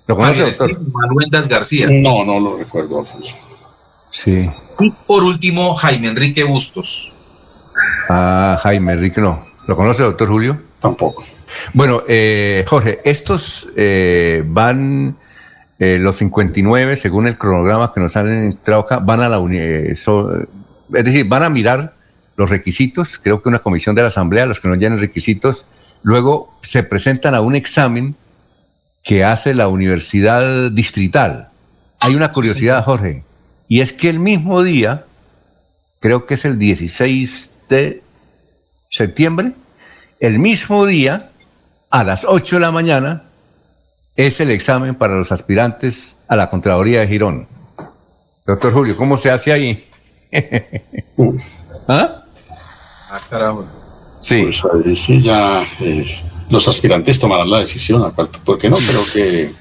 ¿Lo 0.06 0.16
conoce, 0.16 0.34
Javier 0.40 0.50
doctor? 0.56 0.70
Steve 0.70 0.90
Maluendas 0.92 1.48
García. 1.48 1.88
No, 1.90 2.24
no 2.24 2.40
lo 2.40 2.56
recuerdo, 2.58 3.00
Alfonso. 3.00 3.36
Sí. 4.10 4.50
Y 4.80 4.90
por 5.06 5.22
último, 5.24 5.74
Jaime 5.74 6.08
Enrique 6.08 6.44
Bustos. 6.44 7.12
Ah, 8.08 8.58
Jaime 8.62 8.92
Enrique, 8.94 9.20
no. 9.20 9.44
¿Lo 9.66 9.76
conoce, 9.76 10.02
doctor 10.02 10.28
Julio? 10.28 10.60
Tampoco. 10.80 11.24
Bueno, 11.72 12.02
eh, 12.08 12.64
Jorge, 12.68 13.00
estos 13.04 13.68
eh, 13.76 14.42
van, 14.46 15.16
eh, 15.78 15.98
los 16.00 16.16
59, 16.16 16.96
según 16.96 17.26
el 17.26 17.38
cronograma 17.38 17.92
que 17.92 18.00
nos 18.00 18.16
han 18.16 18.28
entrado 18.28 18.82
acá, 18.82 18.98
van 18.98 19.20
a 19.22 19.28
la 19.28 19.40
eh, 19.52 19.94
so- 19.96 20.30
es 20.94 21.04
decir, 21.04 21.26
van 21.26 21.42
a 21.42 21.48
mirar 21.48 21.95
los 22.36 22.50
requisitos, 22.50 23.18
creo 23.18 23.42
que 23.42 23.48
una 23.48 23.60
comisión 23.60 23.94
de 23.94 24.02
la 24.02 24.08
Asamblea, 24.08 24.46
los 24.46 24.60
que 24.60 24.68
no 24.68 24.74
llenen 24.74 25.00
requisitos, 25.00 25.66
luego 26.02 26.54
se 26.62 26.82
presentan 26.82 27.34
a 27.34 27.40
un 27.40 27.54
examen 27.54 28.14
que 29.02 29.24
hace 29.24 29.54
la 29.54 29.68
Universidad 29.68 30.70
Distrital. 30.70 31.48
Hay 32.00 32.14
una 32.14 32.32
curiosidad, 32.32 32.84
Jorge, 32.84 33.24
y 33.68 33.80
es 33.80 33.92
que 33.92 34.10
el 34.10 34.18
mismo 34.18 34.62
día, 34.62 35.06
creo 36.00 36.26
que 36.26 36.34
es 36.34 36.44
el 36.44 36.58
16 36.58 37.50
de 37.68 38.02
septiembre, 38.90 39.52
el 40.20 40.38
mismo 40.38 40.86
día, 40.86 41.30
a 41.90 42.04
las 42.04 42.24
8 42.24 42.56
de 42.56 42.60
la 42.60 42.72
mañana, 42.72 43.24
es 44.16 44.40
el 44.40 44.50
examen 44.50 44.94
para 44.94 45.14
los 45.14 45.32
aspirantes 45.32 46.16
a 46.28 46.36
la 46.36 46.50
Contraloría 46.50 47.00
de 47.00 47.08
Girón. 47.08 47.48
Doctor 48.46 48.72
Julio, 48.72 48.96
¿cómo 48.96 49.18
se 49.18 49.30
hace 49.30 49.52
ahí? 49.52 49.88
¿Ah? 51.88 52.25
Ah, 53.10 53.20
caramba. 53.30 53.64
Sí. 54.20 54.42
Pues 54.42 54.62
ahí 54.84 54.96
sí 54.96 55.20
ya 55.20 55.62
eh, 55.80 56.06
los 56.50 56.66
aspirantes 56.68 57.18
tomarán 57.18 57.50
la 57.50 57.58
decisión. 57.58 58.04
a 58.04 58.10
cuál- 58.10 58.28
Porque 58.44 58.68
no 58.68 58.76
creo 58.76 59.02
que, 59.12 59.52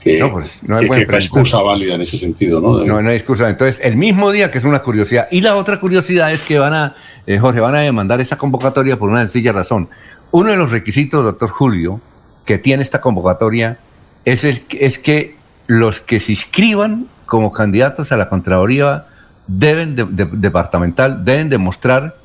que, 0.00 0.18
No, 0.18 0.30
pues, 0.32 0.62
no 0.66 0.76
hay 0.76 0.88
que 0.88 1.02
excusa 1.02 1.58
válida 1.62 1.94
en 1.94 2.00
ese 2.02 2.18
sentido, 2.18 2.60
¿no? 2.60 2.78
De- 2.78 2.86
No, 2.86 3.00
no 3.02 3.08
hay 3.10 3.16
excusa. 3.16 3.48
Entonces, 3.48 3.80
el 3.84 3.96
mismo 3.96 4.30
día, 4.30 4.50
que 4.50 4.58
es 4.58 4.64
una 4.64 4.80
curiosidad. 4.82 5.28
Y 5.30 5.40
la 5.42 5.56
otra 5.56 5.80
curiosidad 5.80 6.32
es 6.32 6.42
que 6.42 6.58
van 6.58 6.72
a, 6.74 6.94
eh, 7.26 7.38
Jorge, 7.38 7.60
van 7.60 7.74
a 7.74 7.80
demandar 7.80 8.20
esa 8.20 8.36
convocatoria 8.36 8.98
por 8.98 9.08
una 9.10 9.20
sencilla 9.20 9.52
razón. 9.52 9.88
Uno 10.30 10.50
de 10.50 10.56
los 10.56 10.70
requisitos, 10.70 11.22
doctor 11.24 11.48
Julio, 11.50 12.00
que 12.44 12.58
tiene 12.58 12.82
esta 12.82 13.00
convocatoria 13.00 13.78
es, 14.24 14.44
el, 14.44 14.62
es 14.78 14.98
que 14.98 15.36
los 15.66 16.00
que 16.00 16.20
se 16.20 16.32
inscriban 16.32 17.06
como 17.26 17.50
candidatos 17.52 18.12
a 18.12 18.16
la 18.16 18.28
Contraloría 18.28 19.06
deben 19.46 19.94
de- 19.96 20.04
de- 20.04 20.28
departamental 20.32 21.24
deben 21.24 21.48
demostrar 21.48 22.16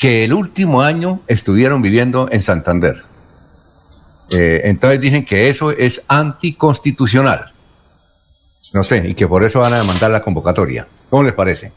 que 0.00 0.24
el 0.24 0.32
último 0.32 0.80
año 0.80 1.20
estuvieron 1.26 1.82
viviendo 1.82 2.26
en 2.32 2.40
Santander. 2.40 3.02
Eh, 4.32 4.62
entonces 4.64 4.98
dicen 5.00 5.26
que 5.26 5.50
eso 5.50 5.72
es 5.72 6.00
anticonstitucional. 6.08 7.52
No 8.72 8.82
sé, 8.82 9.02
y 9.10 9.14
que 9.14 9.26
por 9.28 9.44
eso 9.44 9.60
van 9.60 9.74
a 9.74 9.78
demandar 9.78 10.10
la 10.10 10.22
convocatoria. 10.22 10.88
¿Cómo 11.10 11.22
les 11.24 11.34
parece? 11.34 11.72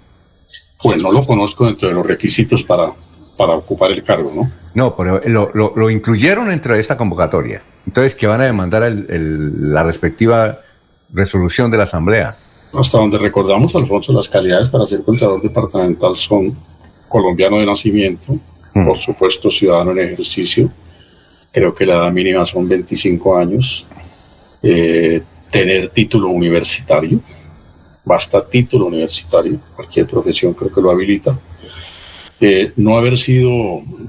Pues 0.81 1.01
no 1.03 1.11
lo 1.11 1.25
conozco 1.25 1.65
dentro 1.65 1.89
de 1.89 1.95
los 1.95 2.05
requisitos 2.05 2.63
para, 2.63 2.93
para 3.35 3.53
ocupar 3.53 3.91
el 3.91 4.03
cargo, 4.03 4.31
¿no? 4.33 4.51
No, 4.73 4.95
pero 4.95 5.19
lo, 5.25 5.51
lo- 5.53 5.73
lo 5.75 5.89
incluyeron 5.89 6.47
dentro 6.47 6.75
de 6.75 6.79
esta 6.79 6.95
convocatoria. 6.95 7.61
Entonces, 7.85 8.15
que 8.15 8.27
van 8.27 8.39
a 8.39 8.45
demandar 8.45 8.83
el- 8.83 9.05
el- 9.09 9.73
la 9.73 9.83
respectiva 9.83 10.59
resolución 11.11 11.71
de 11.71 11.77
la 11.77 11.83
Asamblea. 11.83 12.37
Hasta 12.73 12.97
donde 12.97 13.17
recordamos, 13.17 13.75
Alfonso, 13.75 14.13
las 14.13 14.29
calidades 14.29 14.69
para 14.69 14.85
ser 14.85 15.03
contador 15.03 15.41
departamental 15.41 16.15
son 16.15 16.57
colombiano 17.13 17.59
de 17.59 17.65
nacimiento, 17.67 18.39
por 18.73 18.97
supuesto 18.97 19.51
ciudadano 19.51 19.91
en 19.91 19.99
ejercicio, 19.99 20.71
creo 21.51 21.71
que 21.75 21.85
la 21.85 21.93
edad 21.93 22.11
mínima 22.11 22.43
son 22.43 22.67
25 22.67 23.37
años, 23.37 23.85
eh, 24.63 25.21
tener 25.51 25.89
título 25.89 26.29
universitario, 26.29 27.19
basta 28.03 28.43
título 28.43 28.87
universitario, 28.87 29.59
cualquier 29.75 30.07
profesión 30.07 30.55
creo 30.55 30.73
que 30.73 30.81
lo 30.81 30.89
habilita, 30.89 31.37
eh, 32.41 32.73
no 32.77 32.97
haber 32.97 33.15
sido, 33.15 33.51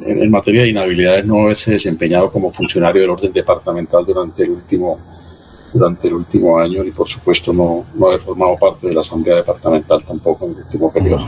en, 0.06 0.22
en 0.22 0.30
materia 0.30 0.62
de 0.62 0.70
inhabilidades, 0.70 1.26
no 1.26 1.42
haberse 1.42 1.72
desempeñado 1.72 2.32
como 2.32 2.54
funcionario 2.54 3.02
del 3.02 3.10
orden 3.10 3.34
departamental 3.34 4.02
durante 4.06 4.44
el 4.44 4.50
último 4.50 4.98
durante 5.74 6.06
el 6.06 6.14
último 6.14 6.56
año 6.56 6.84
y 6.84 6.92
por 6.92 7.08
supuesto 7.08 7.52
no, 7.52 7.84
no 7.96 8.06
haber 8.06 8.20
formado 8.20 8.56
parte 8.56 8.86
de 8.86 8.94
la 8.94 9.00
Asamblea 9.00 9.34
Departamental 9.34 10.04
tampoco 10.04 10.46
en 10.46 10.52
el 10.52 10.58
último 10.58 10.92
periodo. 10.92 11.26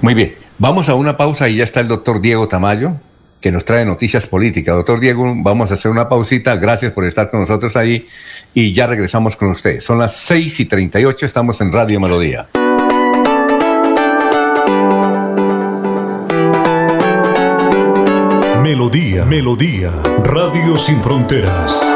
Muy 0.00 0.14
bien, 0.14 0.34
vamos 0.58 0.88
a 0.88 0.94
una 0.94 1.16
pausa 1.16 1.48
y 1.48 1.56
ya 1.56 1.64
está 1.64 1.80
el 1.80 1.88
doctor 1.88 2.20
Diego 2.20 2.48
Tamayo, 2.48 2.92
que 3.40 3.52
nos 3.52 3.64
trae 3.64 3.84
noticias 3.84 4.26
políticas. 4.26 4.74
Doctor 4.74 5.00
Diego, 5.00 5.32
vamos 5.36 5.70
a 5.70 5.74
hacer 5.74 5.90
una 5.90 6.08
pausita. 6.08 6.56
Gracias 6.56 6.92
por 6.92 7.04
estar 7.04 7.30
con 7.30 7.40
nosotros 7.40 7.76
ahí 7.76 8.08
y 8.54 8.72
ya 8.72 8.86
regresamos 8.86 9.36
con 9.36 9.48
usted. 9.48 9.80
Son 9.80 9.98
las 9.98 10.16
6 10.16 10.60
y 10.60 10.64
38, 10.64 11.26
estamos 11.26 11.60
en 11.60 11.72
Radio 11.72 12.00
Melodía. 12.00 12.48
Melodía, 18.62 19.24
Melodía, 19.24 19.92
Radio 20.24 20.76
Sin 20.76 21.00
Fronteras. 21.00 21.95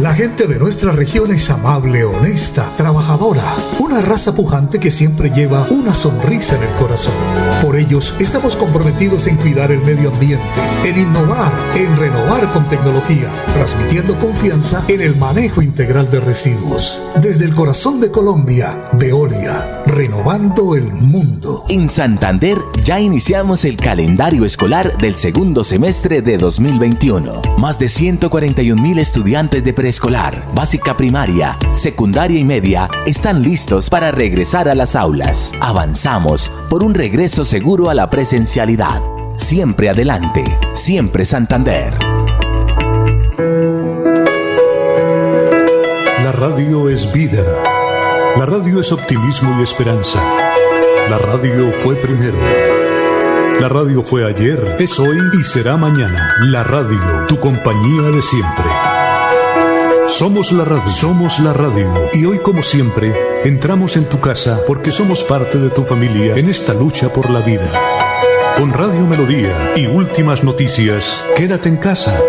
La 0.00 0.14
gente 0.14 0.46
de 0.46 0.58
nuestra 0.58 0.92
región 0.92 1.30
es 1.30 1.50
amable, 1.50 2.04
honesta, 2.04 2.72
trabajadora, 2.74 3.44
una 3.80 4.00
raza 4.00 4.34
pujante 4.34 4.80
que 4.80 4.90
siempre 4.90 5.28
lleva 5.28 5.66
una 5.68 5.92
sonrisa 5.92 6.56
en 6.56 6.62
el 6.62 6.74
corazón. 6.76 7.12
Por 7.60 7.76
ellos 7.76 8.14
estamos 8.18 8.56
comprometidos 8.56 9.26
en 9.26 9.36
cuidar 9.36 9.70
el 9.72 9.80
medio 9.82 10.08
ambiente, 10.10 10.42
en 10.84 11.00
innovar, 11.00 11.52
en 11.74 11.94
renovar 11.98 12.50
con 12.50 12.66
tecnología, 12.66 13.28
transmitiendo 13.52 14.18
confianza 14.18 14.82
en 14.88 15.02
el 15.02 15.16
manejo 15.16 15.60
integral 15.60 16.10
de 16.10 16.20
residuos. 16.20 17.02
Desde 17.20 17.44
el 17.44 17.54
corazón 17.54 18.00
de 18.00 18.10
Colombia, 18.10 18.88
Veolia, 18.94 19.82
renovando 19.84 20.76
el 20.76 20.84
mundo. 20.84 21.64
En 21.68 21.90
Santander 21.90 22.56
ya 22.82 22.98
iniciamos 23.00 23.66
el 23.66 23.76
calendario 23.76 24.46
escolar 24.46 24.96
del 24.96 25.16
segundo 25.16 25.62
semestre 25.62 26.22
de 26.22 26.38
2021. 26.38 27.42
Más 27.58 27.78
de 27.78 27.90
141 27.90 28.80
mil 28.80 28.98
estudiantes 28.98 29.62
de 29.62 29.74
preescolar, 29.90 30.44
básica 30.54 30.96
primaria, 30.96 31.58
secundaria 31.72 32.38
y 32.38 32.44
media 32.44 32.88
están 33.06 33.42
listos 33.42 33.90
para 33.90 34.12
regresar 34.12 34.68
a 34.68 34.76
las 34.76 34.94
aulas. 34.94 35.52
Avanzamos 35.60 36.52
por 36.68 36.84
un 36.84 36.94
regreso 36.94 37.42
seguro 37.42 37.90
a 37.90 37.94
la 37.94 38.08
presencialidad. 38.08 39.02
Siempre 39.34 39.88
adelante, 39.88 40.44
siempre 40.74 41.24
Santander. 41.24 41.92
La 46.22 46.30
radio 46.38 46.88
es 46.88 47.12
vida. 47.12 47.42
La 48.36 48.46
radio 48.46 48.78
es 48.80 48.92
optimismo 48.92 49.58
y 49.58 49.64
esperanza. 49.64 50.22
La 51.08 51.18
radio 51.18 51.72
fue 51.72 51.96
primero. 51.96 52.38
La 53.58 53.68
radio 53.68 54.04
fue 54.04 54.24
ayer, 54.24 54.76
es 54.78 55.00
hoy 55.00 55.18
y 55.36 55.42
será 55.42 55.76
mañana. 55.76 56.36
La 56.42 56.62
radio, 56.62 57.26
tu 57.26 57.40
compañía 57.40 58.02
de 58.02 58.22
siempre. 58.22 58.66
Somos 60.10 60.50
la 60.50 60.64
radio, 60.64 60.88
somos 60.88 61.38
la 61.38 61.52
radio. 61.52 61.88
Y 62.12 62.26
hoy 62.26 62.38
como 62.40 62.62
siempre, 62.62 63.14
entramos 63.44 63.96
en 63.96 64.06
tu 64.06 64.20
casa 64.20 64.60
porque 64.66 64.90
somos 64.90 65.22
parte 65.22 65.56
de 65.56 65.70
tu 65.70 65.84
familia 65.84 66.36
en 66.36 66.48
esta 66.48 66.74
lucha 66.74 67.10
por 67.10 67.30
la 67.30 67.40
vida. 67.40 67.70
Con 68.56 68.72
Radio 68.72 69.06
Melodía 69.06 69.72
y 69.76 69.86
últimas 69.86 70.42
noticias, 70.42 71.24
quédate 71.36 71.68
en 71.68 71.76
casa. 71.76 72.20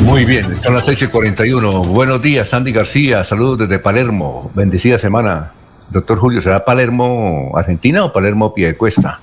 Muy 0.00 0.24
bien, 0.24 0.56
son 0.56 0.74
las 0.74 0.86
6 0.86 1.02
y 1.02 1.06
41. 1.06 1.84
Buenos 1.84 2.22
días, 2.22 2.48
Sandy 2.48 2.72
García. 2.72 3.22
Saludos 3.24 3.58
desde 3.58 3.78
Palermo. 3.78 4.50
Bendecida 4.54 4.98
semana. 4.98 5.52
Doctor 5.90 6.18
Julio, 6.18 6.40
¿será 6.40 6.64
Palermo 6.64 7.52
Argentina 7.54 8.04
o 8.04 8.12
Palermo 8.12 8.54
Piedecuesta? 8.54 9.20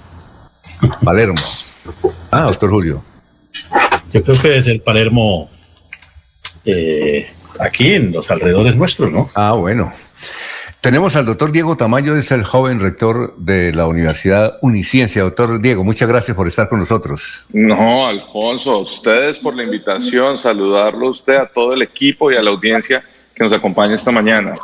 Palermo. 1.03 1.41
Ah, 2.31 2.43
doctor 2.43 2.69
Julio. 2.69 3.12
Yo 4.14 4.23
creo 4.23 4.41
que 4.41 4.57
es 4.57 4.68
el 4.68 4.81
Palermo 4.81 5.49
eh, 6.65 7.27
aquí 7.60 7.94
en 7.94 8.11
los 8.11 8.30
alrededores 8.31 8.76
nuestros, 8.76 9.11
¿no? 9.11 9.30
Ah, 9.35 9.53
bueno. 9.53 9.91
Tenemos 10.81 11.15
al 11.15 11.26
doctor 11.26 11.53
Diego 11.53 11.77
Tamayo, 11.77 12.18
es 12.18 12.30
el 12.31 12.44
joven 12.44 12.81
rector 12.81 13.35
de 13.38 13.73
la 13.73 13.88
Universidad 13.88 14.57
Uniciencia. 14.61 15.22
Doctor 15.23 15.61
Diego, 15.61 15.84
muchas 15.85 16.10
gracias 16.10 16.35
por 16.35 16.45
estar 16.45 16.68
con 16.68 16.80
nosotros. 16.80 17.45
No, 17.53 18.06
Alfonso, 18.06 18.80
ustedes 18.80 19.38
por 19.38 19.56
la 19.56 19.64
invitación, 19.64 20.38
saludarlo 20.38 21.07
a 21.07 21.11
usted, 21.11 21.38
a 21.38 21.45
todo 21.45 21.73
el 21.73 21.81
equipo 21.81 22.31
y 22.31 22.35
a 22.35 22.41
la 22.41 22.49
audiencia 22.49 23.02
que 23.34 23.44
nos 23.45 23.53
acompaña 23.53 23.95
esta 23.95 24.11
mañana. 24.11 24.56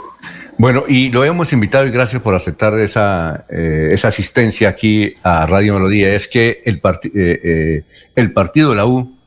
Bueno, 0.58 0.84
y 0.90 1.10
lo 1.10 1.24
hemos 1.24 1.54
invitado 1.54 1.88
y 1.88 1.92
gracias 1.92 2.22
por 2.22 2.36
aceptar 2.36 2.78
esa, 2.80 3.46
eh, 3.50 3.92
esa 3.94 4.10
asistencia 4.10 4.68
aquí 4.68 5.16
a 5.24 5.46
Radio 5.46 5.76
Melodía. 5.76 6.14
Es 6.14 6.28
que 6.28 6.62
el, 6.66 6.82
parti- 6.82 7.14
eh, 7.16 7.40
eh, 7.42 7.84
el 8.18 8.34
partido 8.34 8.72
de 8.72 8.76
la 8.76 8.86
U 8.86 9.18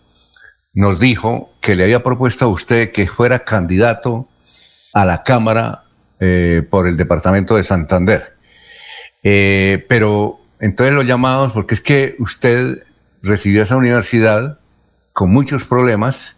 nos 0.73 0.99
dijo 0.99 1.53
que 1.61 1.77
le 1.77 1.85
había 1.85 2.03
propuesto 2.03 2.47
a 2.47 2.49
usted 2.49 2.93
que 2.93 3.07
fuera 3.07 3.45
candidato 3.45 4.29
a 4.93 5.05
la 5.05 5.23
Cámara 5.23 5.85
eh, 6.21 6.67
por 6.69 6.87
el 6.87 6.97
departamento 6.97 7.57
de 7.57 7.65
Santander. 7.65 8.37
Eh, 9.23 9.85
pero 9.89 10.41
entonces 10.61 10.95
lo 10.95 11.03
llamamos 11.03 11.53
porque 11.53 11.75
es 11.75 11.81
que 11.81 12.17
usted 12.19 12.85
recibió 13.23 13.63
esa 13.63 13.77
universidad 13.77 14.59
con 15.13 15.31
muchos 15.31 15.65
problemas 15.65 16.37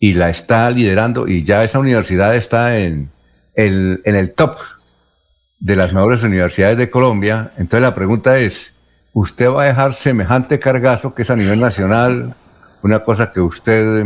y 0.00 0.14
la 0.14 0.30
está 0.30 0.70
liderando 0.70 1.26
y 1.28 1.42
ya 1.42 1.64
esa 1.64 1.78
universidad 1.78 2.34
está 2.36 2.78
en, 2.78 3.10
en 3.54 4.00
el 4.04 4.32
top 4.32 4.56
de 5.60 5.76
las 5.76 5.92
mejores 5.92 6.22
universidades 6.22 6.78
de 6.78 6.90
Colombia. 6.90 7.52
Entonces 7.56 7.82
la 7.82 7.94
pregunta 7.94 8.38
es, 8.38 8.74
¿usted 9.12 9.50
va 9.50 9.62
a 9.62 9.66
dejar 9.66 9.92
semejante 9.92 10.58
cargazo 10.60 11.14
que 11.14 11.22
es 11.22 11.30
a 11.30 11.36
nivel 11.36 11.60
nacional, 11.60 12.36
una 12.82 13.00
cosa 13.00 13.32
que 13.32 13.40
usted 13.40 14.04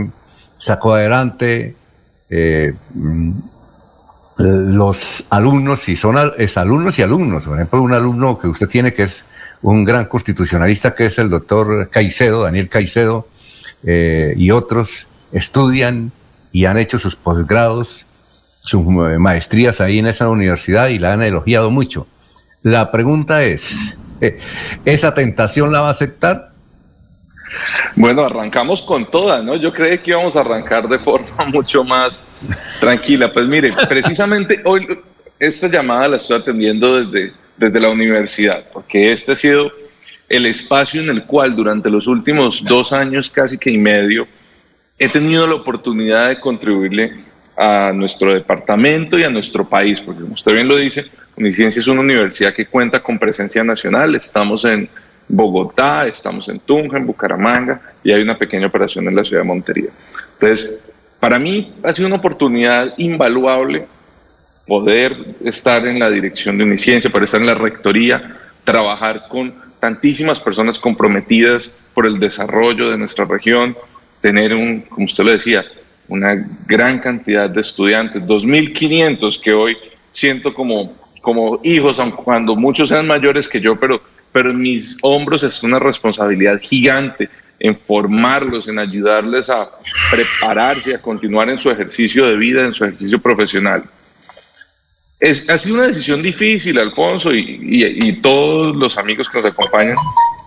sacó 0.59 0.95
adelante? 0.95 1.77
Eh, 2.31 2.75
mm, 2.95 3.33
los 4.39 5.25
alumnos, 5.31 5.81
si 5.81 5.95
son 5.95 6.33
es 6.39 6.57
alumnos 6.57 6.99
y 6.99 7.03
alumnos, 7.03 7.47
por 7.47 7.57
ejemplo, 7.57 7.83
un 7.83 7.93
alumno 7.93 8.39
que 8.39 8.49
usted 8.49 8.67
tiene 8.67 8.93
que 8.95 9.05
es 9.05 9.25
un 9.61 9.85
gran 9.85 10.07
constitucionalista, 10.07 10.95
que 10.95 11.07
es 11.07 11.19
el 11.19 11.31
doctor 11.31 11.89
Caicedo, 11.91 12.43
Daniel 12.43 12.69
Caicedo, 12.69 13.29
eh, 13.85 14.35
y 14.37 14.51
otros 14.51 15.07
estudian 15.33 16.13
y 16.51 16.65
han 16.65 16.77
hecho 16.77 16.99
sus 16.99 17.15
posgrados 17.15 18.07
sus 18.65 18.83
eh, 18.83 19.19
maestrías 19.19 19.81
ahí 19.81 19.99
en 19.99 20.07
esa 20.07 20.29
universidad 20.29 20.89
y 20.89 20.99
la 20.99 21.13
han 21.13 21.23
elogiado 21.23 21.71
mucho. 21.71 22.07
La 22.63 22.91
pregunta 22.93 23.43
es, 23.43 23.97
¿esa 24.85 25.15
tentación 25.15 25.73
la 25.73 25.81
va 25.81 25.89
a 25.89 25.93
aceptar? 25.93 26.52
Bueno, 27.97 28.25
arrancamos 28.25 28.83
con 28.83 29.11
toda, 29.11 29.43
¿no? 29.43 29.57
Yo 29.57 29.73
creí 29.73 29.99
que 29.99 30.11
íbamos 30.13 30.37
a 30.37 30.41
arrancar 30.41 30.89
de 30.89 30.99
forma 30.99 31.45
mucho 31.53 31.85
más 31.85 32.25
tranquila. 32.81 33.33
Pues 33.33 33.47
mire, 33.47 33.71
precisamente 33.89 34.61
hoy 34.65 34.87
esta 35.39 35.69
llamada 35.69 36.09
la 36.09 36.17
estoy 36.17 36.39
atendiendo 36.39 37.03
desde, 37.03 37.33
desde 37.57 37.81
la 37.81 37.89
universidad, 37.89 38.65
porque 38.73 39.11
este 39.11 39.33
ha 39.33 39.37
sido 39.37 39.73
el 40.29 40.47
espacio 40.47 41.03
en 41.03 41.11
el 41.11 41.25
cual 41.25 41.55
durante 41.55 41.91
los 41.91 42.07
últimos 42.07 42.65
dos 42.65 42.93
años, 42.93 43.31
casi 43.31 43.59
que 43.59 43.71
y 43.71 43.79
medio, 43.79 44.27
he 44.99 45.09
tenido 45.09 45.47
la 45.47 45.57
oportunidad 45.57 46.29
de 46.29 46.41
contribuirle 46.41 47.25
a 47.57 47.93
nuestro 47.93 48.33
departamento 48.33 49.19
y 49.19 49.25
a 49.25 49.31
nuestro 49.31 49.69
país, 49.69 50.01
porque 50.01 50.23
como 50.23 50.35
usted 50.35 50.55
bien 50.55 50.69
lo 50.69 50.77
dice, 50.77 51.11
Uniciencia 51.37 51.81
es 51.81 51.87
una 51.89 52.03
universidad 52.03 52.53
que 52.53 52.67
cuenta 52.67 53.01
con 53.01 53.19
presencia 53.19 53.65
nacional, 53.65 54.15
estamos 54.15 54.65
en 54.65 54.89
Bogotá, 55.29 56.07
estamos 56.07 56.49
en 56.49 56.61
Tunja, 56.61 56.99
en 56.99 57.07
Bucaramanga, 57.07 57.81
y 58.05 58.13
hay 58.13 58.23
una 58.23 58.37
pequeña 58.37 58.67
operación 58.67 59.09
en 59.09 59.17
la 59.17 59.25
ciudad 59.25 59.43
de 59.43 59.49
Montería. 59.49 59.91
Entonces, 60.35 60.79
para 61.21 61.39
mí 61.39 61.75
ha 61.83 61.93
sido 61.93 62.09
una 62.09 62.17
oportunidad 62.17 62.95
invaluable 62.99 63.87
poder 64.67 65.17
estar 65.45 65.87
en 65.87 65.99
la 65.99 66.11
dirección 66.11 66.59
de 66.59 66.65
Uniciencia, 66.65 67.11
poder 67.11 67.25
estar 67.25 67.41
en 67.41 67.47
la 67.47 67.55
rectoría, 67.55 68.37
trabajar 68.65 69.29
con 69.29 69.55
tantísimas 69.81 70.41
personas 70.41 70.79
comprometidas 70.79 71.73
por 71.95 72.07
el 72.07 72.21
desarrollo 72.21 72.91
de 72.91 72.99
nuestra 72.99 73.25
región, 73.25 73.77
tener 74.21 74.55
un, 74.55 74.83
como 74.83 75.07
usted 75.07 75.25
lo 75.25 75.33
decía, 75.33 75.65
una 76.09 76.35
gran 76.67 76.99
cantidad 76.99 77.51
de 77.51 77.61
estudiantes, 77.61 78.23
2.500 78.23 79.41
que 79.41 79.53
hoy 79.53 79.77
siento 80.13 80.55
como, 80.55 80.93
como 81.21 81.61
hijos, 81.65 81.99
aun 81.99 82.13
cuando 82.13 82.55
muchos 82.55 82.89
sean 82.89 83.07
mayores 83.07 83.49
que 83.49 83.61
yo, 83.61 83.79
pero, 83.79 84.01
pero 84.33 84.51
en 84.51 84.61
mis 84.61 84.97
hombros 85.03 85.43
es 85.43 85.63
una 85.63 85.79
responsabilidad 85.79 86.59
gigante 86.61 87.29
en 87.59 87.77
formarlos, 87.77 88.67
en 88.67 88.79
ayudarles 88.79 89.49
a 89.49 89.71
prepararse, 90.11 90.95
a 90.95 91.01
continuar 91.01 91.49
en 91.49 91.61
su 91.61 91.71
ejercicio 91.71 92.27
de 92.27 92.37
vida, 92.37 92.65
en 92.65 92.75
su 92.75 92.85
ejercicio 92.85 93.21
profesional. 93.21 93.85
Es, 95.21 95.49
ha 95.49 95.57
sido 95.57 95.77
una 95.77 95.87
decisión 95.87 96.21
difícil, 96.21 96.77
Alfonso, 96.79 97.33
y, 97.33 97.61
y, 97.61 98.13
todos 98.21 98.75
los 98.75 98.99
amigos 98.99 99.29
que 99.29 99.41
nos 99.41 99.53
acompañan. 99.53 99.95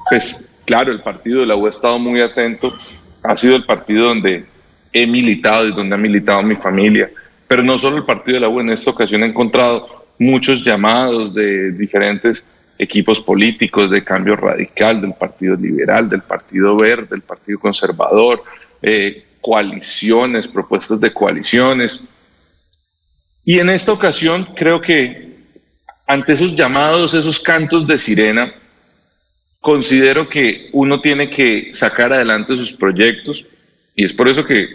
Pues 0.09 0.45
claro, 0.65 0.91
el 0.91 0.99
partido 0.99 1.39
de 1.39 1.45
la 1.45 1.55
U 1.55 1.67
ha 1.67 1.69
estado 1.69 1.97
muy 1.97 2.19
atento. 2.19 2.77
Ha 3.23 3.37
sido 3.37 3.55
el 3.55 3.63
partido 3.63 4.09
donde 4.09 4.43
he 4.91 5.07
militado 5.07 5.69
y 5.69 5.73
donde 5.73 5.95
ha 5.95 5.97
militado 5.97 6.43
mi 6.43 6.57
familia. 6.57 7.09
Pero 7.47 7.63
no 7.63 7.79
solo 7.79 7.95
el 7.95 8.03
partido 8.03 8.35
de 8.35 8.41
la 8.41 8.49
U, 8.49 8.59
en 8.59 8.71
esta 8.71 8.91
ocasión 8.91 9.23
he 9.23 9.27
encontrado 9.27 10.07
muchos 10.19 10.63
llamados 10.63 11.33
de 11.33 11.71
diferentes 11.71 12.45
equipos 12.77 13.21
políticos 13.21 13.89
de 13.89 14.03
cambio 14.03 14.35
radical, 14.35 15.01
del 15.01 15.13
Partido 15.13 15.55
Liberal, 15.55 16.09
del 16.09 16.21
Partido 16.21 16.77
Verde, 16.77 17.07
del 17.11 17.21
Partido 17.21 17.59
Conservador, 17.59 18.43
eh, 18.81 19.23
coaliciones, 19.41 20.47
propuestas 20.47 20.99
de 20.99 21.13
coaliciones. 21.13 22.01
Y 23.43 23.59
en 23.59 23.69
esta 23.69 23.93
ocasión 23.93 24.49
creo 24.55 24.81
que 24.81 25.35
ante 26.07 26.33
esos 26.33 26.55
llamados, 26.55 27.13
esos 27.13 27.39
cantos 27.39 27.87
de 27.87 27.97
sirena, 27.97 28.53
considero 29.59 30.29
que 30.29 30.69
uno 30.73 31.01
tiene 31.01 31.29
que 31.29 31.71
sacar 31.73 32.13
adelante 32.13 32.57
sus 32.57 32.73
proyectos 32.73 33.45
y 33.95 34.03
es 34.03 34.13
por 34.13 34.27
eso 34.27 34.45
que 34.45 34.69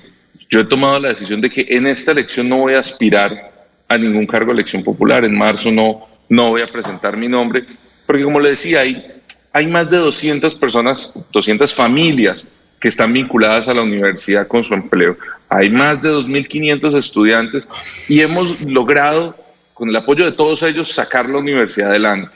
yo 0.49 0.61
he 0.61 0.65
tomado 0.65 0.99
la 0.99 1.11
decisión 1.11 1.41
de 1.41 1.51
que 1.51 1.67
en 1.69 1.87
esta 1.87 2.13
elección 2.13 2.49
no 2.49 2.59
voy 2.59 2.75
a 2.75 2.81
aspirar 2.81 3.69
a 3.87 3.99
ningún 3.99 4.27
cargo 4.27 4.47
de 4.47 4.55
elección 4.61 4.83
popular. 4.83 5.25
En 5.25 5.37
marzo 5.37 5.71
no, 5.71 6.09
no 6.29 6.51
voy 6.51 6.63
a 6.63 6.67
presentar 6.67 7.17
mi 7.17 7.29
nombre, 7.29 7.65
porque 8.11 8.25
como 8.25 8.41
le 8.41 8.51
decía, 8.51 8.81
hay, 8.81 9.07
hay 9.53 9.69
más 9.69 9.89
de 9.89 9.99
200 9.99 10.57
personas, 10.57 11.15
200 11.31 11.73
familias 11.73 12.45
que 12.81 12.89
están 12.89 13.13
vinculadas 13.13 13.69
a 13.69 13.75
la 13.75 13.83
universidad 13.83 14.49
con 14.49 14.65
su 14.65 14.75
empleo. 14.75 15.17
Hay 15.49 15.71
más 15.71 16.03
de 16.03 16.11
2.500 16.11 16.99
estudiantes 16.99 17.69
y 18.09 18.21
hemos 18.21 18.63
logrado, 18.63 19.37
con 19.75 19.91
el 19.91 19.95
apoyo 19.95 20.25
de 20.25 20.33
todos 20.33 20.65
ellos, 20.65 20.89
sacar 20.89 21.29
la 21.29 21.39
universidad 21.39 21.91
adelante. 21.91 22.33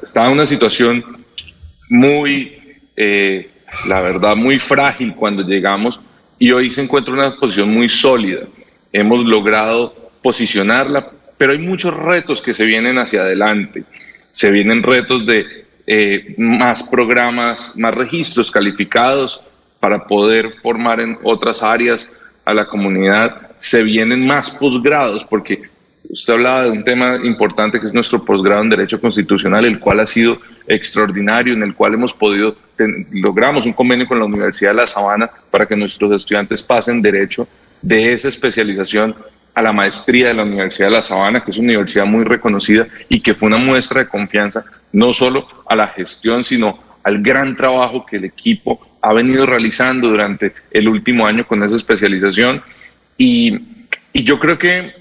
Está, 0.00 0.26
en 0.26 0.32
una 0.32 0.46
situación 0.46 1.04
muy, 1.88 2.78
eh, 2.94 3.50
la 3.88 4.00
verdad, 4.00 4.36
muy 4.36 4.60
frágil 4.60 5.12
cuando 5.16 5.42
llegamos 5.42 5.98
y 6.38 6.52
hoy 6.52 6.70
se 6.70 6.82
encuentra 6.82 7.12
en 7.12 7.18
una 7.18 7.34
posición 7.34 7.68
muy 7.68 7.88
sólida. 7.88 8.42
Hemos 8.92 9.24
logrado 9.24 9.92
posicionarla, 10.22 11.10
pero 11.36 11.50
hay 11.50 11.58
muchos 11.58 11.92
retos 11.92 12.40
que 12.40 12.54
se 12.54 12.64
vienen 12.64 12.96
hacia 12.98 13.22
adelante. 13.22 13.82
Se 14.34 14.50
vienen 14.50 14.82
retos 14.82 15.24
de 15.24 15.64
eh, 15.86 16.34
más 16.36 16.82
programas, 16.82 17.76
más 17.76 17.94
registros 17.94 18.50
calificados 18.50 19.40
para 19.80 20.06
poder 20.06 20.52
formar 20.62 21.00
en 21.00 21.18
otras 21.22 21.62
áreas 21.62 22.10
a 22.44 22.52
la 22.52 22.66
comunidad. 22.66 23.52
Se 23.58 23.82
vienen 23.82 24.26
más 24.26 24.50
posgrados, 24.50 25.24
porque 25.24 25.62
usted 26.08 26.34
hablaba 26.34 26.64
de 26.64 26.70
un 26.70 26.84
tema 26.84 27.16
importante 27.22 27.80
que 27.80 27.86
es 27.86 27.94
nuestro 27.94 28.24
posgrado 28.24 28.62
en 28.62 28.70
Derecho 28.70 29.00
Constitucional, 29.00 29.64
el 29.64 29.78
cual 29.78 30.00
ha 30.00 30.06
sido 30.06 30.38
extraordinario, 30.66 31.54
en 31.54 31.62
el 31.62 31.74
cual 31.74 31.94
hemos 31.94 32.12
podido, 32.12 32.56
logramos 33.12 33.66
un 33.66 33.72
convenio 33.72 34.08
con 34.08 34.18
la 34.18 34.24
Universidad 34.24 34.70
de 34.70 34.76
La 34.76 34.86
Sabana 34.86 35.30
para 35.50 35.66
que 35.66 35.76
nuestros 35.76 36.12
estudiantes 36.12 36.62
pasen 36.62 37.00
derecho 37.00 37.46
de 37.82 38.14
esa 38.14 38.28
especialización 38.28 39.14
a 39.54 39.62
la 39.62 39.72
maestría 39.72 40.28
de 40.28 40.34
la 40.34 40.42
Universidad 40.42 40.88
de 40.88 40.96
La 40.96 41.02
Sabana, 41.02 41.44
que 41.44 41.50
es 41.50 41.58
una 41.58 41.66
universidad 41.66 42.06
muy 42.06 42.24
reconocida 42.24 42.88
y 43.08 43.20
que 43.20 43.34
fue 43.34 43.46
una 43.46 43.56
muestra 43.56 44.00
de 44.00 44.08
confianza 44.08 44.64
no 44.92 45.12
solo 45.12 45.46
a 45.66 45.76
la 45.76 45.88
gestión, 45.88 46.44
sino 46.44 46.78
al 47.02 47.22
gran 47.22 47.56
trabajo 47.56 48.04
que 48.04 48.16
el 48.16 48.24
equipo 48.24 48.98
ha 49.00 49.12
venido 49.12 49.46
realizando 49.46 50.08
durante 50.08 50.52
el 50.70 50.88
último 50.88 51.26
año 51.26 51.46
con 51.46 51.62
esa 51.62 51.76
especialización. 51.76 52.62
Y, 53.16 53.58
y 54.12 54.24
yo 54.24 54.40
creo 54.40 54.58
que 54.58 54.92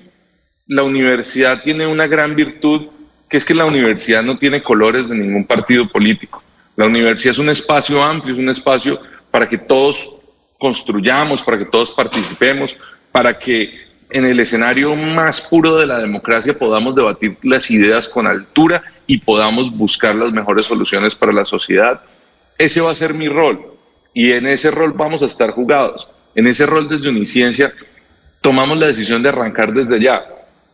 la 0.68 0.84
universidad 0.84 1.62
tiene 1.64 1.88
una 1.88 2.08
gran 2.08 2.36
virtud 2.36 2.88
que 3.30 3.38
es 3.38 3.46
que 3.46 3.56
la 3.56 3.66
universidad 3.66 4.22
no 4.22 4.38
tiene 4.38 4.62
colores 4.62 5.10
de 5.10 5.16
ningún 5.16 5.46
partido 5.46 5.88
político. 5.90 6.44
La 6.76 6.86
universidad 6.86 7.32
es 7.32 7.40
un 7.40 7.50
espacio 7.50 8.04
amplio, 8.04 8.34
es 8.34 8.40
un 8.40 8.50
espacio 8.50 9.00
para 9.32 9.50
que 9.50 9.58
todos 9.58 10.08
construyamos, 10.60 11.42
para 11.42 11.58
que 11.58 11.66
todos 11.66 11.92
participemos, 11.92 12.76
para 13.12 13.38
que 13.38 13.83
en 14.14 14.26
el 14.26 14.40
escenario 14.40 14.96
más 14.96 15.42
puro 15.42 15.76
de 15.76 15.88
la 15.88 15.98
democracia 15.98 16.58
podamos 16.58 16.96
debatir 16.96 17.36
las 17.42 17.70
ideas 17.72 18.08
con 18.08 18.28
altura 18.28 18.84
y 19.08 19.18
podamos 19.18 19.76
buscar 19.76 20.16
las 20.16 20.32
mejores 20.32 20.66
soluciones 20.66 21.16
para 21.16 21.34
la 21.34 21.46
sociedad. 21.46 22.02
Ese 22.58 22.80
va 22.80 22.92
a 22.92 22.96
ser 22.96 23.16
mi 23.16 23.28
rol 23.28 23.60
y 24.14 24.32
en 24.32 24.46
ese 24.46 24.70
rol 24.70 24.94
vamos 24.94 25.24
a 25.24 25.26
estar 25.26 25.50
jugados. 25.50 26.08
En 26.36 26.46
ese 26.46 26.68
rol 26.68 26.88
desde 26.88 27.10
Uniciencia 27.10 27.74
tomamos 28.40 28.78
la 28.78 28.86
decisión 28.86 29.24
de 29.24 29.30
arrancar 29.30 29.74
desde 29.74 30.00
ya, 30.00 30.24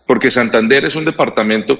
porque 0.05 0.31
Santander 0.31 0.83
es 0.83 0.95
un 0.95 1.05
departamento 1.05 1.79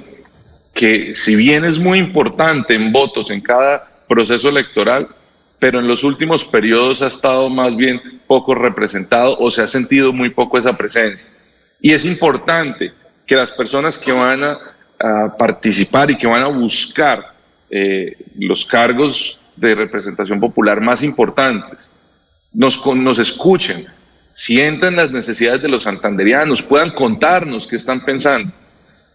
que 0.73 1.14
si 1.14 1.36
bien 1.36 1.65
es 1.65 1.77
muy 1.77 1.98
importante 1.99 2.73
en 2.73 2.94
votos 2.94 3.31
en 3.31 3.41
cada 3.41 3.86
proceso 4.07 4.48
electoral, 4.48 5.10
pero 5.60 5.80
en 5.80 5.90
los 5.90 6.06
últimos 6.06 6.45
periodos 6.45 7.02
ha 7.02 7.07
estado 7.07 7.49
más 7.49 7.76
bien 7.76 7.99
poco 8.27 8.56
representado 8.56 9.38
o 9.38 9.52
se 9.52 9.61
ha 9.61 9.68
sentido 9.68 10.14
muy 10.14 10.30
poco 10.30 10.57
esa 10.57 10.77
presencia. 10.77 11.27
Y 11.82 11.94
es 11.94 12.06
importante 12.06 12.94
que 13.26 13.36
las 13.36 13.52
personas 13.52 13.98
que 13.98 14.12
van 14.12 14.44
a, 14.44 14.60
participar 15.38 16.12
y 16.12 16.18
que 16.18 16.28
van 16.28 16.44
a 16.44 16.48
buscar 16.48 17.34
eh, 17.70 18.18
los 18.38 18.66
cargos 18.66 19.40
de 19.56 19.74
representación 19.74 20.42
popular 20.42 20.82
más 20.82 21.04
importantes 21.04 21.90
nos, 22.52 22.86
nos 22.86 23.18
escuchen, 23.18 23.88
sientan 24.34 24.98
las 24.98 25.10
necesidades 25.10 25.62
de 25.62 25.70
los 25.70 25.84
santanderianos, 25.84 26.62
puedan 26.62 26.92
contarnos 26.92 27.66
qué 27.66 27.78
están 27.78 28.04
pensando 28.04 28.52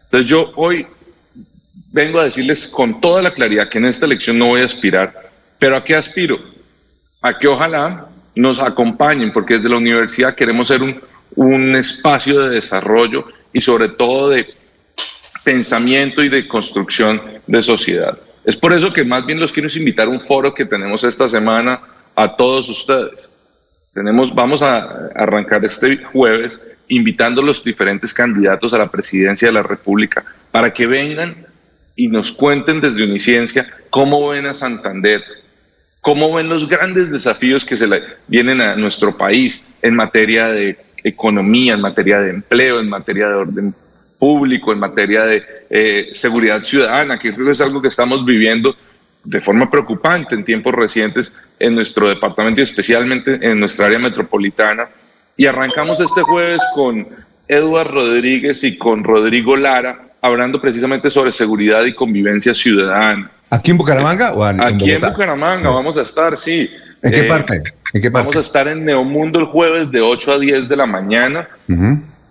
Entonces 0.05 0.31
yo 0.31 0.53
hoy 0.57 0.87
vengo 1.93 2.19
a 2.19 2.25
decirles 2.25 2.67
con 2.67 3.01
toda 3.01 3.21
la 3.21 3.33
claridad 3.33 3.69
que 3.69 3.77
en 3.77 3.85
esta 3.85 4.07
elección 4.07 4.39
no 4.39 4.47
voy 4.47 4.63
a 4.63 4.67
aspirar, 4.67 5.31
pero 5.59 5.77
¿a 5.77 5.85
qué 5.85 5.97
aspiro? 5.97 6.39
A 7.21 7.39
que 7.39 7.47
ojalá 7.47 8.09
nos 8.35 8.59
acompañen, 8.59 9.33
porque 9.33 9.55
desde 9.55 9.69
la 9.69 9.77
universidad 9.77 10.35
queremos 10.35 10.69
ser 10.69 10.83
un, 10.83 11.01
un 11.37 11.75
espacio 11.77 12.41
de 12.43 12.57
desarrollo 12.57 13.27
y 13.53 13.61
sobre 13.61 13.89
todo 13.89 14.31
de 14.31 14.55
pensamiento 15.45 16.23
y 16.23 16.29
de 16.29 16.49
construcción 16.49 17.21
de 17.47 17.63
sociedad. 17.63 18.19
Es 18.45 18.57
por 18.57 18.73
eso 18.73 18.93
que 18.93 19.05
más 19.05 19.25
bien 19.25 19.41
los 19.41 19.53
quiero 19.53 19.69
invitar 19.75 20.07
a 20.07 20.11
un 20.11 20.21
foro 20.21 20.55
que 20.55 20.65
tenemos 20.65 21.05
esta 21.05 21.29
semana 21.29 21.81
a 22.15 22.37
todos 22.37 22.69
ustedes. 22.69 23.31
Tenemos, 23.93 24.35
vamos 24.35 24.63
a 24.63 25.09
arrancar 25.15 25.65
este 25.65 25.97
jueves 25.99 26.61
invitando 26.89 27.41
a 27.41 27.45
los 27.45 27.63
diferentes 27.65 28.13
candidatos 28.13 28.75
a 28.75 28.79
la 28.79 28.91
presidencia 28.91 29.49
de 29.49 29.55
la 29.55 29.63
República 29.63 30.25
para 30.51 30.73
que 30.73 30.87
vengan 30.87 31.47
y 31.97 32.09
nos 32.09 32.33
cuenten 32.33 32.81
desde 32.81 33.05
Uniciencia 33.05 33.67
cómo 33.91 34.29
ven 34.29 34.47
a 34.47 34.55
Santander, 34.55 35.23
cómo 36.01 36.35
ven 36.35 36.49
los 36.49 36.69
grandes 36.69 37.11
desafíos 37.11 37.65
que 37.65 37.77
se 37.77 37.87
le 37.87 38.03
vienen 38.27 38.61
a 38.61 38.77
nuestro 38.77 39.17
país 39.17 39.63
en 39.81 39.95
materia 39.95 40.49
de 40.49 40.84
economía, 41.05 41.75
en 41.75 41.83
materia 41.83 42.19
de 42.19 42.31
empleo, 42.31 42.81
en 42.81 42.89
materia 42.89 43.29
de 43.29 43.35
orden 43.35 43.75
público, 44.19 44.73
en 44.73 44.79
materia 44.79 45.25
de 45.25 45.43
eh, 45.71 46.09
seguridad 46.13 46.63
ciudadana, 46.63 47.19
que 47.19 47.33
creo 47.33 47.47
que 47.47 47.53
es 47.53 47.61
algo 47.61 47.83
que 47.83 47.89
estamos 47.89 48.25
viviendo 48.25 48.75
de 49.23 49.41
forma 49.41 49.71
preocupante 49.71 50.35
en 50.35 50.45
tiempos 50.45 50.75
recientes 50.75 51.33
en 51.59 51.75
nuestro 51.75 52.09
departamento 52.09 52.61
y 52.61 52.65
especialmente 52.65 53.39
en 53.41 53.61
nuestra 53.61 53.87
área 53.87 53.99
metropolitana. 53.99 54.89
Y 55.37 55.47
arrancamos 55.47 56.01
este 56.01 56.23
jueves 56.23 56.63
con 56.75 57.07
Eduard 57.49 57.91
Rodríguez 57.91 58.65
y 58.65 58.77
con 58.79 59.05
Rodrigo 59.05 59.57
Lara 59.57 60.15
hablando 60.25 60.59
precisamente 60.59 61.11
sobre 61.11 61.33
seguridad 61.33 61.85
y 61.85 61.93
convivencia 61.93 62.55
ciudadana. 62.55 63.31
¿Aquí 63.51 63.71
en 63.71 63.77
Bucaramanga 63.77 64.33
o 64.33 64.49
en, 64.49 64.61
Aquí 64.61 64.91
en, 64.93 65.01
Bucaramanga 65.03 65.69
vamos 65.69 65.99
a 65.99 66.03
estar, 66.03 66.39
sí. 66.39 66.71
¿En 67.05 67.13
qué, 67.13 67.21
eh, 67.21 67.25
parte? 67.25 67.63
¿En 67.93 68.03
qué 68.03 68.11
parte? 68.11 68.29
Vamos 68.29 68.37
a 68.37 68.41
estar 68.41 68.67
en 68.67 68.85
Neomundo 68.85 69.39
el 69.39 69.47
jueves 69.47 69.91
de 69.91 70.01
8 70.01 70.33
a 70.33 70.39
10 70.39 70.69
de 70.69 70.77
la 70.77 70.87
mañana. 70.87 71.49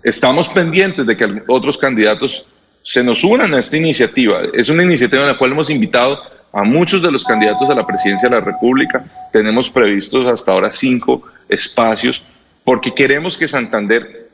Estamos 0.02 0.48
pendientes 0.48 1.06
de 1.06 1.16
que 1.16 1.42
otros 1.46 1.78
candidatos 1.78 2.44
se 2.82 3.02
nos 3.02 3.22
unan 3.22 3.54
a 3.54 3.60
esta 3.60 3.76
iniciativa. 3.76 4.42
Es 4.52 4.68
una 4.68 4.82
iniciativa 4.82 5.22
en 5.22 5.28
la 5.28 5.38
cual 5.38 5.52
hemos 5.52 5.70
invitado 5.70 6.18
a 6.52 6.64
muchos 6.64 7.02
de 7.02 7.10
los 7.10 7.24
candidatos 7.24 7.70
a 7.70 7.74
la 7.74 7.86
presidencia 7.86 8.28
de 8.28 8.34
la 8.34 8.40
República. 8.40 9.04
Tenemos 9.32 9.70
previstos 9.70 10.28
hasta 10.28 10.52
ahora 10.52 10.72
cinco 10.72 11.22
espacios 11.48 12.22
porque 12.64 12.92
queremos 12.92 13.38
que 13.38 13.46
Santander 13.46 14.28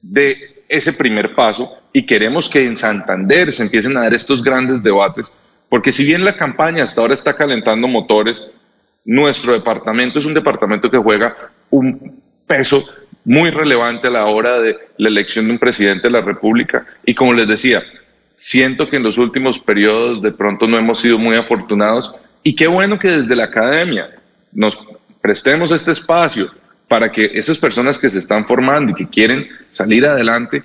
dé 0.00 0.64
ese 0.68 0.94
primer 0.94 1.34
paso 1.34 1.70
y 1.92 2.06
queremos 2.06 2.48
que 2.48 2.64
en 2.64 2.76
Santander 2.78 3.52
se 3.52 3.64
empiecen 3.64 3.96
a 3.98 4.02
dar 4.02 4.14
estos 4.14 4.42
grandes 4.42 4.82
debates, 4.82 5.30
porque 5.68 5.92
si 5.92 6.04
bien 6.04 6.24
la 6.24 6.36
campaña 6.36 6.84
hasta 6.84 7.00
ahora 7.02 7.14
está 7.14 7.36
calentando 7.36 7.86
motores, 7.88 8.42
nuestro 9.04 9.52
departamento 9.52 10.18
es 10.18 10.26
un 10.26 10.34
departamento 10.34 10.90
que 10.90 10.98
juega 10.98 11.36
un 11.70 12.20
peso 12.46 12.86
muy 13.24 13.50
relevante 13.50 14.08
a 14.08 14.12
la 14.12 14.26
hora 14.26 14.60
de 14.60 14.76
la 14.96 15.08
elección 15.08 15.46
de 15.46 15.52
un 15.52 15.58
presidente 15.58 16.08
de 16.08 16.12
la 16.12 16.20
República. 16.20 16.86
Y 17.04 17.14
como 17.14 17.32
les 17.32 17.48
decía, 17.48 17.82
siento 18.36 18.88
que 18.88 18.96
en 18.96 19.02
los 19.02 19.18
últimos 19.18 19.58
periodos 19.58 20.22
de 20.22 20.32
pronto 20.32 20.66
no 20.66 20.78
hemos 20.78 20.98
sido 20.98 21.18
muy 21.18 21.36
afortunados 21.36 22.14
y 22.42 22.54
qué 22.54 22.66
bueno 22.66 22.98
que 22.98 23.08
desde 23.08 23.36
la 23.36 23.44
academia 23.44 24.10
nos 24.52 24.78
prestemos 25.20 25.70
este 25.70 25.92
espacio 25.92 26.52
para 26.88 27.10
que 27.10 27.30
esas 27.34 27.56
personas 27.56 27.98
que 27.98 28.10
se 28.10 28.18
están 28.18 28.44
formando 28.44 28.92
y 28.92 28.94
que 28.94 29.08
quieren 29.08 29.48
salir 29.70 30.04
adelante 30.04 30.62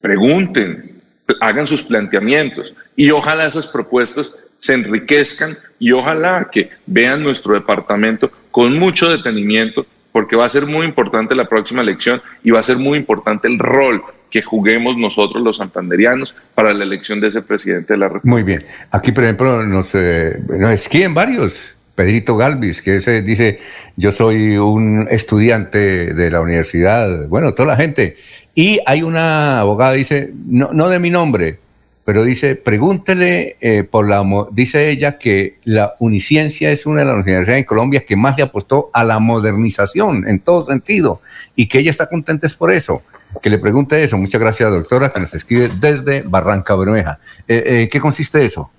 pregunten, 0.00 1.02
hagan 1.40 1.66
sus 1.66 1.82
planteamientos 1.82 2.72
y 2.96 3.10
ojalá 3.10 3.46
esas 3.46 3.66
propuestas 3.66 4.34
se 4.62 4.74
enriquezcan 4.74 5.58
y 5.80 5.90
ojalá 5.90 6.48
que 6.52 6.70
vean 6.86 7.24
nuestro 7.24 7.54
departamento 7.54 8.30
con 8.52 8.78
mucho 8.78 9.10
detenimiento 9.10 9.84
porque 10.12 10.36
va 10.36 10.44
a 10.44 10.48
ser 10.48 10.66
muy 10.66 10.86
importante 10.86 11.34
la 11.34 11.48
próxima 11.48 11.82
elección 11.82 12.22
y 12.44 12.52
va 12.52 12.60
a 12.60 12.62
ser 12.62 12.76
muy 12.76 12.96
importante 12.96 13.48
el 13.48 13.58
rol 13.58 14.04
que 14.30 14.40
juguemos 14.40 14.96
nosotros 14.96 15.42
los 15.42 15.56
santanderianos 15.56 16.32
para 16.54 16.72
la 16.74 16.84
elección 16.84 17.20
de 17.20 17.28
ese 17.28 17.42
presidente 17.42 17.94
de 17.94 17.98
la 17.98 18.06
República. 18.06 18.30
Muy 18.30 18.44
bien. 18.44 18.64
Aquí, 18.92 19.10
por 19.10 19.24
ejemplo, 19.24 19.64
nos, 19.64 19.96
eh, 19.96 20.40
nos 20.48 20.70
escriben 20.70 21.12
varios. 21.12 21.76
Pedrito 21.96 22.36
Galvis, 22.36 22.80
que 22.80 23.00
dice, 23.22 23.60
yo 23.96 24.12
soy 24.12 24.56
un 24.56 25.08
estudiante 25.10 26.14
de 26.14 26.30
la 26.30 26.40
universidad, 26.40 27.28
bueno, 27.28 27.52
toda 27.52 27.68
la 27.68 27.76
gente, 27.76 28.16
y 28.54 28.80
hay 28.86 29.02
una 29.02 29.60
abogada, 29.60 29.92
dice, 29.92 30.32
no, 30.46 30.70
no 30.72 30.88
de 30.88 30.98
mi 30.98 31.10
nombre, 31.10 31.58
pero 32.04 32.24
dice, 32.24 32.56
pregúntele 32.56 33.56
eh, 33.60 33.84
por 33.84 34.08
la, 34.08 34.24
dice 34.50 34.90
ella 34.90 35.18
que 35.18 35.58
la 35.64 35.94
Uniciencia 36.00 36.70
es 36.70 36.84
una 36.84 37.00
de 37.00 37.06
las 37.06 37.14
universidades 37.14 37.60
en 37.60 37.64
Colombia 37.64 38.04
que 38.06 38.16
más 38.16 38.36
le 38.36 38.42
apostó 38.42 38.90
a 38.92 39.04
la 39.04 39.20
modernización 39.20 40.26
en 40.26 40.40
todo 40.40 40.64
sentido 40.64 41.20
y 41.54 41.66
que 41.66 41.78
ella 41.78 41.90
está 41.90 42.08
contenta 42.08 42.46
es 42.46 42.54
por 42.54 42.72
eso. 42.72 43.02
Que 43.40 43.48
le 43.48 43.58
pregunte 43.58 44.02
eso. 44.02 44.18
Muchas 44.18 44.40
gracias, 44.40 44.70
doctora, 44.70 45.10
que 45.10 45.20
nos 45.20 45.32
escribe 45.32 45.70
desde 45.80 46.22
Barranca 46.22 46.74
Bermeja. 46.76 47.18
Eh, 47.48 47.62
eh, 47.64 47.88
¿Qué 47.90 47.98
consiste 47.98 48.44
eso? 48.44 48.70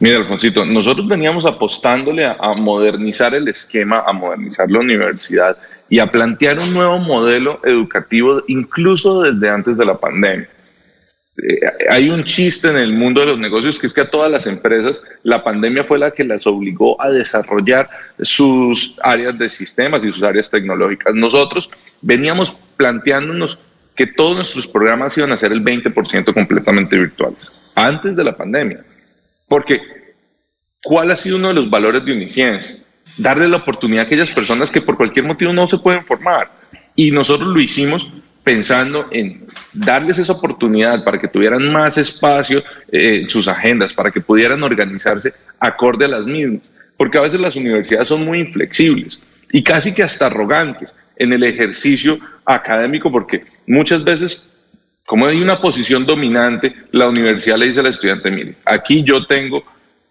Mira, 0.00 0.16
Alfonsito, 0.18 0.64
nosotros 0.64 1.06
veníamos 1.06 1.46
apostándole 1.46 2.26
a 2.26 2.54
modernizar 2.54 3.34
el 3.34 3.48
esquema, 3.48 4.02
a 4.06 4.12
modernizar 4.12 4.70
la 4.70 4.80
universidad 4.80 5.56
y 5.88 5.98
a 5.98 6.10
plantear 6.10 6.58
un 6.58 6.74
nuevo 6.74 6.98
modelo 6.98 7.60
educativo 7.64 8.42
incluso 8.48 9.22
desde 9.22 9.48
antes 9.48 9.76
de 9.76 9.84
la 9.84 9.98
pandemia. 9.98 10.48
Eh, 11.42 11.60
hay 11.90 12.08
un 12.08 12.24
chiste 12.24 12.68
en 12.68 12.76
el 12.76 12.92
mundo 12.92 13.20
de 13.20 13.26
los 13.26 13.38
negocios 13.38 13.78
que 13.78 13.86
es 13.86 13.92
que 13.92 14.00
a 14.00 14.10
todas 14.10 14.30
las 14.30 14.46
empresas 14.46 15.02
la 15.22 15.44
pandemia 15.44 15.84
fue 15.84 15.98
la 15.98 16.10
que 16.10 16.24
las 16.24 16.46
obligó 16.46 17.00
a 17.00 17.10
desarrollar 17.10 17.90
sus 18.20 18.96
áreas 19.02 19.38
de 19.38 19.50
sistemas 19.50 20.04
y 20.04 20.10
sus 20.10 20.22
áreas 20.22 20.50
tecnológicas. 20.50 21.14
Nosotros 21.14 21.70
veníamos 22.00 22.56
planteándonos 22.76 23.58
que 23.94 24.06
todos 24.06 24.36
nuestros 24.36 24.66
programas 24.66 25.16
iban 25.18 25.32
a 25.32 25.36
ser 25.36 25.52
el 25.52 25.62
20% 25.62 26.32
completamente 26.32 26.98
virtuales 26.98 27.52
antes 27.74 28.16
de 28.16 28.24
la 28.24 28.36
pandemia. 28.36 28.84
Porque, 29.48 29.80
¿cuál 30.82 31.10
ha 31.10 31.16
sido 31.16 31.36
uno 31.36 31.48
de 31.48 31.54
los 31.54 31.68
valores 31.70 32.04
de 32.04 32.12
Uniciencia? 32.12 32.76
darle 33.16 33.48
la 33.48 33.58
oportunidad 33.58 34.04
a 34.04 34.06
aquellas 34.06 34.30
personas 34.30 34.70
que 34.70 34.80
por 34.80 34.96
cualquier 34.96 35.24
motivo 35.24 35.52
no 35.52 35.68
se 35.68 35.78
pueden 35.78 36.04
formar. 36.04 36.50
Y 36.94 37.10
nosotros 37.10 37.48
lo 37.48 37.60
hicimos 37.60 38.06
pensando 38.46 39.08
en 39.10 39.44
darles 39.72 40.18
esa 40.18 40.34
oportunidad 40.34 41.02
para 41.02 41.18
que 41.18 41.26
tuvieran 41.26 41.68
más 41.72 41.98
espacio 41.98 42.60
eh, 42.92 43.22
en 43.22 43.28
sus 43.28 43.48
agendas, 43.48 43.92
para 43.92 44.12
que 44.12 44.20
pudieran 44.20 44.62
organizarse 44.62 45.32
acorde 45.58 46.04
a 46.04 46.08
las 46.08 46.26
mismas. 46.26 46.70
Porque 46.96 47.18
a 47.18 47.22
veces 47.22 47.40
las 47.40 47.56
universidades 47.56 48.06
son 48.06 48.24
muy 48.24 48.38
inflexibles 48.38 49.20
y 49.50 49.64
casi 49.64 49.92
que 49.92 50.04
hasta 50.04 50.26
arrogantes 50.26 50.94
en 51.16 51.32
el 51.32 51.42
ejercicio 51.42 52.20
académico, 52.44 53.10
porque 53.10 53.42
muchas 53.66 54.04
veces, 54.04 54.48
como 55.04 55.26
hay 55.26 55.42
una 55.42 55.60
posición 55.60 56.06
dominante, 56.06 56.72
la 56.92 57.08
universidad 57.08 57.56
le 57.56 57.66
dice 57.66 57.80
al 57.80 57.86
estudiante, 57.86 58.30
mire, 58.30 58.54
aquí 58.64 59.02
yo 59.02 59.26
tengo 59.26 59.64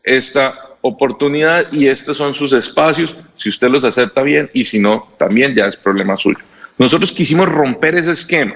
esta 0.04 0.60
oportunidad 0.82 1.72
y 1.72 1.88
estos 1.88 2.18
son 2.18 2.36
sus 2.36 2.52
espacios, 2.52 3.16
si 3.36 3.48
usted 3.48 3.70
los 3.70 3.86
acepta 3.86 4.24
bien 4.24 4.50
y 4.54 4.66
si 4.66 4.78
no, 4.78 5.08
también 5.18 5.56
ya 5.56 5.68
es 5.68 5.78
problema 5.78 6.18
suyo. 6.18 6.40
Nosotros 6.78 7.12
quisimos 7.12 7.50
romper 7.50 7.96
ese 7.96 8.12
esquema 8.12 8.56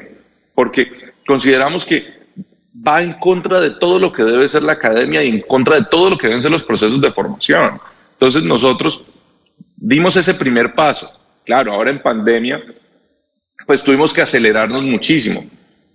porque 0.53 0.91
consideramos 1.25 1.85
que 1.85 2.19
va 2.87 3.01
en 3.01 3.13
contra 3.13 3.59
de 3.59 3.71
todo 3.71 3.99
lo 3.99 4.11
que 4.11 4.23
debe 4.23 4.47
ser 4.47 4.63
la 4.63 4.73
academia 4.73 5.23
y 5.23 5.29
en 5.29 5.41
contra 5.41 5.77
de 5.77 5.85
todo 5.89 6.09
lo 6.09 6.17
que 6.17 6.27
deben 6.27 6.41
ser 6.41 6.51
los 6.51 6.63
procesos 6.63 6.99
de 7.01 7.11
formación. 7.11 7.79
Entonces 8.13 8.43
nosotros 8.43 9.01
dimos 9.75 10.17
ese 10.17 10.33
primer 10.33 10.73
paso. 10.73 11.11
Claro, 11.45 11.73
ahora 11.73 11.89
en 11.89 12.01
pandemia, 12.01 12.61
pues 13.65 13.83
tuvimos 13.83 14.13
que 14.13 14.21
acelerarnos 14.21 14.83
muchísimo. 14.83 15.45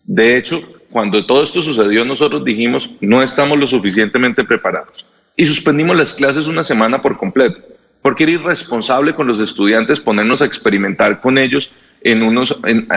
De 0.02 0.36
hecho, 0.36 0.62
cuando 0.90 1.24
todo 1.26 1.42
esto 1.42 1.60
sucedió, 1.60 2.04
nosotros 2.04 2.44
dijimos, 2.44 2.90
no 3.00 3.22
estamos 3.22 3.58
lo 3.58 3.66
suficientemente 3.66 4.44
preparados 4.44 5.04
y 5.36 5.46
suspendimos 5.46 5.96
las 5.96 6.14
clases 6.14 6.46
una 6.46 6.62
semana 6.62 7.02
por 7.02 7.16
completo, 7.16 7.60
porque 8.04 8.24
era 8.24 8.32
irresponsable 8.32 9.14
con 9.14 9.26
los 9.26 9.40
estudiantes 9.40 9.98
ponernos 9.98 10.42
a 10.42 10.44
experimentar 10.44 11.22
con 11.22 11.38
ellos 11.38 11.72
en 12.02 12.22
unos 12.22 12.54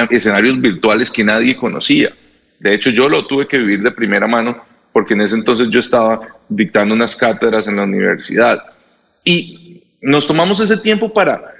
escenarios 0.09 0.59
virtuales 0.59 1.09
que 1.09 1.23
nadie 1.23 1.55
conocía. 1.55 2.13
De 2.59 2.73
hecho, 2.73 2.89
yo 2.89 3.07
lo 3.07 3.25
tuve 3.25 3.47
que 3.47 3.57
vivir 3.57 3.81
de 3.83 3.91
primera 3.91 4.27
mano 4.27 4.61
porque 4.91 5.13
en 5.13 5.21
ese 5.21 5.35
entonces 5.35 5.69
yo 5.69 5.79
estaba 5.79 6.19
dictando 6.49 6.93
unas 6.93 7.15
cátedras 7.15 7.69
en 7.69 7.77
la 7.77 7.83
universidad. 7.83 8.61
Y 9.23 9.81
nos 10.01 10.27
tomamos 10.27 10.59
ese 10.59 10.75
tiempo 10.75 11.13
para 11.13 11.53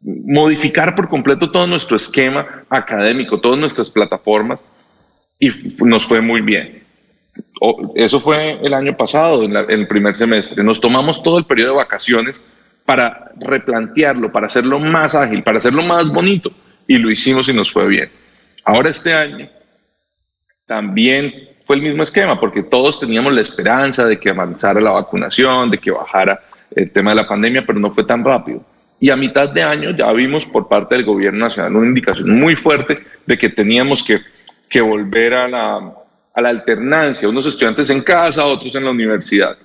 modificar 0.00 0.94
por 0.94 1.08
completo 1.08 1.50
todo 1.50 1.66
nuestro 1.66 1.96
esquema 1.96 2.62
académico, 2.70 3.40
todas 3.40 3.58
nuestras 3.58 3.90
plataformas, 3.90 4.62
y 5.40 5.48
nos 5.84 6.06
fue 6.06 6.20
muy 6.20 6.40
bien 6.40 6.86
eso 7.94 8.20
fue 8.20 8.58
el 8.62 8.74
año 8.74 8.96
pasado, 8.96 9.42
en, 9.42 9.56
el 9.56 9.88
primer 9.88 10.16
semestre. 10.16 10.62
Nos 10.62 10.80
tomamos 10.80 11.22
todo 11.22 11.38
el 11.38 11.44
periodo 11.44 11.70
de 11.70 11.76
vacaciones 11.76 12.42
para 12.86 13.32
replantearlo, 13.36 14.32
para 14.32 14.46
hacerlo 14.46 14.78
más 14.78 15.14
ágil, 15.14 15.42
para 15.42 15.58
hacerlo 15.58 15.82
más 15.82 16.08
bonito. 16.08 16.50
Y 16.86 16.98
lo 16.98 17.10
hicimos 17.10 17.48
y 17.48 17.52
nos 17.52 17.70
fue 17.72 17.86
bien. 17.88 18.10
Ahora 18.64 18.90
este 18.90 19.12
año 19.12 19.50
también 20.66 21.32
fue 21.64 21.76
el 21.76 21.82
mismo 21.82 22.04
esquema, 22.04 22.38
porque 22.38 22.62
todos 22.62 23.00
teníamos 23.00 23.34
la 23.34 23.40
esperanza 23.40 24.06
de 24.06 24.18
que 24.18 24.30
avanzara 24.30 24.80
la 24.80 24.92
vacunación, 24.92 25.70
de 25.70 25.78
que 25.78 25.90
bajara 25.90 26.40
el 26.74 26.90
tema 26.92 27.10
de 27.10 27.16
la 27.16 27.26
pandemia, 27.26 27.66
pero 27.66 27.78
no 27.78 27.92
fue 27.92 28.04
tan 28.04 28.24
rápido. 28.24 28.64
Y 28.98 29.10
a 29.10 29.16
mitad 29.16 29.48
de 29.50 29.62
año 29.62 29.90
ya 29.90 30.10
vimos 30.12 30.46
por 30.46 30.68
parte 30.68 30.94
del 30.94 31.04
gobierno 31.04 31.40
nacional 31.40 31.76
una 31.76 31.88
indicación 31.88 32.38
muy 32.38 32.56
fuerte 32.56 32.94
de 33.26 33.36
que 33.36 33.48
teníamos 33.48 34.02
que, 34.02 34.20
que 34.68 34.80
volver 34.80 35.34
a 35.34 35.48
la, 35.48 35.92
a 36.32 36.40
la 36.40 36.48
alternancia, 36.48 37.28
unos 37.28 37.46
estudiantes 37.46 37.90
en 37.90 38.02
casa, 38.02 38.44
otros 38.46 38.74
en 38.76 38.84
la 38.84 38.90
universidad. 38.90 39.56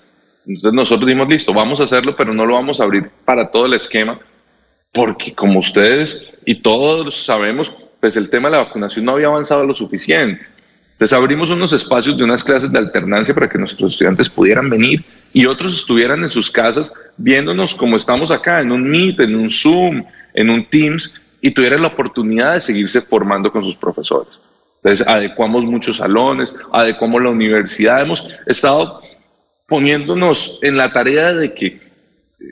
Entonces 0.45 0.73
nosotros 0.73 1.07
dijimos, 1.07 1.29
listo, 1.29 1.53
vamos 1.53 1.79
a 1.79 1.83
hacerlo, 1.83 2.15
pero 2.15 2.33
no 2.33 2.45
lo 2.45 2.55
vamos 2.55 2.79
a 2.79 2.83
abrir 2.83 3.09
para 3.25 3.49
todo 3.49 3.65
el 3.65 3.73
esquema, 3.73 4.19
porque 4.91 5.33
como 5.33 5.59
ustedes 5.59 6.29
y 6.45 6.55
todos 6.55 7.23
sabemos, 7.23 7.71
pues 7.99 8.17
el 8.17 8.29
tema 8.29 8.49
de 8.49 8.57
la 8.57 8.63
vacunación 8.63 9.05
no 9.05 9.13
había 9.13 9.27
avanzado 9.27 9.65
lo 9.65 9.75
suficiente. 9.75 10.45
Entonces 10.93 11.17
abrimos 11.17 11.49
unos 11.49 11.73
espacios 11.73 12.17
de 12.17 12.23
unas 12.23 12.43
clases 12.43 12.71
de 12.71 12.77
alternancia 12.77 13.33
para 13.33 13.49
que 13.49 13.57
nuestros 13.57 13.93
estudiantes 13.93 14.29
pudieran 14.29 14.69
venir 14.69 15.03
y 15.33 15.45
otros 15.45 15.73
estuvieran 15.73 16.23
en 16.23 16.29
sus 16.29 16.51
casas 16.51 16.91
viéndonos 17.17 17.73
como 17.73 17.95
estamos 17.95 18.29
acá, 18.29 18.59
en 18.59 18.71
un 18.71 18.89
Meet, 18.89 19.19
en 19.19 19.35
un 19.35 19.49
Zoom, 19.49 20.03
en 20.33 20.49
un 20.49 20.65
Teams, 20.69 21.19
y 21.41 21.51
tuvieran 21.51 21.81
la 21.81 21.87
oportunidad 21.87 22.53
de 22.53 22.61
seguirse 22.61 23.01
formando 23.01 23.51
con 23.51 23.63
sus 23.63 23.75
profesores. 23.75 24.39
Entonces 24.83 25.07
adecuamos 25.07 25.63
muchos 25.63 25.97
salones, 25.97 26.53
adecuamos 26.71 27.21
la 27.21 27.29
universidad, 27.29 28.01
hemos 28.01 28.27
estado 28.45 29.01
poniéndonos 29.71 30.59
en 30.63 30.75
la 30.75 30.91
tarea 30.91 31.33
de 31.33 31.53
que 31.53 31.79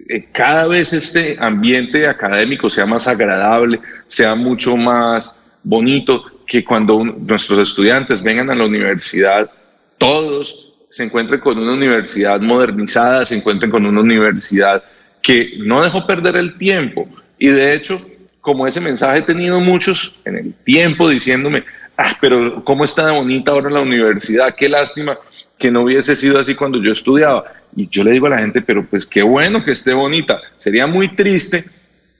eh, 0.07 0.25
cada 0.31 0.67
vez 0.67 0.93
este 0.93 1.35
ambiente 1.37 2.07
académico 2.07 2.69
sea 2.69 2.85
más 2.85 3.09
agradable, 3.09 3.81
sea 4.07 4.35
mucho 4.35 4.77
más 4.77 5.35
bonito, 5.61 6.23
que 6.47 6.63
cuando 6.63 7.03
nuestros 7.03 7.59
estudiantes 7.59 8.21
vengan 8.23 8.49
a 8.49 8.55
la 8.55 8.65
universidad, 8.65 9.51
todos 9.97 10.71
se 10.89 11.03
encuentren 11.03 11.41
con 11.41 11.59
una 11.59 11.73
universidad 11.73 12.39
modernizada, 12.39 13.25
se 13.25 13.35
encuentren 13.35 13.69
con 13.69 13.85
una 13.85 13.99
universidad 13.99 14.81
que 15.21 15.57
no 15.57 15.83
dejó 15.83 16.07
perder 16.07 16.37
el 16.37 16.57
tiempo. 16.57 17.05
Y 17.37 17.49
de 17.49 17.73
hecho, 17.73 18.01
como 18.39 18.65
ese 18.65 18.79
mensaje 18.79 19.19
he 19.19 19.23
tenido 19.23 19.59
muchos 19.59 20.15
en 20.23 20.37
el 20.37 20.53
tiempo 20.63 21.09
diciéndome, 21.09 21.65
ah, 21.97 22.15
pero 22.21 22.63
¿cómo 22.63 22.85
está 22.85 23.11
bonita 23.11 23.51
ahora 23.51 23.69
la 23.69 23.81
universidad? 23.81 24.55
Qué 24.55 24.69
lástima 24.69 25.19
que 25.59 25.69
no 25.69 25.81
hubiese 25.81 26.15
sido 26.15 26.39
así 26.39 26.55
cuando 26.55 26.81
yo 26.81 26.91
estudiaba. 26.91 27.43
Y 27.75 27.87
yo 27.89 28.03
le 28.03 28.11
digo 28.11 28.27
a 28.27 28.31
la 28.31 28.39
gente, 28.39 28.61
pero 28.61 28.85
pues 28.85 29.05
qué 29.05 29.21
bueno 29.21 29.63
que 29.63 29.73
esté 29.73 29.93
bonita. 29.93 30.39
Sería 30.57 30.87
muy 30.87 31.09
triste 31.15 31.65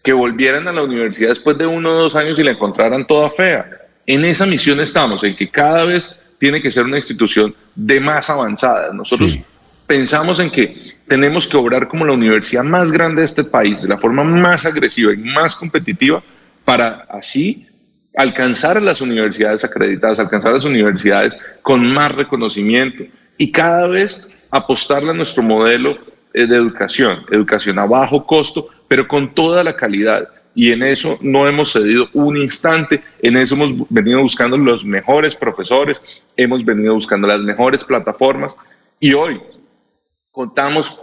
que 0.03 0.13
volvieran 0.13 0.67
a 0.67 0.73
la 0.73 0.83
universidad 0.83 1.29
después 1.29 1.57
de 1.57 1.65
uno 1.65 1.89
o 1.89 1.93
dos 1.93 2.15
años 2.15 2.37
y 2.37 2.43
la 2.43 2.51
encontraran 2.51 3.07
toda 3.07 3.29
fea. 3.31 3.65
En 4.05 4.25
esa 4.25 4.45
misión 4.45 4.79
estamos, 4.79 5.23
en 5.23 5.35
que 5.35 5.49
cada 5.49 5.85
vez 5.85 6.15
tiene 6.37 6.61
que 6.61 6.69
ser 6.69 6.85
una 6.85 6.97
institución 6.97 7.55
de 7.75 7.99
más 7.99 8.29
avanzada. 8.29 8.93
Nosotros 8.93 9.39
pensamos 9.87 10.39
en 10.39 10.51
que 10.51 10.93
tenemos 11.07 11.47
que 11.47 11.57
obrar 11.57 11.87
como 11.87 12.05
la 12.05 12.13
universidad 12.13 12.63
más 12.63 12.91
grande 12.91 13.21
de 13.21 13.25
este 13.25 13.43
país, 13.43 13.81
de 13.81 13.87
la 13.87 13.97
forma 13.97 14.23
más 14.23 14.65
agresiva 14.65 15.13
y 15.13 15.17
más 15.17 15.55
competitiva, 15.55 16.21
para 16.65 17.05
así 17.09 17.67
alcanzar 18.15 18.77
a 18.77 18.81
las 18.81 19.01
universidades 19.01 19.63
acreditadas, 19.63 20.19
alcanzar 20.19 20.51
a 20.51 20.55
las 20.55 20.65
universidades 20.65 21.37
con 21.61 21.91
más 21.93 22.11
reconocimiento 22.11 23.03
y 23.39 23.51
cada 23.51 23.87
vez 23.87 24.27
apostarle 24.51 25.11
a 25.11 25.13
nuestro 25.13 25.41
modelo 25.41 25.97
eh, 26.33 26.45
de 26.45 26.55
educación, 26.55 27.25
educación 27.31 27.79
a 27.79 27.85
bajo 27.85 28.27
costo, 28.27 28.67
pero 28.87 29.07
con 29.07 29.33
toda 29.33 29.63
la 29.63 29.75
calidad. 29.75 30.29
Y 30.53 30.71
en 30.71 30.83
eso 30.83 31.17
no 31.21 31.47
hemos 31.47 31.71
cedido 31.71 32.09
un 32.13 32.35
instante, 32.35 33.01
en 33.21 33.37
eso 33.37 33.55
hemos 33.55 33.89
venido 33.89 34.21
buscando 34.21 34.57
los 34.57 34.83
mejores 34.83 35.35
profesores, 35.35 36.01
hemos 36.35 36.65
venido 36.65 36.93
buscando 36.93 37.27
las 37.27 37.39
mejores 37.39 37.83
plataformas. 37.83 38.57
Y 38.99 39.13
hoy 39.13 39.39
contamos 40.31 40.99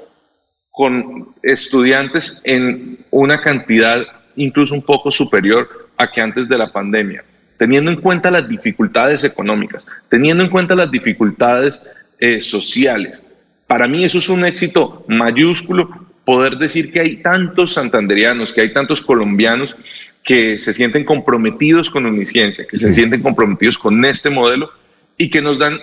con 0.71 1.35
estudiantes 1.43 2.39
en 2.45 2.99
una 3.11 3.41
cantidad 3.41 4.03
incluso 4.37 4.75
un 4.75 4.83
poco 4.83 5.11
superior 5.11 5.89
a 5.97 6.07
que 6.07 6.21
antes 6.21 6.47
de 6.51 6.59
la 6.59 6.71
pandemia, 6.71 7.25
teniendo 7.57 7.91
en 7.91 7.99
cuenta 7.99 8.31
las 8.31 8.47
dificultades 8.47 9.25
económicas, 9.25 9.87
teniendo 10.11 10.45
en 10.45 10.51
cuenta 10.51 10.77
las 10.77 10.91
dificultades 10.91 11.81
eh, 12.19 12.41
sociales. 12.41 13.23
Para 13.67 13.89
mí 13.89 14.05
eso 14.05 14.19
es 14.19 14.29
un 14.29 14.45
éxito 14.45 15.05
mayúsculo 15.09 16.07
poder 16.25 16.57
decir 16.57 16.93
que 16.93 17.01
hay 17.01 17.17
tantos 17.19 17.75
santanderianos, 17.75 18.53
que 18.53 18.61
hay 18.61 18.73
tantos 18.73 19.01
colombianos 19.01 19.77
que 20.23 20.59
se 20.59 20.73
sienten 20.73 21.05
comprometidos 21.05 21.89
con 21.89 22.05
Uniciencia, 22.05 22.67
que 22.67 22.79
se 22.79 22.93
sienten 22.93 23.23
comprometidos 23.23 23.79
con 23.79 24.05
este 24.05 24.29
modelo 24.29 24.71
y 25.17 25.31
que 25.31 25.41
nos 25.41 25.59
dan 25.59 25.79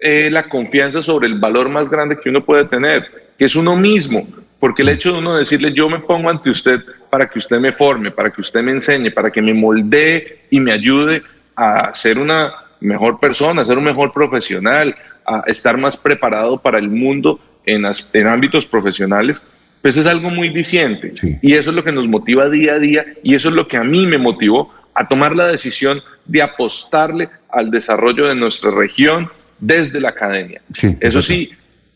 eh, 0.00 0.28
la 0.30 0.48
confianza 0.48 1.00
sobre 1.00 1.28
el 1.28 1.38
valor 1.38 1.70
más 1.70 1.88
grande 1.88 2.18
que 2.22 2.28
uno 2.28 2.44
puede 2.44 2.66
tener, 2.66 3.32
que 3.38 3.46
es 3.46 3.56
uno 3.56 3.74
mismo, 3.74 4.28
porque 4.60 4.82
el 4.82 4.90
hecho 4.90 5.12
de 5.12 5.20
uno 5.20 5.34
decirle 5.36 5.72
yo 5.72 5.88
me 5.88 6.00
pongo 6.00 6.28
ante 6.28 6.50
usted 6.50 6.80
para 7.10 7.26
que 7.28 7.38
usted 7.38 7.58
me 7.58 7.72
forme, 7.72 8.10
para 8.10 8.30
que 8.30 8.42
usted 8.42 8.62
me 8.62 8.72
enseñe, 8.72 9.10
para 9.10 9.30
que 9.30 9.40
me 9.40 9.54
moldee 9.54 10.46
y 10.50 10.60
me 10.60 10.72
ayude 10.72 11.22
a 11.56 11.92
ser 11.94 12.18
una 12.18 12.52
mejor 12.80 13.18
persona, 13.20 13.62
a 13.62 13.64
ser 13.64 13.78
un 13.78 13.84
mejor 13.84 14.12
profesional, 14.12 14.94
a 15.26 15.42
estar 15.46 15.76
más 15.76 15.96
preparado 15.96 16.58
para 16.58 16.78
el 16.78 16.88
mundo 16.88 17.40
en, 17.66 17.84
ámbitos 18.26 18.66
profesionales, 18.66 19.42
pues 19.82 19.96
es 19.96 20.06
algo 20.06 20.30
muy 20.30 20.48
diciente. 20.48 21.12
Y 21.42 21.54
eso 21.54 21.70
es 21.70 21.76
lo 21.76 21.84
que 21.84 21.92
nos 21.92 22.08
motiva 22.08 22.48
día 22.48 22.74
a 22.74 22.78
día 22.78 23.04
y 23.22 23.34
eso 23.34 23.48
es 23.48 23.54
lo 23.54 23.68
que 23.68 23.76
a 23.76 23.84
mí 23.84 24.06
me 24.06 24.18
motivó 24.18 24.72
a 24.94 25.06
tomar 25.06 25.36
la 25.36 25.46
decisión 25.46 26.00
de 26.24 26.42
apostarle 26.42 27.28
al 27.50 27.70
desarrollo 27.70 28.26
de 28.26 28.34
nuestra 28.34 28.70
región 28.70 29.30
desde 29.60 30.00
la 30.00 30.10
academia. 30.10 30.60
eso 31.00 31.22
sí, 31.22 31.50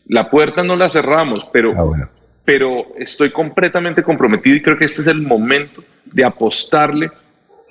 la 0.07 0.29
puerta 0.29 0.63
no 0.63 0.75
la 0.75 0.89
cerramos, 0.89 1.45
pero, 1.51 1.73
ah, 1.77 2.09
pero 2.45 2.93
estoy 2.97 3.31
completamente 3.31 4.03
comprometido 4.03 4.55
y 4.55 4.61
creo 4.61 4.77
que 4.77 4.85
este 4.85 5.01
es 5.01 5.07
el 5.07 5.21
momento 5.21 5.83
de 6.05 6.23
apostarle 6.23 7.11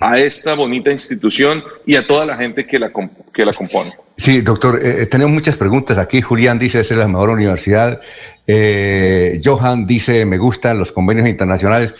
a 0.03 0.19
esta 0.19 0.53
bonita 0.53 0.91
institución 0.91 1.63
y 1.85 1.95
a 1.95 2.05
toda 2.05 2.25
la 2.25 2.35
gente 2.35 2.67
que 2.67 2.77
la, 2.77 2.91
que 3.33 3.45
la 3.45 3.53
compone. 3.53 3.89
Sí, 4.17 4.41
doctor, 4.41 4.77
eh, 4.83 5.03
eh, 5.03 5.05
tenemos 5.05 5.33
muchas 5.33 5.55
preguntas 5.55 5.97
aquí. 5.97 6.21
Julián 6.21 6.59
dice, 6.59 6.81
es 6.81 6.91
la 6.91 7.07
mejor 7.07 7.29
universidad. 7.29 8.01
Eh, 8.45 9.39
Johan 9.41 9.87
dice, 9.87 10.25
me 10.25 10.37
gustan 10.37 10.77
los 10.77 10.91
convenios 10.91 11.29
internacionales. 11.29 11.95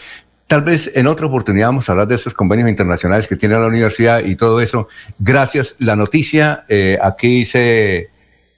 Tal 0.48 0.64
vez 0.64 0.92
en 0.94 1.08
otra 1.08 1.28
oportunidad 1.28 1.68
vamos 1.68 1.88
a 1.88 1.94
hablar 1.94 2.08
de 2.08 2.16
esos 2.16 2.34
convenios 2.34 2.68
internacionales 2.68 3.26
que 3.28 3.38
tiene 3.38 3.56
la 3.56 3.68
universidad 3.68 4.20
y 4.20 4.36
todo 4.36 4.60
eso. 4.60 4.90
Gracias. 5.18 5.76
La 5.80 5.96
noticia, 5.96 6.66
aquí 7.02 7.40
dice 7.40 8.10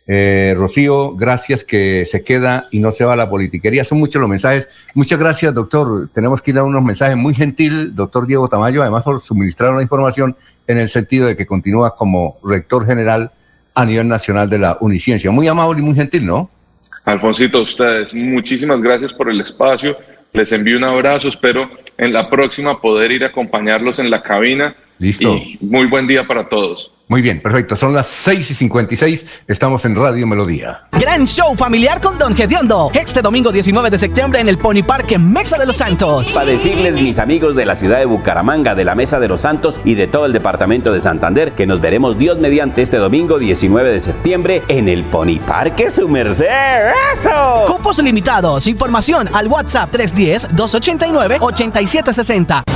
Rocío, 0.07 1.15
gracias 1.15 1.63
que 1.63 2.05
se 2.05 2.23
queda 2.23 2.67
y 2.69 2.79
no 2.79 2.91
se 2.91 3.05
va 3.05 3.13
a 3.13 3.15
la 3.15 3.29
politiquería. 3.29 3.83
Son 3.83 3.97
muchos 3.97 4.19
los 4.19 4.29
mensajes. 4.29 4.69
Muchas 4.93 5.17
gracias, 5.17 5.53
doctor. 5.53 6.09
Tenemos 6.13 6.41
que 6.41 6.51
ir 6.51 6.57
a 6.59 6.63
unos 6.63 6.83
mensajes 6.83 7.17
muy 7.17 7.33
gentil, 7.33 7.95
doctor 7.95 8.27
Diego 8.27 8.47
Tamayo, 8.47 8.81
además 8.81 9.03
por 9.03 9.19
suministrar 9.19 9.73
una 9.73 9.81
información 9.81 10.35
en 10.67 10.77
el 10.77 10.89
sentido 10.89 11.27
de 11.27 11.35
que 11.35 11.45
continúa 11.45 11.95
como 11.95 12.37
rector 12.43 12.85
general 12.85 13.31
a 13.73 13.85
nivel 13.85 14.07
nacional 14.07 14.49
de 14.49 14.59
la 14.59 14.77
Uniciencia. 14.79 15.31
Muy 15.31 15.47
amable 15.47 15.81
y 15.81 15.83
muy 15.83 15.95
gentil, 15.95 16.25
¿no? 16.25 16.49
Alfonsito, 17.03 17.61
ustedes, 17.61 18.13
muchísimas 18.13 18.81
gracias 18.81 19.13
por 19.13 19.29
el 19.29 19.41
espacio. 19.41 19.97
Les 20.33 20.51
envío 20.51 20.77
un 20.77 20.83
abrazo. 20.83 21.27
Espero 21.27 21.69
en 21.97 22.13
la 22.13 22.29
próxima 22.29 22.81
poder 22.81 23.11
ir 23.11 23.23
a 23.23 23.27
acompañarlos 23.27 23.99
en 23.99 24.09
la 24.09 24.21
cabina. 24.21 24.75
Listo. 24.99 25.35
Y 25.35 25.57
muy 25.61 25.87
buen 25.87 26.07
día 26.07 26.25
para 26.25 26.47
todos. 26.47 26.91
Muy 27.07 27.21
bien, 27.21 27.39
perfecto. 27.39 27.75
Son 27.75 27.93
las 27.93 28.07
6 28.07 28.49
y 28.49 28.55
56. 28.55 29.27
Estamos 29.47 29.85
en 29.85 29.95
Radio 29.95 30.25
Melodía. 30.25 30.85
Gran 30.91 31.27
show 31.27 31.55
familiar 31.55 32.01
con 32.01 32.17
Don 32.17 32.35
Gediondo. 32.35 32.89
Este 32.95 33.21
domingo 33.21 33.51
19 33.51 33.91
de 33.91 33.99
septiembre 33.99 34.39
en 34.39 34.49
el 34.49 34.57
Pony 34.57 34.81
Park 34.81 35.11
en 35.11 35.31
Mesa 35.31 35.59
de 35.59 35.67
los 35.67 35.77
Santos. 35.77 36.33
Para 36.33 36.47
decirles, 36.47 36.95
mis 36.95 37.19
amigos 37.19 37.55
de 37.55 37.63
la 37.65 37.75
ciudad 37.75 37.99
de 37.99 38.05
Bucaramanga, 38.05 38.73
de 38.73 38.85
la 38.85 38.95
Mesa 38.95 39.19
de 39.19 39.27
los 39.27 39.41
Santos 39.41 39.79
y 39.85 39.93
de 39.93 40.07
todo 40.07 40.25
el 40.25 40.33
departamento 40.33 40.91
de 40.91 40.99
Santander, 40.99 41.51
que 41.51 41.67
nos 41.67 41.79
veremos 41.79 42.17
Dios 42.17 42.39
mediante 42.39 42.81
este 42.81 42.97
domingo 42.97 43.37
19 43.37 43.91
de 43.91 44.01
septiembre 44.01 44.63
en 44.67 44.89
el 44.89 45.03
Pony 45.03 45.37
Park. 45.45 45.87
¡Su 45.91 46.09
merced! 46.09 46.47
¡Eso! 47.13 47.65
Cupos 47.67 48.01
limitados. 48.01 48.65
Información 48.65 49.29
al 49.31 49.47
WhatsApp 49.47 49.93
310-289-8760. 49.93 52.63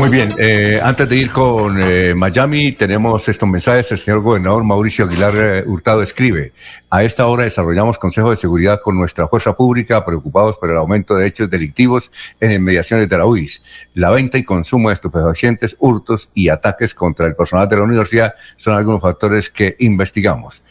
Muy 0.00 0.08
bien, 0.08 0.30
eh, 0.38 0.80
antes 0.82 1.10
de 1.10 1.16
ir 1.16 1.30
con 1.30 1.78
eh, 1.78 2.14
Miami, 2.16 2.72
tenemos 2.72 3.28
estos 3.28 3.46
mensajes. 3.46 3.92
El 3.92 3.98
señor 3.98 4.20
gobernador 4.20 4.64
Mauricio 4.64 5.04
Aguilar 5.04 5.34
eh, 5.36 5.62
Hurtado 5.66 6.00
escribe, 6.00 6.54
a 6.88 7.04
esta 7.04 7.26
hora 7.26 7.44
desarrollamos 7.44 7.98
Consejo 7.98 8.30
de 8.30 8.38
Seguridad 8.38 8.80
con 8.80 8.96
nuestra 8.96 9.28
fuerza 9.28 9.54
pública, 9.54 10.02
preocupados 10.06 10.56
por 10.56 10.70
el 10.70 10.78
aumento 10.78 11.14
de 11.14 11.26
hechos 11.26 11.50
delictivos 11.50 12.10
en 12.40 12.50
inmediaciones 12.50 13.10
de 13.10 13.18
la 13.18 13.26
UIS. 13.26 13.62
La 13.92 14.08
venta 14.08 14.38
y 14.38 14.42
consumo 14.42 14.88
de 14.88 14.94
estupefacientes, 14.94 15.76
hurtos 15.78 16.30
y 16.32 16.48
ataques 16.48 16.94
contra 16.94 17.26
el 17.26 17.36
personal 17.36 17.68
de 17.68 17.76
la 17.76 17.82
universidad 17.82 18.34
son 18.56 18.78
algunos 18.78 19.02
factores 19.02 19.50
que 19.50 19.76
investigamos. 19.80 20.62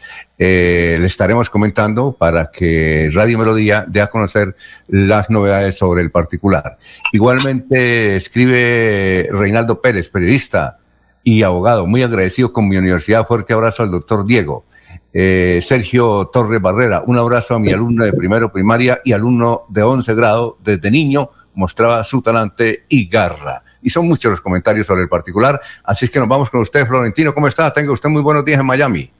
Eh, 0.41 0.97
le 1.01 1.07
estaremos 1.07 1.49
comentando 1.49 2.13
para 2.13 2.49
que 2.49 3.09
Radio 3.13 3.37
Melodía 3.37 3.83
dé 3.85 4.01
a 4.01 4.07
conocer 4.07 4.55
las 4.87 5.29
novedades 5.29 5.77
sobre 5.77 6.01
el 6.01 6.11
particular. 6.11 6.77
Igualmente 7.11 8.15
escribe 8.15 9.27
Reinaldo 9.33 9.81
Pérez, 9.81 10.09
periodista 10.09 10.79
y 11.25 11.43
abogado, 11.43 11.85
muy 11.85 12.03
agradecido 12.03 12.53
con 12.53 12.69
mi 12.69 12.77
universidad. 12.77 13.27
Fuerte 13.27 13.51
abrazo 13.51 13.83
al 13.83 13.91
doctor 13.91 14.25
Diego. 14.25 14.65
Eh, 15.11 15.59
Sergio 15.61 16.29
Torres 16.31 16.61
Barrera, 16.61 17.03
un 17.05 17.17
abrazo 17.17 17.55
a 17.55 17.59
mi 17.59 17.71
alumno 17.71 18.05
de 18.05 18.13
primero 18.13 18.51
primaria 18.51 19.01
y 19.03 19.11
alumno 19.11 19.65
de 19.67 19.83
11 19.83 20.15
grado. 20.15 20.57
Desde 20.63 20.89
niño 20.89 21.31
mostraba 21.53 22.01
su 22.05 22.21
talante 22.21 22.85
y 22.87 23.09
garra. 23.09 23.63
Y 23.81 23.89
son 23.89 24.07
muchos 24.07 24.31
los 24.31 24.41
comentarios 24.41 24.87
sobre 24.87 25.01
el 25.01 25.09
particular. 25.09 25.59
Así 25.83 26.05
es 26.05 26.11
que 26.11 26.19
nos 26.19 26.29
vamos 26.29 26.49
con 26.49 26.61
usted, 26.61 26.87
Florentino. 26.87 27.33
¿Cómo 27.33 27.47
está? 27.47 27.71
Tenga 27.73 27.91
usted 27.91 28.09
muy 28.09 28.21
buenos 28.21 28.45
días 28.45 28.59
en 28.59 28.65
Miami. 28.65 29.11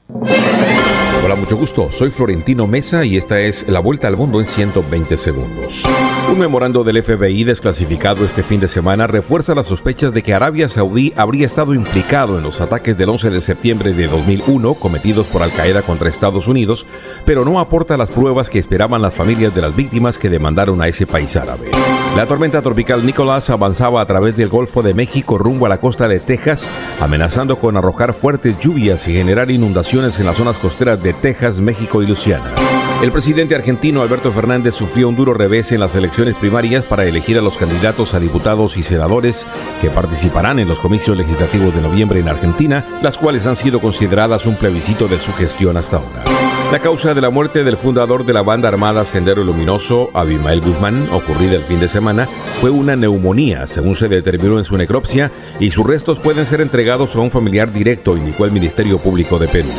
Hola, 1.22 1.36
mucho 1.36 1.58
gusto. 1.58 1.92
Soy 1.92 2.12
Florentino 2.12 2.66
Mesa 2.66 3.04
y 3.04 3.18
esta 3.18 3.42
es 3.42 3.68
La 3.68 3.82
Vuelta 3.82 4.08
al 4.08 4.16
Mundo 4.16 4.40
en 4.40 4.48
120 4.48 5.18
segundos. 5.18 5.84
Un 6.32 6.40
memorando 6.40 6.86
del 6.86 7.04
FBI 7.04 7.44
desclasificado 7.44 8.24
este 8.24 8.42
fin 8.42 8.62
de 8.62 8.70
semana 8.70 9.06
refuerza 9.06 9.54
las 9.54 9.68
sospechas 9.68 10.14
de 10.14 10.24
que 10.24 10.34
Arabia 10.34 10.70
Saudí 10.70 11.12
habría 11.18 11.46
estado 11.46 11.74
implicado 11.74 12.38
en 12.38 12.44
los 12.44 12.62
ataques 12.62 12.98
del 12.98 13.10
11 13.10 13.32
de 13.32 13.42
septiembre 13.42 13.94
de 13.94 14.08
2001 14.08 14.76
cometidos 14.76 15.28
por 15.28 15.44
Al 15.44 15.52
Qaeda 15.52 15.82
contra 15.82 16.10
Estados 16.10 16.48
Unidos, 16.48 16.86
pero 17.26 17.44
no 17.44 17.60
aporta 17.60 17.98
las 17.98 18.12
pruebas 18.12 18.50
que 18.50 18.60
esperaban 18.60 19.02
las 19.02 19.14
familias 19.14 19.54
de 19.54 19.62
las 19.62 19.76
víctimas 19.76 20.18
que 20.18 20.30
demandaron 20.30 20.82
a 20.82 20.88
ese 20.88 21.06
país 21.06 21.36
árabe. 21.36 21.70
La 22.16 22.28
tormenta 22.28 22.62
tropical 22.62 23.06
Nicolás 23.06 23.50
avanzaba 23.50 24.02
a 24.02 24.06
través 24.06 24.36
del 24.38 24.50
Golfo 24.50 24.82
de 24.84 24.94
México 24.94 25.38
rumbo 25.38 25.66
a 25.66 25.70
la 25.70 25.80
costa 25.80 26.08
de 26.08 26.20
Texas, 26.20 26.70
amenazando 27.00 27.58
con 27.60 27.76
arrojar 27.76 28.14
fuertes 28.14 28.58
lluvias 28.60 29.08
y 29.08 29.14
generar 29.14 29.52
inundaciones 29.52 30.20
en 30.20 30.26
las 30.26 30.38
zonas 30.38 30.58
costeras 30.58 31.02
de 31.02 31.09
Texas, 31.14 31.60
México 31.60 32.02
y 32.02 32.08
Luisiana. 32.08 32.54
El 33.02 33.14
presidente 33.14 33.56
argentino 33.56 34.02
Alberto 34.02 34.30
Fernández 34.32 34.76
sufrió 34.76 35.08
un 35.08 35.16
duro 35.16 35.34
revés 35.34 35.72
en 35.72 35.80
las 35.80 35.96
elecciones 35.96 36.36
primarias 36.36 36.86
para 36.86 37.06
elegir 37.06 37.38
a 37.38 37.42
los 37.42 37.58
candidatos 37.58 38.14
a 38.14 38.20
diputados 38.20 38.76
y 38.76 38.84
senadores 38.84 39.48
que 39.80 39.90
participarán 39.90 40.60
en 40.60 40.68
los 40.68 40.80
comicios 40.80 41.18
legislativos 41.18 41.74
de 41.74 41.82
noviembre 41.82 42.20
en 42.20 42.28
Argentina, 42.28 43.00
las 43.02 43.18
cuales 43.18 43.48
han 43.48 43.56
sido 43.56 43.80
consideradas 43.80 44.46
un 44.46 44.58
plebiscito 44.58 45.08
de 45.08 45.18
su 45.18 45.32
gestión 45.34 45.78
hasta 45.78 45.98
ahora. 45.98 46.49
La 46.72 46.78
causa 46.78 47.16
de 47.16 47.22
la 47.22 47.32
muerte 47.32 47.64
del 47.64 47.80
fundador 47.80 48.24
de 48.28 48.34
la 48.34 48.44
banda 48.44 48.68
armada 48.68 49.04
Sendero 49.04 49.44
Luminoso, 49.44 50.12
Abimael 50.14 50.62
Guzmán, 50.62 51.10
ocurrida 51.12 51.56
el 51.56 51.64
fin 51.64 51.80
de 51.80 51.90
semana, 51.90 52.28
fue 52.62 52.70
una 52.70 52.96
neumonía, 52.96 53.66
según 53.66 53.96
se 53.96 54.08
determinó 54.08 54.60
en 54.60 54.66
su 54.66 54.78
necropsia, 54.78 55.32
y 55.60 55.72
sus 55.72 55.88
restos 55.88 56.20
pueden 56.20 56.46
ser 56.46 56.62
entregados 56.62 57.16
a 57.16 57.22
un 57.22 57.32
familiar 57.32 57.74
directo, 57.74 58.16
indicó 58.16 58.46
el 58.46 58.52
Ministerio 58.52 59.00
Público 59.00 59.40
de 59.40 59.48
Perú. 59.48 59.70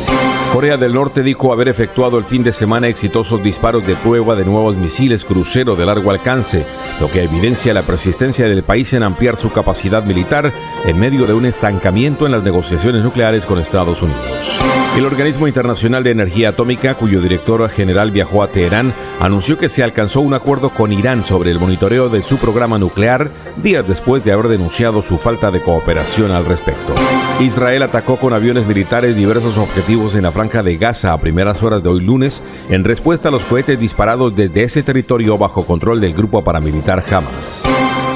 Corea 0.51 0.75
del 0.75 0.93
Norte 0.93 1.23
dijo 1.23 1.53
haber 1.53 1.69
efectuado 1.69 2.17
el 2.17 2.25
fin 2.25 2.43
de 2.43 2.51
semana 2.51 2.89
exitosos 2.89 3.41
disparos 3.41 3.87
de 3.87 3.95
prueba 3.95 4.35
de 4.35 4.43
nuevos 4.43 4.75
misiles 4.75 5.23
crucero 5.23 5.77
de 5.77 5.85
largo 5.85 6.11
alcance, 6.11 6.65
lo 6.99 7.09
que 7.09 7.23
evidencia 7.23 7.73
la 7.73 7.83
persistencia 7.83 8.49
del 8.49 8.63
país 8.63 8.91
en 8.91 9.03
ampliar 9.03 9.37
su 9.37 9.49
capacidad 9.49 10.03
militar 10.03 10.51
en 10.85 10.99
medio 10.99 11.25
de 11.25 11.33
un 11.33 11.45
estancamiento 11.45 12.25
en 12.25 12.33
las 12.33 12.43
negociaciones 12.43 13.01
nucleares 13.01 13.45
con 13.45 13.59
Estados 13.59 14.01
Unidos. 14.01 14.59
El 14.97 15.05
Organismo 15.05 15.47
Internacional 15.47 16.03
de 16.03 16.11
Energía 16.11 16.49
Atómica, 16.49 16.95
cuyo 16.95 17.21
director 17.21 17.67
general 17.69 18.11
viajó 18.11 18.43
a 18.43 18.49
Teherán, 18.49 18.93
anunció 19.21 19.57
que 19.57 19.69
se 19.69 19.83
alcanzó 19.83 20.19
un 20.19 20.33
acuerdo 20.33 20.69
con 20.69 20.91
Irán 20.91 21.23
sobre 21.23 21.49
el 21.49 21.59
monitoreo 21.59 22.09
de 22.09 22.21
su 22.21 22.37
programa 22.37 22.77
nuclear 22.77 23.31
días 23.63 23.87
después 23.87 24.23
de 24.25 24.33
haber 24.33 24.49
denunciado 24.49 25.01
su 25.01 25.17
falta 25.17 25.49
de 25.49 25.61
cooperación 25.61 26.31
al 26.31 26.45
respecto. 26.45 26.93
Israel 27.39 27.83
atacó 27.83 28.17
con 28.17 28.33
aviones 28.33 28.67
militares 28.67 29.15
diversos 29.15 29.57
objetivos 29.57 30.13
en 30.15 30.23
la 30.23 30.31
franja 30.31 30.61
de 30.61 30.75
Gaza 30.75 31.13
a 31.13 31.17
primeras 31.17 31.63
horas 31.63 31.81
de 31.81 31.89
hoy 31.89 32.01
lunes 32.01 32.43
en 32.69 32.83
respuesta 32.83 33.29
a 33.29 33.31
los 33.31 33.45
cohetes 33.45 33.79
disparados 33.79 34.35
desde 34.35 34.63
ese 34.63 34.83
territorio 34.83 35.37
bajo 35.37 35.65
control 35.65 36.01
del 36.01 36.13
grupo 36.13 36.43
paramilitar 36.43 37.03
Hamas. 37.09 37.63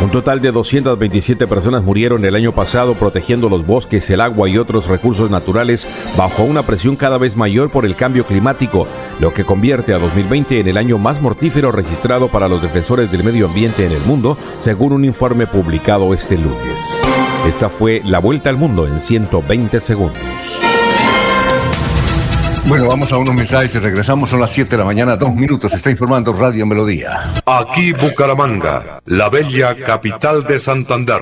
Un 0.01 0.11
total 0.11 0.41
de 0.41 0.51
227 0.51 1.47
personas 1.47 1.81
murieron 1.83 2.25
el 2.25 2.35
año 2.35 2.51
pasado 2.51 2.95
protegiendo 2.95 3.47
los 3.47 3.65
bosques, 3.65 4.09
el 4.09 4.21
agua 4.21 4.49
y 4.49 4.57
otros 4.57 4.87
recursos 4.87 5.31
naturales 5.31 5.87
bajo 6.17 6.43
una 6.43 6.63
presión 6.65 6.95
cada 6.95 7.17
vez 7.17 7.35
mayor 7.35 7.69
por 7.69 7.85
el 7.85 7.95
cambio 7.95 8.25
climático, 8.25 8.87
lo 9.19 9.33
que 9.33 9.45
convierte 9.45 9.93
a 9.93 9.99
2020 9.99 10.59
en 10.59 10.67
el 10.67 10.77
año 10.77 10.97
más 10.97 11.21
mortífero 11.21 11.71
registrado 11.71 12.27
para 12.27 12.47
los 12.47 12.61
defensores 12.61 13.11
del 13.11 13.23
medio 13.23 13.47
ambiente 13.47 13.85
en 13.85 13.91
el 13.91 14.01
mundo, 14.01 14.37
según 14.53 14.93
un 14.93 15.05
informe 15.05 15.47
publicado 15.47 16.13
este 16.13 16.37
lunes. 16.37 17.03
Esta 17.47 17.69
fue 17.69 18.01
la 18.03 18.19
vuelta 18.19 18.49
al 18.49 18.57
mundo 18.57 18.87
en 18.87 18.99
120 18.99 19.79
segundos. 19.79 20.21
Bueno, 22.67 22.87
vamos 22.87 23.11
a 23.13 23.17
unos 23.17 23.35
mensajes 23.35 23.75
y 23.75 23.79
regresamos. 23.79 24.31
Son 24.31 24.39
las 24.39 24.51
7 24.51 24.71
de 24.71 24.77
la 24.77 24.85
mañana, 24.85 25.15
dos 25.15 25.35
minutos. 25.35 25.71
Está 25.73 25.91
informando 25.91 26.33
Radio 26.33 26.65
Melodía. 26.65 27.19
Aquí 27.45 27.93
Bucaramanga, 27.93 29.01
la 29.05 29.29
bella 29.29 29.75
capital 29.75 30.43
de 30.45 30.57
Santander. 30.57 31.21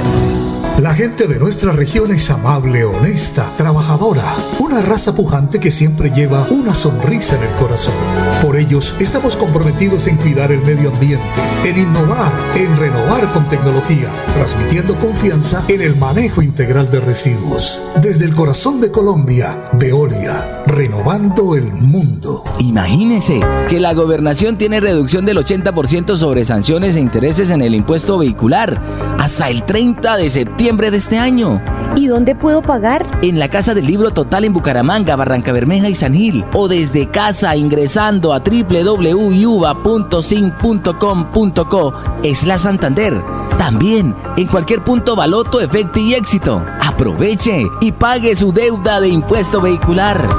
Amen. 0.03 0.60
La 0.79 0.95
gente 0.95 1.27
de 1.27 1.37
nuestra 1.37 1.73
región 1.73 2.11
es 2.11 2.29
amable, 2.31 2.85
honesta, 2.85 3.53
trabajadora, 3.55 4.33
una 4.59 4.81
raza 4.81 5.13
pujante 5.13 5.59
que 5.59 5.69
siempre 5.69 6.09
lleva 6.09 6.47
una 6.49 6.73
sonrisa 6.73 7.35
en 7.35 7.43
el 7.43 7.51
corazón. 7.55 7.93
Por 8.41 8.57
ellos 8.57 8.95
estamos 8.99 9.37
comprometidos 9.37 10.07
en 10.07 10.17
cuidar 10.17 10.51
el 10.51 10.61
medio 10.61 10.89
ambiente, 10.89 11.23
en 11.65 11.77
innovar, 11.77 12.33
en 12.55 12.75
renovar 12.77 13.31
con 13.31 13.47
tecnología, 13.47 14.07
transmitiendo 14.33 14.95
confianza 14.95 15.63
en 15.67 15.81
el 15.81 15.95
manejo 15.97 16.41
integral 16.41 16.89
de 16.89 17.01
residuos. 17.01 17.79
Desde 18.01 18.25
el 18.25 18.33
corazón 18.33 18.81
de 18.81 18.89
Colombia, 18.89 19.69
Veolia, 19.73 20.63
renovando 20.65 21.55
el 21.55 21.71
mundo. 21.73 22.43
Imagínese 22.57 23.39
que 23.69 23.79
la 23.79 23.93
gobernación 23.93 24.57
tiene 24.57 24.79
reducción 24.79 25.27
del 25.27 25.37
80% 25.37 26.15
sobre 26.15 26.43
sanciones 26.43 26.95
e 26.95 27.01
intereses 27.01 27.51
en 27.51 27.61
el 27.61 27.75
impuesto 27.75 28.17
vehicular 28.17 28.81
hasta 29.19 29.49
el 29.49 29.63
30 29.63 30.17
de 30.17 30.29
septiembre 30.31 30.60
de 30.61 30.97
este 30.97 31.17
año. 31.17 31.59
¿Y 31.95 32.05
dónde 32.05 32.35
puedo 32.35 32.61
pagar? 32.61 33.09
En 33.23 33.39
la 33.39 33.49
Casa 33.49 33.73
del 33.73 33.87
Libro 33.87 34.11
Total 34.11 34.45
en 34.45 34.53
Bucaramanga, 34.53 35.15
Barranca 35.15 35.51
Bermeja 35.51 35.89
y 35.89 35.95
San 35.95 36.13
Gil. 36.13 36.45
O 36.53 36.67
desde 36.67 37.09
casa 37.09 37.55
ingresando 37.55 38.31
a 38.31 38.41
www.sin.com.co 38.41 39.53
es 42.21 42.45
la 42.45 42.59
Santander. 42.59 43.23
También 43.57 44.15
en 44.37 44.45
cualquier 44.45 44.83
punto 44.83 45.15
Baloto, 45.15 45.59
Efecto 45.61 45.99
y 45.99 46.13
Éxito. 46.13 46.63
Aproveche 46.79 47.65
y 47.81 47.91
pague 47.91 48.35
su 48.35 48.53
deuda 48.53 49.01
de 49.01 49.07
impuesto 49.07 49.61
vehicular. 49.61 50.29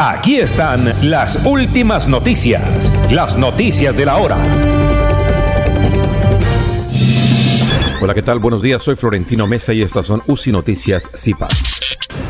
Aquí 0.00 0.40
están 0.40 0.92
las 1.08 1.46
últimas 1.46 2.08
noticias, 2.08 2.92
las 3.12 3.38
noticias 3.38 3.96
de 3.96 4.06
la 4.06 4.16
hora. 4.16 4.38
Hola, 8.00 8.14
¿qué 8.14 8.22
tal? 8.22 8.38
Buenos 8.38 8.62
días, 8.62 8.80
soy 8.80 8.94
Florentino 8.94 9.48
Mesa 9.48 9.72
y 9.72 9.82
estas 9.82 10.06
son 10.06 10.22
UCI 10.28 10.52
Noticias 10.52 11.10
CIPAS. 11.16 11.77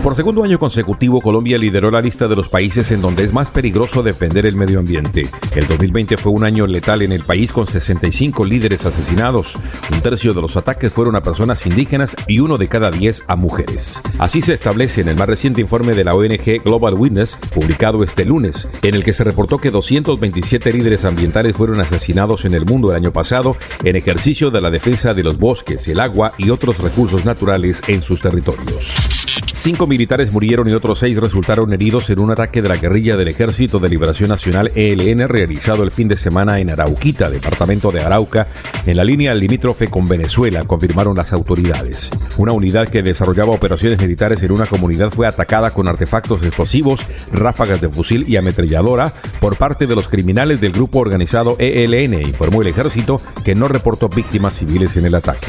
Por 0.02 0.14
segundo 0.14 0.44
año 0.44 0.60
consecutivo, 0.60 1.20
Colombia 1.20 1.58
lideró 1.58 1.90
la 1.90 2.00
lista 2.00 2.28
de 2.28 2.36
los 2.36 2.48
países 2.48 2.92
en 2.92 3.02
donde 3.02 3.24
es 3.24 3.32
más 3.32 3.50
peligroso 3.50 4.02
defender 4.02 4.46
el 4.46 4.54
medio 4.54 4.78
ambiente. 4.78 5.28
El 5.56 5.66
2020 5.66 6.16
fue 6.16 6.30
un 6.30 6.44
año 6.44 6.68
letal 6.68 7.02
en 7.02 7.10
el 7.10 7.24
país 7.24 7.52
con 7.52 7.66
65 7.66 8.44
líderes 8.44 8.86
asesinados. 8.86 9.56
Un 9.92 10.00
tercio 10.00 10.34
de 10.34 10.40
los 10.40 10.56
ataques 10.56 10.92
fueron 10.92 11.16
a 11.16 11.22
personas 11.22 11.66
indígenas 11.66 12.14
y 12.28 12.38
uno 12.38 12.58
de 12.58 12.68
cada 12.68 12.92
diez 12.92 13.24
a 13.26 13.34
mujeres. 13.34 14.00
Así 14.18 14.40
se 14.40 14.54
establece 14.54 15.00
en 15.00 15.08
el 15.08 15.16
más 15.16 15.28
reciente 15.28 15.60
informe 15.60 15.94
de 15.94 16.04
la 16.04 16.14
ONG 16.14 16.62
Global 16.64 16.94
Witness, 16.94 17.36
publicado 17.52 18.04
este 18.04 18.24
lunes, 18.24 18.68
en 18.82 18.94
el 18.94 19.02
que 19.02 19.12
se 19.12 19.24
reportó 19.24 19.58
que 19.58 19.72
227 19.72 20.72
líderes 20.72 21.04
ambientales 21.04 21.56
fueron 21.56 21.80
asesinados 21.80 22.44
en 22.44 22.54
el 22.54 22.64
mundo 22.64 22.90
el 22.90 22.96
año 22.96 23.12
pasado 23.12 23.56
en 23.82 23.96
ejercicio 23.96 24.52
de 24.52 24.60
la 24.60 24.70
defensa 24.70 25.12
de 25.12 25.24
los 25.24 25.38
bosques, 25.38 25.88
el 25.88 25.98
agua 25.98 26.34
y 26.38 26.50
otros 26.50 26.78
recursos 26.78 27.24
naturales 27.24 27.82
en 27.88 28.00
sus 28.00 28.22
territorios. 28.22 29.17
Cinco 29.60 29.88
militares 29.88 30.32
murieron 30.32 30.68
y 30.68 30.72
otros 30.72 31.00
seis 31.00 31.16
resultaron 31.16 31.72
heridos 31.72 32.08
en 32.10 32.20
un 32.20 32.30
ataque 32.30 32.62
de 32.62 32.68
la 32.68 32.76
guerrilla 32.76 33.16
del 33.16 33.26
Ejército 33.26 33.80
de 33.80 33.88
Liberación 33.88 34.28
Nacional 34.28 34.70
ELN 34.76 35.28
realizado 35.28 35.82
el 35.82 35.90
fin 35.90 36.06
de 36.06 36.16
semana 36.16 36.60
en 36.60 36.70
Arauquita, 36.70 37.28
departamento 37.28 37.90
de 37.90 38.00
Arauca, 38.00 38.46
en 38.86 38.96
la 38.96 39.02
línea 39.02 39.34
limítrofe 39.34 39.88
con 39.88 40.06
Venezuela, 40.06 40.62
confirmaron 40.62 41.16
las 41.16 41.32
autoridades. 41.32 42.12
Una 42.36 42.52
unidad 42.52 42.86
que 42.86 43.02
desarrollaba 43.02 43.50
operaciones 43.50 44.00
militares 44.00 44.40
en 44.44 44.52
una 44.52 44.66
comunidad 44.66 45.10
fue 45.10 45.26
atacada 45.26 45.72
con 45.72 45.88
artefactos 45.88 46.44
explosivos, 46.44 47.04
ráfagas 47.32 47.80
de 47.80 47.88
fusil 47.88 48.26
y 48.28 48.36
ametralladora 48.36 49.12
por 49.40 49.56
parte 49.56 49.88
de 49.88 49.96
los 49.96 50.08
criminales 50.08 50.60
del 50.60 50.70
grupo 50.70 51.00
organizado 51.00 51.56
ELN, 51.58 52.14
informó 52.22 52.62
el 52.62 52.68
ejército 52.68 53.20
que 53.44 53.56
no 53.56 53.66
reportó 53.66 54.08
víctimas 54.08 54.54
civiles 54.54 54.96
en 54.96 55.06
el 55.06 55.16
ataque. 55.16 55.48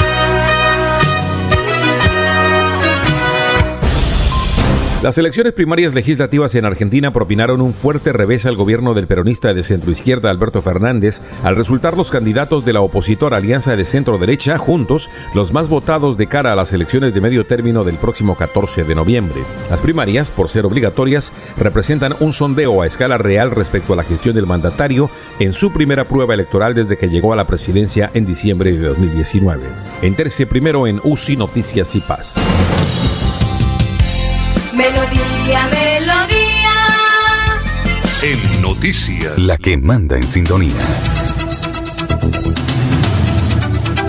Las 5.01 5.17
elecciones 5.17 5.53
primarias 5.53 5.95
legislativas 5.95 6.53
en 6.53 6.63
Argentina 6.63 7.11
propinaron 7.11 7.59
un 7.59 7.73
fuerte 7.73 8.13
revés 8.13 8.45
al 8.45 8.55
gobierno 8.55 8.93
del 8.93 9.07
peronista 9.07 9.51
de 9.51 9.63
centroizquierda 9.63 10.29
Alberto 10.29 10.61
Fernández 10.61 11.21
al 11.43 11.55
resultar 11.55 11.97
los 11.97 12.11
candidatos 12.11 12.65
de 12.65 12.73
la 12.73 12.81
opositora 12.81 13.37
Alianza 13.37 13.75
de 13.75 13.85
Centro 13.85 14.19
Derecha 14.19 14.59
juntos 14.59 15.09
los 15.33 15.53
más 15.53 15.69
votados 15.69 16.17
de 16.17 16.27
cara 16.27 16.53
a 16.53 16.55
las 16.55 16.71
elecciones 16.73 17.15
de 17.15 17.21
medio 17.21 17.47
término 17.47 17.83
del 17.83 17.95
próximo 17.95 18.35
14 18.35 18.83
de 18.83 18.93
noviembre. 18.93 19.41
Las 19.71 19.81
primarias, 19.81 20.29
por 20.29 20.49
ser 20.49 20.67
obligatorias, 20.67 21.31
representan 21.57 22.13
un 22.19 22.31
sondeo 22.31 22.83
a 22.83 22.85
escala 22.85 23.17
real 23.17 23.49
respecto 23.49 23.93
a 23.93 23.95
la 23.95 24.03
gestión 24.03 24.35
del 24.35 24.45
mandatario 24.45 25.09
en 25.39 25.53
su 25.53 25.73
primera 25.73 26.07
prueba 26.07 26.35
electoral 26.35 26.75
desde 26.75 26.99
que 26.99 27.09
llegó 27.09 27.33
a 27.33 27.37
la 27.37 27.47
presidencia 27.47 28.11
en 28.13 28.27
diciembre 28.27 28.71
de 28.73 28.89
2019. 28.89 29.63
Entérese 30.03 30.45
primero 30.45 30.85
en 30.85 31.01
UCI 31.03 31.37
Noticias 31.37 31.95
y 31.95 32.01
Paz. 32.01 32.39
Melodía, 34.73 35.69
melodía. 35.69 36.71
En 38.23 38.61
noticias, 38.61 39.37
la 39.37 39.57
que 39.57 39.77
manda 39.77 40.15
en 40.15 40.25
sintonía. 40.27 40.79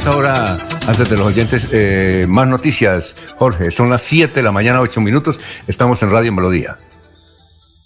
Ahora, 0.06 0.56
antes 0.86 1.10
de 1.10 1.16
los 1.16 1.26
oyentes, 1.26 1.70
eh, 1.72 2.26
más 2.28 2.46
noticias, 2.46 3.14
Jorge. 3.38 3.72
Son 3.72 3.90
las 3.90 4.02
7 4.02 4.34
de 4.34 4.42
la 4.42 4.52
mañana, 4.52 4.80
8 4.80 5.00
minutos. 5.00 5.40
Estamos 5.66 6.00
en 6.04 6.10
Radio 6.10 6.32
Melodía. 6.32 6.78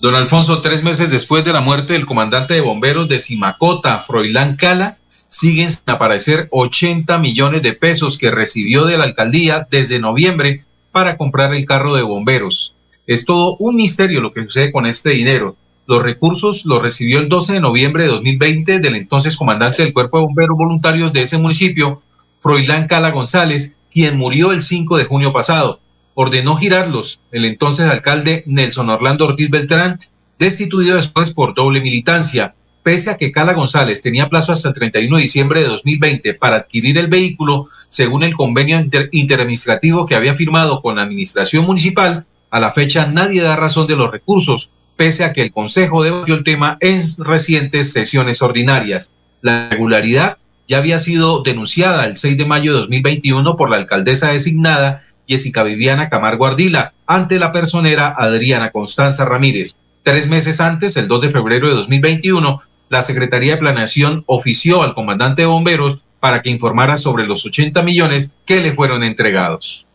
Don 0.01 0.15
Alfonso, 0.15 0.61
tres 0.61 0.85
meses 0.85 1.11
después 1.11 1.47
de 1.47 1.55
la 1.55 1.63
muerte 1.63 1.95
del 1.95 2.05
comandante 2.05 2.53
de 2.53 2.61
bomberos 2.61 3.09
de 3.09 3.19
Simacota, 3.19 4.01
Froilán 4.01 4.57
Cala, 4.57 4.99
siguen 5.29 5.73
sin 5.73 5.83
aparecer 5.87 6.49
80 6.51 7.19
millones 7.21 7.63
de 7.63 7.73
pesos 7.73 8.19
que 8.19 8.31
recibió 8.31 8.85
de 8.85 8.99
la 8.99 9.05
alcaldía 9.05 9.67
desde 9.71 9.99
noviembre 9.99 10.67
para 10.97 11.19
comprar 11.19 11.55
el 11.55 11.67
carro 11.67 11.95
de 11.95 12.01
bomberos. 12.01 12.75
Es 13.07 13.27
todo 13.27 13.59
un 13.59 13.77
misterio 13.77 14.23
lo 14.23 14.33
que 14.33 14.43
sucede 14.45 14.73
con 14.73 14.87
este 14.87 15.11
dinero. 15.11 15.55
Los 15.87 16.03
recursos 16.03 16.65
los 16.65 16.81
recibió 16.81 17.19
el 17.19 17.29
12 17.29 17.53
de 17.53 17.61
noviembre 17.61 18.05
de 18.05 18.09
2020 18.09 18.79
del 18.79 18.97
entonces 18.97 19.37
comandante 19.37 19.83
del 19.83 19.93
Cuerpo 19.93 20.17
de 20.17 20.25
Bomberos 20.25 20.57
Voluntarios 20.57 21.13
de 21.13 21.21
ese 21.21 21.37
municipio, 21.37 22.01
Froilán 22.41 22.87
Cala 22.87 23.11
González, 23.11 23.75
quien 23.91 24.17
murió 24.17 24.53
el 24.53 24.63
5 24.63 24.97
de 24.97 25.05
junio 25.05 25.35
pasado. 25.35 25.81
Ordenó 26.15 26.57
girarlos 26.57 27.21
el 27.31 27.45
entonces 27.45 27.91
alcalde 27.91 28.43
Nelson 28.47 28.89
Orlando 28.89 29.27
Ortiz 29.27 29.51
Beltrán, 29.51 29.99
destituido 30.39 30.97
después 30.97 31.35
por 31.35 31.53
doble 31.53 31.83
militancia. 31.83 32.55
Pese 32.87 33.11
a 33.11 33.17
que 33.17 33.33
Cala 33.33 33.53
González 33.53 34.01
tenía 34.01 34.29
plazo 34.29 34.53
hasta 34.53 34.69
el 34.69 34.75
31 34.77 35.17
de 35.17 35.23
diciembre 35.25 35.61
de 35.61 35.67
2020 35.67 36.35
para 36.35 36.55
adquirir 36.55 36.97
el 36.99 37.09
vehículo, 37.09 37.69
según 37.89 38.23
el 38.23 38.37
convenio 38.37 38.79
inter 38.79 39.09
interadministrativo 39.11 40.07
que 40.07 40.15
había 40.15 40.35
firmado 40.35 40.81
con 40.81 40.95
la 40.95 41.03
administración 41.03 41.67
municipal, 41.67 42.27
a 42.49 42.61
la 42.61 42.71
fecha 42.71 43.09
nadie 43.09 43.43
da 43.43 43.57
razón 43.57 43.89
de 43.89 43.97
los 43.97 44.13
recursos, 44.13 44.71
pese 44.95 45.25
a 45.25 45.33
que 45.33 45.43
el 45.43 45.51
Consejo 45.53 46.05
debatió 46.05 46.37
el 46.37 46.45
tema 46.45 46.79
en 46.79 47.03
recientes 47.19 47.93
sesiones 47.93 48.41
ordinarias. 48.41 49.13
La 49.41 49.67
irregularidad 49.67 50.37
ya 50.69 50.79
había 50.79 51.01
sido 51.01 51.43
denunciada 51.43 52.07
el 52.07 52.15
6 52.15 52.39
de 52.39 52.47
mayo 52.47 52.73
de 52.73 52.79
2021 52.79 53.57
por 53.57 53.69
la 53.69 53.79
alcaldesa 53.79 54.31
designada 54.31 55.03
Jessica 55.27 55.65
Viviana 55.65 56.09
Camargo 56.09 56.47
Ardila 56.47 56.95
ante 57.05 57.41
la 57.41 57.51
personera 57.51 58.15
Adriana 58.17 58.71
Constanza 58.71 59.25
Ramírez. 59.25 59.75
Tres 60.05 60.29
meses 60.29 60.61
antes, 60.61 60.97
el 60.97 61.09
2 61.09 61.23
de 61.23 61.31
febrero 61.33 61.67
de 61.67 61.75
2021, 61.75 62.63
la 62.89 63.03
Secretaría 63.03 63.53
de 63.53 63.59
Planeación 63.59 64.25
ofició 64.27 64.83
al 64.83 64.95
comandante 64.95 65.43
de 65.43 65.47
bomberos 65.47 66.01
para 66.21 66.43
que 66.43 66.51
informara 66.51 66.97
sobre 66.97 67.27
los 67.27 67.45
80 67.45 67.83
millones 67.83 68.35
que 68.45 68.61
le 68.61 68.75
fueron 68.75 69.05
entregados. 69.05 69.87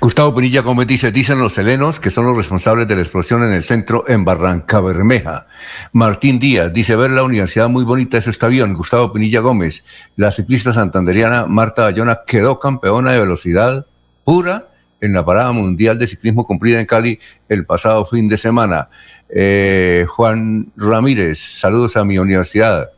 Gustavo 0.00 0.34
Pinilla 0.34 0.62
Gómez 0.62 0.86
dice, 0.86 1.12
dicen 1.12 1.38
los 1.38 1.58
helenos 1.58 2.00
que 2.00 2.10
son 2.10 2.24
los 2.24 2.36
responsables 2.36 2.88
de 2.88 2.96
la 2.96 3.02
explosión 3.02 3.42
en 3.42 3.52
el 3.52 3.62
centro 3.62 4.04
en 4.08 4.24
Barranca 4.24 4.80
Bermeja. 4.80 5.46
Martín 5.92 6.38
Díaz 6.38 6.72
dice, 6.72 6.96
ver 6.96 7.10
la 7.10 7.22
universidad 7.22 7.68
muy 7.68 7.84
bonita, 7.84 8.16
eso 8.16 8.30
está 8.30 8.48
bien. 8.48 8.74
Gustavo 8.74 9.12
Pinilla 9.12 9.40
Gómez, 9.40 9.84
la 10.16 10.30
ciclista 10.30 10.72
santanderiana 10.72 11.46
Marta 11.46 11.82
Bayona 11.82 12.20
quedó 12.26 12.58
campeona 12.58 13.12
de 13.12 13.18
velocidad 13.18 13.86
pura 14.24 14.68
en 15.00 15.12
la 15.12 15.24
parada 15.24 15.52
mundial 15.52 15.98
de 15.98 16.06
ciclismo 16.06 16.46
cumplida 16.46 16.80
en 16.80 16.86
Cali 16.86 17.20
el 17.48 17.66
pasado 17.66 18.06
fin 18.06 18.28
de 18.28 18.38
semana. 18.38 18.88
Eh, 19.28 20.06
Juan 20.08 20.72
Ramírez, 20.76 21.38
saludos 21.38 21.96
a 21.96 22.04
mi 22.04 22.18
universidad. 22.18 22.90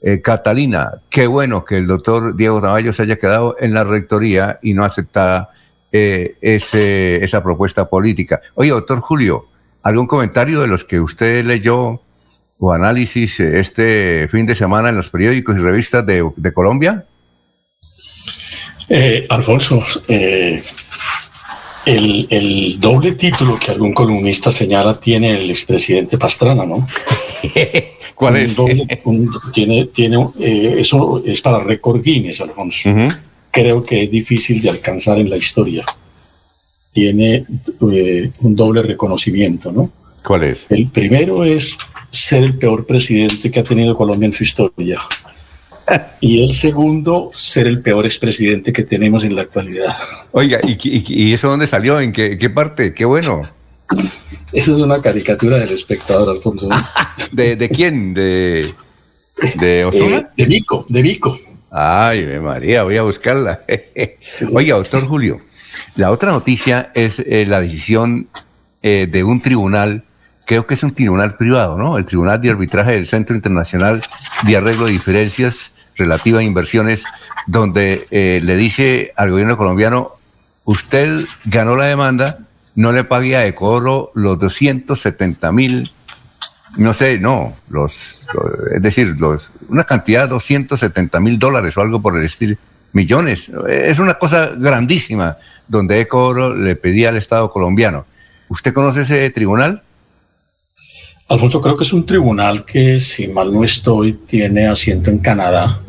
Eh, 0.00 0.20
Catalina, 0.20 1.00
qué 1.10 1.26
bueno 1.26 1.64
que 1.64 1.76
el 1.76 1.86
doctor 1.86 2.34
Diego 2.36 2.60
Tamayo 2.60 2.92
se 2.92 3.02
haya 3.02 3.16
quedado 3.16 3.56
en 3.60 3.72
la 3.72 3.84
rectoría 3.84 4.58
y 4.62 4.74
no 4.74 4.84
aceptada 4.84 5.50
eh, 5.92 6.36
ese, 6.40 7.22
esa 7.22 7.42
propuesta 7.42 7.88
política. 7.88 8.40
Oye, 8.54 8.70
doctor 8.70 9.00
Julio, 9.00 9.46
¿algún 9.82 10.06
comentario 10.06 10.60
de 10.60 10.66
los 10.66 10.84
que 10.84 10.98
usted 11.00 11.44
leyó 11.44 12.00
o 12.58 12.72
análisis 12.72 13.40
este 13.40 14.28
fin 14.28 14.46
de 14.46 14.54
semana 14.54 14.88
en 14.88 14.96
los 14.96 15.10
periódicos 15.10 15.56
y 15.56 15.58
revistas 15.58 16.06
de, 16.06 16.52
Colombia? 16.54 17.04
Eh, 18.88 19.26
Alfonso, 19.28 19.82
eh, 20.08 20.62
el, 21.86 22.26
el, 22.30 22.80
doble 22.80 23.12
título 23.12 23.58
que 23.58 23.70
algún 23.72 23.92
columnista 23.92 24.50
señala 24.50 24.98
tiene 24.98 25.38
el 25.38 25.50
expresidente 25.50 26.18
Pastrana, 26.18 26.64
¿no? 26.64 26.86
¿Cuál 28.14 28.36
es? 28.36 28.54
Doble, 28.54 28.86
un, 29.04 29.30
tiene, 29.52 29.86
tiene, 29.86 30.28
eh, 30.38 30.76
eso 30.78 31.22
es 31.24 31.40
para 31.40 31.60
récord 31.60 32.02
Guinness, 32.02 32.40
Alfonso. 32.40 32.88
Uh 32.88 32.92
-huh. 32.92 33.18
Creo 33.50 33.82
que 33.82 34.04
es 34.04 34.10
difícil 34.10 34.60
de 34.62 34.70
alcanzar 34.70 35.18
en 35.18 35.28
la 35.28 35.36
historia. 35.36 35.84
Tiene 36.92 37.44
eh, 37.92 38.30
un 38.42 38.56
doble 38.56 38.82
reconocimiento, 38.82 39.72
¿no? 39.72 39.90
¿Cuál 40.24 40.44
es? 40.44 40.66
El 40.70 40.88
primero 40.88 41.44
es 41.44 41.76
ser 42.10 42.44
el 42.44 42.54
peor 42.58 42.86
presidente 42.86 43.50
que 43.50 43.60
ha 43.60 43.64
tenido 43.64 43.96
Colombia 43.96 44.26
en 44.26 44.32
su 44.32 44.44
historia. 44.44 45.00
Y 46.20 46.44
el 46.44 46.52
segundo, 46.52 47.28
ser 47.32 47.66
el 47.66 47.80
peor 47.80 48.04
expresidente 48.04 48.72
que 48.72 48.84
tenemos 48.84 49.24
en 49.24 49.34
la 49.34 49.42
actualidad. 49.42 49.96
Oiga, 50.30 50.60
¿y, 50.62 50.72
y, 50.72 51.04
y 51.06 51.32
eso 51.32 51.48
dónde 51.48 51.66
salió? 51.66 52.00
¿En 52.00 52.12
qué, 52.12 52.38
qué, 52.38 52.48
parte? 52.48 52.94
Qué 52.94 53.04
bueno. 53.04 53.42
Eso 54.52 54.76
es 54.76 54.82
una 54.82 55.00
caricatura 55.00 55.58
del 55.58 55.70
espectador, 55.70 56.30
Alfonso. 56.30 56.68
¿De, 57.32 57.56
de 57.56 57.68
quién? 57.68 58.14
¿De, 58.14 58.72
de 59.58 59.84
Osuna? 59.84 60.16
Eh, 60.18 60.26
de 60.36 60.44
Vico, 60.46 60.86
de 60.88 61.02
Vico. 61.02 61.36
Ay, 61.70 62.38
María, 62.40 62.84
voy 62.84 62.96
a 62.96 63.02
buscarla. 63.02 63.62
sí. 64.36 64.46
Oiga, 64.52 64.76
doctor 64.76 65.06
Julio, 65.06 65.40
la 65.96 66.10
otra 66.10 66.30
noticia 66.30 66.92
es 66.94 67.18
eh, 67.18 67.44
la 67.48 67.60
decisión 67.60 68.28
eh, 68.82 69.08
de 69.10 69.24
un 69.24 69.40
tribunal 69.40 70.04
creo 70.44 70.66
que 70.66 70.74
es 70.74 70.82
un 70.82 70.94
tribunal 70.94 71.36
privado, 71.36 71.78
¿no? 71.78 71.96
El 71.96 72.04
Tribunal 72.04 72.40
de 72.40 72.50
Arbitraje 72.50 72.92
del 72.92 73.06
Centro 73.06 73.34
Internacional 73.34 74.00
de 74.42 74.56
Arreglo 74.56 74.86
de 74.86 74.92
Diferencias 74.92 75.71
Relativa 76.02 76.40
a 76.40 76.42
Inversiones, 76.42 77.04
donde 77.46 78.06
eh, 78.10 78.40
le 78.42 78.56
dice 78.56 79.12
al 79.16 79.30
gobierno 79.30 79.56
colombiano, 79.56 80.12
usted 80.64 81.24
ganó 81.44 81.76
la 81.76 81.86
demanda, 81.86 82.38
no 82.74 82.90
le 82.92 83.04
pague 83.04 83.36
a 83.36 83.46
Ecoro 83.46 84.10
los 84.14 84.38
270 84.40 85.52
mil, 85.52 85.92
no 86.76 86.92
sé, 86.94 87.18
no, 87.18 87.54
los, 87.68 88.20
los- 88.34 88.72
es 88.74 88.82
decir, 88.82 89.14
los, 89.20 89.50
una 89.68 89.84
cantidad 89.84 90.22
de 90.24 90.28
270 90.30 91.20
mil 91.20 91.38
dólares 91.38 91.76
o 91.76 91.80
algo 91.82 92.00
por 92.02 92.16
el 92.18 92.24
estilo, 92.24 92.56
millones. 92.92 93.50
Es 93.68 93.98
una 93.98 94.14
cosa 94.14 94.50
grandísima 94.56 95.36
donde 95.68 96.00
Ecoro 96.00 96.54
le 96.54 96.74
pedía 96.76 97.10
al 97.10 97.16
Estado 97.16 97.50
colombiano. 97.50 98.04
¿Usted 98.48 98.72
conoce 98.74 99.02
ese 99.02 99.30
tribunal? 99.30 99.82
Alfonso, 101.28 101.60
creo 101.62 101.76
que 101.76 101.84
es 101.84 101.92
un 101.92 102.04
tribunal 102.04 102.64
que, 102.64 103.00
si 103.00 103.28
mal 103.28 103.52
no 103.52 103.64
estoy, 103.64 104.12
tiene 104.12 104.66
asiento 104.66 105.08
en 105.08 105.18
Canadá. 105.18 105.80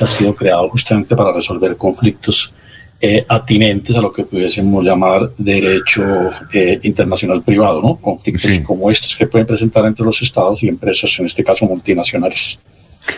Ha 0.00 0.06
sido 0.06 0.34
creado 0.34 0.68
justamente 0.68 1.14
para 1.14 1.32
resolver 1.32 1.76
conflictos 1.76 2.52
eh, 3.00 3.24
atinentes 3.28 3.94
a 3.96 4.00
lo 4.00 4.12
que 4.12 4.24
pudiésemos 4.24 4.82
llamar 4.84 5.30
derecho 5.36 6.30
eh, 6.52 6.78
internacional 6.82 7.42
privado, 7.42 7.82
¿no? 7.82 7.96
Conflictos 7.96 8.60
como 8.60 8.90
estos 8.90 9.14
que 9.14 9.26
pueden 9.26 9.46
presentar 9.46 9.84
entre 9.84 10.04
los 10.04 10.22
estados 10.22 10.62
y 10.62 10.68
empresas, 10.68 11.18
en 11.18 11.26
este 11.26 11.44
caso 11.44 11.66
multinacionales. 11.66 12.60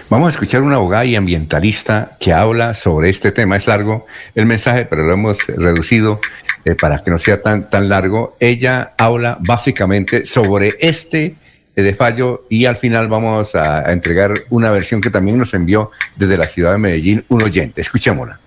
Vamos 0.08 0.26
a 0.26 0.30
escuchar 0.30 0.62
una 0.62 0.76
abogada 0.76 1.04
y 1.04 1.14
ambientalista 1.14 2.16
que 2.18 2.32
habla 2.32 2.74
sobre 2.74 3.10
este 3.10 3.32
tema. 3.32 3.56
Es 3.56 3.66
largo 3.66 4.06
el 4.34 4.46
mensaje, 4.46 4.86
pero 4.86 5.04
lo 5.04 5.12
hemos 5.12 5.38
reducido 5.46 6.20
eh, 6.64 6.74
para 6.74 7.04
que 7.04 7.10
no 7.10 7.18
sea 7.18 7.40
tan, 7.40 7.70
tan 7.70 7.88
largo. 7.88 8.36
Ella 8.40 8.94
habla 8.98 9.38
básicamente 9.40 10.24
sobre 10.24 10.74
este 10.80 11.36
de 11.82 11.94
fallo 11.94 12.44
y 12.48 12.66
al 12.66 12.76
final 12.76 13.08
vamos 13.08 13.54
a, 13.54 13.88
a 13.88 13.92
entregar 13.92 14.32
una 14.50 14.70
versión 14.70 15.00
que 15.00 15.10
también 15.10 15.38
nos 15.38 15.54
envió 15.54 15.90
desde 16.16 16.36
la 16.36 16.48
ciudad 16.48 16.72
de 16.72 16.78
Medellín 16.78 17.24
un 17.28 17.42
oyente. 17.42 17.80
Escuchémosla. 17.80 18.40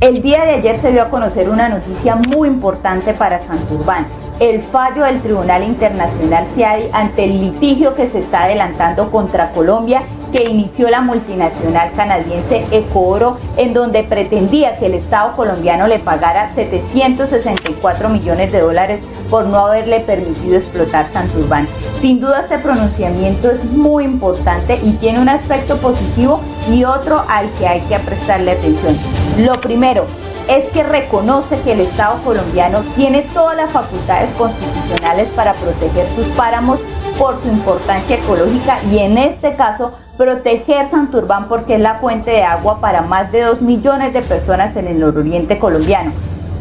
El 0.00 0.20
día 0.22 0.44
de 0.44 0.54
ayer 0.54 0.80
se 0.80 0.90
dio 0.90 1.02
a 1.02 1.10
conocer 1.10 1.48
una 1.48 1.68
noticia 1.68 2.16
muy 2.16 2.48
importante 2.48 3.14
para 3.14 3.46
Santurbán. 3.46 4.06
El 4.42 4.60
fallo 4.60 5.04
del 5.04 5.22
Tribunal 5.22 5.62
Internacional 5.62 6.48
CIADI 6.56 6.88
ante 6.92 7.22
el 7.22 7.40
litigio 7.40 7.94
que 7.94 8.10
se 8.10 8.18
está 8.18 8.42
adelantando 8.42 9.08
contra 9.12 9.52
Colombia 9.52 10.02
que 10.32 10.42
inició 10.42 10.90
la 10.90 11.00
multinacional 11.00 11.92
canadiense 11.94 12.66
Ecooro, 12.72 13.38
en 13.56 13.72
donde 13.72 14.02
pretendía 14.02 14.76
que 14.80 14.86
el 14.86 14.94
Estado 14.94 15.36
colombiano 15.36 15.86
le 15.86 16.00
pagara 16.00 16.52
764 16.56 18.08
millones 18.08 18.50
de 18.50 18.62
dólares 18.62 19.00
por 19.30 19.46
no 19.46 19.58
haberle 19.58 20.00
permitido 20.00 20.56
explotar 20.56 21.06
Santurbán. 21.12 21.68
Sin 22.00 22.20
duda 22.20 22.40
este 22.40 22.58
pronunciamiento 22.58 23.48
es 23.48 23.62
muy 23.62 24.02
importante 24.02 24.80
y 24.82 24.94
tiene 24.94 25.20
un 25.20 25.28
aspecto 25.28 25.76
positivo 25.76 26.40
y 26.68 26.82
otro 26.82 27.24
al 27.28 27.48
que 27.60 27.68
hay 27.68 27.80
que 27.82 27.96
prestarle 28.00 28.50
atención. 28.50 28.96
Lo 29.38 29.60
primero 29.60 30.04
es 30.48 30.68
que 30.70 30.82
reconoce 30.82 31.60
que 31.60 31.72
el 31.72 31.80
Estado 31.80 32.18
colombiano 32.24 32.80
tiene 32.96 33.22
todas 33.34 33.56
las 33.56 33.72
facultades 33.72 34.30
constitucionales 34.36 35.28
para 35.34 35.54
proteger 35.54 36.06
sus 36.14 36.26
páramos 36.28 36.80
por 37.18 37.40
su 37.42 37.48
importancia 37.48 38.16
ecológica 38.16 38.78
y 38.90 38.98
en 38.98 39.18
este 39.18 39.54
caso 39.54 39.92
proteger 40.16 40.90
Santurbán 40.90 41.48
porque 41.48 41.74
es 41.74 41.80
la 41.80 41.96
fuente 41.96 42.30
de 42.30 42.42
agua 42.42 42.80
para 42.80 43.02
más 43.02 43.30
de 43.32 43.42
2 43.42 43.60
millones 43.60 44.12
de 44.12 44.22
personas 44.22 44.76
en 44.76 44.88
el 44.88 45.00
nororiente 45.00 45.58
colombiano. 45.58 46.12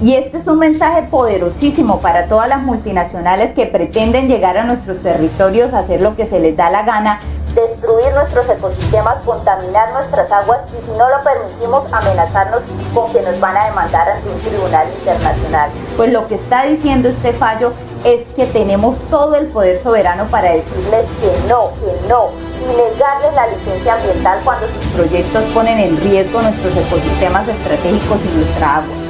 Y 0.02 0.16
este 0.16 0.40
es 0.40 0.48
un 0.48 0.58
mensaje 0.58 1.04
poderosísimo 1.04 2.02
para 2.02 2.26
todas 2.26 2.50
las 2.50 2.64
multinacionales 2.64 3.54
que 3.54 3.68
pretenden 3.68 4.28
llegar 4.28 4.58
a 4.58 4.64
nuestros 4.64 5.00
territorios 5.04 5.76
hacer 5.76 6.02
lo 6.02 6.16
que 6.16 6.26
se 6.26 6.40
les 6.40 6.58
da 6.58 6.72
la 6.72 6.82
gana, 6.82 7.20
destruir 7.54 8.12
nuestros 8.16 8.50
ecosistemas, 8.50 9.18
contaminar 9.24 9.94
nuestras 9.94 10.32
aguas 10.32 10.62
y 10.70 10.84
si 10.84 10.98
no 10.98 11.08
lo 11.08 11.24
permitimos 11.24 11.84
amenazarnos 11.94 12.62
con 12.96 13.14
que 13.14 13.22
nos 13.22 13.40
van 13.40 13.56
a 13.56 13.66
demandar 13.66 14.10
ante 14.10 14.28
un 14.28 14.40
tribunal 14.40 14.88
internacional. 14.98 15.70
Pues 15.96 16.12
lo 16.12 16.28
que 16.28 16.36
está 16.36 16.64
diciendo 16.64 17.08
este 17.08 17.34
fallo 17.34 17.72
es 18.04 18.26
que 18.36 18.48
tenemos 18.48 18.98
todo 19.12 19.36
el 19.36 19.48
poder 19.48 19.84
soberano 19.84 20.26
para 20.32 20.52
decirles 20.52 21.06
que 21.22 21.48
no, 21.48 21.70
que 21.76 22.08
no, 22.08 22.30
y 22.60 22.76
negarles 22.76 23.36
la 23.36 23.48
licencia 23.50 23.94
ambiental 23.94 24.40
cuando 24.44 24.66
sus 24.66 24.86
proyectos 24.94 25.44
ponen 25.54 25.78
en 25.78 25.98
riesgo 25.98 26.42
nuestros 26.42 26.76
ecosistemas 26.76 27.48
estratégicos 27.48 28.18
y 28.26 28.38
nuestra 28.38 28.78
agua. 28.78 29.01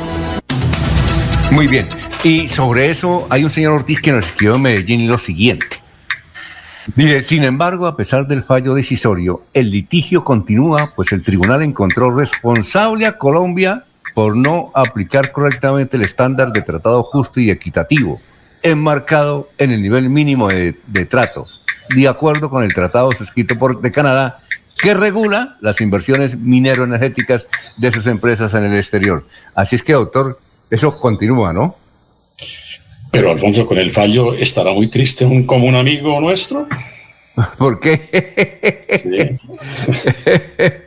Muy 1.51 1.67
bien. 1.67 1.85
Y 2.23 2.47
sobre 2.47 2.89
eso 2.89 3.27
hay 3.29 3.43
un 3.43 3.49
señor 3.49 3.73
Ortiz 3.73 3.99
que 3.99 4.11
nos 4.11 4.25
escribió 4.25 4.55
en 4.55 4.61
Medellín 4.61 5.07
lo 5.09 5.19
siguiente. 5.19 5.67
Dice, 6.95 7.21
sin 7.21 7.43
embargo, 7.43 7.87
a 7.87 7.95
pesar 7.95 8.25
del 8.25 8.43
fallo 8.43 8.73
decisorio, 8.73 9.43
el 9.53 9.69
litigio 9.69 10.23
continúa, 10.23 10.93
pues 10.95 11.11
el 11.11 11.23
tribunal 11.23 11.61
encontró 11.61 12.09
responsable 12.09 13.05
a 13.05 13.17
Colombia 13.17 13.85
por 14.15 14.35
no 14.35 14.71
aplicar 14.73 15.31
correctamente 15.31 15.97
el 15.97 16.03
estándar 16.03 16.51
de 16.51 16.61
tratado 16.61 17.03
justo 17.03 17.39
y 17.39 17.51
equitativo, 17.51 18.19
enmarcado 18.63 19.49
en 19.57 19.71
el 19.71 19.81
nivel 19.81 20.09
mínimo 20.09 20.47
de, 20.47 20.79
de 20.87 21.05
trato, 21.05 21.47
de 21.95 22.07
acuerdo 22.07 22.49
con 22.49 22.63
el 22.63 22.73
tratado 22.73 23.11
suscrito 23.11 23.57
por 23.57 23.81
de 23.81 23.91
Canadá, 23.91 24.39
que 24.81 24.93
regula 24.95 25.57
las 25.61 25.79
inversiones 25.81 26.35
minero-energéticas 26.35 27.45
de 27.77 27.91
sus 27.91 28.07
empresas 28.07 28.53
en 28.55 28.63
el 28.63 28.75
exterior. 28.75 29.27
Así 29.53 29.75
es 29.75 29.83
que, 29.83 29.93
doctor, 29.93 30.39
eso 30.71 30.97
continúa, 30.97 31.53
¿no? 31.53 31.75
Pero 33.11 33.29
Alfonso, 33.29 33.65
con 33.67 33.77
el 33.77 33.91
fallo 33.91 34.33
estará 34.33 34.71
muy 34.71 34.87
triste 34.87 35.25
un 35.25 35.43
común 35.45 35.75
amigo 35.75 36.19
nuestro. 36.21 36.65
¿Por 37.57 37.79
qué? 37.79 38.87
Sí. 38.95 39.09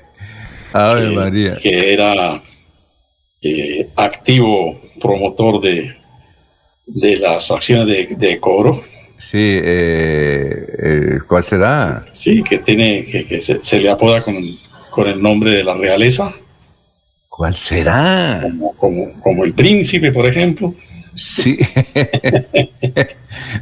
Ave 0.72 1.08
que, 1.08 1.14
María. 1.14 1.56
que 1.62 1.92
era 1.92 2.42
eh, 3.42 3.88
activo 3.94 4.80
promotor 5.00 5.60
de, 5.60 5.94
de 6.86 7.16
las 7.16 7.50
acciones 7.50 7.86
de, 7.86 8.16
de 8.16 8.40
Coro. 8.40 8.82
Sí, 9.18 9.38
eh, 9.38 10.66
eh, 10.82 11.18
¿cuál 11.28 11.44
será? 11.44 12.04
Sí, 12.12 12.42
que 12.42 12.58
tiene, 12.58 13.04
que, 13.04 13.24
que 13.24 13.40
se, 13.40 13.62
se 13.62 13.80
le 13.80 13.90
apoda 13.90 14.22
con, 14.22 14.36
con 14.90 15.08
el 15.08 15.22
nombre 15.22 15.50
de 15.50 15.62
la 15.64 15.74
realeza. 15.74 16.32
¿Cuál 17.36 17.56
será? 17.56 18.42
Como, 18.42 18.72
como, 18.74 19.20
como 19.20 19.44
el 19.44 19.54
príncipe, 19.54 20.12
por 20.12 20.24
ejemplo. 20.24 20.72
Sí. 21.16 21.58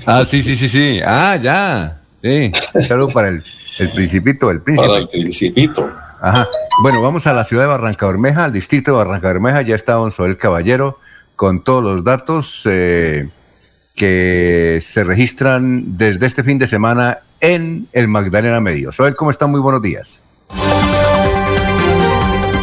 ah, 0.06 0.26
sí, 0.26 0.42
sí, 0.42 0.58
sí, 0.58 0.68
sí. 0.68 1.00
Ah, 1.02 1.38
ya. 1.40 1.98
Sí. 2.22 2.52
Saludo 2.86 3.08
para 3.08 3.28
el, 3.28 3.42
el 3.78 3.92
principito, 3.92 4.50
el 4.50 4.60
príncipe. 4.60 4.86
Para 4.86 5.00
el 5.00 5.08
principito. 5.08 5.90
Ajá. 6.20 6.46
Bueno, 6.82 7.00
vamos 7.00 7.26
a 7.26 7.32
la 7.32 7.44
ciudad 7.44 7.62
de 7.62 7.68
Barranca 7.68 8.06
Bermeja, 8.06 8.44
al 8.44 8.52
distrito 8.52 8.90
de 8.90 8.98
Barranca 8.98 9.28
Bermeja. 9.28 9.62
Ya 9.62 9.74
está 9.74 9.94
don 9.94 10.10
Soel 10.10 10.36
Caballero 10.36 10.98
con 11.34 11.64
todos 11.64 11.82
los 11.82 12.04
datos 12.04 12.64
eh, 12.66 13.30
que 13.96 14.80
se 14.82 15.02
registran 15.02 15.96
desde 15.96 16.26
este 16.26 16.44
fin 16.44 16.58
de 16.58 16.66
semana 16.66 17.20
en 17.40 17.88
el 17.94 18.06
Magdalena 18.06 18.60
Medio. 18.60 18.92
Soel, 18.92 19.16
¿cómo 19.16 19.30
está? 19.30 19.46
Muy 19.46 19.60
buenos 19.60 19.80
días. 19.80 20.20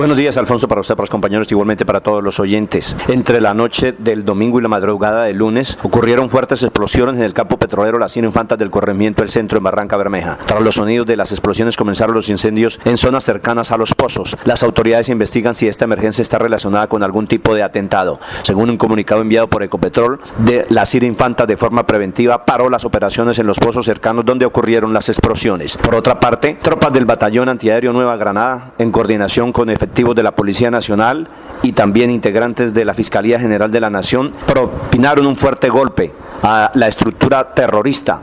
Buenos 0.00 0.16
días, 0.16 0.38
Alfonso, 0.38 0.66
para 0.66 0.80
usted, 0.80 0.94
para 0.94 1.02
los 1.02 1.10
compañeros, 1.10 1.52
igualmente 1.52 1.84
para 1.84 2.00
todos 2.00 2.24
los 2.24 2.40
oyentes. 2.40 2.96
Entre 3.08 3.38
la 3.38 3.52
noche 3.52 3.92
del 3.98 4.24
domingo 4.24 4.58
y 4.58 4.62
la 4.62 4.68
madrugada 4.68 5.24
del 5.24 5.36
lunes 5.36 5.76
ocurrieron 5.82 6.30
fuertes 6.30 6.62
explosiones 6.62 7.16
en 7.16 7.22
el 7.22 7.34
campo 7.34 7.58
petrolero 7.58 7.98
Las 7.98 8.16
Infantas 8.16 8.56
del 8.56 8.70
Corregimiento 8.70 9.20
del 9.20 9.28
Centro 9.28 9.58
en 9.58 9.64
Barranca 9.64 9.98
Bermeja. 9.98 10.38
Tras 10.46 10.62
los 10.62 10.76
sonidos 10.76 11.06
de 11.06 11.18
las 11.18 11.32
explosiones 11.32 11.76
comenzaron 11.76 12.14
los 12.14 12.30
incendios 12.30 12.80
en 12.86 12.96
zonas 12.96 13.24
cercanas 13.24 13.72
a 13.72 13.76
los 13.76 13.94
pozos. 13.94 14.38
Las 14.46 14.62
autoridades 14.62 15.10
investigan 15.10 15.52
si 15.52 15.68
esta 15.68 15.84
emergencia 15.84 16.22
está 16.22 16.38
relacionada 16.38 16.86
con 16.86 17.02
algún 17.02 17.26
tipo 17.26 17.54
de 17.54 17.62
atentado. 17.62 18.20
Según 18.40 18.70
un 18.70 18.78
comunicado 18.78 19.20
enviado 19.20 19.50
por 19.50 19.62
Ecopetrol, 19.62 20.18
de 20.38 20.64
la 20.70 20.86
Cien 20.86 21.04
Infantas 21.04 21.46
de 21.46 21.58
forma 21.58 21.84
preventiva 21.84 22.46
paró 22.46 22.70
las 22.70 22.86
operaciones 22.86 23.38
en 23.38 23.46
los 23.46 23.58
pozos 23.58 23.84
cercanos 23.84 24.24
donde 24.24 24.46
ocurrieron 24.46 24.94
las 24.94 25.10
explosiones. 25.10 25.76
Por 25.76 25.94
otra 25.94 26.18
parte, 26.18 26.56
tropas 26.62 26.90
del 26.90 27.04
Batallón 27.04 27.50
Antiaéreo 27.50 27.92
Nueva 27.92 28.16
Granada, 28.16 28.72
en 28.78 28.92
coordinación 28.92 29.52
con 29.52 29.68
efectivos 29.68 29.89
de 30.00 30.22
la 30.22 30.34
Policía 30.34 30.70
Nacional 30.70 31.28
y 31.62 31.72
también 31.72 32.10
integrantes 32.10 32.72
de 32.72 32.86
la 32.86 32.94
Fiscalía 32.94 33.38
General 33.38 33.70
de 33.70 33.80
la 33.80 33.90
Nación 33.90 34.32
propinaron 34.46 35.26
un 35.26 35.36
fuerte 35.36 35.68
golpe 35.68 36.14
a 36.42 36.70
la 36.74 36.88
estructura 36.88 37.52
terrorista 37.52 38.22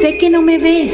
Sé 0.02 0.18
que 0.18 0.30
no 0.30 0.42
me 0.42 0.58
ves 0.58 0.94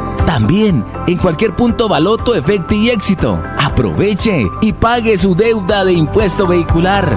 También 0.25 0.85
en 1.07 1.17
cualquier 1.17 1.55
punto 1.55 1.87
Baloto, 1.89 2.35
Efecto 2.35 2.73
y 2.73 2.89
Éxito. 2.89 3.39
Aproveche 3.57 4.47
y 4.61 4.73
pague 4.73 5.17
su 5.17 5.35
deuda 5.35 5.83
de 5.85 5.93
impuesto 5.93 6.47
vehicular. 6.47 7.07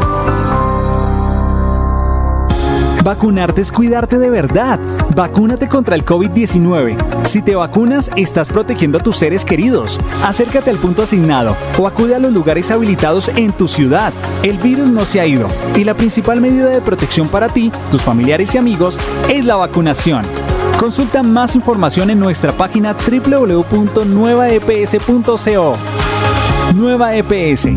Vacunarte 3.04 3.60
es 3.60 3.70
cuidarte 3.70 4.18
de 4.18 4.30
verdad. 4.30 4.80
Vacúnate 5.14 5.68
contra 5.68 5.94
el 5.94 6.06
COVID-19. 6.06 6.96
Si 7.24 7.42
te 7.42 7.54
vacunas, 7.54 8.10
estás 8.16 8.48
protegiendo 8.48 8.96
a 8.96 9.02
tus 9.02 9.18
seres 9.18 9.44
queridos. 9.44 10.00
Acércate 10.24 10.70
al 10.70 10.78
punto 10.78 11.02
asignado 11.02 11.54
o 11.78 11.86
acude 11.86 12.14
a 12.14 12.18
los 12.18 12.32
lugares 12.32 12.70
habilitados 12.70 13.28
en 13.36 13.52
tu 13.52 13.68
ciudad. 13.68 14.12
El 14.42 14.56
virus 14.56 14.88
no 14.88 15.04
se 15.04 15.20
ha 15.20 15.26
ido 15.26 15.48
y 15.76 15.84
la 15.84 15.92
principal 15.92 16.40
medida 16.40 16.68
de 16.68 16.80
protección 16.80 17.28
para 17.28 17.50
ti, 17.50 17.70
tus 17.90 18.00
familiares 18.00 18.54
y 18.54 18.58
amigos 18.58 18.98
es 19.28 19.44
la 19.44 19.56
vacunación. 19.56 20.24
Consulta 20.78 21.22
más 21.22 21.54
información 21.54 22.10
en 22.10 22.18
nuestra 22.18 22.52
página 22.52 22.94
www.nuevaeps.co. 22.94 25.76
Nueva 26.74 27.14
EPS. 27.14 27.68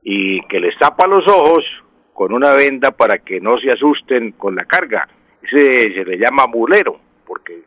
y 0.02 0.42
que 0.48 0.60
les 0.60 0.76
tapa 0.78 1.06
los 1.06 1.26
ojos 1.28 1.64
con 2.12 2.34
una 2.34 2.54
venda 2.54 2.90
para 2.90 3.18
que 3.18 3.40
no 3.40 3.58
se 3.58 3.72
asusten 3.72 4.32
con 4.32 4.54
la 4.54 4.64
carga. 4.64 5.08
Ese 5.42 5.94
se 5.94 6.04
le 6.04 6.18
llama 6.18 6.46
mulero, 6.46 7.00
porque 7.26 7.62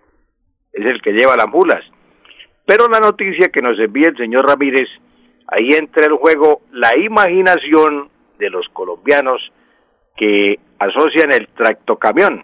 es 0.74 0.86
el 0.86 1.02
que 1.02 1.14
lleva 1.14 1.36
las 1.36 1.48
mulas. 1.48 1.84
Pero 2.66 2.88
la 2.88 3.00
noticia 3.00 3.50
que 3.50 3.62
nos 3.62 3.80
envía 3.80 4.10
el 4.10 4.18
señor 4.18 4.48
Ramírez, 4.48 4.90
ahí 5.48 5.70
entra 5.72 6.06
el 6.06 6.14
juego 6.14 6.62
la 6.72 6.98
imaginación 6.98 8.10
de 8.38 8.50
los 8.50 8.68
colombianos 8.70 9.52
que 10.16 10.60
asocian 10.80 11.32
el 11.34 11.48
tractocamión. 11.50 12.44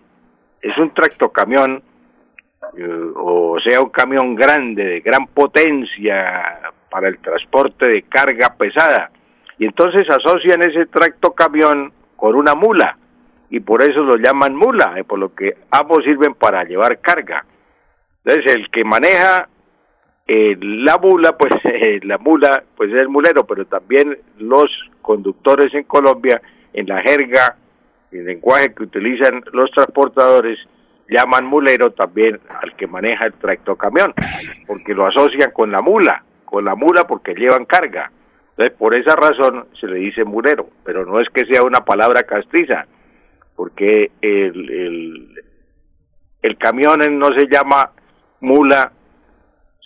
Es 0.61 0.77
un 0.77 0.93
tractocamión, 0.93 1.81
eh, 2.77 3.11
o 3.15 3.57
sea, 3.59 3.81
un 3.81 3.89
camión 3.89 4.35
grande, 4.35 4.83
de 4.83 4.99
gran 5.01 5.27
potencia 5.27 6.73
para 6.89 7.07
el 7.07 7.19
transporte 7.19 7.85
de 7.85 8.03
carga 8.03 8.55
pesada. 8.57 9.11
Y 9.57 9.65
entonces 9.65 10.07
asocian 10.09 10.61
ese 10.61 10.85
tractocamión 10.87 11.93
con 12.15 12.35
una 12.35 12.55
mula, 12.55 12.97
y 13.49 13.59
por 13.59 13.83
eso 13.83 14.01
lo 14.01 14.15
llaman 14.15 14.55
mula, 14.55 14.93
eh, 14.97 15.03
por 15.03 15.19
lo 15.19 15.35
que 15.35 15.55
ambos 15.71 16.03
sirven 16.03 16.33
para 16.35 16.63
llevar 16.63 16.99
carga. 16.99 17.45
Entonces, 18.23 18.55
el 18.55 18.69
que 18.69 18.83
maneja 18.83 19.49
eh, 20.33 20.55
la 20.61 20.97
mula, 20.97 21.37
pues 21.37 21.51
la 22.03 22.17
mula, 22.17 22.63
pues 22.77 22.89
es 22.89 22.95
el 22.95 23.09
mulero, 23.09 23.45
pero 23.45 23.65
también 23.65 24.17
los 24.37 24.71
conductores 25.01 25.73
en 25.73 25.83
Colombia, 25.83 26.41
en 26.71 26.87
la 26.87 27.01
jerga, 27.01 27.57
el 28.13 28.23
lenguaje 28.23 28.73
que 28.73 28.83
utilizan 28.83 29.43
los 29.51 29.69
transportadores, 29.71 30.57
llaman 31.09 31.45
mulero 31.45 31.91
también 31.91 32.39
al 32.61 32.73
que 32.77 32.87
maneja 32.87 33.25
el 33.25 33.33
tractocamión, 33.33 34.13
porque 34.67 34.93
lo 34.93 35.05
asocian 35.05 35.51
con 35.51 35.69
la 35.69 35.81
mula, 35.81 36.23
con 36.45 36.63
la 36.63 36.75
mula 36.75 37.05
porque 37.05 37.33
llevan 37.33 37.65
carga. 37.65 38.09
Entonces, 38.51 38.77
por 38.77 38.95
esa 38.95 39.17
razón 39.17 39.65
se 39.81 39.87
le 39.87 39.97
dice 39.97 40.23
mulero, 40.23 40.69
pero 40.85 41.05
no 41.05 41.19
es 41.19 41.27
que 41.27 41.45
sea 41.45 41.63
una 41.63 41.83
palabra 41.83 42.23
castiza, 42.23 42.85
porque 43.57 44.11
el, 44.21 45.35
el 46.41 46.57
camión 46.57 47.19
no 47.19 47.37
se 47.37 47.47
llama 47.51 47.91
mula, 48.39 48.93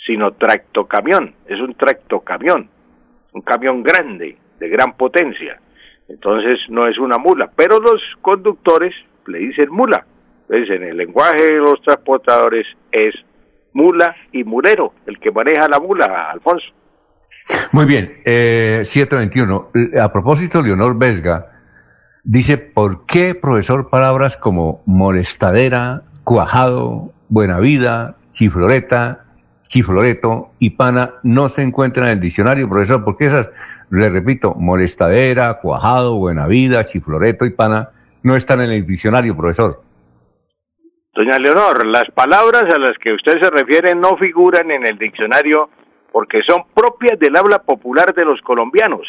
sino 0.05 0.33
tractocamión, 0.33 1.33
es 1.47 1.59
un 1.59 1.73
tractocamión, 1.75 2.69
un 3.33 3.41
camión 3.41 3.83
grande, 3.83 4.37
de 4.59 4.69
gran 4.69 4.95
potencia. 4.95 5.59
Entonces 6.07 6.59
no 6.69 6.87
es 6.87 6.97
una 6.99 7.17
mula, 7.17 7.49
pero 7.55 7.79
los 7.79 8.01
conductores 8.21 8.93
le 9.25 9.39
dicen 9.39 9.69
mula. 9.71 10.05
Entonces 10.47 10.75
en 10.75 10.83
el 10.83 10.97
lenguaje 10.97 11.43
de 11.43 11.57
los 11.57 11.81
transportadores 11.81 12.67
es 12.91 13.15
mula 13.73 14.15
y 14.31 14.43
mulero, 14.43 14.93
el 15.05 15.19
que 15.19 15.31
maneja 15.31 15.67
la 15.67 15.79
mula, 15.79 16.29
Alfonso. 16.31 16.67
Muy 17.71 17.85
bien, 17.85 18.21
eh, 18.25 18.81
721. 18.85 19.71
A 20.01 20.11
propósito, 20.11 20.61
Leonor 20.61 20.97
Vesga 20.97 21.51
dice, 22.23 22.57
¿por 22.57 23.05
qué, 23.05 23.35
profesor, 23.35 23.89
palabras 23.89 24.37
como 24.37 24.81
molestadera, 24.85 26.03
cuajado, 26.23 27.13
buena 27.29 27.59
vida, 27.59 28.17
chifloreta, 28.31 29.24
chifloreto 29.75 30.51
y 30.57 30.69
pana 30.69 31.15
no 31.23 31.49
se 31.49 31.61
encuentran 31.61 32.05
en 32.05 32.13
el 32.13 32.19
diccionario, 32.21 32.69
profesor? 32.69 33.03
Porque 33.03 33.25
esas, 33.25 33.49
le 33.91 34.09
repito, 34.09 34.55
molestadera, 34.55 35.59
cuajado, 35.61 36.15
buena 36.15 36.47
vida, 36.47 36.85
chifloreto 36.85 37.45
y 37.45 37.49
pana 37.49 37.89
no 38.23 38.37
están 38.37 38.61
en 38.61 38.71
el 38.71 38.85
diccionario, 38.85 39.35
profesor. 39.35 39.81
Doña 41.13 41.37
Leonor, 41.39 41.85
las 41.87 42.09
palabras 42.11 42.63
a 42.73 42.79
las 42.79 42.97
que 42.99 43.11
usted 43.11 43.33
se 43.41 43.49
refiere 43.49 43.95
no 43.95 44.15
figuran 44.15 44.71
en 44.71 44.87
el 44.87 44.97
diccionario 44.97 45.69
porque 46.13 46.39
son 46.47 46.63
propias 46.73 47.19
del 47.19 47.35
habla 47.35 47.59
popular 47.59 48.13
de 48.13 48.23
los 48.23 48.39
colombianos. 48.41 49.05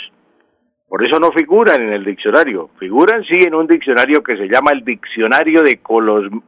Por 0.88 1.04
eso 1.04 1.20
no 1.20 1.30
figuran 1.30 1.80
en 1.80 1.92
el 1.92 2.04
diccionario. 2.04 2.70
Figuran 2.80 3.22
sí 3.22 3.38
en 3.46 3.54
un 3.54 3.68
diccionario 3.68 4.20
que 4.24 4.36
se 4.36 4.48
llama 4.48 4.72
el 4.72 4.84
Diccionario 4.84 5.62
de 5.62 5.80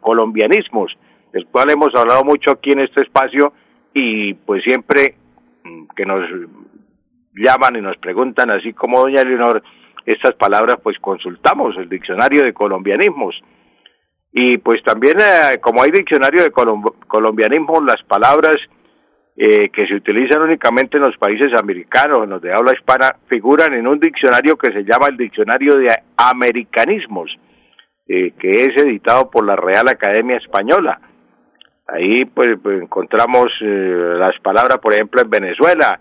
Colombianismos, 0.01 0.97
del 1.33 1.47
cual 1.47 1.71
hemos 1.71 1.95
hablado 1.95 2.25
mucho 2.25 2.51
aquí 2.51 2.71
en 2.73 2.81
este 2.81 3.03
espacio 3.03 3.53
y 3.95 4.35
pues 4.35 4.63
siempre 4.63 5.15
mm, 5.65 5.87
que 5.97 6.05
nos 6.05 6.25
llaman 7.35 7.77
y 7.77 7.81
nos 7.81 7.97
preguntan, 7.99 8.51
así 8.51 8.73
como 8.73 9.01
doña 9.01 9.23
Leonor, 9.23 9.63
estas 10.07 10.35
palabras, 10.37 10.77
pues 10.83 10.99
consultamos 10.99 11.77
el 11.77 11.89
Diccionario 11.89 12.43
de 12.43 12.55
Colombianismos. 12.55 13.35
Y 14.33 14.59
pues 14.59 14.83
también, 14.83 15.17
eh, 15.21 15.59
como 15.61 15.83
hay 15.83 15.91
diccionario 15.91 16.43
de 16.43 16.51
colombianismo, 16.51 17.81
las 17.81 18.03
palabras 18.05 18.57
eh, 19.37 19.71
que 19.71 19.87
se 19.87 19.95
utilizan 19.95 20.43
únicamente 20.43 20.97
en 20.97 21.05
los 21.05 21.17
países 21.17 21.53
americanos, 21.59 22.25
en 22.25 22.31
los 22.31 22.43
de 22.43 22.53
habla 22.53 22.73
hispana, 22.75 23.17
figuran 23.29 23.73
en 23.73 23.87
un 23.87 23.99
diccionario 23.99 24.57
que 24.57 24.73
se 24.73 24.85
llama 24.85 25.07
el 25.09 25.17
Diccionario 25.17 25.77
de 25.77 25.89
Americanismos, 26.17 27.31
eh, 28.07 28.33
que 28.39 28.55
es 28.55 28.77
editado 28.77 29.31
por 29.31 29.47
la 29.47 29.57
Real 29.57 29.89
Academia 29.89 30.37
Española. 30.37 31.01
Ahí 31.89 32.27
pues, 32.27 32.59
pues 32.63 32.83
encontramos 32.83 33.47
eh, 33.63 34.15
las 34.19 34.39
palabras, 34.41 34.79
por 34.79 34.93
ejemplo, 34.93 35.23
en 35.23 35.31
Venezuela, 35.31 35.99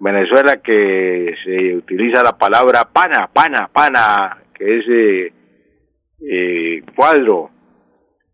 Venezuela 0.00 0.56
que 0.56 1.34
se 1.44 1.76
utiliza 1.76 2.22
la 2.22 2.36
palabra 2.36 2.88
pana, 2.92 3.28
pana, 3.32 3.68
pana, 3.72 4.38
que 4.54 4.78
es 4.78 4.84
eh, 4.88 5.32
eh, 6.20 6.82
cuadro, 6.94 7.50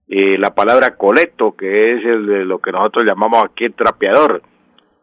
eh, 0.08 0.38
la 0.38 0.54
palabra 0.54 0.96
coleto, 0.96 1.54
que 1.56 1.80
es 1.80 2.04
el 2.04 2.48
lo 2.48 2.58
que 2.58 2.72
nosotros 2.72 3.06
llamamos 3.06 3.44
aquí 3.44 3.64
el 3.64 3.74
trapeador, 3.74 4.42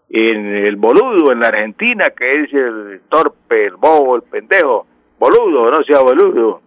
en 0.10 0.56
el 0.56 0.76
boludo 0.76 1.32
en 1.32 1.40
la 1.40 1.48
Argentina, 1.48 2.06
que 2.16 2.44
es 2.44 2.54
el 2.54 3.02
torpe, 3.10 3.66
el 3.66 3.76
bobo, 3.76 4.16
el 4.16 4.24
pendejo, 4.24 4.86
boludo, 5.20 5.72
no 5.72 5.84
sea 5.84 6.02
boludo, 6.02 6.62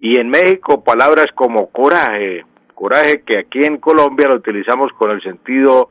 y 0.00 0.16
en 0.16 0.28
México 0.28 0.84
palabras 0.84 1.26
como 1.34 1.70
coraje, 1.70 2.44
coraje 2.78 3.22
que 3.26 3.40
aquí 3.40 3.64
en 3.64 3.78
Colombia 3.78 4.28
lo 4.28 4.36
utilizamos 4.36 4.92
con 4.92 5.10
el 5.10 5.20
sentido 5.20 5.90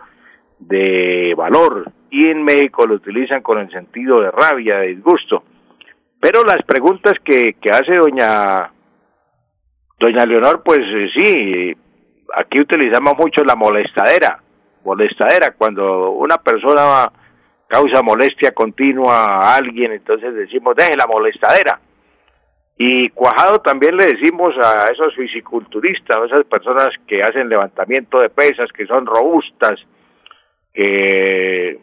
de 0.59 1.33
valor 1.35 1.91
y 2.09 2.29
en 2.29 2.43
México 2.43 2.87
lo 2.87 2.95
utilizan 2.95 3.41
con 3.41 3.59
el 3.59 3.69
sentido 3.69 4.21
de 4.21 4.31
rabia, 4.31 4.77
de 4.77 4.87
disgusto. 4.87 5.43
Pero 6.21 6.43
las 6.43 6.63
preguntas 6.63 7.13
que, 7.23 7.57
que 7.59 7.69
hace 7.69 7.95
doña 7.95 8.71
Doña 9.99 10.25
Leonor, 10.25 10.61
pues 10.63 10.79
eh, 10.79 11.09
sí, 11.15 11.75
aquí 12.35 12.59
utilizamos 12.59 13.13
mucho 13.17 13.43
la 13.43 13.55
molestadera, 13.55 14.39
molestadera, 14.83 15.55
cuando 15.57 16.11
una 16.11 16.37
persona 16.37 17.11
causa 17.67 18.03
molestia 18.03 18.51
continua 18.51 19.39
a 19.39 19.55
alguien, 19.55 19.91
entonces 19.91 20.35
decimos, 20.35 20.75
deje 20.75 20.95
la 20.95 21.07
molestadera. 21.07 21.79
Y 22.77 23.09
cuajado 23.09 23.59
también 23.59 23.97
le 23.97 24.05
decimos 24.05 24.53
a 24.63 24.85
esos 24.91 25.15
fisiculturistas, 25.15 26.17
a 26.17 26.25
esas 26.25 26.45
personas 26.45 26.89
que 27.07 27.23
hacen 27.23 27.49
levantamiento 27.49 28.19
de 28.19 28.29
pesas, 28.29 28.71
que 28.71 28.85
son 28.85 29.05
robustas, 29.05 29.79
que 30.73 31.79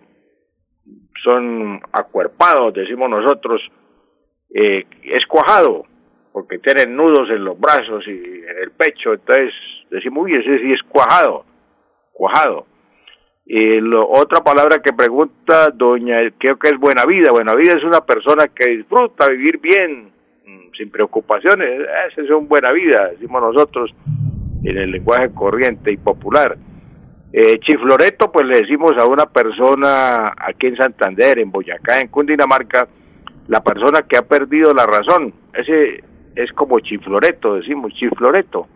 son 1.22 1.80
acuerpados, 1.92 2.74
decimos 2.74 3.10
nosotros, 3.10 3.60
eh, 4.54 4.86
es 5.02 5.26
cuajado 5.26 5.86
porque 6.32 6.58
tienen 6.58 6.96
nudos 6.96 7.30
en 7.30 7.44
los 7.44 7.58
brazos 7.58 8.04
y 8.08 8.10
en 8.10 8.58
el 8.62 8.72
pecho, 8.72 9.14
entonces 9.14 9.52
decimos, 9.90 10.24
uy, 10.24 10.34
ese 10.34 10.58
sí 10.58 10.72
es 10.72 10.82
cuajado, 10.82 11.44
cuajado. 12.12 12.66
Y 13.46 13.80
lo, 13.80 14.08
otra 14.08 14.42
palabra 14.42 14.80
que 14.82 14.92
pregunta 14.92 15.68
doña, 15.72 16.18
creo 16.38 16.58
que 16.58 16.68
es 16.68 16.78
buena 16.78 17.04
vida. 17.04 17.30
Buena 17.30 17.54
vida 17.54 17.74
es 17.76 17.84
una 17.84 18.00
persona 18.00 18.46
que 18.48 18.70
disfruta 18.70 19.28
vivir 19.28 19.58
bien, 19.58 20.10
sin 20.76 20.90
preocupaciones. 20.90 21.80
Esa 22.10 22.22
es 22.22 22.30
una 22.30 22.46
buena 22.46 22.72
vida, 22.72 23.10
decimos 23.10 23.42
nosotros 23.42 23.94
en 24.64 24.78
el 24.78 24.90
lenguaje 24.90 25.30
corriente 25.34 25.92
y 25.92 25.96
popular. 25.96 26.56
Eh, 27.32 27.58
chifloreto, 27.60 28.30
pues 28.30 28.46
le 28.46 28.60
decimos 28.60 28.92
a 28.98 29.06
una 29.06 29.26
persona 29.26 30.32
aquí 30.36 30.68
en 30.68 30.76
Santander, 30.76 31.38
en 31.40 31.50
Boyacá, 31.50 32.00
en 32.00 32.08
Cundinamarca, 32.08 32.86
la 33.48 33.62
persona 33.62 34.02
que 34.02 34.16
ha 34.16 34.22
perdido 34.22 34.72
la 34.72 34.86
razón. 34.86 35.34
Ese 35.52 36.04
es 36.36 36.52
como 36.52 36.78
chifloreto, 36.80 37.56
decimos 37.56 37.92
chifloreto. 37.94 38.68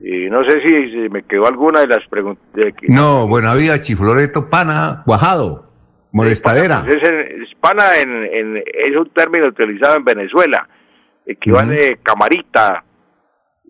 Y 0.00 0.30
no 0.30 0.42
sé 0.44 0.60
si, 0.66 1.08
me 1.10 1.22
quedó 1.22 1.46
alguna 1.46 1.80
de 1.80 1.88
las 1.88 2.06
preguntas. 2.08 2.44
No, 2.88 3.28
buena 3.28 3.54
vida, 3.54 3.78
chifloreto, 3.78 4.48
pana, 4.48 5.02
cuajado, 5.04 5.69
molestadera. 6.12 6.82
Pues 6.84 7.02
es, 7.02 7.54
pana 7.60 7.96
en, 8.00 8.56
es 8.56 8.96
un 8.96 9.10
término 9.10 9.46
utilizado 9.46 9.96
en 9.96 10.04
Venezuela, 10.04 10.68
equivale 11.26 11.98
camarita, 12.02 12.84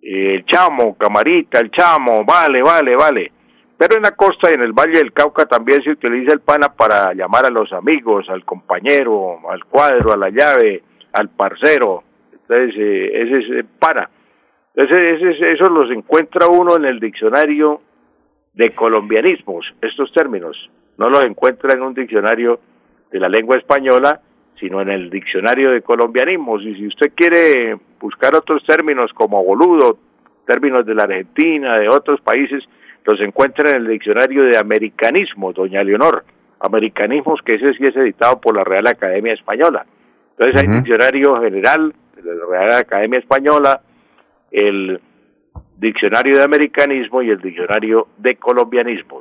el 0.02 0.44
chamo, 0.46 0.96
camarita, 0.96 1.58
el 1.60 1.70
chamo, 1.70 2.24
vale, 2.24 2.62
vale, 2.62 2.96
vale. 2.96 3.32
Pero 3.76 3.96
en 3.96 4.02
la 4.02 4.12
costa 4.12 4.50
y 4.50 4.54
en 4.54 4.62
el 4.62 4.72
Valle 4.72 4.98
del 4.98 5.12
Cauca 5.12 5.46
también 5.46 5.82
se 5.82 5.90
utiliza 5.90 6.34
el 6.34 6.40
pana 6.40 6.74
para 6.74 7.14
llamar 7.14 7.46
a 7.46 7.50
los 7.50 7.72
amigos, 7.72 8.28
al 8.28 8.44
compañero, 8.44 9.38
al 9.50 9.64
cuadro, 9.64 10.12
a 10.12 10.16
la 10.16 10.28
llave, 10.28 10.82
al 11.12 11.30
parcero, 11.30 12.04
entonces, 12.50 12.80
eh, 12.80 13.22
ese 13.22 13.38
es 13.38 13.60
eh, 13.60 13.66
para. 13.78 14.10
Entonces, 14.74 15.22
ese, 15.22 15.52
eso 15.52 15.68
los 15.68 15.90
encuentra 15.92 16.48
uno 16.48 16.76
en 16.76 16.84
el 16.84 16.98
diccionario 16.98 17.80
de 18.54 18.70
colombianismos, 18.70 19.64
estos 19.80 20.12
términos. 20.12 20.56
No 21.00 21.08
los 21.08 21.24
encuentra 21.24 21.72
en 21.72 21.80
un 21.80 21.94
diccionario 21.94 22.60
de 23.10 23.18
la 23.18 23.30
lengua 23.30 23.56
española, 23.56 24.20
sino 24.60 24.82
en 24.82 24.90
el 24.90 25.08
diccionario 25.08 25.70
de 25.70 25.80
colombianismos. 25.80 26.62
Y 26.62 26.74
si 26.74 26.88
usted 26.88 27.12
quiere 27.14 27.74
buscar 27.98 28.36
otros 28.36 28.62
términos 28.66 29.10
como 29.14 29.42
boludo, 29.42 29.96
términos 30.46 30.84
de 30.84 30.94
la 30.94 31.04
Argentina, 31.04 31.78
de 31.78 31.88
otros 31.88 32.20
países, 32.20 32.62
los 33.06 33.18
encuentra 33.22 33.70
en 33.70 33.76
el 33.78 33.88
diccionario 33.88 34.42
de 34.44 34.58
americanismo, 34.58 35.54
doña 35.54 35.82
Leonor. 35.82 36.22
Americanismos, 36.60 37.40
que 37.46 37.54
ese 37.54 37.72
sí 37.72 37.86
es 37.86 37.96
editado 37.96 38.38
por 38.38 38.54
la 38.54 38.62
Real 38.62 38.86
Academia 38.86 39.32
Española. 39.32 39.86
Entonces 40.36 40.60
hay 40.60 40.68
diccionario 40.68 41.40
general, 41.40 41.94
de 42.14 42.34
la 42.34 42.44
Real 42.44 42.72
Academia 42.78 43.20
Española, 43.20 43.80
el 44.50 45.00
Diccionario 45.78 46.36
de 46.36 46.44
Americanismo 46.44 47.22
y 47.22 47.30
el 47.30 47.40
Diccionario 47.40 48.08
de 48.18 48.36
Colombianismo. 48.36 49.18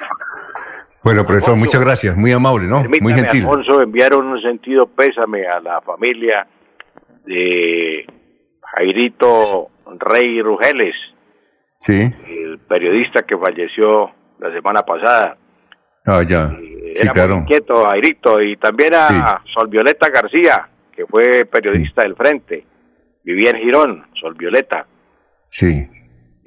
Bueno, 1.04 1.26
profesor, 1.26 1.56
muchas 1.56 1.82
gracias, 1.82 2.16
muy 2.18 2.32
amable, 2.32 2.68
¿no? 2.68 2.84
Muy 2.84 3.14
gentil. 3.14 3.44
Alfonso, 3.44 3.82
enviaron 3.82 4.26
un 4.28 4.42
sentido 4.42 4.88
pésame 4.88 5.48
a 5.48 5.60
la 5.60 5.82
familia 5.82 6.46
de 7.26 8.06
Jairito 8.62 9.70
Rey 9.98 10.42
Rugeles, 10.42 10.96
sí. 11.80 12.12
el 12.28 12.60
periodista 12.60 13.24
que 13.24 13.38
falleció 13.38 14.12
la 14.40 14.52
semana 14.52 14.84
pasada. 14.84 15.38
Ah, 16.06 16.24
ya. 16.28 16.50
Sí, 16.50 17.08
Era 17.08 17.28
muy 17.28 17.38
inquieto, 17.38 17.86
Jairito, 17.86 18.42
y 18.42 18.58
también 18.58 18.94
a 18.96 19.42
Sol 19.54 19.68
Violeta 19.68 20.10
García, 20.10 20.68
que 20.92 21.06
fue 21.06 21.46
periodista 21.46 22.02
del 22.02 22.16
Frente 22.16 22.66
vivía 23.24 23.52
en 23.52 23.58
Girón, 23.58 24.06
Sol 24.20 24.34
Violeta. 24.36 24.86
Sí. 25.48 25.88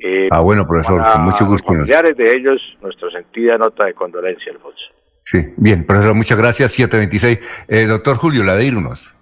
Eh, 0.04 0.28
Ah, 0.30 0.40
bueno, 0.40 0.66
profesor, 0.66 1.00
para 1.00 1.12
con 1.14 1.22
mucho 1.22 1.40
los 1.44 1.48
gusto. 1.48 1.66
familiares 1.68 2.16
de 2.16 2.24
ellos, 2.30 2.60
nuestra 2.82 3.10
sentida 3.10 3.56
nota 3.58 3.84
de 3.84 3.94
condolencia, 3.94 4.52
Alfonso. 4.52 4.78
Sí, 5.24 5.38
bien, 5.56 5.86
profesor, 5.86 6.14
muchas 6.14 6.36
gracias. 6.38 6.72
726. 6.72 7.38
Eh, 7.68 7.86
doctor 7.86 8.16
Julio, 8.16 8.42
la 8.42 8.56
de 8.56 8.66
irnos. 8.66 9.14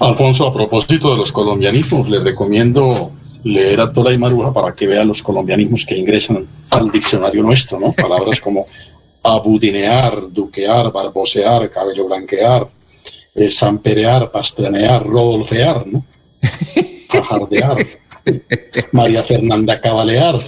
Alfonso, 0.00 0.46
a 0.48 0.52
propósito 0.52 1.10
de 1.12 1.16
los 1.18 1.32
colombianismos, 1.32 2.08
le 2.08 2.20
recomiendo 2.20 3.12
leer 3.44 3.80
a 3.80 3.92
Tola 3.92 4.12
y 4.12 4.18
Maruja 4.18 4.52
para 4.52 4.74
que 4.74 4.86
vea 4.86 5.04
los 5.04 5.22
colombianismos 5.22 5.86
que 5.86 5.96
ingresan 5.96 6.46
al 6.70 6.90
diccionario 6.90 7.42
nuestro, 7.42 7.78
¿no? 7.78 7.92
Palabras 7.92 8.40
como 8.40 8.66
abudinear, 9.22 10.30
duquear, 10.30 10.92
barbosear, 10.92 11.70
cabello 11.70 12.06
blanquear, 12.06 12.66
eh, 13.34 13.48
samperear, 13.50 14.30
pastranear, 14.30 15.04
rodolfear, 15.06 15.86
¿no? 15.86 16.04
Fajardear, 17.08 17.76
María 18.92 19.22
Fernanda 19.22 19.80
Cabalear, 19.80 20.40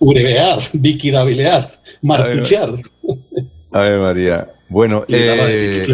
urebear, 0.00 0.58
viquirabilear, 0.72 1.80
martuchear. 2.02 2.74
A 3.72 3.80
ver, 3.80 4.00
María. 4.00 4.50
Bueno, 4.68 5.04
eh, 5.08 5.84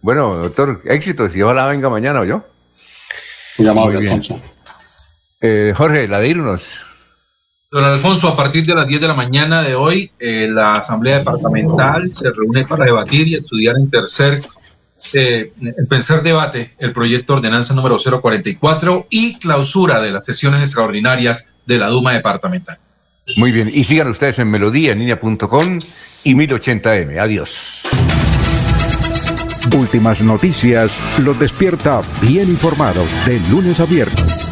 bueno, 0.00 0.36
doctor, 0.36 0.80
éxitos. 0.84 1.34
Y 1.36 1.42
ojalá 1.42 1.66
venga 1.66 1.88
mañana, 1.88 2.20
¿o 2.20 2.24
yo? 2.24 2.44
Muy 3.58 3.96
bien. 3.96 4.12
Alfonso. 4.12 4.40
Eh, 5.40 5.74
Jorge, 5.76 6.08
la 6.08 6.20
de 6.20 6.28
irnos. 6.28 6.84
Don 7.70 7.84
Alfonso, 7.84 8.28
a 8.28 8.36
partir 8.36 8.66
de 8.66 8.74
las 8.74 8.86
10 8.86 9.00
de 9.00 9.08
la 9.08 9.14
mañana 9.14 9.62
de 9.62 9.74
hoy, 9.74 10.10
eh, 10.18 10.46
la 10.50 10.76
Asamblea 10.76 11.20
Departamental 11.20 12.12
se 12.12 12.30
reúne 12.30 12.66
para 12.66 12.84
debatir 12.84 13.28
y 13.28 13.34
estudiar 13.34 13.76
en 13.76 13.90
tercer, 13.90 14.42
eh, 15.14 15.52
en 15.60 15.88
tercer 15.88 16.22
debate 16.22 16.74
el 16.78 16.92
proyecto 16.92 17.34
de 17.34 17.38
ordenanza 17.38 17.74
número 17.74 17.96
044 17.96 19.06
y 19.10 19.38
clausura 19.38 20.00
de 20.00 20.12
las 20.12 20.24
sesiones 20.24 20.62
extraordinarias 20.62 21.52
de 21.66 21.78
la 21.78 21.88
Duma 21.88 22.12
Departamental. 22.12 22.78
Muy 23.36 23.52
bien. 23.52 23.70
Y 23.72 23.84
sigan 23.84 24.08
ustedes 24.08 24.38
en 24.38 24.50
melodía 24.50 24.94
línea.com 24.94 25.78
y 26.24 26.34
1080m. 26.34 27.20
Adiós. 27.20 27.82
Últimas 29.76 30.20
noticias 30.20 30.92
los 31.18 31.38
despierta 31.38 32.02
bien 32.20 32.48
informados 32.48 33.08
de 33.24 33.40
lunes 33.48 33.80
a 33.80 33.86
viernes. 33.86 34.51